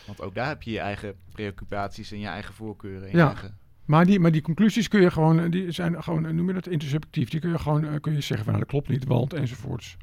Want 0.06 0.20
ook 0.20 0.34
daar 0.34 0.48
heb 0.48 0.62
je 0.62 0.70
je 0.70 0.78
eigen 0.78 1.14
preoccupaties 1.32 2.12
en 2.12 2.18
je 2.18 2.26
eigen 2.26 2.54
voorkeuren. 2.54 3.02
En 3.02 3.10
je 3.10 3.16
Ja. 3.16 3.26
eigen... 3.26 3.56
Maar, 3.84 4.06
die, 4.06 4.20
maar 4.20 4.32
die 4.32 4.42
conclusies 4.42 4.88
kun 4.88 5.00
je 5.00 5.10
gewoon, 5.10 5.50
die 5.50 5.70
zijn 5.70 6.02
gewoon, 6.02 6.26
eh, 6.26 6.32
noem 6.32 6.46
je 6.48 6.52
dat, 6.54 6.66
intersubjectief. 6.66 7.28
Die 7.28 7.40
kun 7.40 7.50
je 7.50 7.58
gewoon, 7.58 7.84
eh, 7.84 8.00
kun 8.00 8.12
je 8.12 8.20
zeggen 8.20 8.44
van, 8.44 8.46
nou, 8.54 8.58
dat 8.58 8.68
klopt 8.68 8.88
niet, 8.88 9.04
want 9.04 9.32
enzovoorts. 9.32 9.96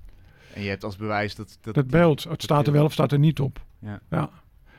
En 0.53 0.61
je 0.61 0.69
hebt 0.69 0.83
als 0.83 0.95
bewijs 0.95 1.35
dat... 1.35 1.57
Dat, 1.61 1.73
Dat 1.73 1.87
beeld, 1.87 2.23
het 2.23 2.43
staat 2.43 2.67
er 2.67 2.73
wel 2.73 2.85
of 2.85 2.93
staat 2.93 3.11
er 3.11 3.19
niet 3.19 3.39
op. 3.39 3.65
Ja. 3.79 3.99
ja. 4.09 4.19
Maar 4.19 4.29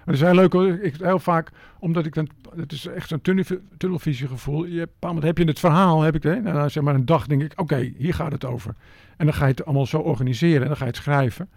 dat 0.05 0.15
is 0.15 0.21
heel 0.21 0.35
leuk 0.35 0.53
hoor. 0.53 0.67
Ik, 0.67 0.97
heel 0.97 1.19
vaak, 1.19 1.51
omdat 1.79 2.07
ik 2.07 2.15
dan, 2.15 2.29
het 2.57 2.73
is 2.73 2.87
echt 2.87 3.09
zo'n 3.09 3.21
tunnel- 3.21 3.45
tunnelvisiegevoel. 3.77 4.65
Je, 4.65 4.79
hebt- 4.79 4.93
bepaald 4.99 5.23
heb 5.23 5.39
je 5.39 5.45
het 5.45 5.59
verhaal, 5.59 6.01
heb 6.03 6.15
ik 6.15 6.23
hè, 6.23 6.41
nou, 6.41 6.57
nou, 6.57 6.71
zeg 6.71 6.83
maar 6.83 6.95
een 6.95 7.05
dag 7.07 7.27
denk 7.27 7.43
ik, 7.43 7.53
oké, 7.61 7.93
hier 7.97 8.15
gaat 8.15 8.33
het 8.33 8.45
over. 8.45 8.75
En 9.17 9.27
dan 9.27 9.35
ga 9.35 9.45
je 9.45 9.51
het 9.51 9.65
allemaal 9.65 9.87
zo 9.87 9.99
organiseren 9.99 10.61
en 10.63 10.67
dan 10.69 10.77
ga 10.77 10.85
je 10.85 10.91
het 10.91 11.01
schrijven. 11.01 11.49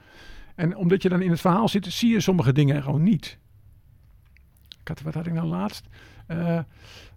En 0.60 0.76
omdat 0.76 1.01
je 1.01 1.10
dan 1.10 1.22
in 1.22 1.30
het 1.30 1.41
verhaal 1.41 1.70
zit, 1.70 1.86
zie 1.86 2.12
je 2.12 2.20
sommige 2.20 2.51
dingen 2.51 2.84
gewoon 2.84 3.03
niet. 3.03 3.38
Ik 4.82 4.88
had, 4.88 5.01
wat 5.01 5.14
had 5.14 5.26
ik 5.26 5.34
nou 5.34 5.47
laatst? 5.47 5.88
Eh 6.28 6.60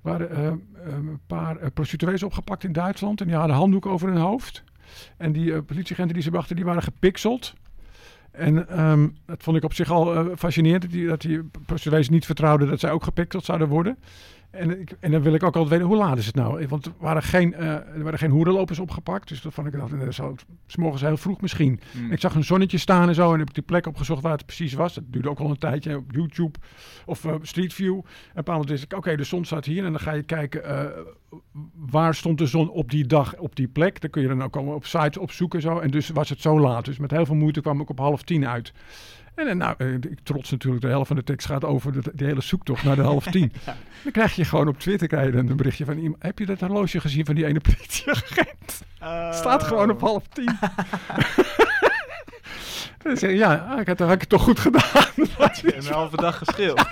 waren 0.00 0.30
eh, 0.30 0.46
een 0.84 1.20
paar 1.26 1.56
eh, 1.56 1.68
prostituees 1.74 2.22
opgepakt 2.22 2.64
in 2.64 2.72
Duitsland 2.72 3.20
en 3.20 3.26
die 3.26 3.36
hadden 3.36 3.56
handdoeken 3.56 3.90
over 3.90 4.08
hun 4.08 4.20
hoofd. 4.20 4.64
En 5.16 5.32
die 5.32 5.62
politieagenten 5.62 6.14
die 6.14 6.22
ze 6.22 6.30
wachten, 6.30 6.56
die 6.56 6.64
waren 6.64 6.82
gepixeld. 6.82 7.54
En 8.30 8.68
ehm, 8.68 9.08
dat 9.26 9.42
vond 9.42 9.56
ik 9.56 9.64
op 9.64 9.74
zich 9.74 9.90
al 9.90 10.36
fascinerend, 10.36 10.82
dat 10.82 10.90
die, 10.90 11.06
dat 11.06 11.20
die 11.20 11.42
prostituees 11.66 12.08
niet 12.08 12.26
vertrouwden 12.26 12.68
dat 12.68 12.80
zij 12.80 12.90
ook 12.90 13.04
gepixeld 13.04 13.44
zouden 13.44 13.68
worden. 13.68 13.98
En, 14.52 14.80
ik, 14.80 14.96
en 15.00 15.10
dan 15.10 15.22
wil 15.22 15.34
ik 15.34 15.42
ook 15.42 15.56
altijd 15.56 15.68
weten, 15.68 15.86
hoe 15.86 15.96
laat 15.96 16.18
is 16.18 16.26
het 16.26 16.34
nou? 16.34 16.66
Want 16.66 16.86
er 16.86 16.92
waren 16.98 17.22
geen, 17.22 17.54
eh, 17.54 17.68
er 17.68 18.02
waren 18.02 18.18
geen 18.18 18.30
hoerenlopers 18.30 18.78
opgepakt, 18.78 19.28
dus 19.28 19.42
dat 19.42 19.54
vond 19.54 19.66
ik 19.66 19.74
uh, 19.74 20.08
zo, 20.10 20.34
s 20.66 20.76
morgens 20.76 21.02
heel 21.02 21.16
vroeg 21.16 21.40
misschien. 21.40 21.80
Hmm. 21.92 22.12
Ik 22.12 22.20
zag 22.20 22.34
een 22.34 22.44
zonnetje 22.44 22.78
staan 22.78 23.08
en 23.08 23.14
zo 23.14 23.32
en 23.32 23.38
heb 23.38 23.48
ik 23.48 23.54
die 23.54 23.62
plek 23.62 23.86
opgezocht 23.86 24.22
waar 24.22 24.32
het 24.32 24.46
precies 24.46 24.72
was. 24.72 24.94
Dat 24.94 25.04
duurde 25.06 25.30
ook 25.30 25.38
al 25.38 25.50
een 25.50 25.58
tijdje 25.58 25.96
op 25.96 26.12
YouTube 26.12 26.58
of 27.06 27.24
eh, 27.24 27.34
Street 27.42 27.74
View. 27.74 27.94
En 27.94 28.02
een 28.34 28.42
moment 28.46 28.68
wist 28.68 28.82
ik, 28.82 28.92
oké, 28.92 29.16
de 29.16 29.24
zon 29.24 29.44
staat 29.44 29.64
hier 29.64 29.84
en 29.84 29.90
dan 29.90 30.00
ga 30.00 30.12
je 30.12 30.22
kijken 30.22 30.64
eh, 30.64 30.84
waar 31.74 32.14
stond 32.14 32.38
de 32.38 32.46
zon 32.46 32.70
op 32.70 32.90
die 32.90 33.06
dag 33.06 33.38
op 33.38 33.56
die 33.56 33.68
plek. 33.68 34.00
Dan 34.00 34.10
kun 34.10 34.22
je 34.22 34.28
dan 34.28 34.42
ook 34.42 34.56
allemaal 34.56 34.74
op 34.74 34.86
sites 34.86 35.18
opzoeken 35.18 35.60
zo. 35.60 35.78
En 35.78 35.90
dus 35.90 36.08
was 36.08 36.28
het 36.28 36.40
zo 36.40 36.60
laat. 36.60 36.84
Dus 36.84 36.98
met 36.98 37.10
heel 37.10 37.26
veel 37.26 37.34
moeite 37.34 37.60
kwam 37.60 37.80
ik 37.80 37.90
op 37.90 37.98
half 37.98 38.22
tien 38.22 38.46
uit. 38.48 38.72
En 39.34 39.48
eh, 39.48 39.54
nou, 39.54 39.74
eh, 39.78 39.92
ik 39.94 40.18
trots 40.22 40.50
natuurlijk, 40.50 40.82
de 40.82 40.88
helft 40.88 41.06
van 41.06 41.16
de 41.16 41.24
tekst 41.24 41.46
gaat 41.46 41.64
over 41.64 41.92
de, 41.92 42.10
de 42.14 42.24
hele 42.24 42.40
zoektocht 42.40 42.84
naar 42.84 42.96
de 42.96 43.02
half 43.02 43.24
tien. 43.24 43.52
Dan 44.02 44.12
krijg 44.12 44.34
je 44.34 44.44
gewoon 44.44 44.68
op 44.68 44.78
Twitter 44.78 45.08
krijg 45.08 45.32
je 45.32 45.38
een 45.38 45.56
berichtje 45.56 45.84
van 45.84 45.98
iemand. 45.98 46.22
Heb 46.22 46.38
je 46.38 46.46
dat 46.46 46.60
horloge 46.60 47.00
gezien 47.00 47.24
van 47.24 47.34
die 47.34 47.46
ene 47.46 47.60
politieagent? 47.60 48.82
Oh. 49.00 49.32
Staat 49.32 49.62
gewoon 49.62 49.90
op 49.90 50.00
half 50.00 50.26
tien. 50.28 50.58
Dan 53.02 53.16
zeg 53.16 53.30
je, 53.30 53.36
ja, 53.36 53.54
ah, 53.54 53.80
ik 53.80 53.86
had, 53.86 53.98
had 53.98 54.12
ik 54.12 54.20
het 54.20 54.28
toch 54.28 54.42
goed 54.42 54.58
gedaan. 54.60 55.10
Een 55.62 55.84
halve 55.84 56.16
dag 56.16 56.38
geschild. 56.38 56.86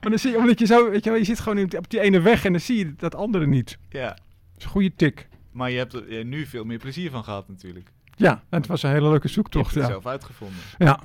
Maar 0.00 0.10
dan 0.10 0.18
zie 0.18 0.30
je, 0.30 0.36
omdat 0.36 0.58
je 0.58 0.66
zo, 0.66 0.90
weet 0.90 1.04
je 1.04 1.10
wel, 1.10 1.18
je 1.18 1.24
zit 1.24 1.40
gewoon 1.40 1.76
op 1.76 1.90
die 1.90 2.00
ene 2.00 2.20
weg 2.20 2.44
en 2.44 2.52
dan 2.52 2.60
zie 2.60 2.78
je 2.78 2.94
dat 2.96 3.14
andere 3.14 3.46
niet. 3.46 3.78
ja. 3.88 4.08
Dat 4.08 4.18
is 4.58 4.64
een 4.64 4.70
goede 4.70 4.94
tik. 4.96 5.28
Maar 5.52 5.70
je 5.70 5.78
hebt 5.78 5.92
er 5.92 6.24
nu 6.24 6.46
veel 6.46 6.64
meer 6.64 6.78
plezier 6.78 7.10
van 7.10 7.24
gehad 7.24 7.48
natuurlijk. 7.48 7.92
Ja, 8.20 8.32
en 8.48 8.58
het 8.58 8.66
was 8.66 8.82
een 8.82 8.90
hele 8.90 9.08
leuke 9.08 9.26
Je 9.26 9.32
zoektocht. 9.32 9.64
hebt 9.64 9.74
het 9.76 9.84
Ja. 9.84 9.90
zelf 9.90 10.06
uitgevonden. 10.06 10.58
ja. 10.78 11.00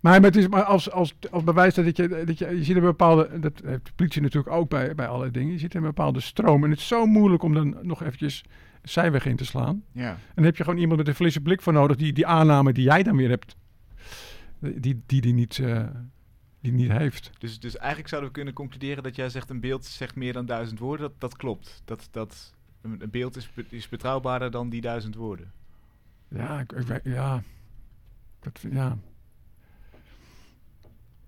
Maar 0.00 0.20
het 0.22 0.36
is 0.36 0.48
maar 0.48 0.62
als, 0.62 0.90
als, 0.90 1.14
als 1.30 1.44
bewijs 1.44 1.74
dat 1.74 1.96
je, 1.96 2.24
dat 2.26 2.38
je, 2.38 2.46
je 2.56 2.64
ziet 2.64 2.76
een 2.76 2.82
bepaalde, 2.82 3.38
dat 3.40 3.60
heeft 3.64 3.84
de 3.86 3.92
politie 3.96 4.22
natuurlijk 4.22 4.54
ook 4.54 4.68
bij, 4.68 4.94
bij 4.94 5.06
alle 5.06 5.30
dingen, 5.30 5.52
je 5.52 5.58
zit 5.58 5.74
in 5.74 5.80
een 5.80 5.86
bepaalde 5.86 6.20
stroom. 6.20 6.64
En 6.64 6.70
het 6.70 6.78
is 6.78 6.86
zo 6.86 7.06
moeilijk 7.06 7.42
om 7.42 7.54
dan 7.54 7.76
nog 7.82 8.02
eventjes 8.02 8.44
zijweg 8.82 9.26
in 9.26 9.36
te 9.36 9.44
slaan. 9.44 9.82
Ja. 9.92 10.10
En 10.10 10.18
dan 10.34 10.44
heb 10.44 10.56
je 10.56 10.64
gewoon 10.64 10.78
iemand 10.78 10.98
met 10.98 11.08
een 11.08 11.14
frisse 11.14 11.40
blik 11.40 11.62
voor 11.62 11.72
nodig, 11.72 11.96
die, 11.96 12.12
die 12.12 12.26
aanname 12.26 12.72
die 12.72 12.84
jij 12.84 13.02
dan 13.02 13.16
weer 13.16 13.28
hebt, 13.28 13.56
die 14.60 15.02
die, 15.06 15.20
die, 15.20 15.32
niet, 15.34 15.58
eh, 15.58 15.86
die 16.60 16.72
niet 16.72 16.90
heeft. 16.92 17.30
Dus, 17.38 17.60
dus 17.60 17.76
eigenlijk 17.76 18.08
zouden 18.08 18.30
we 18.30 18.36
kunnen 18.36 18.54
concluderen 18.54 19.02
dat 19.02 19.16
jij 19.16 19.28
zegt 19.28 19.50
een 19.50 19.60
beeld 19.60 19.84
zegt 19.84 20.16
meer 20.16 20.32
dan 20.32 20.46
duizend 20.46 20.78
woorden. 20.78 21.06
Dat, 21.06 21.20
dat 21.20 21.36
klopt. 21.36 21.82
Dat, 21.84 22.08
dat, 22.10 22.54
een 22.82 23.02
beeld 23.10 23.36
is, 23.36 23.50
is 23.68 23.88
betrouwbaarder 23.88 24.50
dan 24.50 24.68
die 24.68 24.80
duizend 24.80 25.14
woorden. 25.14 25.52
Ja, 26.28 26.60
ik, 26.60 26.72
ik 26.72 26.86
weet- 26.86 27.04
ja. 27.04 27.42
Dat, 28.40 28.60
ja. 28.70 28.96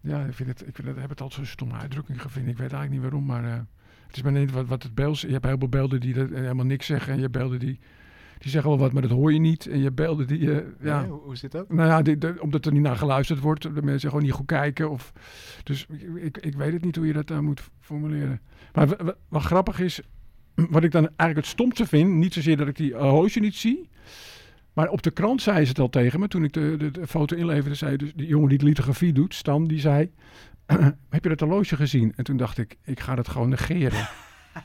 Ja, 0.01 0.24
ik, 0.24 0.34
vind 0.34 0.48
het, 0.48 0.66
ik 0.68 0.74
vind 0.74 0.88
het, 0.88 0.96
heb 0.96 1.09
het 1.09 1.20
altijd 1.20 1.38
zo'n 1.38 1.48
stomme 1.53 1.74
uitdrukking 1.74 2.22
gevonden. 2.22 2.51
Ik 2.51 2.59
weet 2.59 2.72
eigenlijk 2.72 3.03
niet 3.03 3.11
waarom, 3.11 3.24
maar 3.26 3.44
eh, 3.44 3.61
het 4.07 4.16
is 4.16 4.22
maar 4.22 4.32
niet 4.32 4.51
wat, 4.51 4.66
wat 4.66 4.82
het 4.82 4.94
beeld... 4.94 5.20
Je 5.20 5.28
hebt 5.32 5.44
heel 5.44 5.59
veel 5.59 5.68
beelden 5.68 6.01
die 6.01 6.14
dat, 6.14 6.30
eh, 6.30 6.40
helemaal 6.40 6.64
niks 6.66 6.86
zeggen. 6.86 7.09
En 7.09 7.14
je 7.16 7.22
hebt 7.22 7.36
beelden 7.36 7.59
die, 7.59 7.78
die 8.38 8.51
zeggen 8.51 8.70
wel 8.70 8.78
wat, 8.78 8.92
maar 8.92 9.03
dat 9.03 9.11
hoor 9.11 9.32
je 9.32 9.38
niet. 9.38 9.66
En 9.66 9.76
je 9.78 9.84
hebt 9.84 9.94
beelden 9.94 10.26
die... 10.26 10.53
eh, 10.61 10.66
ja, 10.80 11.01
Nee, 11.01 11.11
hoe, 11.11 11.20
hoe 11.20 11.36
zit 11.36 11.53
dat? 11.53 11.72
nou 11.72 11.88
ja, 11.88 12.03
die, 12.03 12.18
de- 12.18 12.36
omdat 12.40 12.66
er 12.66 12.72
niet 12.72 12.82
naar 12.82 12.96
geluisterd 12.96 13.40
wordt. 13.40 13.74
De 13.74 13.82
mensen 13.82 14.09
gewoon 14.09 14.24
niet 14.24 14.32
goed 14.34 14.46
kijken. 14.46 14.90
Of, 14.90 15.12
dus 15.62 15.86
ik, 15.86 16.03
ik, 16.22 16.36
ik 16.38 16.55
weet 16.55 16.72
het 16.72 16.84
niet 16.84 16.96
hoe 16.96 17.07
je 17.07 17.12
dat 17.12 17.26
dan 17.26 17.44
moet 17.44 17.70
formuleren. 17.80 18.40
Maar 18.72 18.86
wa- 18.86 19.05
wa- 19.05 19.16
wat 19.28 19.42
grappig 19.42 19.78
is, 19.80 20.01
wat 20.55 20.84
ik 20.84 20.90
dan 20.90 21.03
eigenlijk 21.07 21.36
het 21.36 21.46
stomste 21.46 21.86
vind, 21.86 22.11
niet 22.14 22.32
zozeer 22.32 22.57
dat 22.57 22.68
ik 22.68 22.76
die 22.76 22.94
horloge 22.94 23.40
niet 23.40 23.55
zie. 23.55 23.88
Maar 24.81 24.89
op 24.89 25.03
de 25.03 25.11
krant 25.11 25.43
zei 25.43 25.62
ze 25.62 25.68
het 25.68 25.78
al 25.78 25.89
tegen 25.89 26.20
me 26.20 26.28
toen 26.28 26.45
ik 26.45 26.53
de, 26.53 26.74
de, 26.78 26.91
de 26.91 27.07
foto 27.07 27.37
inleverde. 27.37 27.74
Zei 27.74 27.97
dus 27.97 28.12
die 28.14 28.26
jongen 28.26 28.49
die 28.49 28.59
de 28.59 28.64
lithografie 28.64 29.12
doet, 29.12 29.35
Stan, 29.35 29.66
die 29.66 29.81
zei: 29.81 30.11
Heb 31.11 31.22
je 31.22 31.28
dat 31.28 31.41
horloge 31.41 31.76
gezien? 31.76 32.12
En 32.16 32.24
toen 32.24 32.37
dacht 32.37 32.59
ik: 32.59 32.76
Ik 32.85 33.01
ga 33.01 33.14
dat 33.14 33.28
gewoon 33.28 33.49
negeren. 33.49 34.09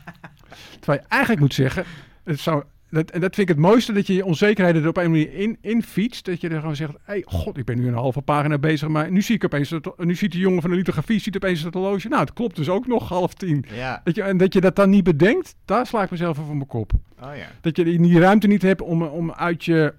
Terwijl 0.79 1.01
je 1.01 1.07
eigenlijk 1.07 1.41
moet 1.41 1.53
zeggen: 1.53 1.83
het 2.23 2.39
zou, 2.39 2.63
dat, 2.89 3.11
En 3.11 3.21
dat 3.21 3.35
vind 3.35 3.49
ik 3.49 3.55
het 3.55 3.65
mooiste, 3.65 3.93
dat 3.93 4.07
je 4.07 4.13
je 4.13 4.25
onzekerheden 4.25 4.81
er 4.81 4.87
op 4.87 4.97
een 4.97 5.11
manier 5.11 5.33
in, 5.33 5.57
in 5.61 5.83
fietst. 5.83 6.25
Dat 6.25 6.41
je 6.41 6.49
er 6.49 6.59
gewoon 6.59 6.75
zegt: 6.75 6.93
hey, 7.03 7.23
God, 7.25 7.57
ik 7.57 7.65
ben 7.65 7.79
nu 7.79 7.87
een 7.87 7.93
halve 7.93 8.21
pagina 8.21 8.57
bezig. 8.57 8.87
Maar 8.87 9.11
nu 9.11 9.21
zie 9.21 9.35
ik 9.35 9.43
opeens 9.43 9.69
dat, 9.69 9.97
nu 9.97 10.15
ziet 10.15 10.31
die 10.31 10.41
jongen 10.41 10.61
van 10.61 10.69
de 10.69 10.75
lithografie 10.75 11.19
ziet 11.19 11.35
opeens 11.35 11.61
dat 11.61 11.73
horloge. 11.73 12.07
Nou, 12.07 12.21
het 12.21 12.33
klopt 12.33 12.55
dus 12.55 12.69
ook 12.69 12.87
nog 12.87 13.09
half 13.09 13.33
tien. 13.33 13.65
Ja. 13.73 14.01
Weet 14.03 14.15
je, 14.15 14.23
en 14.23 14.37
dat 14.37 14.53
je 14.53 14.61
dat 14.61 14.75
dan 14.75 14.89
niet 14.89 15.03
bedenkt, 15.03 15.55
daar 15.65 15.87
sla 15.87 16.03
ik 16.03 16.11
mezelf 16.11 16.39
over 16.39 16.55
mijn 16.55 16.67
kop. 16.67 16.91
Oh 17.21 17.35
ja. 17.35 17.47
Dat 17.61 17.77
je 17.77 17.83
die 17.83 18.01
die 18.01 18.19
ruimte 18.19 18.47
niet 18.47 18.61
hebt 18.61 18.81
om, 18.81 19.01
om 19.01 19.31
uit 19.31 19.65
je... 19.65 19.93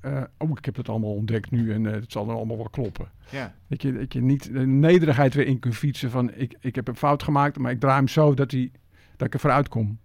eh, 0.00 0.16
eh, 0.16 0.24
oh, 0.38 0.50
ik 0.58 0.64
heb 0.64 0.76
het 0.76 0.88
allemaal 0.88 1.14
ontdekt 1.14 1.50
nu 1.50 1.72
en 1.72 1.86
eh, 1.86 1.92
het 1.92 2.12
zal 2.12 2.26
dan 2.26 2.34
allemaal 2.36 2.56
wel 2.56 2.68
kloppen. 2.70 3.08
Ja. 3.30 3.54
Dat 3.68 3.82
je, 3.82 3.92
dat 3.92 4.12
je 4.12 4.20
niet 4.22 4.52
de 4.52 4.66
nederigheid 4.66 5.34
weer 5.34 5.46
in 5.46 5.58
kunt 5.58 5.76
fietsen 5.76 6.10
van... 6.10 6.30
Ik, 6.34 6.56
ik 6.60 6.74
heb 6.74 6.88
een 6.88 6.96
fout 6.96 7.22
gemaakt, 7.22 7.58
maar 7.58 7.70
ik 7.72 7.80
draai 7.80 7.96
hem 7.96 8.08
zo 8.08 8.34
dat, 8.34 8.50
die, 8.50 8.72
dat 9.16 9.26
ik 9.26 9.34
er 9.34 9.40
vooruit 9.40 9.68
kom. 9.68 9.98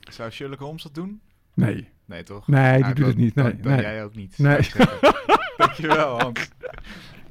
Zou 0.00 0.30
Sherlock 0.30 0.58
Holmes 0.58 0.82
dat 0.82 0.94
doen? 0.94 1.20
Nee, 1.54 1.88
Nee, 2.04 2.22
toch? 2.22 2.46
nee, 2.48 2.78
Nou, 2.78 2.84
die 2.84 2.94
doet 2.94 3.06
het 3.06 3.16
niet. 3.16 3.34
Nee, 3.34 3.44
Dan, 3.52 3.62
dan 3.62 3.72
nee. 3.72 3.80
jij 3.80 4.04
ook 4.04 4.14
niet. 4.14 4.38
Nee. 4.38 4.58
Dankjewel, 5.56 6.18
Hans. 6.20 6.48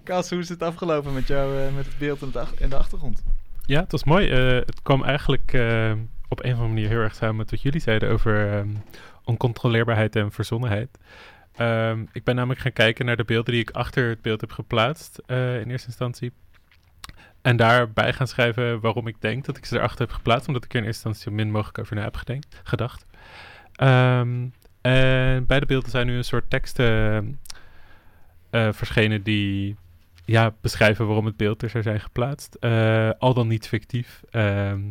Kas, 0.04 0.30
hoe 0.30 0.39
is 0.39 0.50
het 0.50 0.62
afgelopen 0.64 1.14
met 1.14 1.28
jou, 1.28 1.58
eh, 1.60 1.76
met 1.76 1.86
het 1.86 1.98
beeld 1.98 2.22
en, 2.22 2.28
het 2.28 2.36
ach- 2.36 2.54
en 2.54 2.70
de 2.70 2.76
achtergrond? 2.76 3.24
Ja, 3.66 3.80
het 3.82 3.92
was 3.92 4.04
mooi. 4.04 4.30
Eh, 4.30 4.56
het 4.66 4.82
kwam 4.82 5.04
eigenlijk 5.04 5.54
eh, 5.54 5.92
op 6.28 6.39
een 6.44 6.52
of 6.52 6.58
andere 6.58 6.68
manier 6.74 6.88
heel 6.88 7.00
erg 7.00 7.16
samen 7.16 7.36
met 7.36 7.52
wat 7.52 7.62
jullie 7.62 7.80
zeiden 7.82 8.10
over 8.10 8.52
ehm, 8.54 8.70
oncontroleerbaarheid 9.24 10.16
en 10.16 10.32
verzonnenheid. 10.32 10.98
Ehm, 11.56 12.06
ik 12.12 12.24
ben 12.24 12.36
namelijk 12.36 12.62
gaan 12.62 12.74
kijken 12.74 13.06
naar 13.06 13.18
de 13.18 13.24
beelden 13.24 13.54
die 13.54 13.62
ik 13.62 13.70
achter 13.72 14.10
het 14.10 14.22
beeld 14.22 14.41
heb 14.41 14.52
geplaatst 14.52 15.22
eh, 15.26 15.60
in 15.60 15.70
eerste 15.70 15.88
instantie. 15.88 16.32
En 17.41 17.56
daarbij 17.56 18.14
gaan 18.14 18.28
schrijven 18.28 18.80
waarom 18.80 19.08
ik 19.08 19.22
denk 19.22 19.45
dat 19.45 19.58
ik 19.58 19.66
ze 19.66 19.78
erachter 19.78 19.99
heb 20.06 20.16
geplaatst. 20.16 20.47
Omdat 20.47 20.64
ik 20.66 20.74
er 20.74 20.80
in 20.80 20.86
eerste 20.86 21.08
instantie 21.08 21.32
zo 21.32 21.43
min 21.43 21.52
mogelijk 21.52 21.80
over 21.80 21.95
na 21.95 22.02
heb 22.02 22.16
gedenkt, 22.16 22.60
gedacht. 22.64 23.06
Ehm, 23.76 24.47
en 24.82 25.45
beide 25.45 25.66
beelden 25.66 25.89
zijn 25.89 26.08
nu 26.08 26.16
een 26.16 26.24
soort 26.24 26.49
teksten 26.49 27.39
eh, 28.49 28.72
verschenen 28.72 29.24
die 29.24 29.76
ja, 30.26 30.54
beschrijven 30.62 31.06
waarom 31.06 31.26
het 31.26 31.38
beeld 31.38 31.62
er 31.64 31.70
zou 31.70 31.84
zijn 31.84 31.99
geplaatst. 31.99 32.56
Eh, 32.56 33.10
al 33.20 33.34
dan 33.34 33.47
niet 33.47 33.68
fictief. 33.68 34.24
ehm, 34.32 34.82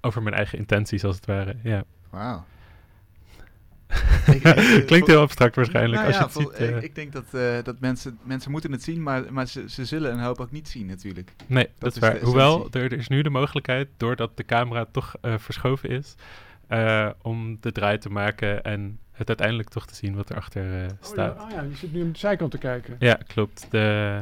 over 0.00 0.22
mijn 0.22 0.34
eigen 0.34 0.58
intenties, 0.58 1.04
als 1.04 1.16
het 1.16 1.26
ware. 1.26 1.56
Ja. 1.62 1.84
Wauw. 2.10 2.44
Klinkt 4.86 5.06
heel 5.06 5.20
abstract 5.20 5.56
waarschijnlijk. 5.56 6.02
Nou 6.02 6.06
als 6.06 6.16
ja, 6.16 6.20
je 6.20 6.24
het 6.24 6.32
vol- 6.32 6.42
ziet, 6.42 6.70
eh. 6.70 6.76
ik, 6.76 6.82
ik 6.82 6.94
denk 6.94 7.12
dat, 7.12 7.24
eh, 7.30 7.62
dat 7.62 7.80
mensen, 7.80 8.18
mensen 8.22 8.50
moeten 8.50 8.72
het 8.72 8.82
zien, 8.82 9.02
maar, 9.02 9.32
maar 9.32 9.46
ze, 9.46 9.64
ze 9.68 9.84
zullen 9.84 10.12
een 10.12 10.20
hoop 10.20 10.40
ook 10.40 10.50
niet 10.50 10.68
zien 10.68 10.86
natuurlijk. 10.86 11.30
nee, 11.46 11.68
dat, 11.78 11.92
is 11.94 11.98
waar. 12.00 12.20
Hoewel, 12.20 12.68
er, 12.70 12.82
er 12.82 12.92
is 12.98 13.08
nu 13.08 13.22
de 13.22 13.30
mogelijkheid, 13.30 13.88
doordat 13.96 14.36
de 14.36 14.44
camera 14.44 14.86
toch 14.92 15.14
eh, 15.20 15.34
verschoven 15.38 15.88
is, 15.88 16.14
eh, 16.68 17.08
om 17.22 17.56
de 17.60 17.72
draai 17.72 17.98
te 17.98 18.08
maken 18.10 18.62
en 18.62 18.98
het 19.12 19.28
uiteindelijk 19.28 19.68
toch 19.68 19.86
te 19.86 19.94
zien 19.94 20.14
wat 20.14 20.30
erachter 20.30 20.62
eh 20.62 20.82
Oh, 20.82 20.88
ja, 20.88 20.96
staat. 21.00 21.40
oh 21.40 21.50
ja, 21.50 21.62
je 21.62 21.76
zit 21.76 21.92
nu 21.92 22.02
aan 22.02 22.12
de 22.12 22.18
zijkant 22.18 22.50
te 22.50 22.58
kijken. 22.58 22.96
Ja, 22.98 23.18
klopt. 23.26 23.66
De, 23.70 24.20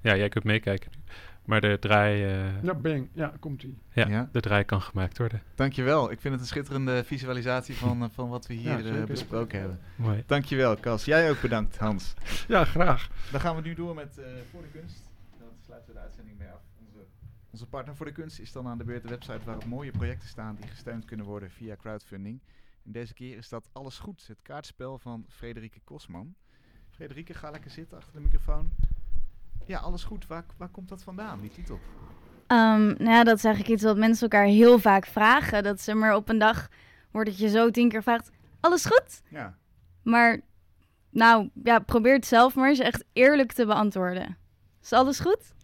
ja, 0.00 0.16
jij 0.16 0.28
kunt 0.28 0.44
meekijken 0.44 0.90
nu. 0.94 1.01
Maar 1.44 1.60
de 1.60 1.76
draai, 1.80 2.24
eh, 2.24 2.62
Ja, 2.62 2.74
bang. 2.74 3.08
Ja, 3.12 3.32
komt-ie. 3.40 3.78
ja, 3.92 4.08
Ja. 4.08 4.28
de 4.32 4.40
draai 4.40 4.64
kan 4.64 4.82
gemaakt 4.82 5.18
worden. 5.18 5.42
Dankjewel. 5.54 6.10
Ik 6.10 6.20
vind 6.20 6.32
het 6.34 6.42
een 6.42 6.48
schitterende 6.48 7.04
visualisatie 7.04 7.74
van, 7.74 8.02
eh, 8.02 8.08
van 8.12 8.28
wat 8.28 8.46
we 8.46 8.54
hier 8.54 8.84
Ja, 8.84 9.00
eh, 9.00 9.04
besproken 9.04 9.58
hebben. 9.58 9.80
Mooi. 9.96 10.22
Dankjewel, 10.26 10.76
Cas. 10.76 11.04
Jij 11.04 11.30
ook 11.30 11.40
bedankt, 11.40 11.78
Hans. 11.78 12.14
Ja, 12.48 12.64
graag. 12.64 13.08
Dan 13.30 13.40
gaan 13.40 13.56
we 13.56 13.62
nu 13.62 13.74
door 13.74 13.94
met 13.94 14.18
eh, 14.18 14.24
Voor 14.50 14.62
de 14.62 14.68
Kunst. 14.78 15.10
Dan 15.38 15.48
sluiten 15.64 15.88
we 15.92 15.94
de 15.98 16.04
uitzending 16.04 16.38
mee 16.38 16.48
af. 16.48 16.60
Onze, 16.86 17.06
onze 17.50 17.66
partner 17.66 17.96
voor 17.96 18.06
de 18.06 18.12
kunst 18.12 18.38
is 18.38 18.52
dan 18.52 18.66
aan 18.66 18.78
de 18.78 18.84
beurt 18.84 19.02
de 19.02 19.08
website 19.08 19.44
waarop 19.44 19.64
mooie 19.64 19.90
projecten 19.90 20.28
staan 20.28 20.56
die 20.60 20.70
gesteund 20.70 21.04
kunnen 21.04 21.26
worden 21.26 21.50
via 21.50 21.76
crowdfunding. 21.76 22.40
En 22.84 22.92
deze 22.92 23.14
keer 23.14 23.36
is 23.36 23.48
dat 23.48 23.68
Alles 23.72 23.98
Goed, 23.98 24.26
het 24.26 24.42
kaartspel 24.42 24.98
van 24.98 25.24
Frederike 25.28 25.80
Kosman. 25.84 26.34
Frederike, 26.90 27.34
ga 27.34 27.50
lekker 27.50 27.70
zitten 27.70 27.96
achter 27.98 28.12
de 28.12 28.20
microfoon. 28.20 28.70
Ja, 29.66 29.78
Alles 29.78 30.04
Goed, 30.04 30.26
waar, 30.26 30.44
waar 30.56 30.68
komt 30.68 30.88
dat 30.88 31.02
vandaan, 31.02 31.40
die 31.40 31.50
titel? 31.50 31.80
Um, 32.48 32.86
nou 32.86 33.10
ja, 33.10 33.24
dat 33.24 33.36
is 33.36 33.44
eigenlijk 33.44 33.74
iets 33.74 33.84
wat 33.84 33.96
mensen 33.96 34.22
elkaar 34.22 34.46
heel 34.46 34.78
vaak 34.78 35.06
vragen. 35.06 35.62
Dat 35.62 35.80
ze 35.80 35.94
maar 35.94 36.14
op 36.14 36.28
een 36.28 36.38
dag 36.38 36.68
wordt 37.10 37.28
het 37.28 37.38
je 37.38 37.48
zo 37.48 37.70
tien 37.70 37.88
keer 37.88 38.02
vraagt, 38.02 38.30
alles 38.60 38.84
goed? 38.84 39.22
Ja. 39.28 39.56
Maar 40.02 40.40
nou, 41.10 41.50
ja, 41.64 41.78
probeer 41.78 42.14
het 42.14 42.26
zelf 42.26 42.54
maar 42.54 42.68
eens 42.68 42.78
echt 42.78 43.04
eerlijk 43.12 43.52
te 43.52 43.66
beantwoorden. 43.66 44.36
Is 44.82 44.92
alles 44.92 45.20
goed? 45.20 45.54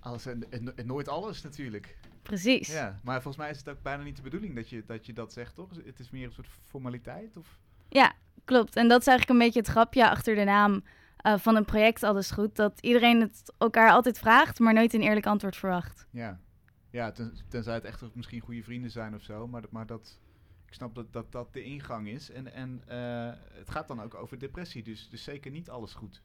Alles 0.00 0.26
en, 0.26 0.50
en, 0.50 0.76
en 0.76 0.86
nooit 0.86 1.08
alles 1.08 1.42
natuurlijk. 1.42 1.98
Precies. 2.22 2.68
Ja, 2.68 3.00
maar 3.02 3.22
volgens 3.22 3.36
mij 3.36 3.50
is 3.50 3.58
het 3.58 3.68
ook 3.68 3.82
bijna 3.82 4.02
niet 4.02 4.16
de 4.16 4.22
bedoeling 4.22 4.54
dat 4.54 4.68
je 4.68 4.84
dat, 4.86 5.06
je 5.06 5.12
dat 5.12 5.32
zegt, 5.32 5.54
toch? 5.54 5.70
Het 5.84 5.98
is 5.98 6.10
meer 6.10 6.24
een 6.24 6.32
soort 6.32 6.48
formaliteit? 6.68 7.36
Of? 7.36 7.58
Ja, 7.88 8.12
klopt. 8.44 8.76
En 8.76 8.88
dat 8.88 9.00
is 9.00 9.06
eigenlijk 9.06 9.38
een 9.38 9.46
beetje 9.46 9.60
het 9.60 9.68
grapje 9.68 10.10
achter 10.10 10.34
de 10.34 10.44
naam 10.44 10.82
uh, 11.22 11.38
van 11.38 11.56
een 11.56 11.64
project 11.64 12.02
Alles 12.02 12.30
Goed. 12.30 12.56
Dat 12.56 12.80
iedereen 12.80 13.20
het 13.20 13.52
elkaar 13.58 13.90
altijd 13.90 14.18
vraagt, 14.18 14.58
maar 14.58 14.74
nooit 14.74 14.94
een 14.94 15.02
eerlijk 15.02 15.26
antwoord 15.26 15.56
verwacht. 15.56 16.06
Ja, 16.10 16.40
ja 16.90 17.12
ten, 17.12 17.34
tenzij 17.48 17.74
het 17.74 17.84
echt 17.84 18.14
misschien 18.14 18.40
goede 18.40 18.62
vrienden 18.62 18.90
zijn 18.90 19.14
of 19.14 19.22
zo. 19.22 19.48
Maar, 19.48 19.62
maar 19.70 19.86
dat, 19.86 20.18
ik 20.66 20.74
snap 20.74 20.94
dat, 20.94 21.12
dat 21.12 21.32
dat 21.32 21.52
de 21.52 21.62
ingang 21.62 22.08
is. 22.08 22.30
En, 22.30 22.52
en 22.52 22.82
uh, 22.88 23.32
het 23.58 23.70
gaat 23.70 23.88
dan 23.88 24.02
ook 24.02 24.14
over 24.14 24.38
depressie, 24.38 24.82
dus, 24.82 25.08
dus 25.10 25.24
zeker 25.24 25.50
niet 25.50 25.70
alles 25.70 25.94
goed. 25.94 26.22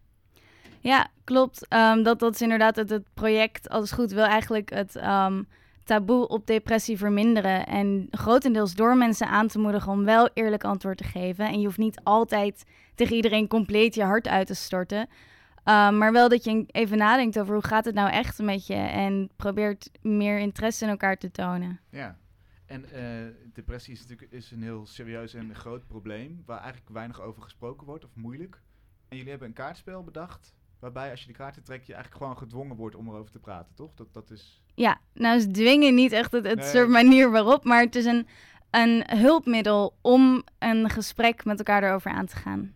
Ja, 0.79 1.07
klopt. 1.23 1.73
Um, 1.73 2.03
dat, 2.03 2.19
dat 2.19 2.33
is 2.33 2.41
inderdaad 2.41 2.75
het, 2.75 2.89
het 2.89 3.13
project 3.13 3.69
Alles 3.69 3.91
Goed 3.91 4.11
wil 4.11 4.25
eigenlijk 4.25 4.69
het... 4.69 4.95
Um, 4.95 5.47
taboe 5.85 6.27
op 6.27 6.47
depressie 6.47 6.97
verminderen. 6.97 7.65
En 7.65 8.07
grotendeels 8.11 8.73
door 8.73 8.97
mensen 8.97 9.27
aan 9.27 9.47
te 9.47 9.59
moedigen 9.59 9.91
om 9.91 10.05
wel 10.05 10.29
eerlijk 10.33 10.63
antwoord 10.63 10.97
te 10.97 11.03
geven. 11.03 11.45
En 11.45 11.59
je 11.59 11.65
hoeft 11.65 11.77
niet 11.77 11.99
altijd 12.03 12.65
tegen 12.95 13.15
iedereen 13.15 13.47
compleet 13.47 13.95
je 13.95 14.03
hart 14.03 14.27
uit 14.27 14.47
te 14.47 14.53
storten. 14.53 14.99
Um, 14.99 15.97
maar 15.97 16.11
wel 16.11 16.29
dat 16.29 16.43
je 16.43 16.65
even 16.67 16.97
nadenkt 16.97 17.39
over 17.39 17.53
hoe 17.53 17.63
gaat 17.63 17.85
het 17.85 17.95
nou 17.95 18.09
echt 18.09 18.41
met 18.41 18.67
je. 18.67 18.73
En 18.73 19.29
probeert 19.35 19.89
meer 20.01 20.39
interesse 20.39 20.83
in 20.83 20.89
elkaar 20.89 21.17
te 21.17 21.31
tonen. 21.31 21.79
Ja, 21.89 22.17
en 22.65 22.85
uh, 22.93 23.33
depressie 23.53 23.93
is 23.93 23.99
natuurlijk 23.99 24.31
is 24.31 24.51
een 24.51 24.61
heel 24.61 24.85
serieus 24.85 25.33
en 25.33 25.55
groot 25.55 25.87
probleem. 25.87 26.43
Waar 26.45 26.59
eigenlijk 26.59 26.89
weinig 26.89 27.21
over 27.21 27.41
gesproken 27.41 27.87
wordt 27.87 28.03
of 28.03 28.15
moeilijk. 28.15 28.61
En 29.07 29.15
jullie 29.17 29.31
hebben 29.31 29.47
een 29.47 29.53
kaartspel 29.53 30.03
bedacht. 30.03 30.55
Waarbij 30.79 31.11
als 31.11 31.21
je 31.21 31.27
de 31.27 31.33
kaarten 31.33 31.63
trekt, 31.63 31.85
je 31.85 31.93
eigenlijk 31.93 32.23
gewoon 32.23 32.37
gedwongen 32.37 32.75
wordt 32.75 32.95
om 32.95 33.07
erover 33.07 33.31
te 33.31 33.39
praten, 33.39 33.75
toch? 33.75 33.93
Dat, 33.93 34.13
dat 34.13 34.29
is... 34.29 34.61
Ja, 34.73 34.99
nou 35.13 35.37
is 35.37 35.45
dwingen 35.51 35.95
niet 35.95 36.11
echt 36.11 36.31
het, 36.31 36.45
het 36.45 36.59
nee. 36.59 36.69
soort 36.69 36.89
manier 36.89 37.31
waarop, 37.31 37.63
maar 37.63 37.81
het 37.81 37.95
is 37.95 38.05
een, 38.05 38.27
een 38.71 39.03
hulpmiddel 39.07 39.97
om 40.01 40.43
een 40.59 40.89
gesprek 40.89 41.45
met 41.45 41.57
elkaar 41.57 41.83
erover 41.83 42.11
aan 42.11 42.25
te 42.25 42.35
gaan. 42.35 42.73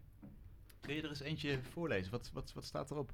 Kun 0.82 0.95
je 0.95 1.02
er 1.02 1.10
eens 1.10 1.22
eentje 1.22 1.60
voorlezen? 1.74 2.12
Wat, 2.12 2.30
wat, 2.34 2.52
wat 2.56 2.66
staat 2.66 2.91
erop? 2.91 3.12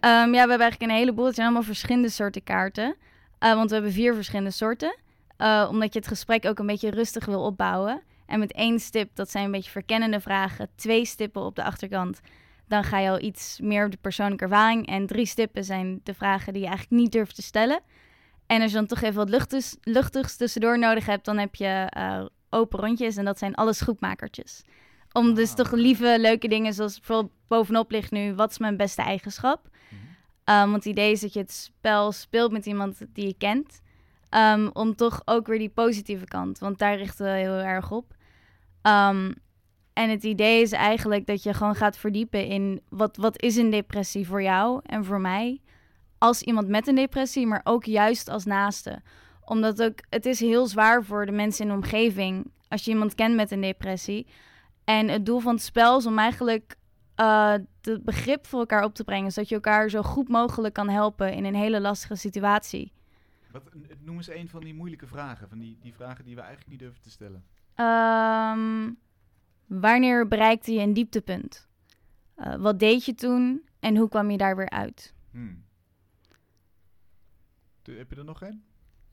Um, 0.00 0.10
ja, 0.10 0.30
we 0.30 0.36
hebben 0.36 0.60
eigenlijk 0.60 0.90
een 0.90 0.96
heleboel. 0.96 1.24
Het 1.24 1.34
zijn 1.34 1.46
allemaal 1.46 1.66
verschillende 1.66 2.08
soorten 2.08 2.42
kaarten. 2.42 2.96
Uh, 3.40 3.54
want 3.54 3.68
we 3.68 3.74
hebben 3.74 3.92
vier 3.92 4.14
verschillende 4.14 4.50
soorten. 4.50 4.96
Uh, 5.38 5.68
omdat 5.70 5.92
je 5.92 5.98
het 5.98 6.08
gesprek 6.08 6.44
ook 6.44 6.58
een 6.58 6.66
beetje 6.66 6.90
rustig 6.90 7.24
wil 7.24 7.44
opbouwen. 7.44 8.02
En 8.26 8.38
met 8.38 8.52
één 8.52 8.80
stip, 8.80 9.10
dat 9.14 9.30
zijn 9.30 9.44
een 9.44 9.50
beetje 9.50 9.70
verkennende 9.70 10.20
vragen. 10.20 10.68
Twee 10.74 11.04
stippen 11.04 11.42
op 11.42 11.56
de 11.56 11.64
achterkant 11.64 12.20
dan 12.68 12.84
ga 12.84 12.98
je 12.98 13.10
al 13.10 13.20
iets 13.20 13.60
meer 13.62 13.84
op 13.84 13.90
de 13.90 13.98
persoonlijke 14.00 14.44
ervaring. 14.44 14.86
En 14.86 15.06
drie 15.06 15.26
stippen 15.26 15.64
zijn 15.64 16.00
de 16.02 16.14
vragen 16.14 16.52
die 16.52 16.62
je 16.62 16.68
eigenlijk 16.68 17.00
niet 17.00 17.12
durft 17.12 17.34
te 17.34 17.42
stellen. 17.42 17.80
En 18.46 18.62
als 18.62 18.70
je 18.70 18.76
dan 18.76 18.86
toch 18.86 19.00
even 19.00 19.16
wat 19.16 19.28
luchtigs, 19.28 19.76
luchtigs 19.80 20.36
tussendoor 20.36 20.78
nodig 20.78 21.06
hebt, 21.06 21.24
dan 21.24 21.38
heb 21.38 21.54
je 21.54 21.92
uh, 21.96 22.24
open 22.50 22.78
rondjes. 22.78 23.16
En 23.16 23.24
dat 23.24 23.38
zijn 23.38 23.54
alles 23.54 23.80
groepmakertjes. 23.80 24.62
Om 25.12 25.34
dus 25.34 25.54
toch 25.54 25.72
lieve, 25.72 26.16
leuke 26.20 26.48
dingen, 26.48 26.74
zoals 26.74 26.96
bijvoorbeeld 26.96 27.32
bovenop 27.48 27.90
ligt 27.90 28.10
nu, 28.10 28.34
wat 28.34 28.50
is 28.50 28.58
mijn 28.58 28.76
beste 28.76 29.02
eigenschap? 29.02 29.68
Mm 29.68 29.98
-hmm. 29.98 30.54
um, 30.54 30.70
want 30.70 30.84
het 30.84 30.92
idee 30.92 31.12
is 31.12 31.20
dat 31.20 31.32
je 31.32 31.38
het 31.38 31.52
spel 31.52 32.12
speelt 32.12 32.52
met 32.52 32.66
iemand 32.66 33.00
die 33.12 33.26
je 33.26 33.34
kent. 33.38 33.80
Um, 34.30 34.70
om 34.72 34.94
toch 34.94 35.22
ook 35.24 35.46
weer 35.46 35.58
die 35.58 35.68
positieve 35.68 36.24
kant, 36.24 36.58
want 36.58 36.78
daar 36.78 36.96
richten 36.96 37.24
we 37.24 37.30
heel 37.30 37.58
erg 37.58 37.90
op. 37.90 38.14
Um, 38.82 39.34
en 39.96 40.10
het 40.10 40.24
idee 40.24 40.62
is 40.62 40.72
eigenlijk 40.72 41.26
dat 41.26 41.42
je 41.42 41.54
gewoon 41.54 41.74
gaat 41.74 41.98
verdiepen 41.98 42.46
in 42.46 42.80
wat, 42.88 43.16
wat 43.16 43.42
is 43.42 43.56
een 43.56 43.70
depressie 43.70 44.26
voor 44.26 44.42
jou 44.42 44.80
en 44.82 45.04
voor 45.04 45.20
mij. 45.20 45.60
Als 46.18 46.42
iemand 46.42 46.68
met 46.68 46.86
een 46.86 46.94
depressie, 46.94 47.46
maar 47.46 47.60
ook 47.64 47.84
juist 47.84 48.28
als 48.28 48.44
naaste. 48.44 49.02
Omdat 49.44 49.82
ook, 49.82 49.98
het 50.08 50.26
is 50.26 50.40
heel 50.40 50.66
zwaar 50.66 51.04
voor 51.04 51.26
de 51.26 51.32
mensen 51.32 51.64
in 51.64 51.70
de 51.70 51.76
omgeving 51.76 52.50
als 52.68 52.84
je 52.84 52.90
iemand 52.90 53.14
kent 53.14 53.34
met 53.34 53.50
een 53.50 53.60
depressie. 53.60 54.26
En 54.84 55.08
het 55.08 55.26
doel 55.26 55.40
van 55.40 55.54
het 55.54 55.62
spel 55.62 55.98
is 55.98 56.06
om 56.06 56.18
eigenlijk 56.18 56.76
uh, 57.20 57.54
het 57.80 58.04
begrip 58.04 58.46
voor 58.46 58.60
elkaar 58.60 58.84
op 58.84 58.94
te 58.94 59.04
brengen. 59.04 59.32
Zodat 59.32 59.48
je 59.48 59.54
elkaar 59.54 59.88
zo 59.90 60.02
goed 60.02 60.28
mogelijk 60.28 60.74
kan 60.74 60.88
helpen 60.88 61.32
in 61.32 61.44
een 61.44 61.54
hele 61.54 61.80
lastige 61.80 62.16
situatie. 62.16 62.92
Wat, 63.52 63.62
noem 64.00 64.16
eens 64.16 64.30
een 64.30 64.48
van 64.48 64.60
die 64.60 64.74
moeilijke 64.74 65.06
vragen. 65.06 65.48
Van 65.48 65.58
die, 65.58 65.78
die 65.80 65.94
vragen 65.94 66.24
die 66.24 66.34
we 66.34 66.40
eigenlijk 66.40 66.70
niet 66.70 66.80
durven 66.80 67.02
te 67.02 67.10
stellen. 67.10 67.44
Um, 67.76 68.98
Wanneer 69.66 70.28
bereikte 70.28 70.72
je 70.72 70.80
een 70.80 70.92
dieptepunt? 70.92 71.68
Uh, 72.38 72.54
wat 72.54 72.78
deed 72.78 73.04
je 73.04 73.14
toen 73.14 73.62
en 73.80 73.96
hoe 73.96 74.08
kwam 74.08 74.30
je 74.30 74.36
daar 74.36 74.56
weer 74.56 74.70
uit? 74.70 75.14
Hmm. 75.30 75.64
Heb 77.82 78.10
je 78.10 78.16
er 78.16 78.24
nog 78.24 78.42
een? 78.42 78.62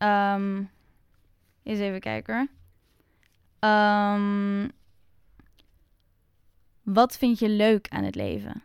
Um, 0.07 0.69
eens 1.63 1.79
even 1.79 1.99
kijken. 1.99 2.49
Um, 3.59 4.71
wat 6.81 7.17
vind 7.17 7.39
je 7.39 7.49
leuk 7.49 7.87
aan 7.89 8.03
het 8.03 8.15
leven? 8.15 8.63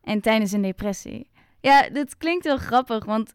En 0.00 0.20
tijdens 0.20 0.52
een 0.52 0.62
depressie. 0.62 1.30
Ja, 1.60 1.88
dit 1.88 2.16
klinkt 2.16 2.44
heel 2.44 2.58
grappig, 2.58 3.04
want 3.04 3.30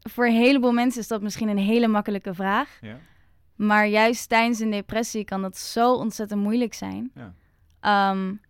voor 0.00 0.26
een 0.26 0.36
heleboel 0.36 0.72
mensen 0.72 1.00
is 1.00 1.08
dat 1.08 1.22
misschien 1.22 1.48
een 1.48 1.58
hele 1.58 1.88
makkelijke 1.88 2.34
vraag. 2.34 2.78
Ja. 2.80 2.98
Maar 3.66 3.86
juist 3.86 4.28
tijdens 4.28 4.60
een 4.60 4.70
depressie 4.70 5.24
kan 5.24 5.42
dat 5.42 5.58
zo 5.58 5.94
ontzettend 5.94 6.40
moeilijk 6.40 6.74
zijn. 6.74 7.12
Ja. 7.14 8.10
Um, 8.10 8.40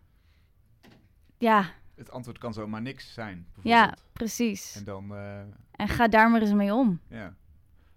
ja. 1.38 1.70
Het 1.94 2.10
antwoord 2.10 2.38
kan 2.38 2.52
zomaar 2.52 2.82
niks 2.82 3.12
zijn. 3.12 3.46
Ja, 3.62 3.94
precies. 4.12 4.76
En 4.76 4.84
dan. 4.84 5.12
Uh, 5.12 5.38
en 5.70 5.88
ga 5.88 6.08
daar 6.08 6.30
maar 6.30 6.40
eens 6.40 6.52
mee 6.52 6.74
om. 6.74 7.00
Ja. 7.08 7.34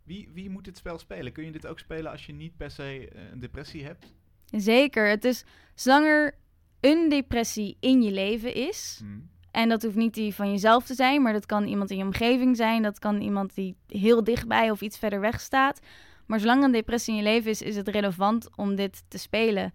Wie, 0.03 0.30
wie 0.34 0.49
moet 0.49 0.63
dit 0.63 0.78
spel 0.78 0.99
spelen? 0.99 1.32
Kun 1.32 1.45
je 1.45 1.51
dit 1.51 1.68
ook 1.68 1.80
spelen 1.80 2.11
als 2.11 2.26
je 2.26 2.34
niet 2.34 2.57
per 2.57 2.72
se 2.72 3.09
uh, 3.16 3.32
een 3.32 3.39
depressie 3.39 3.84
hebt? 3.84 4.13
Zeker. 4.45 5.07
Het 5.07 5.26
is 5.26 5.45
zolang 5.76 6.05
er 6.05 6.36
een 6.80 7.09
depressie 7.09 7.78
in 7.80 8.01
je 8.01 8.11
leven 8.11 8.53
is. 8.53 8.97
Hmm. 8.99 9.30
En 9.51 9.70
dat 9.70 9.84
hoeft 9.84 9.95
niet 9.95 10.13
die 10.13 10.34
van 10.34 10.51
jezelf 10.51 10.86
te 10.86 10.93
zijn, 10.93 11.22
maar 11.22 11.34
dat 11.34 11.45
kan 11.45 11.68
iemand 11.68 11.91
in 11.91 11.97
je 11.97 12.03
omgeving 12.03 12.55
zijn. 12.55 12.82
Dat 12.82 12.99
kan 12.99 13.22
iemand 13.22 13.55
die 13.55 13.76
heel 13.88 14.24
dichtbij 14.24 14.72
of 14.72 14.82
iets 14.82 14.97
verder 14.97 15.20
weg 15.20 15.41
staat. 15.41 15.80
Maar 16.26 16.39
zolang 16.39 16.63
een 16.63 16.71
depressie 16.71 17.13
in 17.13 17.19
je 17.19 17.26
leven 17.26 17.51
is, 17.51 17.61
is 17.61 17.76
het 17.76 17.88
relevant 17.88 18.49
om 18.55 18.76
dit 18.76 19.03
te 19.07 19.17
spelen. 19.17 19.73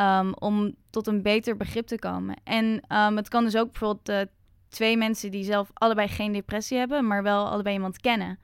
Um, 0.00 0.34
om 0.34 0.74
tot 0.90 1.06
een 1.06 1.22
beter 1.22 1.56
begrip 1.56 1.86
te 1.86 1.98
komen. 1.98 2.36
En 2.44 2.64
um, 2.88 3.16
het 3.16 3.28
kan 3.28 3.44
dus 3.44 3.56
ook 3.56 3.70
bijvoorbeeld 3.70 4.08
uh, 4.08 4.20
twee 4.68 4.96
mensen 4.96 5.30
die 5.30 5.44
zelf 5.44 5.70
allebei 5.74 6.08
geen 6.08 6.32
depressie 6.32 6.78
hebben, 6.78 7.06
maar 7.06 7.22
wel 7.22 7.48
allebei 7.48 7.74
iemand 7.74 8.00
kennen. 8.00 8.38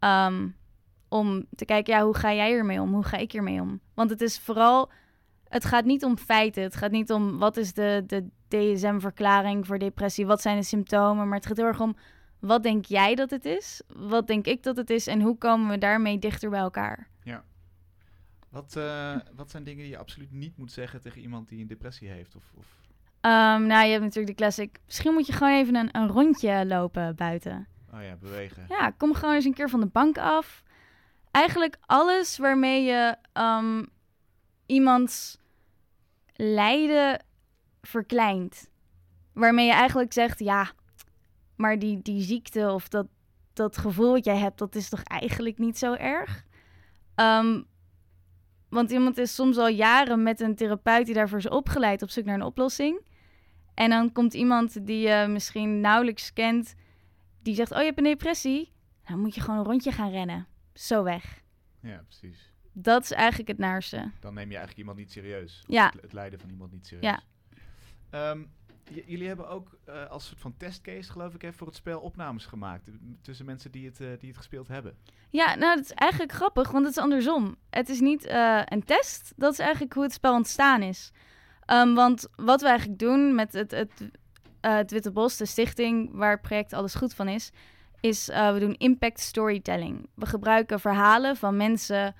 Um, 0.00 0.56
om 1.08 1.44
te 1.56 1.64
kijken, 1.64 1.94
ja, 1.94 2.04
hoe 2.04 2.16
ga 2.16 2.34
jij 2.34 2.52
ermee 2.52 2.80
om? 2.80 2.92
Hoe 2.92 3.04
ga 3.04 3.16
ik 3.16 3.32
ermee 3.32 3.60
om? 3.60 3.80
Want 3.94 4.10
het 4.10 4.20
is 4.20 4.38
vooral, 4.38 4.90
het 5.48 5.64
gaat 5.64 5.84
niet 5.84 6.04
om 6.04 6.18
feiten. 6.18 6.62
Het 6.62 6.76
gaat 6.76 6.90
niet 6.90 7.12
om 7.12 7.38
wat 7.38 7.56
is 7.56 7.72
de, 7.72 8.04
de 8.06 8.28
DSM-verklaring 8.48 9.66
voor 9.66 9.78
depressie, 9.78 10.26
wat 10.26 10.40
zijn 10.40 10.56
de 10.56 10.64
symptomen, 10.64 11.28
maar 11.28 11.36
het 11.36 11.46
gaat 11.46 11.56
heel 11.56 11.66
erg 11.66 11.80
om 11.80 11.96
wat 12.40 12.62
denk 12.62 12.84
jij 12.84 13.14
dat 13.14 13.30
het 13.30 13.44
is? 13.44 13.82
Wat 13.86 14.26
denk 14.26 14.46
ik 14.46 14.62
dat 14.62 14.76
het 14.76 14.90
is? 14.90 15.06
En 15.06 15.20
hoe 15.20 15.38
komen 15.38 15.68
we 15.70 15.78
daarmee 15.78 16.18
dichter 16.18 16.50
bij 16.50 16.60
elkaar? 16.60 17.08
Ja. 17.22 17.44
Wat, 18.48 18.74
uh, 18.78 19.16
wat 19.34 19.50
zijn 19.50 19.64
dingen 19.64 19.82
die 19.82 19.92
je 19.92 19.98
absoluut 19.98 20.32
niet 20.32 20.56
moet 20.56 20.72
zeggen 20.72 21.00
tegen 21.00 21.20
iemand 21.20 21.48
die 21.48 21.60
een 21.60 21.66
depressie 21.66 22.08
heeft? 22.08 22.36
Of, 22.36 22.52
of... 22.54 22.66
Um, 23.20 23.66
nou, 23.66 23.84
je 23.84 23.90
hebt 23.90 24.02
natuurlijk 24.02 24.36
de 24.36 24.42
classic. 24.42 24.78
Misschien 24.86 25.12
moet 25.12 25.26
je 25.26 25.32
gewoon 25.32 25.52
even 25.52 25.74
een, 25.74 25.88
een 25.92 26.08
rondje 26.08 26.66
lopen 26.66 27.16
buiten. 27.16 27.66
Oh 27.94 28.02
ja, 28.02 28.16
bewegen. 28.16 28.64
Ja, 28.68 28.90
kom 28.90 29.14
gewoon 29.14 29.34
eens 29.34 29.44
een 29.44 29.54
keer 29.54 29.70
van 29.70 29.80
de 29.80 29.86
bank 29.86 30.18
af. 30.18 30.62
Eigenlijk 31.30 31.76
alles 31.80 32.38
waarmee 32.38 32.84
je 32.84 33.16
um, 33.32 33.88
iemands 34.66 35.38
lijden 36.34 37.24
verkleint. 37.82 38.70
Waarmee 39.32 39.66
je 39.66 39.72
eigenlijk 39.72 40.12
zegt, 40.12 40.38
ja, 40.38 40.70
maar 41.58 41.78
die, 41.78 42.02
die 42.02 42.22
ziekte 42.22 42.72
of 42.72 42.88
dat, 42.88 43.06
dat 43.52 43.76
gevoel 43.76 44.12
wat 44.12 44.24
jij 44.24 44.36
hebt, 44.36 44.58
dat 44.58 44.74
is 44.74 44.88
toch 44.88 45.02
eigenlijk 45.02 45.58
niet 45.58 45.78
zo 45.78 45.94
erg? 45.94 46.44
Um, 47.14 47.66
want 48.68 48.90
iemand 48.90 49.18
is 49.18 49.34
soms 49.34 49.56
al 49.56 49.68
jaren 49.68 50.22
met 50.22 50.40
een 50.40 50.54
therapeut 50.54 51.06
die 51.06 51.14
daarvoor 51.14 51.38
is 51.38 51.48
opgeleid 51.48 52.02
op 52.02 52.10
zoek 52.10 52.24
naar 52.24 52.34
een 52.34 52.42
oplossing. 52.42 53.06
En 53.74 53.90
dan 53.90 54.12
komt 54.12 54.34
iemand 54.34 54.86
die 54.86 55.08
je 55.08 55.26
misschien 55.28 55.80
nauwelijks 55.80 56.32
kent, 56.32 56.74
die 57.42 57.54
zegt: 57.54 57.72
Oh, 57.72 57.78
je 57.78 57.84
hebt 57.84 57.98
een 57.98 58.04
depressie. 58.04 58.72
Dan 59.04 59.20
moet 59.20 59.34
je 59.34 59.40
gewoon 59.40 59.58
een 59.58 59.64
rondje 59.64 59.92
gaan 59.92 60.10
rennen. 60.10 60.46
Zo 60.74 61.02
weg. 61.02 61.42
Ja, 61.82 62.04
precies. 62.08 62.52
dat 62.72 63.02
is 63.02 63.10
eigenlijk 63.10 63.48
het 63.48 63.58
naarste. 63.58 64.10
Dan 64.20 64.34
neem 64.34 64.50
je 64.50 64.56
eigenlijk 64.56 64.78
iemand 64.78 64.98
niet 64.98 65.12
serieus. 65.12 65.64
Ja. 65.66 65.90
Het, 65.92 66.02
het 66.02 66.12
lijden 66.12 66.40
van 66.40 66.50
iemand 66.50 66.72
niet 66.72 66.86
serieus. 66.86 67.04
Ja. 67.04 67.22
Ehm, 68.10 68.44
jullie 69.06 69.26
hebben 69.26 69.48
ook 69.48 69.78
eh, 69.84 70.10
als 70.10 70.26
soort 70.26 70.40
van 70.40 70.56
testcase, 70.56 71.10
geloof 71.10 71.34
ik, 71.34 71.42
hè, 71.42 71.52
voor 71.52 71.66
het 71.66 71.76
spel 71.76 72.00
opnames 72.00 72.46
gemaakt. 72.46 72.90
tussen 73.22 73.46
mensen 73.46 73.70
die 73.70 73.86
het, 73.86 74.00
eh, 74.00 74.08
die 74.18 74.28
het 74.28 74.36
gespeeld 74.36 74.68
hebben. 74.68 74.96
Ja, 75.30 75.54
nou, 75.54 75.76
dat 75.76 75.84
is 75.84 75.92
eigenlijk 75.92 76.32
grappig, 76.32 76.70
want 76.70 76.84
het 76.84 76.96
is 76.96 77.02
andersom. 77.02 77.56
Het 77.70 77.88
is 77.88 78.00
niet 78.00 78.24
eh, 78.24 78.60
een 78.64 78.84
test, 78.84 79.32
dat 79.36 79.52
is 79.52 79.58
eigenlijk 79.58 79.92
hoe 79.92 80.02
het 80.02 80.12
spel 80.12 80.34
ontstaan 80.34 80.82
is. 80.82 81.12
Ehm, 81.64 81.94
want 81.94 82.28
wat 82.36 82.60
we 82.60 82.68
eigenlijk 82.68 82.98
doen 82.98 83.34
met 83.34 83.52
het, 83.52 83.70
het, 83.70 84.10
het 84.60 84.90
Witte 84.90 85.10
Bos, 85.10 85.36
de 85.36 85.46
stichting 85.46 86.10
waar 86.12 86.30
het 86.30 86.42
project 86.42 86.72
Alles 86.72 86.94
Goed 86.94 87.14
van 87.14 87.28
is, 87.28 87.50
is 88.00 88.26
we 88.26 88.56
doen 88.58 88.74
impact 88.74 89.20
storytelling. 89.20 90.08
We 90.14 90.26
gebruiken 90.26 90.80
verhalen 90.80 91.36
van 91.36 91.56
mensen 91.56 92.14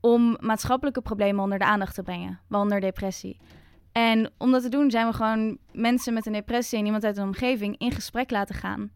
om 0.00 0.36
maatschappelijke 0.40 1.02
problemen 1.02 1.42
onder 1.42 1.58
de 1.58 1.64
aandacht 1.64 1.94
te 1.94 2.02
brengen, 2.02 2.40
waaronder 2.48 2.80
depressie. 2.80 3.40
En 3.92 4.30
om 4.38 4.50
dat 4.50 4.62
te 4.62 4.68
doen 4.68 4.90
zijn 4.90 5.06
we 5.06 5.12
gewoon 5.12 5.58
mensen 5.72 6.14
met 6.14 6.26
een 6.26 6.32
depressie 6.32 6.78
en 6.78 6.84
iemand 6.84 7.04
uit 7.04 7.16
een 7.16 7.24
omgeving 7.24 7.78
in 7.78 7.92
gesprek 7.92 8.30
laten 8.30 8.54
gaan. 8.54 8.90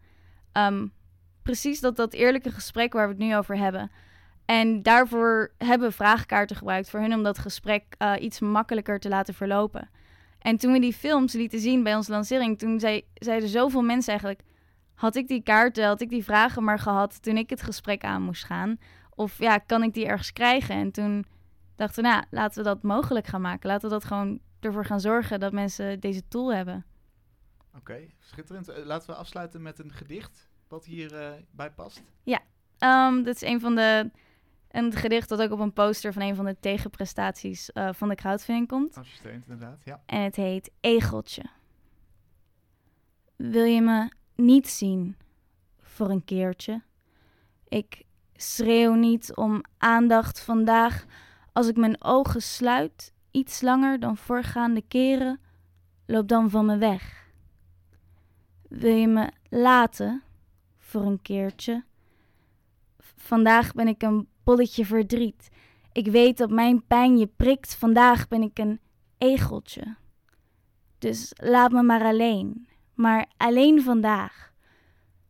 Ehm, 0.52 0.86
precies 1.42 1.80
dat, 1.80 1.96
dat 1.96 2.12
eerlijke 2.12 2.50
gesprek 2.50 2.92
waar 2.92 3.06
we 3.06 3.12
het 3.12 3.22
nu 3.22 3.36
over 3.36 3.56
hebben. 3.56 3.90
En 4.44 4.82
daarvoor 4.82 5.52
hebben 5.58 5.88
we 5.88 5.94
vraagkaarten 5.94 6.56
gebruikt 6.56 6.90
voor 6.90 7.00
hun 7.00 7.14
om 7.14 7.22
dat 7.22 7.38
gesprek 7.38 7.84
eh, 7.98 8.12
iets 8.20 8.40
makkelijker 8.40 8.98
te 8.98 9.08
laten 9.08 9.34
verlopen. 9.34 9.88
En 10.38 10.56
toen 10.56 10.72
we 10.72 10.80
die 10.80 10.92
films 10.92 11.32
lieten 11.32 11.60
zien 11.60 11.82
bij 11.82 11.96
onze 11.96 12.10
lancering, 12.10 12.58
toen 12.58 12.80
zei, 12.80 13.02
zeiden 13.14 13.48
zoveel 13.48 13.82
mensen 13.82 14.10
eigenlijk: 14.10 14.42
had 14.94 15.16
ik 15.16 15.28
die 15.28 15.42
kaarten, 15.42 15.86
had 15.86 16.00
ik 16.00 16.08
die 16.08 16.24
vragen 16.24 16.64
maar 16.64 16.78
gehad 16.78 17.22
toen 17.22 17.36
ik 17.36 17.50
het 17.50 17.62
gesprek 17.62 18.04
aan 18.04 18.22
moest 18.22 18.44
gaan? 18.44 18.78
Of 19.14 19.38
ja, 19.38 19.58
kan 19.58 19.82
ik 19.82 19.94
die 19.94 20.06
ergens 20.06 20.32
krijgen? 20.32 20.74
En 20.74 20.90
toen 20.90 21.24
dachten 21.76 22.02
we, 22.02 22.08
nou, 22.08 22.24
laten 22.30 22.58
we 22.58 22.68
dat 22.68 22.82
mogelijk 22.82 23.26
gaan 23.26 23.40
maken. 23.40 23.68
Laten 23.68 23.88
we 23.88 23.94
dat 23.94 24.04
gewoon 24.04 24.38
ervoor 24.66 24.84
gaan 24.84 25.00
zorgen 25.00 25.40
dat 25.40 25.52
mensen 25.52 26.00
deze 26.00 26.28
tool 26.28 26.54
hebben. 26.54 26.84
Oké, 27.76 28.06
schitterend. 28.18 28.68
Eh, 28.68 28.84
laten 28.84 29.10
we 29.10 29.16
afsluiten 29.16 29.62
met 29.62 29.78
een 29.78 29.92
gedicht 29.92 30.48
wat 30.68 30.84
hierbij 30.84 31.46
bij 31.50 31.70
past. 31.70 32.02
Ehm 32.78 33.22
dit 33.22 33.34
is 33.34 33.42
een 33.42 33.60
van 33.60 33.74
de. 33.74 34.10
Een 34.70 34.92
gedicht 34.92 35.28
dat 35.28 35.42
ook 35.42 35.50
op 35.50 35.58
een 35.58 35.72
poster 35.72 36.12
van 36.12 36.22
een 36.22 36.34
van 36.34 36.44
de 36.44 36.56
tegenprestaties 36.60 37.72
eh, 37.72 37.92
van 37.92 38.08
de 38.08 38.14
crowdfunding 38.14 38.68
komt. 38.68 38.96
Als 38.96 39.10
je 39.10 39.16
steunt, 39.16 39.48
inderdaad. 39.48 39.82
Ja. 39.84 40.02
En 40.06 40.22
het 40.22 40.36
heet 40.36 40.70
Egeltje. 40.80 41.42
Wil 43.36 43.64
je 43.64 43.80
me 43.80 44.10
niet 44.34 44.68
zien 44.68 45.16
voor 45.80 46.10
een 46.10 46.24
keertje? 46.24 46.82
Ik 47.68 48.02
schreeuw 48.34 48.94
niet 48.94 49.34
om 49.34 49.62
aandacht 49.78 50.40
vandaag 50.40 51.04
als 51.52 51.68
ik 51.68 51.76
mijn 51.76 52.04
ogen 52.04 52.42
sluit, 52.42 53.12
iets 53.36 53.60
langer 53.60 54.00
dan 54.00 54.16
voorgaande 54.16 54.82
keren. 54.88 55.40
Loop 56.06 56.28
dan 56.28 56.50
van 56.50 56.66
me 56.66 56.76
weg. 56.76 57.30
Wil 58.68 58.94
je 58.94 59.08
me 59.08 59.30
laten 59.48 60.22
voor 60.78 61.02
een 61.02 61.22
keertje? 61.22 61.84
Vandaag 63.16 63.74
ben 63.74 63.88
ik 63.88 64.02
een 64.02 64.28
bolletje 64.44 64.84
verdriet. 64.84 65.48
Ik 65.92 66.06
weet 66.06 66.38
dat 66.38 66.50
mijn 66.50 66.86
pijn 66.86 67.18
je 67.18 67.26
prikt. 67.26 67.74
Vandaag 67.74 68.28
ben 68.28 68.42
ik 68.42 68.58
een 68.58 68.80
egeltje. 69.18 69.96
Dus 70.98 71.32
laat 71.36 71.72
me 71.72 71.82
maar 71.82 72.02
alleen. 72.02 72.68
Maar 72.94 73.26
alleen 73.36 73.82
vandaag. 73.82 74.52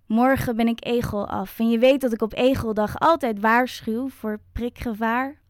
Morgen 0.06 0.56
ben 0.56 0.68
ik 0.68 0.84
egel 0.84 1.28
af. 1.28 1.58
En 1.58 1.68
je 1.68 1.78
weet 1.78 2.00
dat 2.00 2.12
ik 2.12 2.22
op 2.22 2.34
egeldag 2.34 2.98
altijd 2.98 3.40
waarschuw 3.40 4.08
voor 4.08 4.40
prikgevaar. 4.52 5.40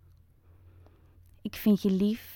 Ik 1.43 1.55
vind 1.55 1.83
je 1.83 1.91
lief. 1.91 2.36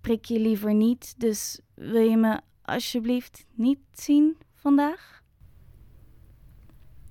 Prik 0.00 0.24
je 0.24 0.40
liever 0.40 0.74
niet. 0.74 1.14
Dus 1.18 1.60
wil 1.74 2.08
je 2.08 2.16
me 2.16 2.40
alsjeblieft 2.62 3.46
niet 3.54 3.78
zien 3.92 4.36
vandaag? 4.54 5.22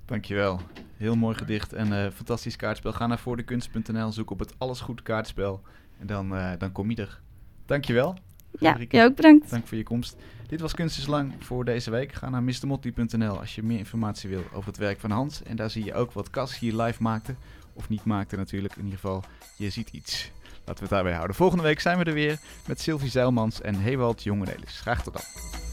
Dankjewel. 0.06 0.60
Heel 0.98 1.16
mooi 1.16 1.36
gedicht 1.36 1.74
en 1.74 2.06
eh, 2.06 2.12
fantastisch 2.12 2.56
kaartspel. 2.56 2.94
Ga 2.94 3.08
naar 3.08 3.20
voordekunst.nl, 3.20 4.12
zoek 4.12 4.30
op 4.30 4.40
het 4.40 4.54
Alles 4.58 4.80
Goed 4.80 5.02
kaartspel. 5.02 5.62
En 6.00 6.08
dan, 6.08 6.36
eh, 6.36 6.52
dan 6.58 6.72
kom 6.72 6.90
je 6.90 6.96
er. 6.96 7.22
Dankjewel. 7.66 8.18
Ja, 8.60 8.78
jij 8.88 9.06
ook 9.06 9.16
bedankt. 9.16 9.50
Dank 9.50 9.68
voor 9.68 9.78
je 9.78 9.84
komst. 9.84 10.16
Dit 10.48 10.62
was 10.62 10.74
Kunst 10.74 10.98
is 10.98 11.08
Lang 11.08 11.34
voor 11.40 11.66
deze 11.66 11.92
week. 11.92 12.14
Ga 12.14 12.30
naar 12.30 12.44
mrmotley.nl 12.44 13.40
als 13.40 13.56
je 13.56 13.64
meer 13.64 13.78
informatie 13.78 14.30
wil 14.30 14.44
over 14.54 14.68
het 14.68 14.78
werk 14.78 15.00
van 15.00 15.12
Hans. 15.12 15.44
En 15.44 15.56
daar 15.56 15.70
zie 15.70 15.84
je 15.84 15.94
ook 15.94 16.12
wat 16.12 16.30
Cas 16.30 16.60
hier 16.60 16.74
live 16.82 17.02
maakte. 17.02 17.36
Of 17.74 17.90
niet 17.90 18.04
maakte 18.04 18.36
natuurlijk. 18.36 18.76
In 18.76 18.84
ieder 18.84 19.00
geval, 19.00 19.24
je 19.58 19.70
ziet 19.70 19.90
iets. 19.90 20.32
Laten 20.70 20.84
we 20.84 20.90
het 20.90 21.00
daarbij 21.00 21.14
houden. 21.14 21.36
Volgende 21.36 21.64
week 21.64 21.80
zijn 21.80 21.98
we 21.98 22.04
er 22.04 22.14
weer 22.14 22.38
met 22.68 22.82
Sylvie 22.82 23.10
Zeilmans 23.10 23.62
en 23.62 23.76
Hewald 23.76 24.24
Jongenelis. 24.24 24.80
Graag 24.80 25.04
tot 25.04 25.14
dan. 25.14 25.69